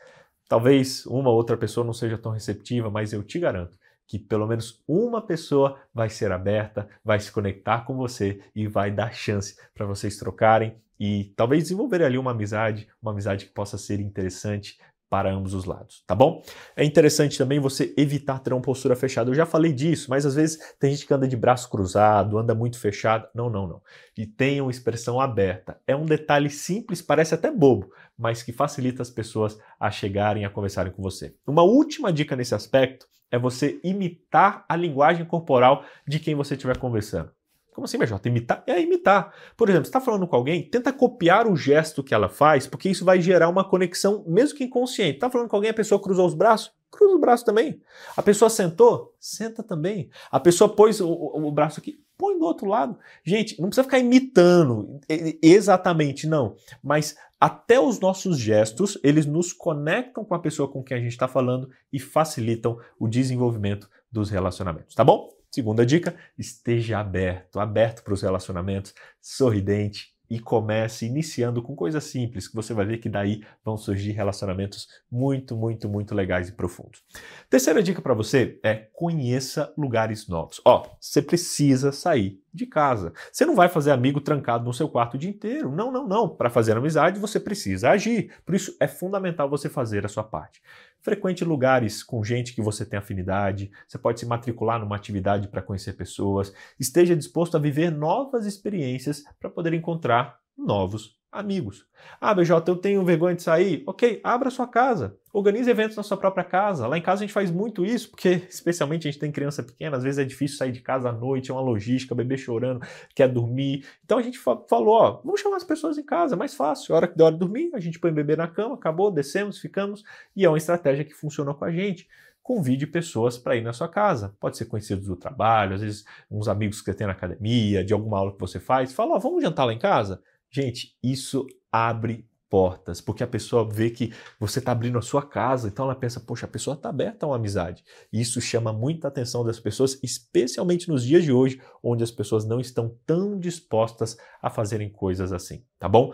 Talvez 0.49 1.07
uma 1.07 1.31
outra 1.31 1.57
pessoa 1.57 1.85
não 1.85 1.93
seja 1.93 2.17
tão 2.17 2.33
receptiva, 2.33 2.91
mas 2.91 3.13
eu 3.13 3.23
te 3.23 3.39
garanto 3.39 3.79
que 4.07 4.19
pelo 4.19 4.47
menos 4.47 4.83
uma 4.87 5.23
pessoa 5.23 5.81
vai 5.95 6.11
ser 6.11 6.33
aberta, 6.33 6.89
vai 7.05 7.21
se 7.21 7.31
conectar 7.31 7.83
com 7.83 7.97
você 7.97 8.43
e 8.55 8.67
vai 8.67 8.91
dar 8.91 9.15
chance 9.15 9.57
para 9.73 9.87
vocês 9.87 10.19
trocarem 10.19 10.77
e 10.99 11.33
talvez 11.37 11.65
desenvolver 11.65 12.03
ali 12.03 12.19
uma 12.19 12.33
amizade, 12.33 12.89
uma 13.01 13.13
amizade 13.13 13.47
que 13.47 13.53
possa 13.53 13.79
ser 13.79 14.01
interessante 14.01 14.79
para 15.13 15.31
ambos 15.31 15.53
os 15.53 15.67
lados, 15.67 16.03
tá 16.07 16.15
bom? 16.15 16.43
É 16.75 16.83
interessante 16.83 17.37
também 17.37 17.61
você 17.61 17.93
evitar 17.99 18.39
ter 18.39 18.55
uma 18.55 18.63
postura 18.63 18.97
fechada. 18.97 19.29
Eu 19.29 19.35
já 19.35 19.45
falei 19.45 19.71
disso, 19.71 20.09
mas 20.09 20.25
às 20.25 20.37
vezes 20.37 20.59
tem 20.81 20.91
gente 20.91 21.07
que 21.07 21.13
anda 21.13 21.29
de 21.29 21.37
braço 21.37 21.69
cruzado, 21.69 22.39
anda 22.39 22.55
muito 22.55 22.79
fechado. 22.79 23.29
Não, 23.35 23.51
não, 23.51 23.67
não. 23.67 23.83
E 24.17 24.27
tenha 24.27 24.65
uma 24.65 24.71
expressão 24.71 25.21
aberta. 25.21 25.79
É 25.87 25.95
um 25.95 26.07
detalhe 26.07 26.49
simples, 26.49 27.03
parece 27.03 27.35
até 27.35 27.51
bobo, 27.51 27.93
mas 28.17 28.43
que 28.43 28.55
facilita 28.55 29.03
as 29.03 29.11
pessoas 29.11 29.59
a 29.79 29.91
chegarem 29.91 30.47
a 30.47 30.51
conversarem 30.51 30.91
com 30.91 31.03
você. 31.03 31.37
Uma 31.47 31.63
última 31.63 32.11
dica 32.11 32.35
nesse 32.35 32.55
aspecto 32.55 33.07
é 33.31 33.39
você 33.39 33.79
imitar 33.85 34.65
a 34.67 34.75
linguagem 34.75 35.27
corporal 35.27 35.85
de 36.09 36.21
quem 36.21 36.35
você 36.35 36.55
estiver 36.55 36.79
conversando. 36.79 37.31
Como 37.73 37.87
assim, 37.87 37.99
BJ? 37.99 38.29
Imitar? 38.29 38.63
É 38.67 38.81
imitar. 38.81 39.33
Por 39.57 39.69
exemplo, 39.69 39.87
você 39.87 39.89
está 39.89 40.01
falando 40.01 40.27
com 40.27 40.37
alguém, 40.37 40.69
tenta 40.69 40.93
copiar 40.93 41.47
o 41.47 41.57
gesto 41.57 42.03
que 42.03 42.15
ela 42.15 42.29
faz, 42.29 42.67
porque 42.67 42.89
isso 42.89 43.05
vai 43.05 43.21
gerar 43.21 43.49
uma 43.49 43.69
conexão, 43.69 44.25
mesmo 44.27 44.59
que 44.59 44.65
inconsciente. 44.65 45.15
Está 45.15 45.31
falando 45.31 45.49
com 45.49 45.57
alguém, 45.57 45.71
a 45.71 45.75
pessoa 45.75 46.01
cruzou 46.01 46.27
os 46.27 46.35
braços? 46.35 46.73
Cruza 46.91 47.17
o 47.17 47.19
braço 47.19 47.45
também. 47.45 47.81
A 48.15 48.23
pessoa 48.23 48.51
sentou? 48.51 49.15
Senta 49.19 49.63
também. 49.63 50.11
A 50.31 50.39
pessoa 50.39 50.69
pôs 50.77 51.01
o, 51.01 51.09
o, 51.09 51.47
o 51.47 51.51
braço 51.51 51.81
aqui? 51.81 51.99
Põe 52.19 52.39
do 52.39 52.45
outro 52.45 52.67
lado. 52.67 52.99
Gente, 53.25 53.59
não 53.59 53.71
precisa 53.71 53.85
ficar 53.85 53.99
imitando 53.99 55.01
exatamente, 55.43 56.27
não. 56.27 56.55
Mas 56.83 57.17
até 57.41 57.81
os 57.81 57.99
nossos 57.99 58.39
gestos, 58.39 58.99
eles 59.03 59.25
nos 59.25 59.53
conectam 59.53 60.25
com 60.25 60.35
a 60.35 60.39
pessoa 60.39 60.71
com 60.71 60.83
quem 60.83 60.99
a 60.99 61.01
gente 61.01 61.13
está 61.13 61.27
falando 61.27 61.71
e 61.91 61.99
facilitam 61.99 62.79
o 62.99 63.09
desenvolvimento 63.09 63.89
dos 64.13 64.29
relacionamentos, 64.29 64.95
tá 64.95 65.03
bom? 65.03 65.42
Segunda 65.55 65.85
dica, 65.85 66.17
esteja 66.39 66.99
aberto, 66.99 67.61
aberto 67.61 68.03
para 68.03 68.15
os 68.15 68.23
relacionamentos, 68.23 68.95
sorridente 69.21 70.13
e 70.31 70.41
comece 70.41 71.05
iniciando 71.05 71.63
com 71.63 71.77
coisas 71.77 72.05
simples, 72.05 72.49
que 72.49 72.55
você 72.55 72.73
vai 72.73 72.87
ver 72.87 72.97
que 72.97 73.11
daí 73.11 73.45
vão 73.63 73.77
surgir 73.77 74.13
relacionamentos 74.13 74.89
muito, 75.11 75.55
muito, 75.55 75.91
muito 75.91 76.15
legais 76.15 76.49
e 76.49 76.53
profundos. 76.53 77.03
Terceira 77.51 77.83
dica 77.83 78.01
para 78.01 78.15
você 78.15 78.59
é 78.65 78.89
conheça 78.95 79.71
lugares 79.77 80.27
novos. 80.27 80.59
Ó, 80.65 80.87
você 80.99 81.21
precisa 81.21 81.93
sair 81.93 82.41
de 82.51 82.65
casa. 82.65 83.13
Você 83.31 83.45
não 83.45 83.55
vai 83.55 83.69
fazer 83.69 83.91
amigo 83.91 84.23
trancado 84.23 84.65
no 84.65 84.73
seu 84.73 84.89
quarto 84.89 85.15
o 85.15 85.19
dia 85.19 85.29
inteiro. 85.29 85.71
Não, 85.71 85.93
não, 85.93 86.09
não. 86.09 86.31
Para 86.31 86.49
fazer 86.49 86.79
amizade, 86.79 87.21
você 87.21 87.39
precisa 87.39 87.91
agir. 87.91 88.33
Por 88.47 88.55
isso 88.55 88.75
é 88.81 88.89
fundamental 88.89 89.51
você 89.51 89.69
fazer 89.69 90.07
a 90.07 90.09
sua 90.09 90.25
parte. 90.25 90.63
Frequente 91.03 91.45
lugares 91.45 92.03
com 92.03 92.23
gente 92.23 92.55
que 92.55 92.63
você 92.63 92.87
tem 92.87 92.99
afinidade. 92.99 93.71
Você 93.89 93.99
pode 93.99 94.21
se 94.21 94.27
matricular 94.27 94.79
numa 94.79 94.95
atividade 94.95 95.49
para 95.49 95.61
conhecer 95.61 95.95
pessoas. 95.95 96.55
Esteja 96.79 97.17
disposto 97.17 97.57
a 97.57 97.61
viver 97.61 97.91
novas 97.91 98.47
experiências 98.47 99.25
para 99.41 99.51
poder 99.51 99.75
encontrar 99.75 100.39
novos 100.57 101.21
amigos. 101.33 101.87
Ah, 102.21 102.35
BJ, 102.35 102.71
eu 102.71 102.77
tenho 102.77 103.03
vergonha 103.05 103.35
de 103.35 103.43
sair? 103.43 103.83
Ok, 103.87 104.21
abra 104.23 104.51
sua 104.51 104.69
casa. 104.69 105.17
Organize 105.33 105.69
eventos 105.69 105.97
na 105.97 106.03
sua 106.03 106.19
própria 106.19 106.45
casa. 106.45 106.87
Lá 106.87 106.99
em 106.99 107.03
casa 107.03 107.25
a 107.25 107.27
gente 107.27 107.33
faz 107.33 107.51
muito 107.51 107.87
isso, 107.87 108.11
porque 108.11 108.43
especialmente 108.51 109.09
a 109.09 109.11
gente 109.11 109.19
tem 109.19 109.33
criança 109.33 109.63
pequena, 109.63 109.97
às 109.97 110.03
vezes 110.03 110.19
é 110.19 110.25
difícil 110.25 110.59
sair 110.59 110.73
de 110.73 110.83
casa 110.83 111.09
à 111.09 111.13
noite, 111.13 111.51
é 111.51 111.55
uma 111.55 111.63
logística, 111.63 112.15
bebê 112.15 112.37
chorando, 112.37 112.87
quer 113.15 113.29
dormir. 113.29 113.87
Então 114.05 114.19
a 114.19 114.23
gente 114.23 114.39
falou, 114.39 114.89
ó, 114.89 115.21
vamos 115.25 115.41
chamar 115.41 115.57
as 115.57 115.65
pessoas 115.65 115.97
em 115.97 116.05
casa, 116.05 116.35
é 116.35 116.39
mais 116.39 116.55
fácil. 116.55 116.95
A 116.95 116.99
hora 116.99 117.09
que 117.09 117.17
der 117.17 117.25
hora 117.25 117.33
de 117.33 117.41
dormir, 117.41 117.71
a 117.73 117.81
gente 117.81 117.99
põe 117.99 118.11
o 118.11 118.15
bebê 118.15 118.37
na 118.37 118.47
cama, 118.47 118.75
acabou, 118.75 119.11
descemos, 119.11 119.59
ficamos, 119.59 120.05
e 120.37 120.45
é 120.45 120.49
uma 120.49 120.59
estratégia 120.59 121.05
que 121.05 121.15
funciona 121.15 121.55
com 121.55 121.65
a 121.65 121.71
gente 121.73 122.07
convide 122.43 122.89
pessoas 122.89 123.39
para 123.39 123.55
ir 123.55 123.63
na 123.63 123.73
sua 123.73 123.89
casa. 123.89 124.35
Pode 124.41 124.57
ser 124.57 124.65
conhecidos 124.65 125.07
do 125.07 125.15
trabalho, 125.15 125.75
às 125.75 125.81
vezes 125.81 126.05
uns 126.29 126.49
amigos 126.49 126.81
que 126.81 126.87
você 126.87 126.95
tem 126.95 127.07
na 127.07 127.13
academia, 127.13 127.85
de 127.85 127.93
alguma 127.93 128.19
aula 128.19 128.33
que 128.33 128.41
você 128.41 128.59
faz. 128.59 128.93
Fala, 128.93 129.15
ó, 129.15 129.19
vamos 129.21 129.45
jantar 129.45 129.65
lá 129.65 129.73
em 129.73 129.79
casa? 129.79 130.21
Gente, 130.53 130.95
isso 131.03 131.47
abre 131.71 132.29
portas, 132.51 133.01
porque 133.01 133.25
a 133.25 133.27
pessoa 133.27 133.67
vê 133.67 133.89
que 133.89 134.13
você 134.39 134.59
está 134.59 134.73
abrindo 134.73 134.99
a 134.99 135.03
sua 135.03 135.23
casa, 135.23 135.69
então 135.69 135.87
ela 135.87 135.95
pensa, 135.95 136.21
poxa, 136.21 136.45
a 136.45 136.49
pessoa 136.49 136.75
está 136.75 136.91
aberta 136.91 137.25
a 137.25 137.29
uma 137.31 137.37
amizade. 137.37 137.83
Isso 138.13 138.43
chama 138.43 138.71
muita 138.71 139.09
atenção 139.09 139.43
das 139.43 139.59
pessoas, 139.59 139.99
especialmente 140.03 140.91
nos 140.91 141.03
dias 141.03 141.25
de 141.25 141.33
hoje, 141.33 141.63
onde 141.83 142.05
as 142.05 142.11
pessoas 142.11 142.45
não 142.45 142.61
estão 142.61 142.95
tão 143.07 143.41
dispostas 143.41 144.19
a 144.43 144.51
fazerem 144.51 144.91
coisas 144.91 145.33
assim, 145.33 145.65
tá 145.79 145.89
bom? 145.89 146.13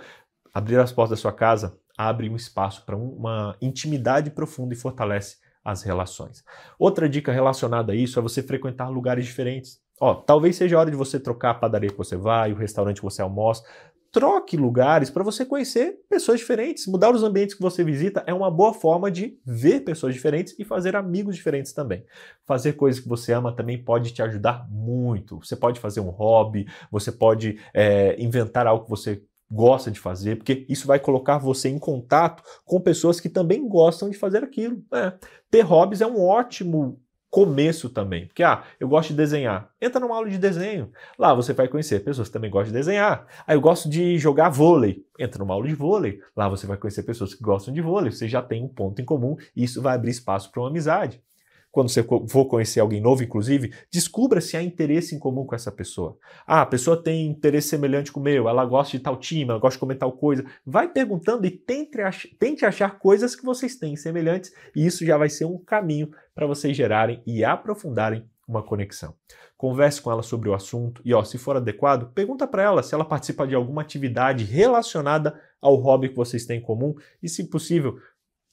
Abrir 0.55 0.78
as 0.78 0.93
portas 0.93 1.19
da 1.19 1.20
sua 1.20 1.32
casa 1.32 1.77
abre 1.97 2.31
um 2.31 2.36
espaço 2.36 2.86
para 2.86 2.97
uma 2.97 3.56
intimidade 3.60 4.31
profunda 4.31 4.73
e 4.73 4.77
fortalece 4.77 5.39
as 5.65 5.82
relações. 5.82 6.44
Outra 6.78 7.09
dica 7.09 7.32
relacionada 7.32 7.93
a 7.93 7.97
isso 7.97 8.16
é 8.16 8.23
você 8.23 8.44
frequentar 8.44 8.89
lugares 8.89 9.27
diferentes. 9.27 9.81
Ó, 10.01 10.15
talvez 10.15 10.55
seja 10.55 10.77
a 10.77 10.81
hora 10.81 10.90
de 10.93 10.97
você 10.97 11.19
trocar 11.19 11.51
a 11.51 11.55
padaria 11.55 11.90
que 11.90 11.98
você 11.98 12.16
vai, 12.16 12.52
o 12.52 12.56
restaurante 12.56 12.98
que 12.98 13.05
você 13.05 13.20
almoça, 13.20 13.65
troque 14.10 14.56
lugares 14.56 15.10
para 15.10 15.22
você 15.22 15.44
conhecer 15.44 16.01
pessoas 16.09 16.40
diferentes. 16.40 16.86
Mudar 16.86 17.14
os 17.14 17.22
ambientes 17.22 17.55
que 17.55 17.62
você 17.62 17.85
visita 17.85 18.22
é 18.26 18.32
uma 18.32 18.51
boa 18.51 18.72
forma 18.72 19.10
de 19.10 19.39
ver 19.44 19.80
pessoas 19.80 20.14
diferentes 20.14 20.55
e 20.59 20.64
fazer 20.64 20.97
amigos 20.97 21.36
diferentes 21.36 21.72
também. 21.72 22.05
Fazer 22.47 22.72
coisas 22.74 23.01
que 23.01 23.09
você 23.09 23.32
ama 23.32 23.55
também 23.55 23.82
pode 23.82 24.12
te 24.12 24.22
ajudar 24.22 24.66
muito. 24.70 25.39
Você 25.44 25.56
pode 25.56 25.78
fazer 25.80 26.01
um 26.01 26.10
hobby, 26.10 26.66
você 26.90 27.12
pode 27.12 27.59
é, 27.74 28.20
inventar 28.20 28.66
algo 28.66 28.85
que 28.85 28.90
você 28.90 29.22
gosta 29.51 29.90
de 29.90 29.98
fazer, 29.98 30.36
porque 30.36 30.66
isso 30.68 30.86
vai 30.86 30.98
colocar 30.98 31.39
você 31.39 31.68
em 31.68 31.78
contato 31.78 32.43
com 32.64 32.80
pessoas 32.80 33.18
que 33.18 33.30
também 33.30 33.66
gostam 33.66 34.10
de 34.10 34.18
fazer 34.18 34.44
aquilo. 34.44 34.82
É. 34.93 35.12
Ter 35.51 35.62
hobbies 35.62 36.01
é 36.01 36.06
um 36.06 36.20
ótimo 36.20 37.01
começo 37.31 37.91
também. 37.91 38.27
Porque, 38.27 38.43
ah, 38.43 38.63
eu 38.81 38.89
gosto 38.89 39.11
de 39.11 39.17
desenhar. 39.17 39.71
Entra 39.81 40.01
numa 40.01 40.17
aula 40.17 40.29
de 40.29 40.39
desenho. 40.39 40.91
Lá 41.19 41.35
você 41.35 41.53
vai 41.53 41.69
conhecer 41.69 42.01
pessoas 42.01 42.29
que 42.29 42.33
também 42.33 42.51
gostam 42.51 42.73
de 42.73 42.79
desenhar. 42.79 43.27
Ah, 43.47 43.55
eu 43.55 43.61
gosto 43.61 43.89
de 43.89 44.19
jogar 44.19 44.49
vôlei. 44.49 45.05
Entra 45.19 45.39
numa 45.39 45.55
aula 45.55 45.69
de 45.69 45.75
vôlei. 45.75 46.21
Lá 46.37 46.49
você 46.49 46.67
vai 46.67 46.77
conhecer 46.77 47.03
pessoas 47.03 47.35
que 47.35 47.43
gostam 47.43 47.73
de 47.73 47.81
vôlei. 47.81 48.11
Você 48.11 48.29
já 48.29 48.43
tem 48.43 48.63
um 48.63 48.69
ponto 48.69 49.01
em 49.01 49.05
comum 49.05 49.37
e 49.55 49.65
isso 49.65 49.83
vai 49.83 49.95
abrir 49.95 50.11
espaço 50.11 50.51
para 50.51 50.63
uma 50.63 50.69
amizade 50.69 51.23
quando 51.70 51.90
você 51.90 52.03
for 52.03 52.47
conhecer 52.47 52.81
alguém 52.81 53.01
novo, 53.01 53.23
inclusive, 53.23 53.73
descubra 53.90 54.40
se 54.40 54.57
há 54.57 54.62
interesse 54.62 55.15
em 55.15 55.19
comum 55.19 55.45
com 55.45 55.55
essa 55.55 55.70
pessoa. 55.70 56.16
Ah, 56.47 56.62
a 56.62 56.66
pessoa 56.66 57.03
tem 57.03 57.27
interesse 57.27 57.69
semelhante 57.69 58.11
com 58.11 58.20
o 58.20 58.23
meu, 58.23 58.49
ela 58.49 58.65
gosta 58.65 58.97
de 58.97 59.03
tal 59.03 59.16
time, 59.16 59.51
ela 59.51 59.59
gosta 59.59 59.77
de 59.77 59.81
comer 59.81 59.97
tal 59.97 60.12
coisa. 60.12 60.45
Vai 60.65 60.89
perguntando 60.89 61.47
e 61.47 61.51
tente, 61.51 62.01
ach 62.01 62.27
tente 62.39 62.65
achar 62.65 62.99
coisas 62.99 63.36
que 63.36 63.45
vocês 63.45 63.77
têm 63.77 63.97
semelhantes, 63.97 64.53
e 64.74 64.86
isso 64.86 65.05
já 65.05 65.16
vai 65.16 65.28
ser 65.28 65.45
um 65.45 65.59
caminho 65.59 66.11
para 66.35 66.47
vocês 66.47 66.77
gerarem 66.77 67.23
e 67.27 67.45
aprofundarem 67.45 68.24
uma 68.47 68.62
conexão. 68.62 69.15
Converse 69.57 70.01
com 70.01 70.11
ela 70.11 70.23
sobre 70.23 70.49
o 70.49 70.55
assunto 70.55 71.03
e, 71.05 71.12
ó, 71.12 71.23
se 71.23 71.36
for 71.36 71.57
adequado, 71.57 72.12
pergunta 72.15 72.47
para 72.47 72.62
ela 72.62 72.82
se 72.82 72.95
ela 72.95 73.05
participa 73.05 73.47
de 73.47 73.55
alguma 73.55 73.82
atividade 73.82 74.45
relacionada 74.45 75.39
ao 75.61 75.74
hobby 75.74 76.09
que 76.09 76.16
vocês 76.16 76.47
têm 76.47 76.59
em 76.59 76.62
comum 76.62 76.95
e, 77.23 77.28
se 77.28 77.45
possível, 77.45 77.99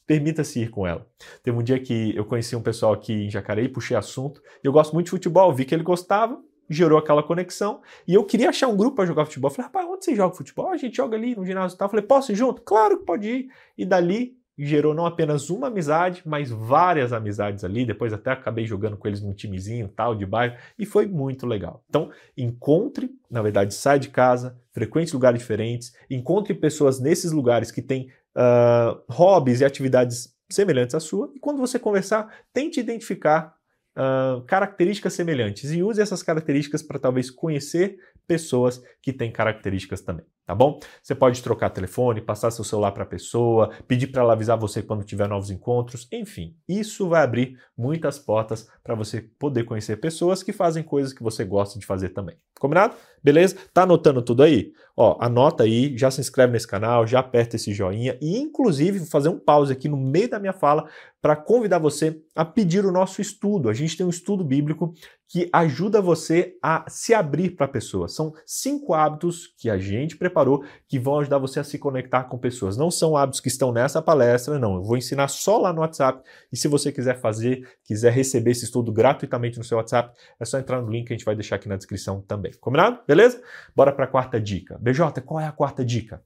permita-se 0.05 0.61
ir 0.61 0.69
com 0.69 0.85
ela. 0.85 1.05
Teve 1.43 1.57
um 1.57 1.63
dia 1.63 1.79
que 1.79 2.15
eu 2.15 2.25
conheci 2.25 2.55
um 2.55 2.61
pessoal 2.61 2.93
aqui 2.93 3.13
em 3.13 3.29
Jacareí, 3.29 3.67
puxei 3.67 3.97
assunto, 3.97 4.41
eu 4.63 4.71
gosto 4.71 4.93
muito 4.93 5.05
de 5.05 5.11
futebol, 5.11 5.53
vi 5.53 5.65
que 5.65 5.73
ele 5.73 5.83
gostava, 5.83 6.39
gerou 6.69 6.97
aquela 6.97 7.23
conexão, 7.23 7.81
e 8.07 8.13
eu 8.13 8.23
queria 8.23 8.49
achar 8.49 8.67
um 8.67 8.77
grupo 8.77 8.97
para 8.97 9.05
jogar 9.05 9.25
futebol. 9.25 9.51
falei, 9.51 9.67
rapaz, 9.67 9.87
onde 9.87 10.05
você 10.05 10.15
joga 10.15 10.35
futebol? 10.35 10.69
A 10.69 10.77
gente 10.77 10.95
joga 10.95 11.15
ali 11.15 11.35
no 11.35 11.45
ginásio 11.45 11.75
e 11.75 11.77
tal. 11.77 11.89
falei, 11.89 12.05
posso 12.05 12.31
ir 12.31 12.35
junto? 12.35 12.61
Claro 12.61 12.99
que 12.99 13.05
pode 13.05 13.27
ir. 13.27 13.47
E 13.77 13.85
dali 13.85 14.37
gerou 14.57 14.93
não 14.93 15.05
apenas 15.05 15.49
uma 15.49 15.67
amizade, 15.67 16.21
mas 16.25 16.49
várias 16.49 17.11
amizades 17.11 17.63
ali. 17.63 17.85
Depois 17.85 18.13
até 18.13 18.31
acabei 18.31 18.65
jogando 18.65 18.97
com 18.97 19.07
eles 19.07 19.21
num 19.21 19.33
timezinho 19.33 19.87
tal 19.89 20.15
de 20.15 20.25
bairro 20.25 20.55
e 20.79 20.85
foi 20.85 21.05
muito 21.05 21.45
legal. 21.45 21.83
Então, 21.89 22.09
encontre, 22.37 23.11
na 23.29 23.41
verdade, 23.41 23.73
sai 23.73 23.99
de 23.99 24.09
casa, 24.09 24.57
frequente 24.71 25.13
lugares 25.13 25.39
diferentes, 25.39 25.93
encontre 26.09 26.53
pessoas 26.53 26.99
nesses 26.99 27.31
lugares 27.31 27.71
que 27.71 27.81
têm 27.81 28.09
uh, 28.35 29.01
hobbies 29.09 29.61
e 29.61 29.65
atividades 29.65 30.35
semelhantes 30.49 30.95
à 30.95 30.99
sua, 30.99 31.31
e 31.33 31.39
quando 31.39 31.59
você 31.59 31.79
conversar, 31.79 32.31
tente 32.53 32.79
identificar 32.79 33.55
uh, 33.95 34.41
características 34.43 35.13
semelhantes 35.13 35.71
e 35.71 35.81
use 35.81 36.01
essas 36.01 36.21
características 36.21 36.83
para 36.83 36.99
talvez 36.99 37.31
conhecer 37.31 37.97
pessoas 38.27 38.81
que 39.01 39.13
têm 39.13 39.31
características 39.31 40.01
também 40.01 40.25
tá 40.45 40.53
bom? 40.53 40.79
Você 41.01 41.15
pode 41.15 41.41
trocar 41.41 41.69
telefone, 41.69 42.21
passar 42.21 42.51
seu 42.51 42.63
celular 42.63 42.91
para 42.91 43.03
a 43.03 43.07
pessoa, 43.07 43.71
pedir 43.87 44.07
para 44.07 44.21
ela 44.21 44.33
avisar 44.33 44.57
você 44.57 44.81
quando 44.81 45.03
tiver 45.03 45.27
novos 45.27 45.49
encontros, 45.49 46.07
enfim, 46.11 46.55
isso 46.67 47.09
vai 47.09 47.23
abrir 47.23 47.59
muitas 47.77 48.19
portas 48.19 48.69
para 48.83 48.95
você 48.95 49.21
poder 49.21 49.63
conhecer 49.63 49.97
pessoas 49.97 50.43
que 50.43 50.53
fazem 50.53 50.83
coisas 50.83 51.13
que 51.13 51.23
você 51.23 51.43
gosta 51.43 51.79
de 51.79 51.85
fazer 51.85 52.09
também. 52.09 52.37
Combinado? 52.59 52.95
Beleza? 53.21 53.57
Tá 53.73 53.83
anotando 53.83 54.21
tudo 54.21 54.43
aí? 54.43 54.71
Ó, 54.95 55.17
anota 55.19 55.63
aí, 55.63 55.97
já 55.97 56.09
se 56.09 56.21
inscreve 56.21 56.53
nesse 56.53 56.67
canal, 56.67 57.05
já 57.05 57.19
aperta 57.19 57.57
esse 57.57 57.73
joinha 57.73 58.17
e 58.21 58.37
inclusive 58.37 58.99
vou 58.99 59.07
fazer 59.07 59.27
um 59.27 59.37
pause 59.37 59.73
aqui 59.73 59.89
no 59.89 59.97
meio 59.97 60.29
da 60.29 60.39
minha 60.39 60.53
fala 60.53 60.87
para 61.21 61.35
convidar 61.35 61.79
você 61.79 62.21
a 62.33 62.45
pedir 62.45 62.85
o 62.85 62.91
nosso 62.91 63.19
estudo. 63.19 63.67
A 63.67 63.73
gente 63.73 63.97
tem 63.97 64.05
um 64.05 64.11
estudo 64.11 64.43
bíblico 64.43 64.93
que 65.27 65.49
ajuda 65.51 65.99
você 65.99 66.55
a 66.61 66.85
se 66.87 67.13
abrir 67.13 67.55
para 67.55 67.67
pessoas. 67.67 68.13
São 68.13 68.33
cinco 68.45 68.93
hábitos 68.93 69.53
que 69.57 69.69
a 69.69 69.77
gente 69.77 70.15
preparou 70.35 70.65
que 70.87 70.99
vão 70.99 71.19
ajudar 71.19 71.37
você 71.37 71.61
a 71.61 71.63
se 71.63 71.79
conectar 71.79 72.25
com 72.25 72.37
pessoas. 72.37 72.75
Não 72.75 72.91
são 72.91 73.15
hábitos 73.15 73.39
que 73.39 73.47
estão 73.47 73.71
nessa 73.71 74.01
palestra, 74.01 74.59
não. 74.59 74.75
Eu 74.75 74.83
vou 74.83 74.97
ensinar 74.97 75.29
só 75.29 75.57
lá 75.57 75.71
no 75.71 75.79
WhatsApp. 75.79 76.21
E 76.51 76.57
se 76.57 76.67
você 76.67 76.91
quiser 76.91 77.19
fazer, 77.21 77.65
quiser 77.85 78.11
receber 78.11 78.51
esse 78.51 78.65
estudo 78.65 78.91
gratuitamente 78.91 79.57
no 79.57 79.63
seu 79.63 79.77
WhatsApp, 79.77 80.13
é 80.37 80.43
só 80.43 80.59
entrar 80.59 80.81
no 80.81 80.89
link 80.89 81.07
que 81.07 81.13
a 81.13 81.17
gente 81.17 81.25
vai 81.25 81.35
deixar 81.35 81.55
aqui 81.55 81.69
na 81.69 81.77
descrição 81.77 82.21
também. 82.21 82.51
Combinado? 82.59 82.99
Beleza? 83.07 83.41
Bora 83.73 83.93
para 83.93 84.05
a 84.05 84.07
quarta 84.07 84.39
dica. 84.39 84.77
BJ, 84.79 85.21
qual 85.21 85.39
é 85.39 85.47
a 85.47 85.51
quarta 85.51 85.85
dica? 85.85 86.21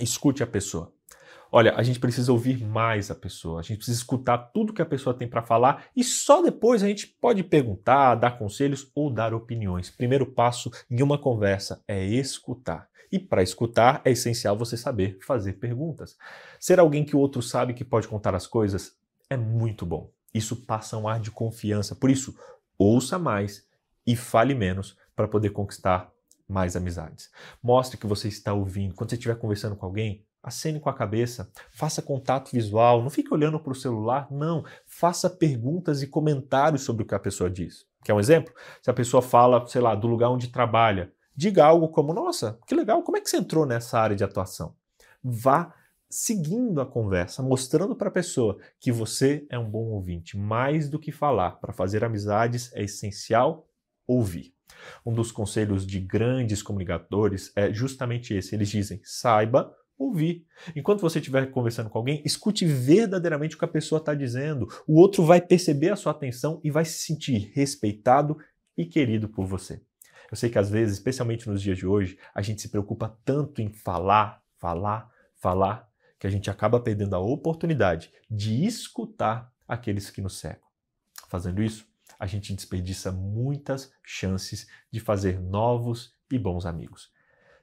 Escute 0.00 0.42
a 0.42 0.46
pessoa. 0.46 0.95
Olha, 1.50 1.74
a 1.74 1.82
gente 1.82 2.00
precisa 2.00 2.32
ouvir 2.32 2.62
mais 2.64 3.10
a 3.10 3.14
pessoa, 3.14 3.60
a 3.60 3.62
gente 3.62 3.78
precisa 3.78 3.98
escutar 3.98 4.38
tudo 4.38 4.72
que 4.72 4.82
a 4.82 4.86
pessoa 4.86 5.14
tem 5.14 5.28
para 5.28 5.42
falar 5.42 5.86
e 5.94 6.02
só 6.02 6.42
depois 6.42 6.82
a 6.82 6.88
gente 6.88 7.06
pode 7.06 7.42
perguntar, 7.44 8.14
dar 8.16 8.38
conselhos 8.38 8.90
ou 8.94 9.10
dar 9.10 9.32
opiniões. 9.32 9.90
Primeiro 9.90 10.26
passo 10.26 10.70
em 10.90 11.02
uma 11.02 11.18
conversa 11.18 11.82
é 11.86 12.04
escutar. 12.04 12.88
E 13.10 13.18
para 13.18 13.42
escutar 13.42 14.02
é 14.04 14.10
essencial 14.10 14.56
você 14.56 14.76
saber 14.76 15.18
fazer 15.24 15.54
perguntas. 15.54 16.16
Ser 16.58 16.80
alguém 16.80 17.04
que 17.04 17.14
o 17.14 17.18
outro 17.20 17.40
sabe 17.40 17.74
que 17.74 17.84
pode 17.84 18.08
contar 18.08 18.34
as 18.34 18.46
coisas 18.46 18.96
é 19.30 19.36
muito 19.36 19.86
bom. 19.86 20.10
Isso 20.34 20.56
passa 20.56 20.96
um 20.98 21.08
ar 21.08 21.20
de 21.20 21.30
confiança. 21.30 21.94
Por 21.94 22.10
isso, 22.10 22.36
ouça 22.78 23.18
mais 23.18 23.66
e 24.06 24.14
fale 24.14 24.54
menos 24.54 24.96
para 25.14 25.26
poder 25.26 25.50
conquistar 25.50 26.12
mais 26.48 26.76
amizades. 26.76 27.30
Mostre 27.62 27.96
que 27.96 28.06
você 28.06 28.28
está 28.28 28.52
ouvindo. 28.52 28.94
Quando 28.94 29.10
você 29.10 29.16
estiver 29.16 29.36
conversando 29.36 29.76
com 29.76 29.86
alguém, 29.86 30.24
acene 30.46 30.78
com 30.78 30.88
a 30.88 30.94
cabeça, 30.94 31.50
faça 31.72 32.00
contato 32.00 32.52
visual, 32.52 33.02
não 33.02 33.10
fique 33.10 33.34
olhando 33.34 33.58
para 33.58 33.72
o 33.72 33.74
celular, 33.74 34.28
não. 34.30 34.64
Faça 34.86 35.28
perguntas 35.28 36.02
e 36.02 36.06
comentários 36.06 36.82
sobre 36.82 37.02
o 37.02 37.06
que 37.06 37.16
a 37.16 37.18
pessoa 37.18 37.50
diz. 37.50 37.84
Quer 38.04 38.14
um 38.14 38.20
exemplo? 38.20 38.54
Se 38.80 38.88
a 38.88 38.94
pessoa 38.94 39.20
fala, 39.20 39.66
sei 39.66 39.80
lá, 39.80 39.96
do 39.96 40.06
lugar 40.06 40.30
onde 40.30 40.46
trabalha, 40.46 41.12
diga 41.34 41.64
algo 41.64 41.88
como: 41.88 42.14
Nossa, 42.14 42.60
que 42.64 42.76
legal, 42.76 43.02
como 43.02 43.16
é 43.16 43.20
que 43.20 43.28
você 43.28 43.38
entrou 43.38 43.66
nessa 43.66 43.98
área 43.98 44.14
de 44.14 44.22
atuação? 44.22 44.72
Vá 45.20 45.74
seguindo 46.08 46.80
a 46.80 46.86
conversa, 46.86 47.42
mostrando 47.42 47.96
para 47.96 48.06
a 48.06 48.12
pessoa 48.12 48.56
que 48.78 48.92
você 48.92 49.44
é 49.50 49.58
um 49.58 49.68
bom 49.68 49.86
ouvinte. 49.86 50.36
Mais 50.36 50.88
do 50.88 51.00
que 51.00 51.10
falar, 51.10 51.56
para 51.56 51.72
fazer 51.72 52.04
amizades 52.04 52.72
é 52.72 52.84
essencial 52.84 53.66
ouvir. 54.06 54.54
Um 55.04 55.12
dos 55.12 55.32
conselhos 55.32 55.84
de 55.84 55.98
grandes 55.98 56.62
comunicadores 56.62 57.50
é 57.56 57.72
justamente 57.72 58.32
esse. 58.32 58.54
Eles 58.54 58.68
dizem: 58.68 59.00
saiba 59.02 59.74
ouvir. 59.98 60.44
Enquanto 60.74 61.00
você 61.00 61.18
estiver 61.18 61.50
conversando 61.50 61.90
com 61.90 61.98
alguém, 61.98 62.22
escute 62.24 62.64
verdadeiramente 62.64 63.56
o 63.56 63.58
que 63.58 63.64
a 63.64 63.68
pessoa 63.68 63.98
está 63.98 64.14
dizendo. 64.14 64.68
O 64.86 65.00
outro 65.00 65.24
vai 65.24 65.40
perceber 65.40 65.90
a 65.90 65.96
sua 65.96 66.12
atenção 66.12 66.60
e 66.62 66.70
vai 66.70 66.84
se 66.84 66.98
sentir 66.98 67.50
respeitado 67.54 68.36
e 68.76 68.84
querido 68.84 69.28
por 69.28 69.46
você. 69.46 69.80
Eu 70.30 70.36
sei 70.36 70.50
que 70.50 70.58
às 70.58 70.68
vezes, 70.68 70.94
especialmente 70.94 71.48
nos 71.48 71.62
dias 71.62 71.78
de 71.78 71.86
hoje, 71.86 72.18
a 72.34 72.42
gente 72.42 72.60
se 72.60 72.68
preocupa 72.68 73.16
tanto 73.24 73.62
em 73.62 73.70
falar, 73.70 74.42
falar, 74.58 75.10
falar, 75.36 75.88
que 76.18 76.26
a 76.26 76.30
gente 76.30 76.50
acaba 76.50 76.80
perdendo 76.80 77.14
a 77.14 77.20
oportunidade 77.20 78.10
de 78.30 78.64
escutar 78.64 79.52
aqueles 79.68 80.10
que 80.10 80.20
nos 80.20 80.38
cercam. 80.38 80.66
Fazendo 81.28 81.62
isso, 81.62 81.86
a 82.18 82.26
gente 82.26 82.54
desperdiça 82.54 83.12
muitas 83.12 83.92
chances 84.02 84.66
de 84.90 85.00
fazer 85.00 85.40
novos 85.40 86.14
e 86.30 86.38
bons 86.38 86.64
amigos. 86.64 87.10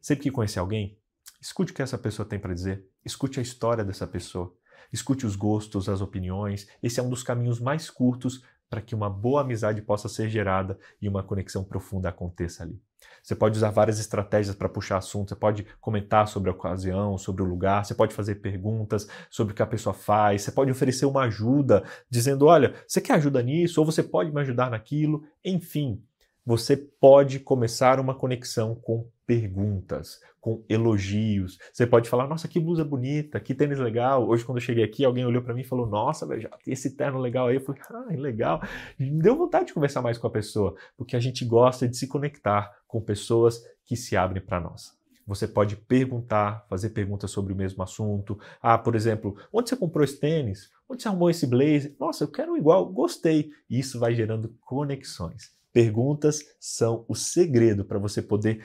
Sempre 0.02 0.24
que 0.24 0.32
conhecer 0.32 0.60
alguém, 0.60 0.98
escute 1.44 1.74
o 1.74 1.76
que 1.76 1.82
essa 1.82 1.98
pessoa 1.98 2.26
tem 2.26 2.40
para 2.40 2.54
dizer, 2.54 2.86
escute 3.04 3.38
a 3.38 3.44
história 3.44 3.84
dessa 3.84 4.08
pessoa, 4.08 4.56
escute 4.94 5.26
os 5.26 5.36
gostos, 5.36 5.90
as 5.90 6.00
opiniões. 6.00 6.66
Esse 6.82 7.02
é 7.02 7.04
um 7.04 7.10
dos 7.10 7.22
caminhos 7.22 7.60
mais 7.60 7.90
curtos 7.90 8.42
para 8.70 8.82
que 8.82 8.96
uma 8.96 9.10
boa 9.10 9.42
amizade 9.42 9.82
possa 9.82 10.08
ser 10.08 10.30
gerada 10.30 10.80
e 11.02 11.10
uma 11.10 11.22
conexão 11.22 11.62
profunda 11.62 12.08
aconteça 12.08 12.64
ali. 12.64 12.82
Você 13.22 13.36
pode 13.36 13.58
usar 13.58 13.72
várias 13.72 14.00
estratégias 14.00 14.56
para 14.56 14.70
puxar 14.70 14.98
assunto, 14.98 15.30
você 15.30 15.36
pode 15.36 15.68
comentar 15.82 16.30
sobre 16.30 16.50
a 16.50 16.54
ocasião, 16.54 17.18
sobre 17.18 17.44
o 17.44 17.46
lugar, 17.46 17.84
você 17.84 17.94
pode 17.94 18.14
fazer 18.14 18.36
perguntas 18.36 19.06
sobre 19.30 19.52
o 19.52 19.56
que 19.56 19.62
a 19.62 19.68
pessoa 19.68 19.94
faz, 19.94 20.44
você 20.44 20.52
pode 20.52 20.72
oferecer 20.72 21.06
uma 21.06 21.24
ajuda, 21.24 21.84
dizendo: 22.10 22.46
olha, 22.46 22.74
você 22.88 23.02
quer 23.02 23.16
ajuda 23.16 23.44
nisso? 23.44 23.82
Ou 23.82 23.86
você 23.86 24.02
pode 24.02 24.32
me 24.32 24.40
ajudar 24.40 24.72
naquilo? 24.72 25.26
Enfim, 25.44 26.02
você 26.46 26.78
pode 26.78 27.42
começar 27.42 28.00
uma 28.00 28.16
conexão 28.16 28.76
com 28.76 29.10
perguntas, 29.26 30.20
com 30.40 30.64
elogios. 30.68 31.58
Você 31.72 31.88
pode 31.88 32.10
falar: 32.10 32.28
Nossa, 32.28 32.48
que 32.48 32.60
blusa 32.60 32.84
bonita, 32.84 33.40
que 33.40 33.54
tênis 33.54 33.80
legal. 33.80 34.28
Hoje, 34.28 34.46
quando 34.46 34.58
eu 34.58 34.64
cheguei 34.64 34.84
aqui, 34.84 35.06
alguém 35.06 35.26
olhou 35.26 35.42
para 35.42 35.54
mim 35.54 35.62
e 35.62 35.66
falou: 35.66 35.88
Nossa, 35.88 36.26
velho, 36.26 36.50
esse 36.68 36.96
terno 36.96 37.20
legal 37.20 37.48
aí. 37.48 37.56
Eu 37.56 37.62
falei: 37.62 37.82
Ah, 37.90 38.06
legal. 38.10 38.62
Me 39.00 39.22
deu 39.22 39.36
vontade 39.36 39.68
de 39.68 39.74
conversar 39.74 40.02
mais 40.02 40.18
com 40.18 40.28
a 40.28 40.32
pessoa, 40.32 40.76
porque 40.98 41.16
a 41.16 41.20
gente 41.20 41.46
gosta 41.46 41.88
de 41.88 41.98
se 41.98 42.08
conectar 42.08 42.72
com 42.88 43.02
pessoas 43.02 43.62
que 43.86 43.96
se 43.96 44.16
abrem 44.16 44.42
para 44.42 44.60
nós. 44.60 45.04
Você 45.26 45.48
pode 45.48 45.78
perguntar, 45.78 46.66
fazer 46.70 46.90
perguntas 46.90 47.32
sobre 47.32 47.54
o 47.54 47.56
mesmo 47.56 47.82
assunto. 47.82 48.38
Ah, 48.62 48.78
por 48.78 48.94
exemplo, 48.96 49.38
onde 49.54 49.70
você 49.70 49.76
comprou 49.76 50.04
esse 50.04 50.20
tênis? 50.20 50.70
Onde 50.88 51.02
você 51.02 51.08
arrumou 51.08 51.30
esse 51.30 51.48
blazer? 51.48 51.96
Nossa, 52.00 52.26
eu 52.26 52.28
quero 52.28 52.58
igual, 52.58 52.86
gostei. 52.86 53.52
Isso 53.70 54.00
vai 54.00 54.14
gerando 54.14 54.54
conexões. 54.62 55.52
Perguntas 55.72 56.40
são 56.60 57.06
o 57.08 57.16
segredo 57.16 57.84
para 57.84 57.98
você 57.98 58.22
poder 58.22 58.64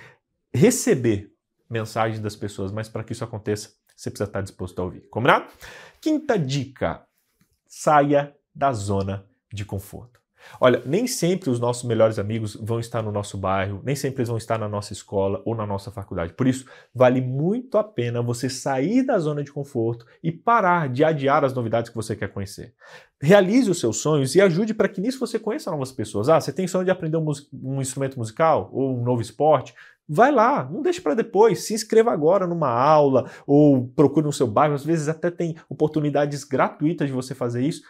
receber 0.52 1.32
mensagens 1.68 2.20
das 2.20 2.36
pessoas, 2.36 2.72
mas 2.72 2.88
para 2.88 3.04
que 3.04 3.12
isso 3.12 3.24
aconteça, 3.24 3.70
você 3.94 4.10
precisa 4.10 4.28
estar 4.28 4.40
disposto 4.40 4.78
a 4.78 4.84
ouvir. 4.84 5.08
Combinado? 5.10 5.46
Quinta 6.00 6.38
dica: 6.38 7.02
saia 7.66 8.34
da 8.54 8.72
zona 8.72 9.26
de 9.52 9.64
conforto. 9.64 10.18
Olha, 10.60 10.82
nem 10.86 11.06
sempre 11.06 11.50
os 11.50 11.58
nossos 11.60 11.84
melhores 11.84 12.18
amigos 12.18 12.54
vão 12.54 12.78
estar 12.78 13.02
no 13.02 13.12
nosso 13.12 13.36
bairro, 13.36 13.82
nem 13.84 13.94
sempre 13.94 14.20
eles 14.20 14.28
vão 14.28 14.38
estar 14.38 14.58
na 14.58 14.68
nossa 14.68 14.92
escola 14.92 15.42
ou 15.44 15.54
na 15.54 15.66
nossa 15.66 15.90
faculdade. 15.90 16.32
Por 16.32 16.46
isso, 16.46 16.64
vale 16.94 17.20
muito 17.20 17.76
a 17.76 17.84
pena 17.84 18.22
você 18.22 18.48
sair 18.48 19.02
da 19.02 19.18
zona 19.18 19.42
de 19.42 19.52
conforto 19.52 20.06
e 20.22 20.30
parar 20.30 20.88
de 20.88 21.04
adiar 21.04 21.44
as 21.44 21.52
novidades 21.52 21.90
que 21.90 21.96
você 21.96 22.14
quer 22.16 22.28
conhecer. 22.28 22.72
Realize 23.20 23.70
os 23.70 23.80
seus 23.80 23.98
sonhos 23.98 24.34
e 24.34 24.40
ajude 24.40 24.74
para 24.74 24.88
que 24.88 25.00
nisso 25.00 25.18
você 25.18 25.38
conheça 25.38 25.70
novas 25.70 25.92
pessoas. 25.92 26.28
Ah, 26.28 26.40
você 26.40 26.52
tem 26.52 26.68
sonho 26.68 26.84
de 26.84 26.90
aprender 26.90 27.16
um, 27.16 27.26
um 27.62 27.80
instrumento 27.80 28.16
musical 28.16 28.70
ou 28.72 28.96
um 28.96 29.02
novo 29.02 29.20
esporte? 29.20 29.74
Vai 30.08 30.32
lá, 30.32 30.64
não 30.64 30.80
deixe 30.80 31.00
para 31.00 31.14
depois. 31.14 31.66
Se 31.66 31.74
inscreva 31.74 32.10
agora 32.10 32.46
numa 32.46 32.70
aula 32.70 33.30
ou 33.46 33.88
procure 33.88 34.24
no 34.24 34.32
seu 34.32 34.46
bairro. 34.46 34.74
Às 34.74 34.84
vezes 34.84 35.08
até 35.08 35.30
tem 35.30 35.54
oportunidades 35.68 36.44
gratuitas 36.44 37.08
de 37.08 37.12
você 37.12 37.34
fazer 37.34 37.62
isso 37.62 37.82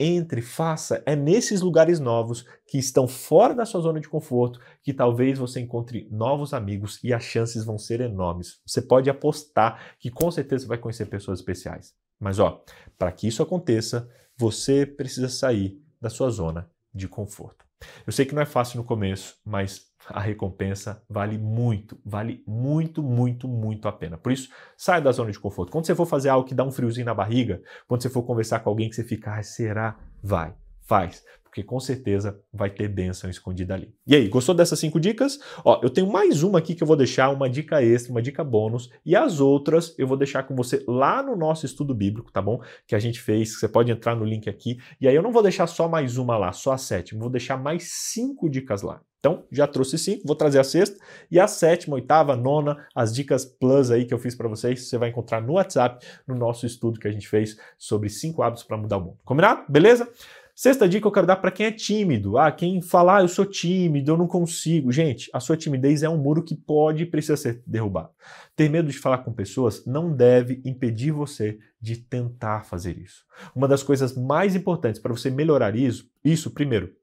entre, 0.00 0.40
faça. 0.40 1.02
É 1.04 1.14
nesses 1.14 1.60
lugares 1.60 2.00
novos 2.00 2.46
que 2.66 2.78
estão 2.78 3.06
fora 3.06 3.54
da 3.54 3.66
sua 3.66 3.82
zona 3.82 4.00
de 4.00 4.08
conforto 4.08 4.58
que 4.82 4.94
talvez 4.94 5.38
você 5.38 5.60
encontre 5.60 6.08
novos 6.10 6.54
amigos 6.54 6.98
e 7.04 7.12
as 7.12 7.22
chances 7.22 7.64
vão 7.64 7.76
ser 7.76 8.00
enormes. 8.00 8.60
Você 8.66 8.80
pode 8.80 9.10
apostar 9.10 9.94
que 9.98 10.10
com 10.10 10.30
certeza 10.30 10.66
vai 10.66 10.78
conhecer 10.78 11.04
pessoas 11.04 11.40
especiais. 11.40 11.94
Mas 12.18 12.38
ó, 12.38 12.64
para 12.98 13.12
que 13.12 13.28
isso 13.28 13.42
aconteça, 13.42 14.08
você 14.36 14.86
precisa 14.86 15.28
sair 15.28 15.78
da 16.00 16.08
sua 16.08 16.30
zona 16.30 16.70
de 16.94 17.06
conforto. 17.06 17.66
Eu 18.06 18.12
sei 18.12 18.24
que 18.24 18.34
não 18.34 18.42
é 18.42 18.46
fácil 18.46 18.78
no 18.78 18.84
começo, 18.84 19.36
mas 19.44 19.89
a 20.08 20.20
recompensa 20.20 21.02
vale 21.08 21.38
muito, 21.38 21.98
vale 22.04 22.42
muito, 22.46 23.02
muito, 23.02 23.46
muito 23.46 23.88
a 23.88 23.92
pena. 23.92 24.16
Por 24.18 24.32
isso, 24.32 24.48
saia 24.76 25.00
da 25.00 25.12
zona 25.12 25.30
de 25.30 25.38
conforto. 25.38 25.70
Quando 25.70 25.86
você 25.86 25.94
for 25.94 26.06
fazer 26.06 26.28
algo 26.28 26.48
que 26.48 26.54
dá 26.54 26.64
um 26.64 26.72
friozinho 26.72 27.06
na 27.06 27.14
barriga, 27.14 27.62
quando 27.86 28.02
você 28.02 28.10
for 28.10 28.22
conversar 28.22 28.60
com 28.60 28.70
alguém 28.70 28.88
que 28.88 28.96
você 28.96 29.04
fica, 29.04 29.34
ah, 29.34 29.42
será? 29.42 29.98
Vai, 30.22 30.54
faz 30.82 31.24
porque 31.50 31.64
com 31.64 31.80
certeza 31.80 32.40
vai 32.52 32.70
ter 32.70 32.88
bênção 32.88 33.28
escondida 33.28 33.74
ali. 33.74 33.92
E 34.06 34.14
aí, 34.14 34.28
gostou 34.28 34.54
dessas 34.54 34.78
cinco 34.78 35.00
dicas? 35.00 35.38
Ó, 35.64 35.80
eu 35.82 35.90
tenho 35.90 36.10
mais 36.10 36.44
uma 36.44 36.60
aqui 36.60 36.76
que 36.76 36.82
eu 36.82 36.86
vou 36.86 36.96
deixar, 36.96 37.28
uma 37.30 37.50
dica 37.50 37.82
extra, 37.82 38.12
uma 38.12 38.22
dica 38.22 38.44
bônus, 38.44 38.88
e 39.04 39.16
as 39.16 39.40
outras 39.40 39.92
eu 39.98 40.06
vou 40.06 40.16
deixar 40.16 40.44
com 40.44 40.54
você 40.54 40.82
lá 40.86 41.22
no 41.22 41.34
nosso 41.34 41.66
estudo 41.66 41.92
bíblico, 41.92 42.30
tá 42.30 42.40
bom? 42.40 42.62
Que 42.86 42.94
a 42.94 43.00
gente 43.00 43.20
fez, 43.20 43.58
você 43.58 43.68
pode 43.68 43.90
entrar 43.90 44.14
no 44.14 44.24
link 44.24 44.48
aqui, 44.48 44.78
e 45.00 45.08
aí 45.08 45.14
eu 45.14 45.22
não 45.22 45.32
vou 45.32 45.42
deixar 45.42 45.66
só 45.66 45.88
mais 45.88 46.16
uma 46.16 46.38
lá, 46.38 46.52
só 46.52 46.72
a 46.72 46.78
sétima, 46.78 47.20
vou 47.20 47.30
deixar 47.30 47.56
mais 47.56 47.82
cinco 47.90 48.48
dicas 48.48 48.82
lá. 48.82 49.02
Então, 49.20 49.44
já 49.52 49.66
trouxe 49.66 49.98
cinco, 49.98 50.26
vou 50.26 50.34
trazer 50.34 50.58
a 50.58 50.64
sexta 50.64 50.98
e 51.30 51.38
a 51.38 51.46
sétima, 51.46 51.94
oitava, 51.94 52.34
nona, 52.34 52.86
as 52.94 53.14
dicas 53.14 53.44
plus 53.44 53.90
aí 53.90 54.06
que 54.06 54.14
eu 54.14 54.18
fiz 54.18 54.34
para 54.34 54.48
vocês, 54.48 54.88
você 54.88 54.96
vai 54.96 55.10
encontrar 55.10 55.42
no 55.42 55.52
WhatsApp, 55.52 56.04
no 56.26 56.34
nosso 56.34 56.64
estudo 56.64 56.98
que 56.98 57.06
a 57.06 57.12
gente 57.12 57.28
fez 57.28 57.58
sobre 57.76 58.08
cinco 58.08 58.42
hábitos 58.42 58.64
para 58.64 58.78
mudar 58.78 58.96
o 58.96 59.02
mundo. 59.02 59.18
Combinado? 59.22 59.64
Beleza? 59.68 60.08
Sexta 60.54 60.88
dica 60.88 61.06
eu 61.06 61.12
quero 61.12 61.26
dar 61.26 61.36
para 61.36 61.50
quem 61.50 61.66
é 61.66 61.72
tímido. 61.72 62.36
Ah, 62.36 62.52
quem 62.52 62.82
fala, 62.82 63.16
ah, 63.16 63.22
eu 63.22 63.28
sou 63.28 63.46
tímido, 63.46 64.12
eu 64.12 64.16
não 64.16 64.26
consigo. 64.26 64.92
Gente, 64.92 65.30
a 65.32 65.40
sua 65.40 65.56
timidez 65.56 66.02
é 66.02 66.08
um 66.08 66.18
muro 66.18 66.42
que 66.42 66.54
pode 66.54 67.02
e 67.02 67.06
precisa 67.06 67.36
ser 67.36 67.62
derrubado. 67.66 68.10
Ter 68.54 68.68
medo 68.68 68.90
de 68.90 68.98
falar 68.98 69.18
com 69.18 69.32
pessoas 69.32 69.86
não 69.86 70.14
deve 70.14 70.60
impedir 70.64 71.12
você 71.12 71.58
de 71.80 71.96
tentar 71.96 72.64
fazer 72.64 72.98
isso. 72.98 73.24
Uma 73.54 73.66
das 73.66 73.82
coisas 73.82 74.14
mais 74.14 74.54
importantes 74.54 75.00
para 75.00 75.12
você 75.14 75.30
melhorar 75.30 75.74
isso, 75.74 76.10
isso 76.22 76.50
primeiro, 76.50 76.94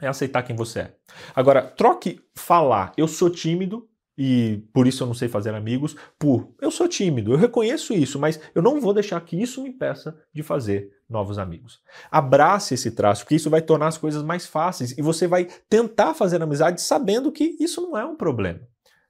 é 0.00 0.08
aceitar 0.08 0.42
quem 0.42 0.56
você 0.56 0.80
é. 0.80 0.94
Agora, 1.34 1.62
troque 1.62 2.20
falar, 2.34 2.92
eu 2.96 3.06
sou 3.06 3.30
tímido, 3.30 3.88
e 4.16 4.62
por 4.72 4.86
isso 4.86 5.02
eu 5.02 5.06
não 5.06 5.14
sei 5.14 5.28
fazer 5.28 5.54
amigos, 5.54 5.96
por 6.18 6.54
eu 6.60 6.70
sou 6.70 6.86
tímido, 6.86 7.32
eu 7.32 7.38
reconheço 7.38 7.94
isso, 7.94 8.18
mas 8.18 8.38
eu 8.54 8.60
não 8.60 8.80
vou 8.80 8.92
deixar 8.92 9.18
que 9.22 9.40
isso 9.40 9.62
me 9.62 9.70
impeça 9.70 10.14
de 10.32 10.42
fazer 10.42 10.90
novos 11.08 11.38
amigos. 11.38 11.80
Abrace 12.10 12.74
esse 12.74 12.90
traço, 12.90 13.22
porque 13.22 13.36
isso 13.36 13.48
vai 13.48 13.62
tornar 13.62 13.88
as 13.88 13.96
coisas 13.96 14.22
mais 14.22 14.46
fáceis 14.46 14.96
e 14.96 15.00
você 15.00 15.26
vai 15.26 15.48
tentar 15.68 16.12
fazer 16.12 16.42
amizade 16.42 16.82
sabendo 16.82 17.32
que 17.32 17.56
isso 17.58 17.80
não 17.80 17.96
é 17.96 18.04
um 18.04 18.14
problema. 18.14 18.60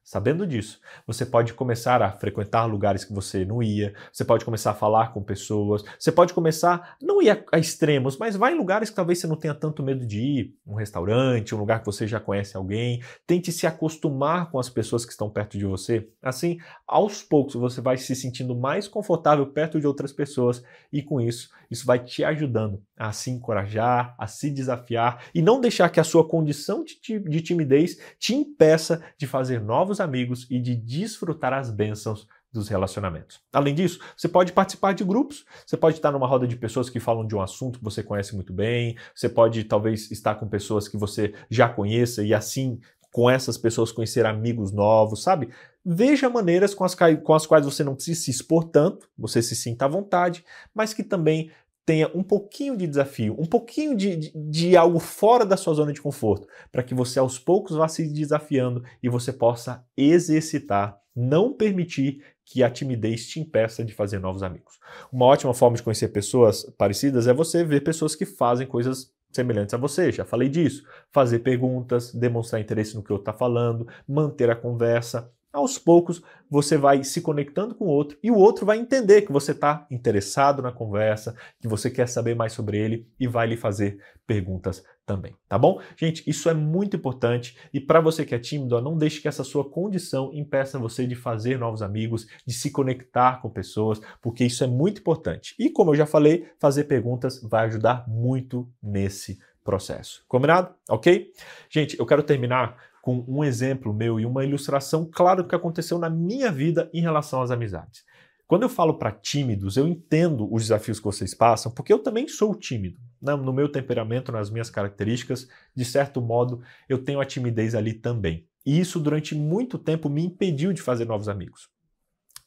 Sabendo 0.02 0.46
disso, 0.46 0.80
você 1.06 1.24
pode 1.24 1.54
começar 1.54 2.02
a 2.02 2.10
frequentar 2.10 2.64
lugares 2.64 3.04
que 3.04 3.12
você 3.12 3.44
não 3.44 3.62
ia, 3.62 3.94
você 4.12 4.24
pode 4.24 4.44
começar 4.44 4.72
a 4.72 4.74
falar 4.74 5.12
com 5.12 5.22
pessoas, 5.22 5.84
você 5.98 6.10
pode 6.10 6.32
começar, 6.32 6.96
não 7.00 7.22
ir 7.22 7.44
a, 7.52 7.58
extremos, 7.58 8.16
mas 8.16 8.34
vai 8.34 8.52
em 8.52 8.56
lugares 8.56 8.90
que 8.90 8.96
talvez 8.96 9.18
você 9.18 9.26
não 9.26 9.36
tenha 9.36 9.54
tanto 9.54 9.82
medo 9.82 10.06
de 10.06 10.20
ir, 10.20 10.54
um 10.66 10.74
restaurante, 10.74 11.54
um 11.54 11.58
lugar 11.58 11.80
que 11.80 11.86
você 11.86 12.06
já 12.06 12.18
conhece 12.18 12.56
alguém, 12.56 13.02
tente 13.26 13.52
se 13.52 13.66
acostumar 13.66 14.50
com 14.50 14.58
as 14.58 14.68
pessoas 14.68 15.04
que 15.04 15.12
estão 15.12 15.30
perto 15.30 15.56
de 15.56 15.66
você. 15.66 16.08
Assim, 16.22 16.58
aos 16.86 17.22
poucos 17.22 17.54
você 17.54 17.80
vai 17.80 17.96
se 17.96 18.16
sentindo 18.16 18.56
mais 18.56 18.88
confortável 18.88 19.46
perto 19.46 19.78
de 19.78 19.86
outras 19.86 20.12
pessoas 20.12 20.64
e 20.92 21.02
com 21.02 21.20
isso, 21.20 21.50
isso 21.70 21.86
vai 21.86 21.98
te 21.98 22.24
ajudando 22.24 22.82
a 22.96 23.12
se 23.12 23.30
encorajar, 23.30 24.14
a 24.18 24.26
se 24.26 24.50
desafiar 24.50 25.24
e 25.34 25.40
não 25.40 25.60
deixar 25.60 25.88
que 25.88 26.00
a 26.00 26.04
sua 26.04 26.26
condição 26.26 26.84
de, 26.84 27.18
de 27.18 27.40
timidez 27.40 27.98
te 28.18 28.34
impeça 28.34 29.02
de 29.16 29.26
fazer 29.26 29.60
novos 29.60 30.00
amigos 30.00 30.46
e 30.50 30.60
de 30.60 30.74
desfrutar 30.74 31.52
as 31.52 31.70
bênçãos 31.70 32.26
dos 32.52 32.68
relacionamentos. 32.68 33.40
Além 33.52 33.74
disso, 33.74 34.00
você 34.16 34.28
pode 34.28 34.52
participar 34.52 34.92
de 34.92 35.04
grupos, 35.04 35.44
você 35.64 35.76
pode 35.76 35.96
estar 35.96 36.10
numa 36.10 36.26
roda 36.26 36.48
de 36.48 36.56
pessoas 36.56 36.90
que 36.90 36.98
falam 36.98 37.24
de 37.24 37.34
um 37.34 37.40
assunto 37.40 37.78
que 37.78 37.84
você 37.84 38.02
conhece 38.02 38.34
muito 38.34 38.52
bem, 38.52 38.96
você 39.14 39.28
pode 39.28 39.62
talvez 39.64 40.10
estar 40.10 40.34
com 40.34 40.48
pessoas 40.48 40.88
que 40.88 40.96
você 40.96 41.32
já 41.48 41.68
conheça 41.68 42.24
e 42.24 42.34
assim 42.34 42.80
com 43.12 43.28
essas 43.28 43.58
pessoas 43.58 43.90
conhecer 43.90 44.24
amigos 44.24 44.72
novos, 44.72 45.22
sabe? 45.22 45.48
Veja 45.84 46.28
maneiras 46.28 46.74
com 46.74 46.84
as, 46.84 46.94
com 46.94 47.34
as 47.34 47.46
quais 47.46 47.64
você 47.64 47.82
não 47.82 47.94
precisa 47.94 48.20
se 48.20 48.30
expor 48.30 48.64
tanto, 48.64 49.08
você 49.18 49.42
se 49.42 49.56
sinta 49.56 49.86
à 49.86 49.88
vontade, 49.88 50.44
mas 50.74 50.94
que 50.94 51.02
também 51.02 51.50
tenha 51.84 52.10
um 52.14 52.22
pouquinho 52.22 52.76
de 52.76 52.86
desafio, 52.86 53.34
um 53.38 53.46
pouquinho 53.46 53.96
de, 53.96 54.16
de, 54.16 54.32
de 54.34 54.76
algo 54.76 54.98
fora 54.98 55.44
da 55.44 55.56
sua 55.56 55.74
zona 55.74 55.92
de 55.92 56.00
conforto, 56.00 56.46
para 56.70 56.82
que 56.82 56.94
você 56.94 57.18
aos 57.18 57.38
poucos 57.38 57.76
vá 57.76 57.88
se 57.88 58.06
desafiando 58.08 58.84
e 59.02 59.08
você 59.08 59.32
possa 59.32 59.84
exercitar, 59.96 60.98
não 61.14 61.52
permitir 61.52 62.22
que 62.44 62.62
a 62.62 62.70
timidez 62.70 63.28
te 63.28 63.40
impeça 63.40 63.84
de 63.84 63.94
fazer 63.94 64.18
novos 64.18 64.42
amigos. 64.42 64.78
Uma 65.12 65.26
ótima 65.26 65.54
forma 65.54 65.76
de 65.76 65.82
conhecer 65.82 66.08
pessoas 66.08 66.64
parecidas 66.76 67.26
é 67.26 67.32
você 67.32 67.64
ver 67.64 67.82
pessoas 67.82 68.14
que 68.14 68.26
fazem 68.26 68.66
coisas 68.66 69.12
semelhantes 69.32 69.74
a 69.74 69.78
você, 69.78 70.10
já 70.10 70.24
falei 70.24 70.48
disso. 70.48 70.84
Fazer 71.12 71.40
perguntas, 71.40 72.12
demonstrar 72.12 72.60
interesse 72.60 72.94
no 72.94 73.02
que 73.02 73.10
eu 73.10 73.16
está 73.16 73.32
falando, 73.32 73.86
manter 74.06 74.50
a 74.50 74.56
conversa. 74.56 75.30
Aos 75.52 75.78
poucos 75.78 76.22
você 76.48 76.76
vai 76.76 77.02
se 77.02 77.20
conectando 77.20 77.74
com 77.74 77.86
o 77.86 77.88
outro 77.88 78.16
e 78.22 78.30
o 78.30 78.36
outro 78.36 78.64
vai 78.64 78.78
entender 78.78 79.22
que 79.22 79.32
você 79.32 79.50
está 79.50 79.86
interessado 79.90 80.62
na 80.62 80.70
conversa, 80.70 81.34
que 81.60 81.66
você 81.66 81.90
quer 81.90 82.08
saber 82.08 82.36
mais 82.36 82.52
sobre 82.52 82.78
ele 82.78 83.08
e 83.18 83.26
vai 83.26 83.48
lhe 83.48 83.56
fazer 83.56 83.98
perguntas 84.26 84.84
também, 85.04 85.34
tá 85.48 85.58
bom? 85.58 85.80
Gente, 85.96 86.22
isso 86.28 86.48
é 86.48 86.54
muito 86.54 86.96
importante 86.96 87.56
e 87.74 87.80
para 87.80 88.00
você 88.00 88.24
que 88.24 88.32
é 88.32 88.38
tímido, 88.38 88.80
não 88.80 88.96
deixe 88.96 89.20
que 89.20 89.26
essa 89.26 89.42
sua 89.42 89.68
condição 89.68 90.30
impeça 90.32 90.78
você 90.78 91.04
de 91.04 91.16
fazer 91.16 91.58
novos 91.58 91.82
amigos, 91.82 92.28
de 92.46 92.54
se 92.54 92.70
conectar 92.70 93.42
com 93.42 93.50
pessoas, 93.50 94.00
porque 94.22 94.44
isso 94.44 94.62
é 94.62 94.68
muito 94.68 95.00
importante. 95.00 95.56
E 95.58 95.68
como 95.68 95.90
eu 95.90 95.96
já 95.96 96.06
falei, 96.06 96.48
fazer 96.60 96.84
perguntas 96.84 97.42
vai 97.42 97.66
ajudar 97.66 98.04
muito 98.08 98.68
nesse 98.80 99.40
processo. 99.64 100.24
Combinado? 100.28 100.74
Ok? 100.88 101.32
Gente, 101.68 101.98
eu 101.98 102.06
quero 102.06 102.22
terminar 102.22 102.76
com 103.02 103.24
um 103.26 103.42
exemplo 103.42 103.92
meu 103.92 104.20
e 104.20 104.26
uma 104.26 104.44
ilustração 104.44 105.08
clara 105.10 105.42
do 105.42 105.48
que 105.48 105.54
aconteceu 105.54 105.98
na 105.98 106.10
minha 106.10 106.50
vida 106.50 106.90
em 106.92 107.00
relação 107.00 107.42
às 107.42 107.50
amizades. 107.50 108.04
Quando 108.46 108.62
eu 108.64 108.68
falo 108.68 108.94
para 108.94 109.12
tímidos, 109.12 109.76
eu 109.76 109.86
entendo 109.86 110.52
os 110.52 110.62
desafios 110.62 110.98
que 110.98 111.04
vocês 111.04 111.32
passam, 111.32 111.70
porque 111.70 111.92
eu 111.92 112.00
também 112.00 112.26
sou 112.26 112.52
tímido. 112.52 112.98
Né? 113.22 113.34
No 113.36 113.52
meu 113.52 113.70
temperamento, 113.70 114.32
nas 114.32 114.50
minhas 114.50 114.68
características, 114.68 115.48
de 115.72 115.84
certo 115.84 116.20
modo, 116.20 116.60
eu 116.88 116.98
tenho 116.98 117.20
a 117.20 117.24
timidez 117.24 117.76
ali 117.76 117.92
também. 117.92 118.44
E 118.66 118.80
isso, 118.80 118.98
durante 118.98 119.36
muito 119.36 119.78
tempo, 119.78 120.08
me 120.08 120.24
impediu 120.24 120.72
de 120.72 120.82
fazer 120.82 121.04
novos 121.04 121.28
amigos. 121.28 121.68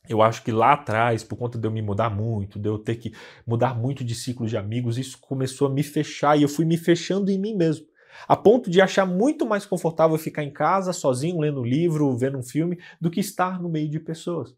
Eu 0.07 0.21
acho 0.21 0.43
que 0.43 0.51
lá 0.51 0.73
atrás, 0.73 1.23
por 1.23 1.37
conta 1.37 1.57
de 1.57 1.65
eu 1.65 1.71
me 1.71 1.81
mudar 1.81 2.09
muito, 2.09 2.59
de 2.59 2.67
eu 2.67 2.77
ter 2.77 2.95
que 2.95 3.13
mudar 3.47 3.73
muito 3.73 4.03
de 4.03 4.13
ciclo 4.13 4.45
de 4.45 4.57
amigos, 4.57 4.97
isso 4.97 5.17
começou 5.21 5.67
a 5.69 5.71
me 5.71 5.83
fechar 5.83 6.37
e 6.37 6.43
eu 6.43 6.49
fui 6.49 6.65
me 6.65 6.75
fechando 6.75 7.31
em 7.31 7.39
mim 7.39 7.55
mesmo. 7.55 7.85
A 8.27 8.35
ponto 8.35 8.69
de 8.69 8.81
achar 8.81 9.05
muito 9.05 9.45
mais 9.45 9.65
confortável 9.65 10.17
ficar 10.17 10.43
em 10.43 10.51
casa, 10.51 10.93
sozinho, 10.93 11.39
lendo 11.39 11.61
um 11.61 11.65
livro, 11.65 12.15
vendo 12.17 12.37
um 12.37 12.43
filme, 12.43 12.79
do 12.99 13.09
que 13.09 13.19
estar 13.19 13.61
no 13.61 13.69
meio 13.69 13.89
de 13.89 13.99
pessoas. 13.99 14.55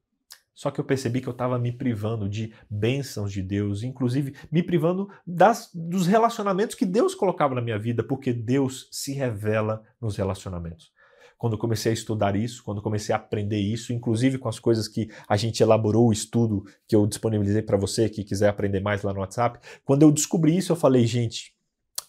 Só 0.56 0.72
que 0.72 0.80
eu 0.80 0.86
percebi 0.86 1.20
que 1.20 1.28
eu 1.28 1.34
estava 1.34 1.60
me 1.60 1.72
privando 1.72 2.30
de 2.30 2.54
bênçãos 2.70 3.32
de 3.32 3.42
Deus, 3.42 3.84
inclusive 3.84 4.34
me 4.50 4.64
privando 4.64 5.10
das, 5.28 5.70
dos 5.74 6.08
relacionamentos 6.08 6.76
que 6.76 6.86
Deus 6.86 7.14
colocava 7.14 7.54
na 7.54 7.62
minha 7.62 7.78
vida, 7.78 8.02
porque 8.02 8.32
Deus 8.32 8.88
se 8.90 9.12
revela 9.12 9.84
nos 10.00 10.16
relacionamentos. 10.16 10.94
Quando 11.38 11.58
comecei 11.58 11.92
a 11.92 11.94
estudar 11.94 12.38
isso, 12.38 12.64
quando 12.64 12.82
comecei 12.82 13.14
a 13.14 13.18
aprender 13.18 13.60
isso, 13.60 13.92
inclusive 13.92 14.38
com 14.38 14.48
as 14.48 14.58
coisas 14.58 14.88
que 14.88 15.10
a 15.28 15.36
gente 15.36 15.62
elaborou 15.62 16.08
o 16.08 16.14
estudo 16.14 16.64
que 16.88 16.96
eu 16.96 17.06
disponibilizei 17.06 17.62
para 17.62 17.78
você 17.78 18.08
que 18.08 18.24
quiser 18.24 18.48
aprender 18.48 18.80
mais 18.80 19.04
lá 19.04 19.14
no 19.14 19.20
WhatsApp, 19.20 19.60
quando 19.84 20.04
eu 20.04 20.12
descobri 20.12 20.56
isso, 20.56 20.72
eu 20.72 20.78
falei, 20.78 21.06
gente, 21.06 21.54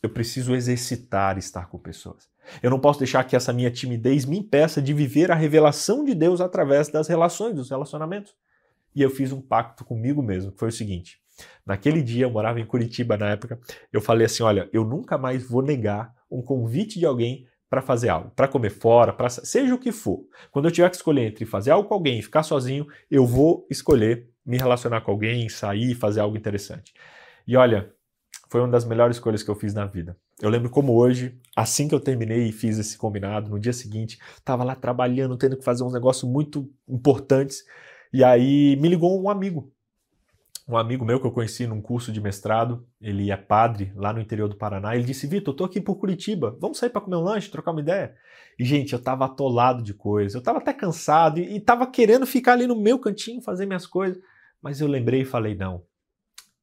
eu 0.02 0.10
preciso 0.10 0.54
exercitar 0.54 1.38
estar 1.38 1.68
com 1.68 1.78
pessoas. 1.78 2.28
Eu 2.62 2.70
não 2.70 2.78
posso 2.78 2.98
deixar 2.98 3.24
que 3.24 3.34
essa 3.34 3.52
minha 3.52 3.70
timidez 3.70 4.24
me 4.24 4.38
impeça 4.38 4.80
de 4.80 4.92
viver 4.92 5.30
a 5.30 5.34
revelação 5.34 6.04
de 6.04 6.14
Deus 6.14 6.40
através 6.40 6.88
das 6.88 7.08
relações, 7.08 7.54
dos 7.54 7.70
relacionamentos. 7.70 8.34
E 8.94 9.02
eu 9.02 9.10
fiz 9.10 9.32
um 9.32 9.40
pacto 9.40 9.84
comigo 9.84 10.22
mesmo, 10.22 10.52
que 10.52 10.58
foi 10.58 10.68
o 10.68 10.72
seguinte: 10.72 11.20
naquele 11.64 12.02
dia, 12.02 12.24
eu 12.24 12.30
morava 12.30 12.60
em 12.60 12.66
Curitiba 12.66 13.16
na 13.16 13.30
época, 13.30 13.60
eu 13.92 14.00
falei 14.00 14.26
assim: 14.26 14.42
olha, 14.42 14.70
eu 14.72 14.84
nunca 14.84 15.18
mais 15.18 15.46
vou 15.46 15.62
negar 15.62 16.14
um 16.30 16.40
convite 16.40 16.98
de 16.98 17.06
alguém 17.06 17.46
para 17.68 17.82
fazer 17.82 18.08
algo, 18.08 18.30
para 18.30 18.48
comer 18.48 18.70
fora, 18.70 19.12
para 19.12 19.28
seja 19.28 19.74
o 19.74 19.78
que 19.78 19.90
for. 19.90 20.24
Quando 20.50 20.66
eu 20.66 20.72
tiver 20.72 20.88
que 20.88 20.96
escolher 20.96 21.26
entre 21.26 21.44
fazer 21.44 21.72
algo 21.72 21.88
com 21.88 21.94
alguém 21.94 22.18
e 22.18 22.22
ficar 22.22 22.42
sozinho, 22.42 22.86
eu 23.10 23.26
vou 23.26 23.66
escolher 23.68 24.28
me 24.44 24.56
relacionar 24.56 25.00
com 25.00 25.10
alguém, 25.10 25.48
sair, 25.48 25.94
fazer 25.94 26.20
algo 26.20 26.36
interessante. 26.36 26.94
E 27.46 27.56
olha, 27.56 27.92
foi 28.48 28.60
uma 28.60 28.68
das 28.68 28.84
melhores 28.84 29.16
escolhas 29.16 29.42
que 29.42 29.50
eu 29.50 29.54
fiz 29.54 29.74
na 29.74 29.86
vida. 29.86 30.16
Eu 30.40 30.50
lembro 30.50 30.70
como 30.70 30.94
hoje, 30.94 31.38
assim 31.54 31.88
que 31.88 31.94
eu 31.94 32.00
terminei 32.00 32.48
e 32.48 32.52
fiz 32.52 32.78
esse 32.78 32.96
combinado, 32.96 33.50
no 33.50 33.58
dia 33.58 33.72
seguinte, 33.72 34.18
estava 34.36 34.62
lá 34.62 34.74
trabalhando, 34.74 35.36
tendo 35.36 35.56
que 35.56 35.64
fazer 35.64 35.82
uns 35.82 35.92
negócios 35.92 36.30
muito 36.30 36.70
importantes, 36.88 37.64
e 38.12 38.22
aí 38.22 38.76
me 38.76 38.88
ligou 38.88 39.20
um 39.20 39.28
amigo. 39.28 39.72
Um 40.68 40.76
amigo 40.76 41.04
meu 41.04 41.20
que 41.20 41.26
eu 41.26 41.30
conheci 41.30 41.64
num 41.64 41.80
curso 41.80 42.10
de 42.10 42.20
mestrado, 42.20 42.84
ele 43.00 43.30
é 43.30 43.36
padre 43.36 43.92
lá 43.94 44.12
no 44.12 44.20
interior 44.20 44.48
do 44.48 44.56
Paraná. 44.56 44.96
Ele 44.96 45.04
disse: 45.04 45.26
Vitor, 45.26 45.54
eu 45.54 45.56
tô 45.56 45.64
aqui 45.64 45.80
por 45.80 45.94
Curitiba, 45.94 46.56
vamos 46.60 46.78
sair 46.78 46.90
para 46.90 47.00
comer 47.00 47.16
um 47.16 47.22
lanche, 47.22 47.50
trocar 47.50 47.70
uma 47.70 47.80
ideia? 47.80 48.16
E, 48.58 48.64
gente, 48.64 48.92
eu 48.92 48.98
tava 48.98 49.26
atolado 49.26 49.80
de 49.80 49.94
coisas, 49.94 50.34
eu 50.34 50.42
tava 50.42 50.58
até 50.58 50.72
cansado 50.72 51.38
e, 51.38 51.56
e 51.56 51.60
tava 51.60 51.86
querendo 51.86 52.26
ficar 52.26 52.54
ali 52.54 52.66
no 52.66 52.74
meu 52.74 52.98
cantinho, 52.98 53.40
fazer 53.40 53.64
minhas 53.64 53.86
coisas. 53.86 54.20
Mas 54.60 54.80
eu 54.80 54.88
lembrei 54.88 55.22
e 55.22 55.24
falei: 55.24 55.54
não, 55.54 55.84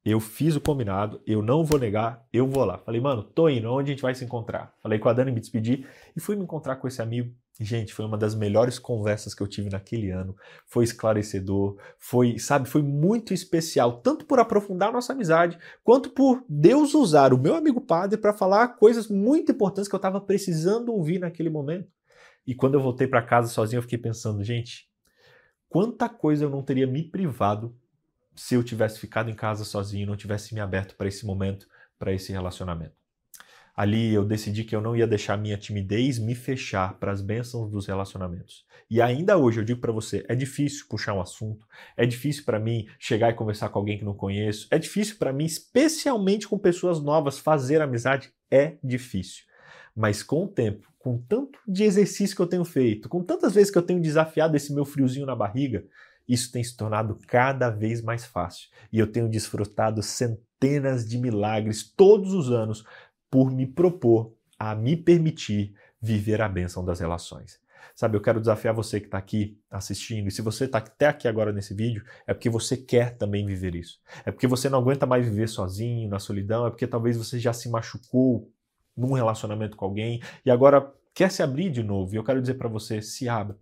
eu 0.05 0.19
fiz 0.19 0.55
o 0.55 0.61
combinado, 0.61 1.21
eu 1.25 1.41
não 1.41 1.63
vou 1.63 1.79
negar, 1.79 2.25
eu 2.31 2.45
vou 2.45 2.65
lá. 2.65 2.77
Falei, 2.77 2.99
mano, 2.99 3.23
tô 3.23 3.47
indo, 3.47 3.71
onde 3.71 3.91
a 3.91 3.93
gente 3.93 4.01
vai 4.01 4.13
se 4.13 4.25
encontrar? 4.25 4.73
Falei 4.81 4.99
com 4.99 5.07
a 5.07 5.13
Dani, 5.13 5.31
me 5.31 5.39
despedi 5.39 5.87
e 6.15 6.19
fui 6.19 6.35
me 6.35 6.43
encontrar 6.43 6.75
com 6.75 6.87
esse 6.87 7.01
amigo. 7.01 7.33
Gente, 7.59 7.93
foi 7.93 8.03
uma 8.03 8.17
das 8.17 8.35
melhores 8.35 8.77
conversas 8.77 9.33
que 9.33 9.41
eu 9.41 9.47
tive 9.47 9.69
naquele 9.69 10.09
ano. 10.09 10.35
Foi 10.65 10.83
esclarecedor, 10.83 11.77
foi, 11.97 12.37
sabe, 12.37 12.67
foi 12.67 12.81
muito 12.81 13.33
especial, 13.33 14.01
tanto 14.01 14.25
por 14.25 14.39
aprofundar 14.39 14.89
a 14.89 14.91
nossa 14.91 15.13
amizade, 15.13 15.57
quanto 15.83 16.09
por 16.09 16.43
Deus 16.49 16.93
usar 16.93 17.31
o 17.31 17.37
meu 17.37 17.55
amigo 17.55 17.79
padre 17.79 18.17
para 18.17 18.33
falar 18.33 18.69
coisas 18.69 19.07
muito 19.07 19.51
importantes 19.53 19.87
que 19.87 19.95
eu 19.95 19.97
estava 19.97 20.19
precisando 20.19 20.91
ouvir 20.91 21.19
naquele 21.19 21.49
momento. 21.49 21.87
E 22.45 22.53
quando 22.53 22.73
eu 22.73 22.81
voltei 22.81 23.07
para 23.07 23.21
casa 23.21 23.47
sozinho, 23.47 23.77
eu 23.77 23.83
fiquei 23.83 23.99
pensando, 23.99 24.43
gente, 24.43 24.89
quanta 25.69 26.09
coisa 26.09 26.43
eu 26.43 26.49
não 26.49 26.61
teria 26.61 26.87
me 26.87 27.03
privado 27.03 27.73
se 28.35 28.55
eu 28.55 28.63
tivesse 28.63 28.99
ficado 28.99 29.29
em 29.29 29.35
casa 29.35 29.63
sozinho, 29.63 30.07
não 30.07 30.15
tivesse 30.15 30.53
me 30.53 30.59
aberto 30.59 30.95
para 30.95 31.07
esse 31.07 31.25
momento, 31.25 31.67
para 31.97 32.13
esse 32.13 32.31
relacionamento. 32.31 33.03
Ali 33.75 34.13
eu 34.13 34.23
decidi 34.23 34.63
que 34.63 34.75
eu 34.75 34.81
não 34.81 34.95
ia 34.95 35.07
deixar 35.07 35.35
minha 35.35 35.57
timidez 35.57 36.19
me 36.19 36.35
fechar 36.35 36.93
para 36.99 37.11
as 37.11 37.21
bênçãos 37.21 37.71
dos 37.71 37.87
relacionamentos. 37.87 38.65
E 38.87 39.01
ainda 39.01 39.35
hoje 39.35 39.59
eu 39.59 39.63
digo 39.63 39.81
para 39.81 39.91
você, 39.91 40.23
é 40.29 40.35
difícil 40.35 40.85
puxar 40.87 41.13
um 41.15 41.21
assunto, 41.21 41.65
é 41.97 42.05
difícil 42.05 42.43
para 42.45 42.59
mim 42.59 42.85
chegar 42.99 43.31
e 43.31 43.33
conversar 43.33 43.69
com 43.69 43.79
alguém 43.79 43.97
que 43.97 44.05
não 44.05 44.13
conheço, 44.13 44.67
é 44.69 44.77
difícil 44.77 45.15
para 45.17 45.33
mim, 45.33 45.45
especialmente 45.45 46.47
com 46.47 46.57
pessoas 46.59 47.01
novas, 47.01 47.39
fazer 47.39 47.81
amizade 47.81 48.31
é 48.51 48.77
difícil. 48.83 49.45
Mas 49.95 50.21
com 50.21 50.45
o 50.45 50.47
tempo, 50.47 50.87
com 50.99 51.17
tanto 51.17 51.57
de 51.67 51.83
exercício 51.83 52.35
que 52.35 52.41
eu 52.41 52.47
tenho 52.47 52.63
feito, 52.63 53.09
com 53.09 53.23
tantas 53.23 53.55
vezes 53.55 53.71
que 53.71 53.77
eu 53.77 53.83
tenho 53.83 53.99
desafiado 53.99 54.55
esse 54.55 54.71
meu 54.71 54.85
friozinho 54.85 55.25
na 55.25 55.35
barriga, 55.35 55.83
isso 56.27 56.51
tem 56.51 56.63
se 56.63 56.75
tornado 56.75 57.17
cada 57.27 57.69
vez 57.69 58.01
mais 58.01 58.25
fácil 58.25 58.69
e 58.91 58.99
eu 58.99 59.11
tenho 59.11 59.29
desfrutado 59.29 60.01
centenas 60.01 61.07
de 61.07 61.17
milagres 61.17 61.83
todos 61.83 62.33
os 62.33 62.51
anos 62.51 62.83
por 63.29 63.51
me 63.51 63.65
propor 63.65 64.33
a 64.57 64.75
me 64.75 64.95
permitir 64.95 65.73
viver 66.01 66.41
a 66.41 66.47
bênção 66.47 66.85
das 66.85 66.99
relações. 66.99 67.61
Sabe, 67.95 68.17
eu 68.17 68.21
quero 68.21 68.39
desafiar 68.39 68.73
você 68.73 68.99
que 68.99 69.05
está 69.05 69.17
aqui 69.17 69.59
assistindo, 69.69 70.27
e 70.27 70.31
se 70.31 70.41
você 70.41 70.65
está 70.65 70.79
até 70.79 71.07
aqui 71.07 71.27
agora 71.27 71.51
nesse 71.51 71.75
vídeo, 71.75 72.03
é 72.25 72.33
porque 72.33 72.49
você 72.49 72.75
quer 72.75 73.15
também 73.17 73.45
viver 73.45 73.75
isso. 73.75 73.99
É 74.25 74.31
porque 74.31 74.47
você 74.47 74.67
não 74.67 74.79
aguenta 74.79 75.05
mais 75.05 75.25
viver 75.25 75.47
sozinho, 75.47 76.09
na 76.09 76.17
solidão, 76.17 76.65
é 76.65 76.69
porque 76.69 76.87
talvez 76.87 77.17
você 77.17 77.37
já 77.37 77.53
se 77.53 77.69
machucou 77.69 78.51
num 78.95 79.13
relacionamento 79.13 79.77
com 79.77 79.85
alguém 79.85 80.21
e 80.45 80.49
agora 80.49 80.91
quer 81.13 81.31
se 81.31 81.43
abrir 81.43 81.69
de 81.69 81.83
novo. 81.83 82.13
E 82.13 82.17
eu 82.17 82.23
quero 82.23 82.41
dizer 82.41 82.55
para 82.55 82.69
você: 82.69 83.01
se 83.01 83.29
abra. 83.29 83.57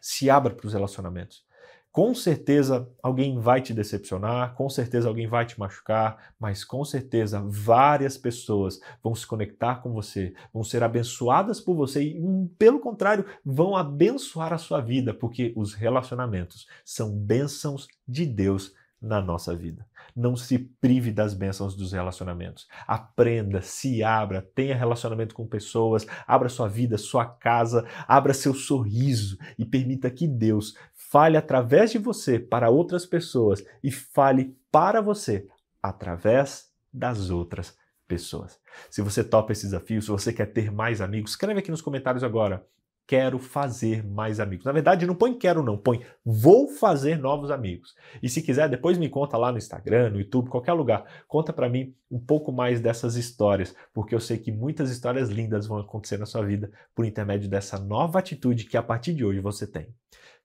Se 0.00 0.30
abra 0.30 0.54
para 0.54 0.66
os 0.66 0.72
relacionamentos. 0.72 1.44
Com 1.92 2.14
certeza 2.14 2.88
alguém 3.02 3.38
vai 3.38 3.60
te 3.60 3.74
decepcionar, 3.74 4.54
com 4.54 4.66
certeza 4.70 5.08
alguém 5.08 5.26
vai 5.26 5.44
te 5.44 5.60
machucar, 5.60 6.32
mas 6.40 6.64
com 6.64 6.82
certeza 6.86 7.44
várias 7.46 8.16
pessoas 8.16 8.80
vão 9.02 9.14
se 9.14 9.26
conectar 9.26 9.82
com 9.82 9.92
você, 9.92 10.32
vão 10.54 10.64
ser 10.64 10.82
abençoadas 10.82 11.60
por 11.60 11.76
você 11.76 12.02
e, 12.02 12.18
hum, 12.18 12.50
pelo 12.58 12.80
contrário, 12.80 13.26
vão 13.44 13.76
abençoar 13.76 14.54
a 14.54 14.58
sua 14.58 14.80
vida, 14.80 15.12
porque 15.12 15.52
os 15.54 15.74
relacionamentos 15.74 16.66
são 16.82 17.14
bênçãos 17.14 17.86
de 18.08 18.24
Deus 18.24 18.72
na 19.02 19.20
nossa 19.20 19.54
vida. 19.54 19.84
Não 20.14 20.36
se 20.36 20.58
prive 20.58 21.10
das 21.10 21.34
bênçãos 21.34 21.74
dos 21.74 21.92
relacionamentos. 21.92 22.68
Aprenda, 22.86 23.60
se 23.60 24.02
abra, 24.02 24.46
tenha 24.54 24.76
relacionamento 24.76 25.34
com 25.34 25.46
pessoas, 25.46 26.06
abra 26.26 26.48
sua 26.48 26.68
vida, 26.68 26.96
sua 26.96 27.26
casa, 27.26 27.84
abra 28.06 28.32
seu 28.32 28.54
sorriso 28.54 29.36
e 29.58 29.64
permita 29.64 30.10
que 30.10 30.28
Deus 30.28 30.74
fale 31.12 31.36
através 31.36 31.90
de 31.90 31.98
você 31.98 32.38
para 32.38 32.70
outras 32.70 33.04
pessoas 33.04 33.62
e 33.84 33.92
fale 33.92 34.56
para 34.70 35.02
você 35.02 35.46
através 35.82 36.72
das 36.90 37.28
outras 37.28 37.76
pessoas. 38.08 38.58
Se 38.90 39.02
você 39.02 39.22
topa 39.22 39.52
esse 39.52 39.66
desafio, 39.66 40.00
se 40.00 40.08
você 40.08 40.32
quer 40.32 40.46
ter 40.46 40.72
mais 40.72 41.02
amigos, 41.02 41.32
escreve 41.32 41.60
aqui 41.60 41.70
nos 41.70 41.82
comentários 41.82 42.24
agora 42.24 42.66
quero 43.06 43.38
fazer 43.38 44.04
mais 44.04 44.40
amigos. 44.40 44.64
Na 44.64 44.72
verdade, 44.72 45.06
não 45.06 45.14
põe 45.14 45.34
quero 45.34 45.62
não, 45.62 45.76
põe 45.76 46.00
vou 46.24 46.68
fazer 46.68 47.18
novos 47.18 47.50
amigos. 47.50 47.94
E 48.22 48.28
se 48.28 48.42
quiser, 48.42 48.68
depois 48.68 48.96
me 48.98 49.08
conta 49.08 49.36
lá 49.36 49.50
no 49.50 49.58
Instagram, 49.58 50.10
no 50.10 50.20
YouTube, 50.20 50.48
qualquer 50.48 50.72
lugar. 50.72 51.04
Conta 51.26 51.52
para 51.52 51.68
mim 51.68 51.94
um 52.10 52.18
pouco 52.18 52.52
mais 52.52 52.80
dessas 52.80 53.16
histórias, 53.16 53.74
porque 53.92 54.14
eu 54.14 54.20
sei 54.20 54.38
que 54.38 54.52
muitas 54.52 54.90
histórias 54.90 55.28
lindas 55.28 55.66
vão 55.66 55.78
acontecer 55.78 56.18
na 56.18 56.26
sua 56.26 56.44
vida 56.44 56.70
por 56.94 57.04
intermédio 57.04 57.48
dessa 57.48 57.78
nova 57.78 58.18
atitude 58.18 58.66
que 58.66 58.76
a 58.76 58.82
partir 58.82 59.14
de 59.14 59.24
hoje 59.24 59.40
você 59.40 59.66
tem. 59.66 59.88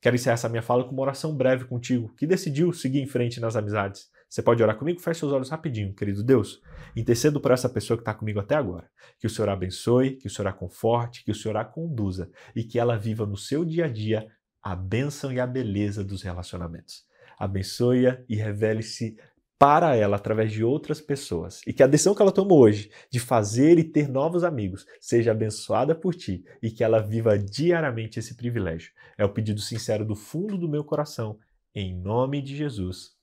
Quero 0.02 0.16
encerrar 0.16 0.36
essa 0.36 0.50
minha 0.50 0.62
fala 0.62 0.84
com 0.84 0.92
uma 0.92 1.02
oração 1.02 1.36
breve 1.36 1.66
contigo, 1.66 2.14
que 2.16 2.28
decidiu 2.28 2.72
seguir 2.72 3.02
em 3.02 3.08
frente 3.08 3.40
nas 3.40 3.56
amizades. 3.56 4.10
Você 4.30 4.42
pode 4.42 4.62
orar 4.62 4.78
comigo? 4.78 5.00
Feche 5.00 5.22
seus 5.22 5.32
olhos 5.32 5.50
rapidinho, 5.50 5.94
querido 5.94 6.24
Deus. 6.24 6.62
Intercedo 6.96 7.40
por 7.40 7.52
essa 7.52 7.70
pessoa 7.70 7.98
que 7.98 8.02
está 8.02 8.14
comigo 8.14 8.40
até 8.40 8.56
agora. 8.56 8.90
Que 9.20 9.28
o 9.28 9.30
Senhor 9.30 9.50
a 9.50 9.54
abençoe, 9.54 10.18
que 10.18 10.28
o 10.28 10.30
Senhor 10.30 10.48
a 10.48 10.54
conforte, 10.54 11.24
que 11.24 11.32
o 11.32 11.36
Senhor 11.36 11.56
a 11.56 11.64
conduza 11.64 12.30
e 12.56 12.64
que 12.64 12.78
ela 12.78 12.98
viva 12.98 13.26
no 13.26 13.38
seu 13.38 13.64
dia 13.64 13.86
a 13.86 13.88
dia 13.88 14.28
a 14.62 14.76
bênção 14.76 15.32
e 15.32 15.40
a 15.40 15.48
beleza 15.48 16.04
dos 16.04 16.22
relacionamentos. 16.22 17.06
Abençoe-a 17.40 18.22
e 18.28 18.36
revele-se 18.36 19.16
para 19.58 19.96
ela 19.96 20.18
através 20.18 20.52
de 20.52 20.64
outras 20.64 21.02
pessoas. 21.02 21.62
E 21.66 21.74
que 21.74 21.82
a 21.82 21.88
decisão 21.88 22.14
que 22.14 22.22
ela 22.22 22.32
tomou 22.32 22.60
hoje 22.60 22.92
de 23.10 23.20
fazer 23.20 23.80
e 23.80 23.84
ter 23.84 24.08
novos 24.08 24.44
amigos 24.44 24.86
seja 25.00 25.32
abençoada 25.32 25.96
por 25.96 26.14
ti 26.14 26.44
e 26.62 26.70
que 26.70 26.84
ela 26.84 27.00
viva 27.00 27.38
diariamente 27.40 28.20
esse 28.20 28.36
privilégio. 28.36 28.92
É 29.18 29.26
o 29.26 29.34
pedido 29.34 29.62
sincero 29.62 30.06
do 30.06 30.16
fundo 30.16 30.58
do 30.58 30.70
meu 30.70 30.84
coração, 30.84 31.40
em 31.74 31.96
nome 31.96 32.42
de 32.42 32.56
Jesus. 32.56 33.16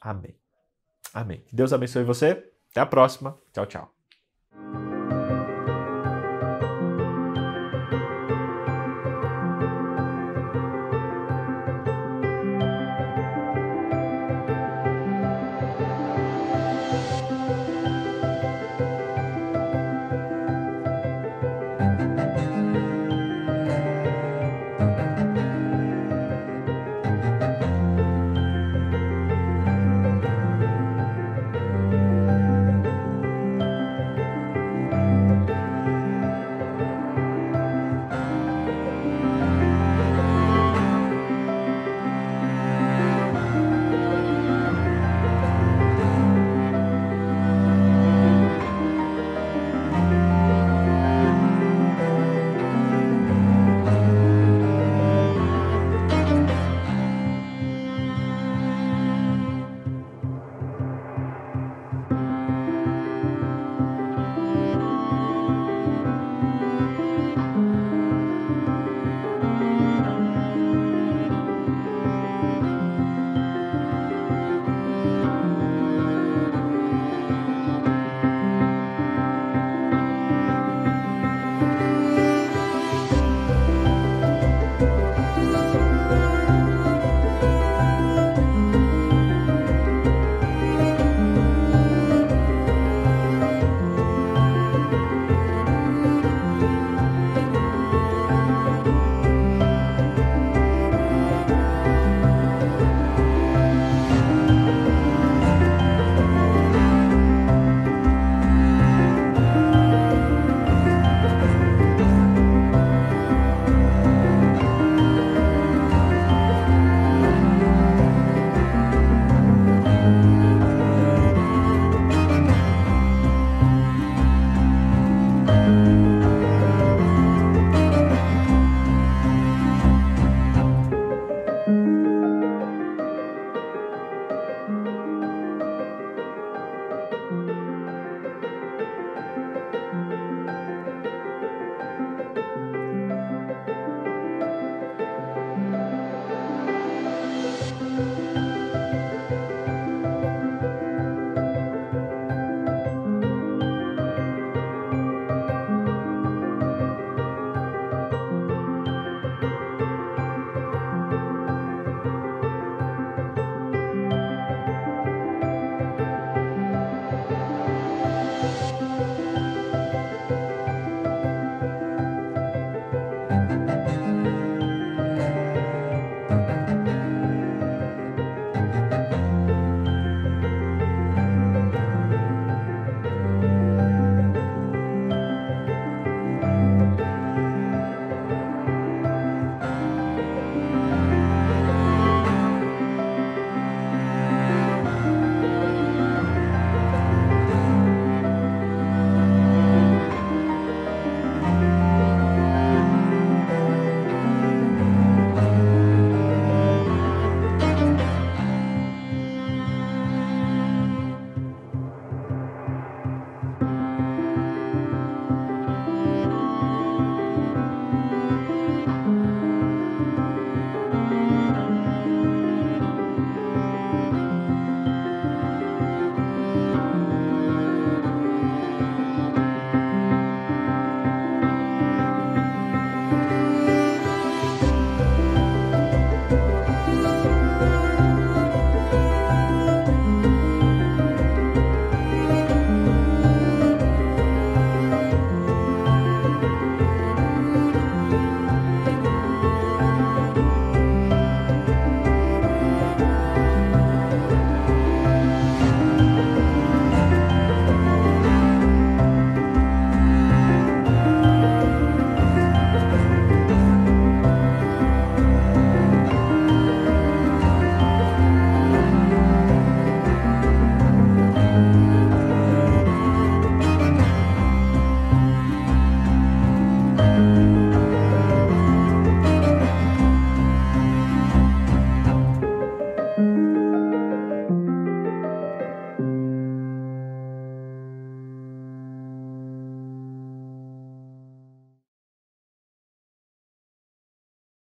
Amém. 0.00 0.41
Amém. 1.12 1.40
Que 1.46 1.54
Deus 1.54 1.72
abençoe 1.72 2.04
você. 2.04 2.50
Até 2.70 2.80
a 2.80 2.86
próxima. 2.86 3.38
Tchau, 3.52 3.66
tchau. 3.66 3.91